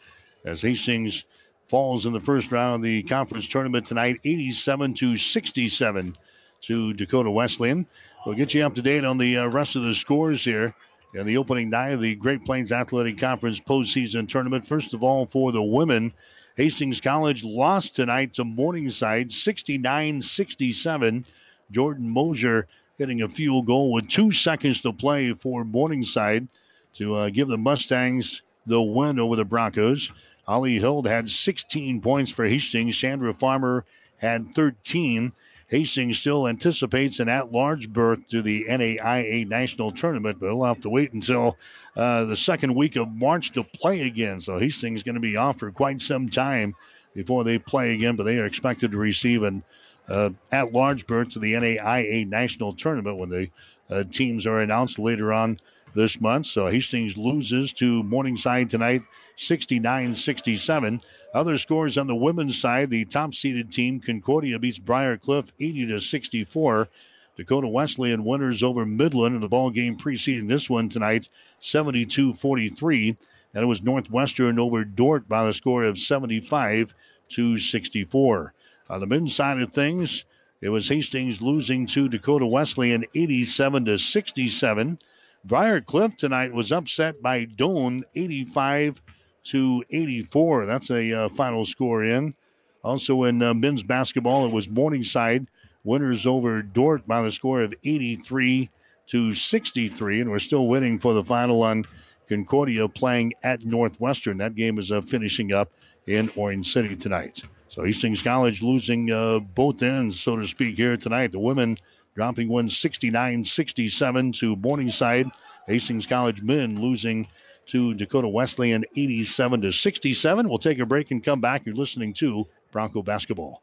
as 0.45 0.61
Hastings 0.61 1.25
falls 1.69 2.07
in 2.07 2.13
the 2.13 2.21
first 2.21 2.53
round 2.53 2.77
of 2.77 2.83
the 2.83 3.03
conference 3.05 3.49
tournament 3.49 3.87
tonight, 3.87 4.21
87 4.25 4.95
to 4.95 5.17
67 5.17 6.17
to 6.63 6.93
Dakota 6.95 7.31
Wesleyan. 7.31 7.87
We'll 8.27 8.35
get 8.35 8.55
you 8.55 8.67
up 8.67 8.75
to 8.75 8.83
date 8.83 9.05
on 9.05 9.19
the 9.19 9.37
uh, 9.37 9.47
rest 9.47 9.77
of 9.77 9.85
the 9.85 9.95
scores 9.95 10.43
here 10.43 10.75
in 11.15 11.27
the 11.27 11.37
opening 11.37 11.71
night 11.71 11.91
of 11.91 12.01
the 12.01 12.17
Great 12.17 12.45
Plains 12.45 12.73
Athletic 12.73 13.19
Conference 13.19 13.61
postseason 13.61 14.29
tournament. 14.29 14.67
First 14.67 14.95
of 14.95 15.05
all, 15.05 15.27
for 15.27 15.53
the 15.53 15.63
women, 15.63 16.13
Hastings 16.57 17.01
College 17.01 17.45
lost 17.45 17.95
tonight 17.95 18.35
to 18.35 18.45
Morningside 18.45 19.31
69 19.31 20.23
67. 20.23 21.25
Jordan 21.71 22.11
Mosier 22.11 22.67
hitting 22.99 23.23
a 23.23 23.29
field 23.29 23.67
goal 23.67 23.93
with 23.93 24.09
two 24.09 24.33
seconds 24.33 24.81
to 24.81 24.93
play 24.93 25.33
for 25.33 25.65
Morningside 25.65 26.49
to 26.95 27.15
uh, 27.15 27.31
give 27.31 27.47
the 27.47 27.57
Mustangs 27.57 28.43
the 28.67 28.83
win 28.83 29.21
over 29.21 29.37
the 29.37 29.45
Broncos. 29.45 30.11
Holly 30.49 30.81
Hild 30.81 31.07
had 31.07 31.31
16 31.31 32.01
points 32.01 32.33
for 32.33 32.45
Hastings. 32.45 32.97
Chandra 32.97 33.33
Farmer 33.33 33.85
had 34.17 34.53
13. 34.53 35.33
Hastings 35.69 36.19
still 36.19 36.47
anticipates 36.47 37.19
an 37.19 37.29
at-large 37.29 37.93
berth 37.93 38.29
to 38.29 38.41
the 38.41 38.67
NAIA 38.69 39.49
National 39.49 39.91
Tournament, 39.91 40.39
but 40.39 40.55
we'll 40.55 40.67
have 40.67 40.83
to 40.83 40.89
wait 40.89 41.13
until 41.13 41.57
uh, 41.97 42.25
the 42.25 42.37
second 42.37 42.75
week 42.75 42.95
of 42.97 43.09
March 43.09 43.53
to 43.53 43.65
play 43.65 44.03
again. 44.03 44.41
So 44.41 44.59
Hastings 44.59 45.01
is 45.01 45.03
going 45.03 45.17
to 45.17 45.21
be 45.21 45.37
off 45.37 45.59
for 45.59 45.73
quite 45.73 46.01
some 46.01 46.29
time 46.29 46.77
before 47.15 47.43
they 47.43 47.59
play 47.59 47.95
again, 47.95 48.15
but 48.15 48.25
they 48.25 48.39
are 48.39 48.47
expected 48.47 48.93
to 48.93 48.99
receive 48.99 49.43
an 49.43 49.65
uh, 50.09 50.31
at-large 50.53 51.07
berth 51.07 51.31
to 51.31 51.41
the 51.41 51.55
NAIA 51.55 52.29
National 52.29 52.73
Tournament 52.73 53.17
when 53.17 53.29
the 53.29 53.49
uh, 53.91 54.05
teams 54.05 54.47
are 54.47 54.61
announced 54.61 55.01
later 55.01 55.33
on 55.33 55.57
this 55.95 56.21
month. 56.21 56.47
So 56.47 56.69
Hastings 56.69 57.17
loses 57.17 57.73
to 57.75 58.05
Morningside 58.05 58.71
tonight, 58.71 59.03
69-67. 59.37 61.03
Other 61.35 61.59
scores 61.59 61.99
on 61.99 62.07
the 62.07 62.15
women's 62.15 62.59
side: 62.59 62.91
the 62.91 63.05
top-seeded 63.05 63.71
team 63.71 64.01
Concordia 64.01 64.59
beats 64.59 64.79
Briar 64.79 65.19
Cliff 65.19 65.53
80 65.61 65.87
to 65.89 66.01
64. 66.01 66.89
Dakota 67.37 67.69
Wesleyan 67.69 68.25
winners 68.25 68.63
over 68.63 68.87
Midland 68.87 69.35
in 69.35 69.43
the 69.43 69.49
ball 69.49 69.69
game 69.69 69.97
preceding 69.97 70.47
this 70.47 70.71
one 70.71 70.89
tonight, 70.89 71.29
72-43. 71.61 73.17
And 73.53 73.63
it 73.63 73.67
was 73.67 73.83
Northwestern 73.83 74.59
over 74.59 74.85
Dordt 74.85 75.29
by 75.29 75.47
the 75.47 75.53
score 75.53 75.85
of 75.85 75.99
75 75.99 76.95
to 77.31 77.59
64. 77.59 78.55
On 78.89 79.01
the 79.01 79.07
men's 79.07 79.35
side 79.35 79.61
of 79.61 79.71
things, 79.71 80.25
it 80.63 80.71
was 80.71 80.89
Hastings 80.89 81.43
losing 81.43 81.87
to 81.89 82.09
Dakota 82.09 82.47
Wesleyan 82.47 83.05
87 83.15 83.85
to 83.85 83.99
67. 83.99 84.99
Briar 85.45 85.81
Cliff 85.83 86.17
tonight 86.17 86.55
was 86.55 86.73
upset 86.73 87.21
by 87.21 87.45
Doane 87.45 88.03
85 88.15 89.03
to 89.51 89.85
84. 89.91 90.67
That's 90.67 90.91
a 90.91 91.13
uh, 91.13 91.29
final 91.31 91.65
score 91.65 92.05
in. 92.05 92.35
Also 92.83 93.25
in 93.25 93.43
uh, 93.43 93.55
men's 93.55 93.83
basketball, 93.83 94.47
it 94.47 94.53
was 94.53 94.69
Morningside 94.69 95.47
winners 95.85 96.27
over 96.27 96.63
Dordt 96.63 97.07
by 97.07 97.23
the 97.23 97.33
score 97.33 97.63
of 97.63 97.73
83 97.85 98.71
to 99.09 99.33
63, 99.33 100.21
and 100.21 100.31
we're 100.31 100.39
still 100.39 100.67
waiting 100.69 100.99
for 100.99 101.15
the 101.15 101.25
final 101.25 101.63
on 101.63 101.85
Concordia 102.29 102.89
playing 102.89 103.35
at 103.43 103.65
Northwestern. 103.65 104.39
That 104.39 104.57
game 104.57 104.79
is 104.79 104.91
uh, 104.91 105.01
finishing 105.01 105.53
up 105.53 105.71
in 106.07 106.31
Orange 106.37 106.73
City 106.73 106.97
tonight. 106.97 107.43
So 107.69 107.85
Hastings 107.85 108.23
College 108.23 108.63
losing 108.63 109.11
uh, 109.11 109.39
both 109.39 109.83
ends, 109.83 110.21
so 110.21 110.37
to 110.37 110.47
speak, 110.47 110.77
here 110.77 110.97
tonight. 110.97 111.33
The 111.33 111.39
women 111.39 111.77
dropping 112.15 112.49
one 112.49 112.69
69-67 112.69 114.39
to 114.39 114.57
Morningside. 114.57 115.29
Hastings 115.67 116.07
College 116.07 116.43
men 116.43 116.81
losing 116.81 117.27
to 117.67 117.95
Dakota 117.95 118.29
Wesleyan 118.29 118.85
87 118.97 119.63
to 119.63 119.73
67. 119.73 120.49
We'll 120.49 120.59
take 120.59 120.79
a 120.79 120.87
break 120.87 121.11
and 121.11 121.23
come 121.23 121.41
back. 121.41 121.67
You're 121.67 121.75
listening 121.75 122.15
to 122.15 122.47
Bronco 122.73 123.03
Basketball. 123.03 123.63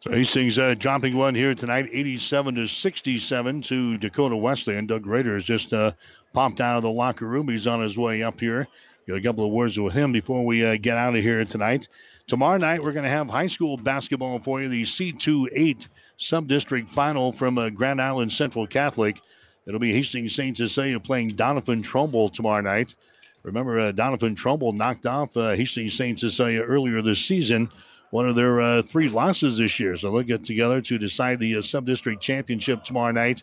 So 0.00 0.12
Hastings 0.12 0.60
uh, 0.60 0.76
dropping 0.78 1.16
one 1.16 1.34
here 1.34 1.56
tonight, 1.56 1.88
87 1.90 2.54
to 2.54 2.68
67 2.68 3.62
to 3.62 3.98
Dakota 3.98 4.36
Wesleyan. 4.36 4.86
Doug 4.86 5.06
Rader 5.06 5.34
has 5.34 5.42
just 5.42 5.72
uh, 5.72 5.90
popped 6.32 6.60
out 6.60 6.76
of 6.76 6.84
the 6.84 6.90
locker 6.90 7.26
room. 7.26 7.48
He's 7.48 7.66
on 7.66 7.80
his 7.80 7.98
way 7.98 8.22
up 8.22 8.38
here. 8.38 8.68
Got 9.08 9.16
a 9.16 9.22
couple 9.22 9.44
of 9.44 9.50
words 9.50 9.76
with 9.76 9.94
him 9.94 10.12
before 10.12 10.46
we 10.46 10.64
uh, 10.64 10.76
get 10.80 10.96
out 10.96 11.16
of 11.16 11.22
here 11.24 11.44
tonight. 11.44 11.88
Tomorrow 12.28 12.58
night, 12.58 12.80
we're 12.80 12.92
going 12.92 13.06
to 13.06 13.10
have 13.10 13.28
high 13.28 13.48
school 13.48 13.76
basketball 13.76 14.38
for 14.38 14.62
you, 14.62 14.68
the 14.68 14.84
C28 14.84 15.88
sub-district 16.16 16.90
final 16.90 17.32
from 17.32 17.58
uh, 17.58 17.70
Grand 17.70 18.00
Island 18.00 18.32
Central 18.32 18.68
Catholic. 18.68 19.18
It'll 19.66 19.80
be 19.80 19.92
Hastings 19.92 20.32
St. 20.32 20.56
Cecilia 20.56 21.00
playing 21.00 21.30
Doniphan 21.30 21.82
Trumbull 21.82 22.28
tomorrow 22.28 22.60
night. 22.60 22.94
Remember, 23.42 23.80
uh, 23.80 23.92
Doniphan 23.92 24.36
Trumbull 24.36 24.74
knocked 24.74 25.06
off 25.06 25.36
uh, 25.36 25.56
Hastings 25.56 25.94
St. 25.94 26.20
Cecilia 26.20 26.62
earlier 26.62 27.02
this 27.02 27.24
season 27.24 27.68
one 28.10 28.28
of 28.28 28.36
their 28.36 28.60
uh, 28.60 28.82
three 28.82 29.08
losses 29.08 29.58
this 29.58 29.78
year. 29.78 29.96
So 29.96 30.10
they'll 30.10 30.22
get 30.22 30.44
together 30.44 30.80
to 30.80 30.98
decide 30.98 31.38
the 31.38 31.56
uh, 31.56 31.62
sub-district 31.62 32.22
championship 32.22 32.84
tomorrow 32.84 33.12
night. 33.12 33.42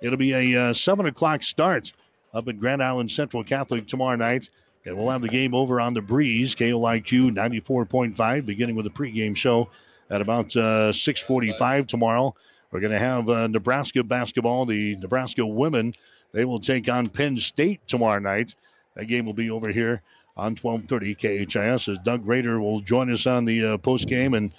It'll 0.00 0.18
be 0.18 0.32
a 0.32 0.70
uh, 0.70 0.72
7 0.72 1.06
o'clock 1.06 1.42
start 1.42 1.92
up 2.34 2.48
at 2.48 2.58
Grand 2.58 2.82
Island 2.82 3.10
Central 3.10 3.44
Catholic 3.44 3.86
tomorrow 3.86 4.16
night. 4.16 4.50
And 4.84 4.96
we'll 4.96 5.10
have 5.10 5.22
the 5.22 5.28
game 5.28 5.54
over 5.54 5.80
on 5.80 5.94
the 5.94 6.02
breeze, 6.02 6.54
KOIQ 6.54 7.34
94.5, 7.34 8.46
beginning 8.46 8.76
with 8.76 8.84
the 8.84 8.90
pregame 8.90 9.36
show 9.36 9.68
at 10.08 10.20
about 10.20 10.54
uh, 10.54 10.92
645 10.92 11.88
tomorrow. 11.88 12.34
We're 12.70 12.80
going 12.80 12.92
to 12.92 12.98
have 12.98 13.28
uh, 13.28 13.46
Nebraska 13.48 14.04
basketball. 14.04 14.66
The 14.66 14.96
Nebraska 14.96 15.44
women, 15.44 15.94
they 16.32 16.44
will 16.44 16.60
take 16.60 16.88
on 16.88 17.06
Penn 17.06 17.38
State 17.38 17.80
tomorrow 17.88 18.20
night. 18.20 18.54
That 18.94 19.06
game 19.06 19.26
will 19.26 19.34
be 19.34 19.50
over 19.50 19.70
here 19.70 20.02
on 20.36 20.54
1230 20.54 21.46
KHAS 21.46 21.88
as 21.88 21.98
Doug 22.04 22.26
Rader 22.26 22.60
will 22.60 22.80
join 22.80 23.10
us 23.12 23.26
on 23.26 23.44
the 23.44 23.64
uh, 23.64 23.78
post 23.78 24.08
game 24.08 24.34
and 24.34 24.52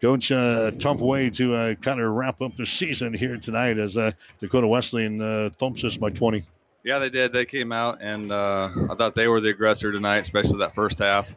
coach 0.00 0.30
uh, 0.30 0.72
tough 0.72 1.00
way 1.00 1.30
to 1.30 1.54
uh, 1.54 1.74
kind 1.74 2.00
of 2.00 2.12
wrap 2.12 2.42
up 2.42 2.56
the 2.56 2.66
season 2.80 3.14
here 3.14 3.38
tonight 3.38 3.78
as 3.78 3.96
uh, 3.96 4.12
Dakota 4.40 4.66
Wesleyan 4.66 5.20
uh, 5.20 5.50
thumps 5.54 5.84
us 5.84 5.96
by 5.96 6.10
20. 6.10 6.44
Yeah, 6.84 6.98
they 6.98 7.10
did. 7.10 7.32
They 7.32 7.44
came 7.44 7.72
out 7.72 7.98
and 8.00 8.32
uh, 8.32 8.68
I 8.90 8.94
thought 8.94 9.14
they 9.14 9.28
were 9.28 9.40
the 9.40 9.50
aggressor 9.50 9.92
tonight, 9.92 10.18
especially 10.18 10.58
that 10.58 10.74
first 10.74 10.98
half. 10.98 11.34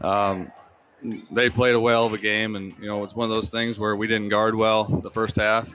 Um, 0.00 0.52
they 1.30 1.50
played 1.50 1.74
a 1.74 1.80
well 1.80 2.06
of 2.06 2.12
a 2.12 2.18
game, 2.18 2.56
and 2.56 2.74
you 2.80 2.86
know 2.86 3.02
it's 3.04 3.14
one 3.14 3.24
of 3.24 3.30
those 3.30 3.50
things 3.50 3.78
where 3.78 3.94
we 3.94 4.06
didn't 4.06 4.28
guard 4.30 4.54
well 4.54 4.84
the 4.84 5.10
first 5.10 5.36
half. 5.36 5.72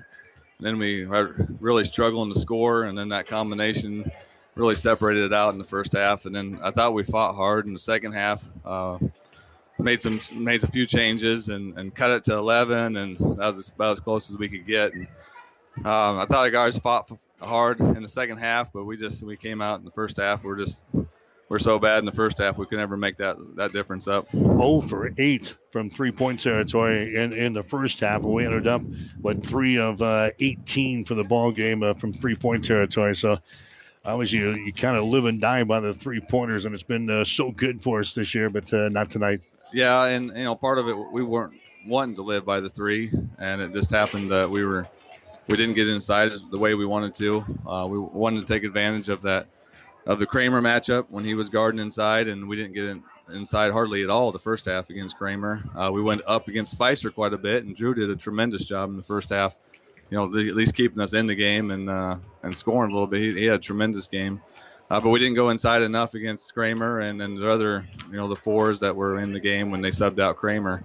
Then 0.60 0.78
we 0.78 1.06
were 1.06 1.48
really 1.60 1.86
struggling 1.86 2.34
to 2.34 2.40
score, 2.40 2.84
and 2.84 2.98
then 2.98 3.10
that 3.10 3.28
combination 3.28 4.12
really 4.62 4.76
separated 4.76 5.24
it 5.24 5.34
out 5.34 5.54
in 5.54 5.58
the 5.58 5.66
first 5.66 5.94
half, 5.94 6.26
and 6.26 6.36
then 6.36 6.60
I 6.62 6.70
thought 6.70 6.94
we 6.94 7.04
fought 7.04 7.36
hard 7.36 7.66
in 7.66 7.74
the 7.74 7.80
second 7.80 8.12
half. 8.14 8.48
Uh, 8.64 9.00
made 9.80 10.02
some 10.02 10.20
made 10.34 10.64
a 10.64 10.68
few 10.68 10.86
changes 10.86 11.50
and, 11.50 11.78
and 11.80 11.94
cut 11.94 12.12
it 12.12 12.26
to 12.26 12.34
11, 12.36 12.96
and 12.96 13.18
that 13.18 13.38
was 13.38 13.72
about 13.76 13.94
as 13.94 14.00
close 14.00 14.30
as 14.30 14.38
we 14.38 14.48
could 14.48 14.68
get. 14.68 14.94
And 14.94 15.08
um, 15.78 16.20
I 16.20 16.26
thought 16.30 16.44
the 16.44 16.52
guys 16.52 16.78
fought 16.78 17.12
hard 17.42 17.80
in 17.80 18.04
the 18.04 18.08
second 18.08 18.38
half, 18.38 18.72
but 18.72 18.84
we 18.84 18.98
just 18.98 19.24
we 19.24 19.36
came 19.36 19.62
out 19.62 19.80
in 19.80 19.86
the 19.86 19.92
first 19.92 20.18
half. 20.18 20.44
We're 20.44 20.58
just 20.58 20.86
we're 21.50 21.58
so 21.58 21.80
bad 21.80 22.00
in 22.00 22.06
the 22.06 22.12
first 22.12 22.38
half 22.38 22.58
we 22.58 22.66
could 22.66 22.78
never 22.78 22.96
make 22.96 23.18
that 23.18 23.38
that 23.56 23.74
difference 23.74 24.08
up. 24.08 24.32
0 24.32 24.82
for 24.82 25.12
8 25.18 25.58
from 25.72 25.90
three 25.90 26.12
point 26.12 26.40
territory 26.40 27.16
in, 27.16 27.34
in 27.34 27.54
the 27.54 27.64
first 27.64 28.00
half, 28.02 28.22
we 28.22 28.46
ended 28.46 28.68
up 28.68 28.84
with 29.20 29.44
three 29.44 29.80
of 29.80 30.04
uh, 30.04 30.30
18 30.40 31.06
for 31.06 31.16
the 31.16 31.24
ball 31.24 31.52
game 31.52 31.82
uh, 31.82 31.96
from 31.96 32.14
three 32.14 32.36
point 32.36 32.64
territory. 32.64 33.16
So 33.16 33.40
obviously 34.06 34.40
you, 34.40 34.54
you 34.54 34.74
kind 34.74 34.98
of 34.98 35.06
live 35.06 35.26
and 35.26 35.40
die 35.40 35.64
by 35.64 35.80
the 35.80 35.94
three 35.94 36.20
pointers, 36.20 36.66
and 36.66 36.74
it's 36.74 36.84
been 36.84 37.10
uh, 37.10 37.24
so 37.24 37.52
good 37.52 37.82
for 37.82 38.00
us 38.00 38.14
this 38.14 38.34
year, 38.34 38.50
but 38.50 38.74
uh, 38.74 38.90
not 38.90 39.10
tonight. 39.10 39.42
Yeah, 39.74 40.06
and 40.06 40.36
you 40.36 40.44
know 40.44 40.56
part 40.56 40.78
of 40.78 40.88
it 40.88 40.94
we 40.94 41.24
weren't 41.24 41.54
wanting 41.86 42.16
to 42.16 42.22
live 42.22 42.46
by 42.46 42.60
the 42.60 42.70
three, 42.70 43.10
and 43.38 43.62
it 43.62 43.74
just 43.74 43.90
happened 43.90 44.32
that 44.32 44.50
we 44.50 44.66
were 44.66 44.88
we 45.48 45.58
didn't 45.58 45.76
get 45.76 45.88
inside 45.88 46.32
the 46.52 46.58
way 46.58 46.76
we 46.76 46.86
wanted 46.86 47.16
to. 47.16 47.46
Uh, 47.66 47.88
we 47.90 48.00
wanted 48.00 48.46
to 48.46 48.54
take 48.54 48.64
advantage 48.64 49.10
of 49.10 49.22
that 49.24 49.48
of 50.06 50.20
the 50.20 50.26
Kramer 50.26 50.62
matchup 50.62 51.06
when 51.10 51.24
he 51.24 51.36
was 51.36 51.50
guarding 51.50 51.80
inside, 51.80 52.28
and 52.28 52.48
we 52.48 52.56
didn't 52.56 52.74
get 52.74 52.86
in, 52.86 53.04
inside 53.34 53.72
hardly 53.72 54.04
at 54.04 54.10
all 54.10 54.32
the 54.32 54.40
first 54.40 54.66
half 54.66 54.90
against 54.90 55.18
Kramer. 55.18 55.62
Uh, 55.76 55.92
we 55.94 56.02
went 56.02 56.22
up 56.26 56.48
against 56.48 56.72
Spicer 56.72 57.12
quite 57.12 57.34
a 57.34 57.38
bit, 57.38 57.66
and 57.66 57.76
Drew 57.76 57.94
did 57.94 58.10
a 58.10 58.16
tremendous 58.16 58.66
job 58.66 58.90
in 58.90 58.98
the 58.98 59.04
first 59.04 59.30
half. 59.30 59.56
You 60.12 60.18
know, 60.18 60.26
at 60.26 60.56
least 60.56 60.76
keeping 60.76 61.02
us 61.02 61.14
in 61.14 61.26
the 61.26 61.36
game 61.36 61.72
and 61.72 61.90
uh, 61.90 62.18
and 62.44 62.56
scoring 62.56 62.92
a 62.92 62.94
little 62.94 63.08
bit. 63.08 63.22
He, 63.22 63.32
he 63.32 63.46
had 63.46 63.56
a 63.56 63.64
tremendous 63.64 64.08
game, 64.08 64.42
uh, 64.90 65.00
but 65.00 65.10
we 65.10 65.18
didn't 65.18 65.36
go 65.36 65.50
inside 65.50 65.82
enough 65.82 66.14
against 66.14 66.54
Kramer 66.54 67.00
and 67.00 67.22
and 67.22 67.38
the 67.38 67.50
other 67.50 67.88
you 68.12 68.18
know 68.18 68.28
the 68.28 68.36
fours 68.36 68.82
that 68.82 68.96
were 68.96 69.18
in 69.18 69.32
the 69.32 69.40
game 69.40 69.72
when 69.72 69.82
they 69.82 69.90
subbed 69.90 70.20
out 70.20 70.36
Kramer. 70.36 70.84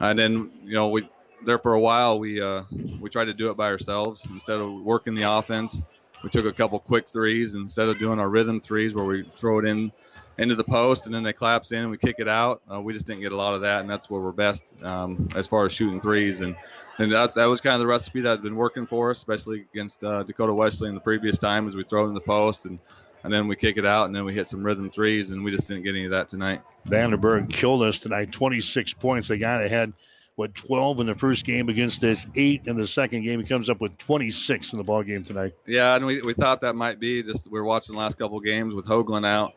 And 0.00 0.18
then 0.18 0.50
you 0.64 0.74
know 0.74 0.88
we 0.88 1.06
there 1.44 1.58
for 1.58 1.74
a 1.74 1.80
while 1.80 2.18
we 2.18 2.40
uh, 2.40 2.62
we 3.00 3.10
tried 3.10 3.26
to 3.26 3.34
do 3.34 3.50
it 3.50 3.56
by 3.56 3.66
ourselves 3.66 4.26
instead 4.30 4.58
of 4.58 4.72
working 4.82 5.14
the 5.14 5.30
offense 5.30 5.82
we 6.22 6.30
took 6.30 6.46
a 6.46 6.52
couple 6.52 6.78
quick 6.78 7.08
threes 7.08 7.54
instead 7.54 7.88
of 7.88 7.98
doing 7.98 8.18
our 8.18 8.28
rhythm 8.28 8.60
threes 8.60 8.94
where 8.94 9.04
we 9.04 9.24
throw 9.24 9.58
it 9.58 9.64
in 9.64 9.90
into 10.38 10.54
the 10.54 10.64
post 10.64 11.06
and 11.06 11.14
then 11.14 11.22
they 11.22 11.32
collapse 11.32 11.72
in 11.72 11.80
and 11.80 11.90
we 11.90 11.98
kick 11.98 12.16
it 12.18 12.28
out. 12.28 12.62
Uh, 12.72 12.80
we 12.80 12.92
just 12.92 13.06
didn't 13.06 13.20
get 13.20 13.32
a 13.32 13.36
lot 13.36 13.54
of 13.54 13.60
that, 13.62 13.80
and 13.80 13.90
that's 13.90 14.08
where 14.08 14.20
we're 14.20 14.32
best 14.32 14.74
um, 14.84 15.28
as 15.34 15.46
far 15.46 15.66
as 15.66 15.72
shooting 15.72 16.00
threes. 16.00 16.40
And 16.40 16.56
and 16.98 17.12
that's 17.12 17.34
that 17.34 17.46
was 17.46 17.60
kind 17.60 17.74
of 17.74 17.80
the 17.80 17.86
recipe 17.86 18.20
that 18.22 18.30
had 18.30 18.42
been 18.42 18.56
working 18.56 18.86
for 18.86 19.10
us, 19.10 19.18
especially 19.18 19.66
against 19.72 20.02
uh, 20.04 20.22
Dakota 20.22 20.54
Wesleyan 20.54 20.94
the 20.94 21.00
previous 21.00 21.38
time, 21.38 21.66
as 21.66 21.76
we 21.76 21.84
throw 21.84 22.04
it 22.04 22.08
in 22.08 22.14
the 22.14 22.20
post 22.20 22.66
and 22.66 22.78
and 23.24 23.32
then 23.32 23.46
we 23.46 23.54
kick 23.56 23.76
it 23.76 23.86
out 23.86 24.06
and 24.06 24.14
then 24.16 24.24
we 24.24 24.34
hit 24.34 24.46
some 24.46 24.64
rhythm 24.64 24.90
threes, 24.90 25.30
and 25.30 25.44
we 25.44 25.50
just 25.50 25.68
didn't 25.68 25.84
get 25.84 25.90
any 25.90 26.06
of 26.06 26.10
that 26.10 26.28
tonight. 26.28 26.62
Vandenberg 26.88 27.52
killed 27.52 27.82
us 27.82 27.98
tonight, 27.98 28.32
26 28.32 28.94
points. 28.94 29.28
They 29.28 29.38
got 29.38 29.68
had 29.70 29.92
what 30.34 30.54
12 30.54 31.00
in 31.00 31.06
the 31.06 31.14
first 31.14 31.44
game 31.44 31.68
against 31.68 32.02
us, 32.04 32.26
eight 32.34 32.66
in 32.66 32.76
the 32.76 32.86
second 32.86 33.22
game. 33.22 33.38
He 33.38 33.46
comes 33.46 33.68
up 33.68 33.80
with 33.80 33.96
26 33.98 34.72
in 34.72 34.78
the 34.78 34.84
ball 34.84 35.02
game 35.02 35.22
tonight. 35.24 35.52
Yeah, 35.66 35.94
and 35.94 36.06
we, 36.06 36.20
we 36.22 36.32
thought 36.32 36.62
that 36.62 36.74
might 36.74 36.98
be 36.98 37.22
just 37.22 37.50
we 37.50 37.58
are 37.58 37.64
watching 37.64 37.94
the 37.94 38.00
last 38.00 38.18
couple 38.18 38.40
games 38.40 38.74
with 38.74 38.86
Hoagland 38.86 39.26
out. 39.26 39.52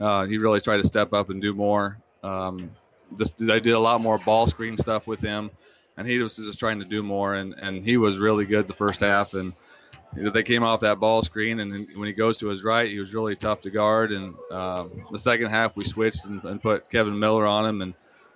Uh, 0.00 0.26
he 0.26 0.38
really 0.38 0.60
tried 0.60 0.78
to 0.78 0.86
step 0.86 1.12
up 1.12 1.30
and 1.30 1.42
do 1.42 1.54
more. 1.54 1.98
Um, 2.22 2.70
just 3.16 3.38
they 3.38 3.60
did 3.60 3.72
a 3.72 3.78
lot 3.78 4.00
more 4.00 4.18
ball 4.18 4.46
screen 4.46 4.76
stuff 4.76 5.06
with 5.06 5.20
him, 5.20 5.50
and 5.96 6.06
he 6.06 6.18
was 6.18 6.36
just 6.36 6.58
trying 6.58 6.80
to 6.80 6.84
do 6.84 7.02
more. 7.02 7.34
And, 7.34 7.54
and 7.54 7.82
he 7.82 7.96
was 7.96 8.18
really 8.18 8.44
good 8.44 8.66
the 8.66 8.74
first 8.74 9.00
half. 9.00 9.34
And 9.34 9.52
you 10.16 10.24
know, 10.24 10.30
they 10.30 10.42
came 10.42 10.62
off 10.62 10.80
that 10.80 11.00
ball 11.00 11.22
screen, 11.22 11.60
and 11.60 11.72
when 11.96 12.06
he 12.06 12.12
goes 12.12 12.38
to 12.38 12.48
his 12.48 12.64
right, 12.64 12.88
he 12.88 12.98
was 12.98 13.14
really 13.14 13.36
tough 13.36 13.62
to 13.62 13.70
guard. 13.70 14.12
And 14.12 14.34
um, 14.50 14.90
the 15.10 15.18
second 15.18 15.48
half, 15.48 15.76
we 15.76 15.84
switched 15.84 16.24
and, 16.24 16.42
and 16.44 16.62
put 16.62 16.90
Kevin 16.90 17.18
Miller 17.18 17.46
on 17.46 17.66
him 17.66 17.82
and 17.82 17.94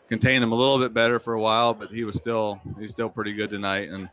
contained 0.08 0.44
him 0.44 0.52
a 0.52 0.54
little 0.54 0.78
bit 0.78 0.92
better 0.92 1.18
for 1.18 1.34
a 1.34 1.40
while, 1.40 1.74
but 1.74 1.90
he 1.90 2.04
was 2.04 2.16
still 2.16 2.60
he's 2.78 2.90
still 2.90 3.08
pretty 3.08 3.32
good 3.32 3.50
tonight. 3.50 3.88
And 3.88 4.08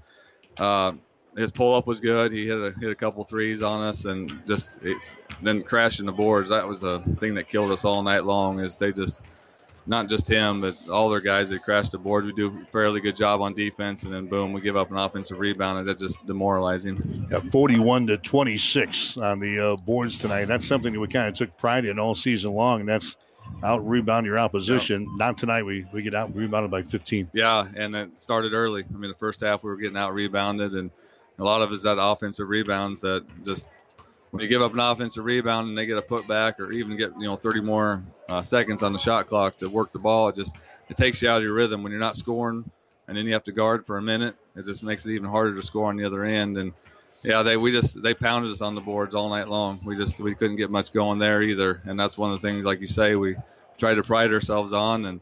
uh, 0.57 0.93
his 1.37 1.51
pull 1.51 1.75
up 1.75 1.87
was 1.87 1.99
good. 1.99 2.31
He 2.31 2.47
hit 2.47 2.57
a 2.57 2.73
hit 2.79 2.89
a 2.89 2.95
couple 2.95 3.23
threes 3.23 3.61
on 3.61 3.81
us, 3.81 4.05
and 4.05 4.41
just 4.47 4.75
it, 4.81 4.97
then 5.41 5.61
crashing 5.61 6.05
the 6.05 6.11
boards. 6.11 6.49
That 6.49 6.67
was 6.67 6.83
a 6.83 6.99
thing 7.17 7.35
that 7.35 7.49
killed 7.49 7.71
us 7.71 7.85
all 7.85 8.01
night 8.03 8.25
long. 8.25 8.59
Is 8.59 8.77
they 8.77 8.91
just 8.91 9.21
not 9.89 10.07
just 10.07 10.27
him, 10.27 10.61
but 10.61 10.75
all 10.89 11.09
their 11.09 11.19
guys 11.19 11.49
that 11.49 11.63
crashed 11.63 11.93
the 11.93 11.97
boards. 11.97 12.27
We 12.27 12.33
do 12.33 12.61
a 12.61 12.65
fairly 12.65 13.01
good 13.01 13.15
job 13.15 13.41
on 13.41 13.53
defense, 13.53 14.03
and 14.03 14.13
then 14.13 14.27
boom, 14.27 14.53
we 14.53 14.61
give 14.61 14.77
up 14.77 14.91
an 14.91 14.97
offensive 14.97 15.39
rebound, 15.39 15.79
and 15.79 15.87
that's 15.87 16.01
just 16.01 16.25
demoralizing. 16.27 17.27
Yeah, 17.31 17.39
41 17.39 18.07
to 18.07 18.17
26 18.17 19.17
on 19.17 19.39
the 19.39 19.59
uh, 19.59 19.75
boards 19.85 20.19
tonight. 20.19 20.45
That's 20.45 20.67
something 20.67 20.93
that 20.93 20.99
we 20.99 21.07
kind 21.07 21.27
of 21.27 21.33
took 21.33 21.57
pride 21.57 21.85
in 21.85 21.97
all 21.97 22.15
season 22.15 22.53
long, 22.53 22.81
and 22.81 22.89
that's 22.89 23.17
out 23.63 23.85
rebound 23.87 24.25
your 24.25 24.37
opposition. 24.37 25.01
Yep. 25.01 25.11
Not 25.17 25.37
tonight. 25.37 25.63
We 25.63 25.85
we 25.91 26.01
get 26.01 26.13
out 26.13 26.35
rebounded 26.35 26.71
by 26.71 26.83
15. 26.83 27.29
Yeah, 27.33 27.67
and 27.75 27.95
it 27.95 28.21
started 28.21 28.53
early. 28.53 28.83
I 28.83 28.97
mean, 28.97 29.09
the 29.09 29.17
first 29.17 29.41
half 29.41 29.63
we 29.63 29.69
were 29.69 29.77
getting 29.77 29.97
out 29.97 30.13
rebounded, 30.13 30.73
and 30.73 30.91
a 31.39 31.43
lot 31.43 31.61
of 31.61 31.71
it 31.71 31.75
is 31.75 31.83
that 31.83 31.97
offensive 31.99 32.47
rebounds 32.47 33.01
that 33.01 33.25
just 33.43 33.67
when 34.31 34.43
you 34.43 34.49
give 34.49 34.61
up 34.61 34.73
an 34.73 34.79
offensive 34.79 35.25
rebound 35.25 35.69
and 35.69 35.77
they 35.77 35.85
get 35.85 35.97
a 35.97 36.01
putback 36.01 36.59
or 36.59 36.71
even 36.71 36.97
get 36.97 37.11
you 37.17 37.25
know 37.25 37.35
30 37.35 37.61
more 37.61 38.03
uh, 38.29 38.41
seconds 38.41 38.83
on 38.83 38.93
the 38.93 38.99
shot 38.99 39.27
clock 39.27 39.57
to 39.57 39.69
work 39.69 39.91
the 39.91 39.99
ball, 39.99 40.27
it 40.27 40.35
just 40.35 40.55
it 40.89 40.97
takes 40.97 41.21
you 41.21 41.29
out 41.29 41.37
of 41.37 41.43
your 41.43 41.53
rhythm 41.53 41.81
when 41.81 41.91
you're 41.91 42.01
not 42.01 42.15
scoring, 42.15 42.69
and 43.07 43.17
then 43.17 43.25
you 43.25 43.33
have 43.33 43.43
to 43.43 43.51
guard 43.51 43.85
for 43.85 43.97
a 43.97 44.01
minute. 44.01 44.35
It 44.55 44.65
just 44.65 44.83
makes 44.83 45.05
it 45.05 45.11
even 45.11 45.29
harder 45.29 45.55
to 45.55 45.63
score 45.63 45.87
on 45.87 45.97
the 45.97 46.05
other 46.05 46.23
end 46.23 46.57
and. 46.57 46.73
Yeah, 47.21 47.43
they 47.43 47.57
we 47.57 47.73
just 47.73 48.01
they 48.01 48.13
pounded 48.13 48.49
us 48.49 48.61
on 48.61 48.75
the 48.75 48.81
boards 48.81 49.13
all 49.13 49.27
night 49.27 49.49
long. 49.49 49.81
We 49.83 49.97
just 49.97 50.21
we 50.21 50.33
couldn't 50.33 50.55
get 50.55 50.71
much 50.71 50.93
going 50.93 51.19
there 51.19 51.41
either, 51.41 51.81
and 51.83 51.99
that's 51.99 52.17
one 52.17 52.31
of 52.31 52.39
the 52.39 52.47
things, 52.47 52.63
like 52.63 52.79
you 52.79 52.87
say, 52.87 53.17
we 53.17 53.35
try 53.77 53.93
to 53.93 54.03
pride 54.03 54.31
ourselves 54.31 54.71
on 54.71 55.05
and 55.05 55.19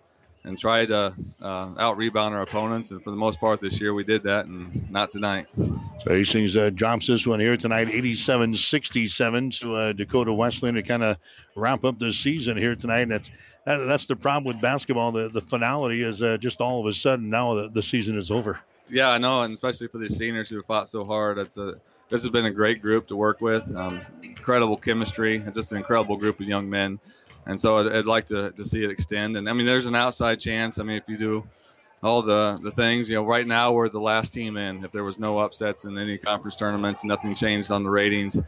and 0.47 0.57
try 0.57 0.85
to 0.85 1.13
uh, 1.41 1.73
out 1.77 1.97
rebound 1.97 2.33
our 2.33 2.41
opponents. 2.41 2.91
And 2.91 3.03
for 3.03 3.11
the 3.11 3.17
most 3.17 3.39
part 3.39 3.59
this 3.59 3.79
year, 3.79 3.93
we 3.93 4.03
did 4.03 4.23
that, 4.23 4.45
and 4.45 4.89
not 4.89 5.09
tonight. 5.09 5.47
So 5.55 6.07
Hastings 6.07 6.55
uh, 6.55 6.69
drops 6.69 7.07
this 7.07 7.27
one 7.27 7.39
here 7.39 7.57
tonight, 7.57 7.89
87 7.89 8.55
67 8.55 9.51
to 9.51 9.75
uh, 9.75 9.93
Dakota 9.93 10.33
Wesleyan 10.33 10.75
to 10.75 10.83
kind 10.83 11.03
of 11.03 11.17
wrap 11.55 11.83
up 11.83 11.99
the 11.99 12.13
season 12.13 12.57
here 12.57 12.75
tonight. 12.75 13.01
And 13.01 13.11
that's 13.11 13.31
that, 13.65 13.85
that's 13.85 14.05
the 14.05 14.15
problem 14.15 14.45
with 14.45 14.61
basketball. 14.61 15.11
The, 15.11 15.29
the 15.29 15.41
finality 15.41 16.01
is 16.01 16.21
uh, 16.21 16.37
just 16.37 16.61
all 16.61 16.79
of 16.79 16.85
a 16.85 16.93
sudden 16.93 17.29
now 17.29 17.55
the, 17.55 17.69
the 17.69 17.83
season 17.83 18.17
is 18.17 18.31
over. 18.31 18.59
Yeah, 18.89 19.09
I 19.09 19.17
know, 19.17 19.41
and 19.41 19.53
especially 19.53 19.87
for 19.87 19.97
these 19.97 20.15
seniors 20.15 20.49
who 20.49 20.55
have 20.55 20.65
fought 20.65 20.87
so 20.87 21.03
hard. 21.03 21.37
It's 21.37 21.57
a 21.57 21.75
this 22.09 22.23
has 22.23 22.29
been 22.29 22.45
a 22.45 22.51
great 22.51 22.81
group 22.81 23.07
to 23.07 23.17
work 23.17 23.41
with. 23.41 23.75
Um, 23.75 23.99
incredible 24.23 24.77
chemistry, 24.77 25.37
and 25.37 25.53
just 25.53 25.73
an 25.73 25.77
incredible 25.77 26.15
group 26.15 26.39
of 26.39 26.47
young 26.47 26.69
men. 26.69 26.99
And 27.47 27.59
so 27.59 27.79
I'd, 27.79 27.93
I'd, 27.93 28.05
like 28.05 28.25
to, 28.27 28.51
to 28.51 28.65
see 28.65 28.83
it 28.83 28.91
extend. 28.91 29.37
And 29.37 29.49
I 29.49 29.53
mean, 29.53 29.65
there's 29.65 29.85
an 29.85 29.95
outside 29.95 30.39
chance. 30.39 30.79
I 30.79 30.83
mean, 30.83 30.97
if 30.97 31.07
you 31.07 31.17
do 31.17 31.47
all 32.03 32.21
the 32.21 32.59
the 32.61 32.71
things, 32.71 33.09
you 33.09 33.15
know, 33.15 33.25
right 33.25 33.47
now 33.47 33.71
we're 33.71 33.89
the 33.89 33.99
last 33.99 34.33
team 34.33 34.57
in. 34.57 34.83
If 34.83 34.91
there 34.91 35.03
was 35.03 35.17
no 35.17 35.39
upsets 35.39 35.85
in 35.85 35.97
any 35.97 36.17
conference 36.17 36.55
tournaments, 36.55 37.03
nothing 37.03 37.33
changed 37.33 37.71
on 37.71 37.83
the 37.83 37.89
ratings. 37.89 38.39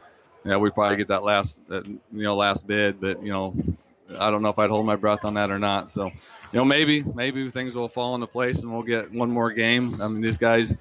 Yeah, 0.45 0.57
we 0.57 0.69
probably 0.69 0.97
get 0.97 1.07
that 1.07 1.23
last 1.23 1.67
that, 1.69 1.85
you 1.87 1.99
know 2.11 2.35
last 2.35 2.67
bid, 2.67 2.99
but 2.99 3.23
you 3.23 3.31
know 3.31 3.55
I 4.17 4.31
don't 4.31 4.41
know 4.41 4.49
if 4.49 4.59
I'd 4.59 4.69
hold 4.69 4.85
my 4.85 4.95
breath 4.95 5.25
on 5.25 5.35
that 5.35 5.51
or 5.51 5.59
not. 5.59 5.89
So, 5.89 6.05
you 6.05 6.13
know, 6.53 6.65
maybe 6.65 7.03
maybe 7.03 7.49
things 7.49 7.75
will 7.75 7.89
fall 7.89 8.15
into 8.15 8.27
place 8.27 8.63
and 8.63 8.71
we'll 8.71 8.83
get 8.83 9.11
one 9.11 9.31
more 9.31 9.51
game. 9.51 10.01
I 10.01 10.07
mean, 10.07 10.21
these 10.21 10.37
guys 10.37 10.77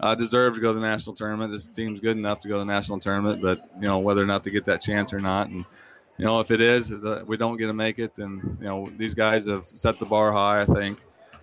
uh, 0.00 0.14
deserve 0.14 0.54
to 0.54 0.60
go 0.60 0.68
to 0.68 0.74
the 0.74 0.80
national 0.80 1.16
tournament. 1.16 1.52
This 1.52 1.66
team's 1.66 2.00
good 2.00 2.16
enough 2.16 2.42
to 2.42 2.48
go 2.48 2.54
to 2.54 2.58
the 2.60 2.64
national 2.64 3.00
tournament, 3.00 3.42
but 3.42 3.60
you 3.76 3.88
know 3.88 3.98
whether 3.98 4.22
or 4.22 4.26
not 4.26 4.44
to 4.44 4.50
get 4.50 4.66
that 4.66 4.80
chance 4.80 5.12
or 5.12 5.20
not, 5.20 5.48
and 5.48 5.64
you 6.22 6.28
know 6.28 6.38
if 6.38 6.52
it 6.52 6.60
is 6.60 6.88
that 6.88 7.26
we 7.26 7.36
don't 7.36 7.56
get 7.56 7.66
to 7.66 7.72
make 7.72 7.98
it, 7.98 8.14
then 8.14 8.56
you 8.60 8.66
know 8.66 8.86
these 8.96 9.12
guys 9.12 9.46
have 9.46 9.66
set 9.66 9.98
the 9.98 10.06
bar 10.06 10.30
high. 10.30 10.60
I 10.60 10.64
think. 10.64 11.00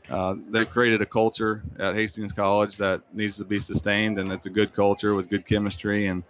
Uh, 0.10 0.36
they've 0.50 0.70
created 0.70 1.02
a 1.02 1.06
culture 1.06 1.62
at 1.78 1.94
Hastings 1.94 2.34
College 2.34 2.78
that 2.78 3.02
needs 3.14 3.38
to 3.38 3.46
be 3.46 3.60
sustained, 3.60 4.18
and 4.18 4.32
it's 4.32 4.46
a 4.46 4.50
good 4.50 4.74
culture 4.74 5.14
with 5.14 5.30
good 5.30 5.46
chemistry 5.46 6.08
and 6.08 6.24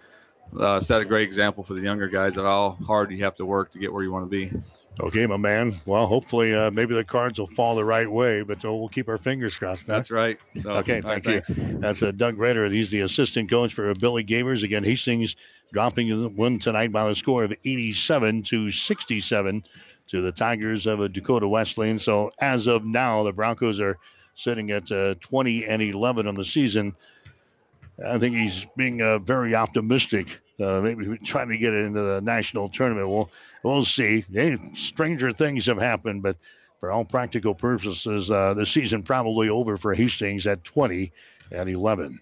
uh, 0.57 0.79
set 0.79 1.01
a 1.01 1.05
great 1.05 1.23
example 1.23 1.63
for 1.63 1.73
the 1.73 1.81
younger 1.81 2.07
guys 2.07 2.37
of 2.37 2.45
how 2.45 2.77
hard 2.85 3.11
you 3.11 3.23
have 3.23 3.35
to 3.35 3.45
work 3.45 3.71
to 3.71 3.79
get 3.79 3.91
where 3.91 4.03
you 4.03 4.11
want 4.11 4.25
to 4.25 4.29
be. 4.29 4.51
Okay, 5.01 5.25
my 5.25 5.37
man. 5.37 5.75
Well, 5.85 6.05
hopefully, 6.07 6.53
uh, 6.53 6.71
maybe 6.71 6.93
the 6.93 7.05
cards 7.05 7.39
will 7.39 7.47
fall 7.47 7.75
the 7.75 7.85
right 7.85 8.09
way, 8.09 8.41
but 8.41 8.65
uh, 8.65 8.73
we'll 8.73 8.89
keep 8.89 9.07
our 9.07 9.17
fingers 9.17 9.55
crossed. 9.55 9.87
That's 9.87 10.11
right. 10.11 10.37
So, 10.61 10.71
okay, 10.71 10.99
thank 10.99 11.25
right, 11.25 11.47
you. 11.47 11.79
That's 11.79 12.03
uh, 12.03 12.11
Doug 12.11 12.37
Rader. 12.37 12.67
He's 12.67 12.91
the 12.91 13.01
assistant 13.01 13.49
coach 13.49 13.73
for 13.73 13.93
Billy 13.95 14.25
Gavers. 14.25 14.63
Again, 14.63 14.83
Hastings 14.83 15.37
dropping 15.71 16.09
the 16.09 16.27
win 16.29 16.59
tonight 16.59 16.91
by 16.91 17.09
a 17.09 17.15
score 17.15 17.45
of 17.45 17.53
87 17.63 18.43
to 18.43 18.71
67 18.71 19.63
to 20.07 20.21
the 20.21 20.31
Tigers 20.31 20.85
of 20.85 20.99
uh, 20.99 21.07
Dakota 21.07 21.47
Wesleyan. 21.47 21.99
So 21.99 22.31
as 22.39 22.67
of 22.67 22.83
now, 22.83 23.23
the 23.23 23.31
Broncos 23.31 23.79
are 23.79 23.97
sitting 24.35 24.71
at 24.71 24.91
uh, 24.91 25.15
20 25.21 25.65
and 25.65 25.81
11 25.81 26.27
on 26.27 26.35
the 26.35 26.45
season. 26.45 26.95
I 28.05 28.17
think 28.17 28.35
he's 28.35 28.65
being 28.77 29.01
uh, 29.01 29.19
very 29.19 29.55
optimistic 29.55 30.39
uh, 30.59 30.81
maybe 30.81 31.17
trying 31.19 31.49
to 31.49 31.57
get 31.57 31.73
it 31.73 31.85
into 31.85 32.01
the 32.01 32.21
national 32.21 32.69
tournament. 32.69 33.09
We'll 33.09 33.31
we'll 33.63 33.85
see. 33.85 34.25
Hey, 34.31 34.57
stranger 34.73 35.31
things 35.31 35.65
have 35.67 35.77
happened, 35.77 36.21
but 36.21 36.37
for 36.79 36.91
all 36.91 37.05
practical 37.05 37.55
purposes, 37.55 38.29
uh, 38.29 38.53
the 38.53 38.65
season 38.65 39.03
probably 39.03 39.49
over 39.49 39.77
for 39.77 39.93
Hastings 39.93 40.47
at 40.47 40.63
20 40.63 41.11
and 41.51 41.69
11. 41.69 42.19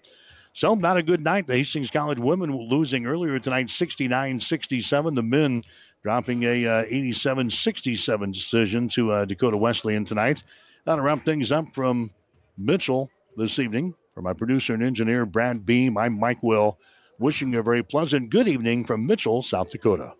So 0.52 0.74
not 0.74 0.96
a 0.96 1.02
good 1.02 1.20
night. 1.20 1.46
The 1.46 1.56
Hastings 1.56 1.90
College 1.90 2.18
women 2.18 2.52
losing 2.52 3.06
earlier 3.06 3.38
tonight, 3.38 3.66
69-67. 3.66 5.14
The 5.14 5.22
men 5.22 5.62
dropping 6.02 6.42
a 6.42 6.66
uh, 6.66 6.84
87-67 6.86 8.32
decision 8.32 8.88
to 8.90 9.12
uh, 9.12 9.24
Dakota 9.26 9.56
Wesleyan 9.56 10.04
tonight. 10.04 10.42
That'll 10.84 11.04
wrap 11.04 11.24
things 11.24 11.52
up 11.52 11.66
from 11.74 12.10
Mitchell 12.56 13.10
this 13.36 13.60
evening. 13.60 13.94
For 14.18 14.22
my 14.22 14.32
producer 14.32 14.74
and 14.74 14.82
engineer 14.82 15.24
Brad 15.24 15.64
Beam, 15.64 15.96
I'm 15.96 16.18
Mike 16.18 16.42
Will. 16.42 16.76
Wishing 17.20 17.52
you 17.52 17.60
a 17.60 17.62
very 17.62 17.84
pleasant 17.84 18.30
good 18.30 18.48
evening 18.48 18.84
from 18.84 19.06
Mitchell, 19.06 19.42
South 19.42 19.70
Dakota. 19.70 20.12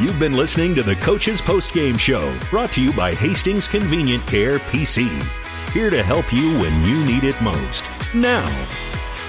You've 0.00 0.18
been 0.18 0.32
listening 0.32 0.74
to 0.76 0.82
the 0.82 0.94
Coach's 0.94 1.42
Post 1.42 1.74
Game 1.74 1.98
Show, 1.98 2.34
brought 2.48 2.72
to 2.72 2.82
you 2.82 2.90
by 2.94 3.12
Hastings 3.12 3.68
Convenient 3.68 4.26
Care 4.26 4.60
PC. 4.60 5.10
Here 5.74 5.90
to 5.90 6.02
help 6.02 6.32
you 6.32 6.58
when 6.58 6.84
you 6.84 7.04
need 7.04 7.22
it 7.22 7.38
most. 7.42 7.84
Now, 8.14 8.46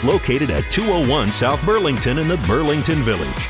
located 0.06 0.50
at 0.50 0.72
201 0.72 1.34
South 1.34 1.62
Burlington 1.66 2.20
in 2.20 2.30
the 2.30 2.38
Burlington 2.48 3.04
Village. 3.04 3.50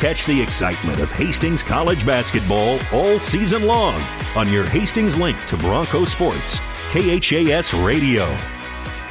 Catch 0.00 0.24
the 0.26 0.42
excitement 0.42 0.98
of 0.98 1.12
Hastings 1.12 1.62
College 1.62 2.04
basketball 2.04 2.80
all 2.92 3.20
season 3.20 3.66
long 3.66 4.02
on 4.34 4.48
your 4.48 4.64
Hastings 4.64 5.16
link 5.16 5.36
to 5.46 5.56
Bronco 5.56 6.04
Sports, 6.04 6.58
KHAS 6.90 7.74
Radio. 7.74 8.24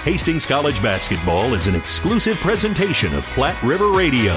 Hastings 0.02 0.48
College 0.48 0.82
basketball 0.82 1.54
is 1.54 1.68
an 1.68 1.76
exclusive 1.76 2.36
presentation 2.38 3.14
of 3.14 3.24
Platte 3.26 3.62
River 3.62 3.92
Radio. 3.92 4.34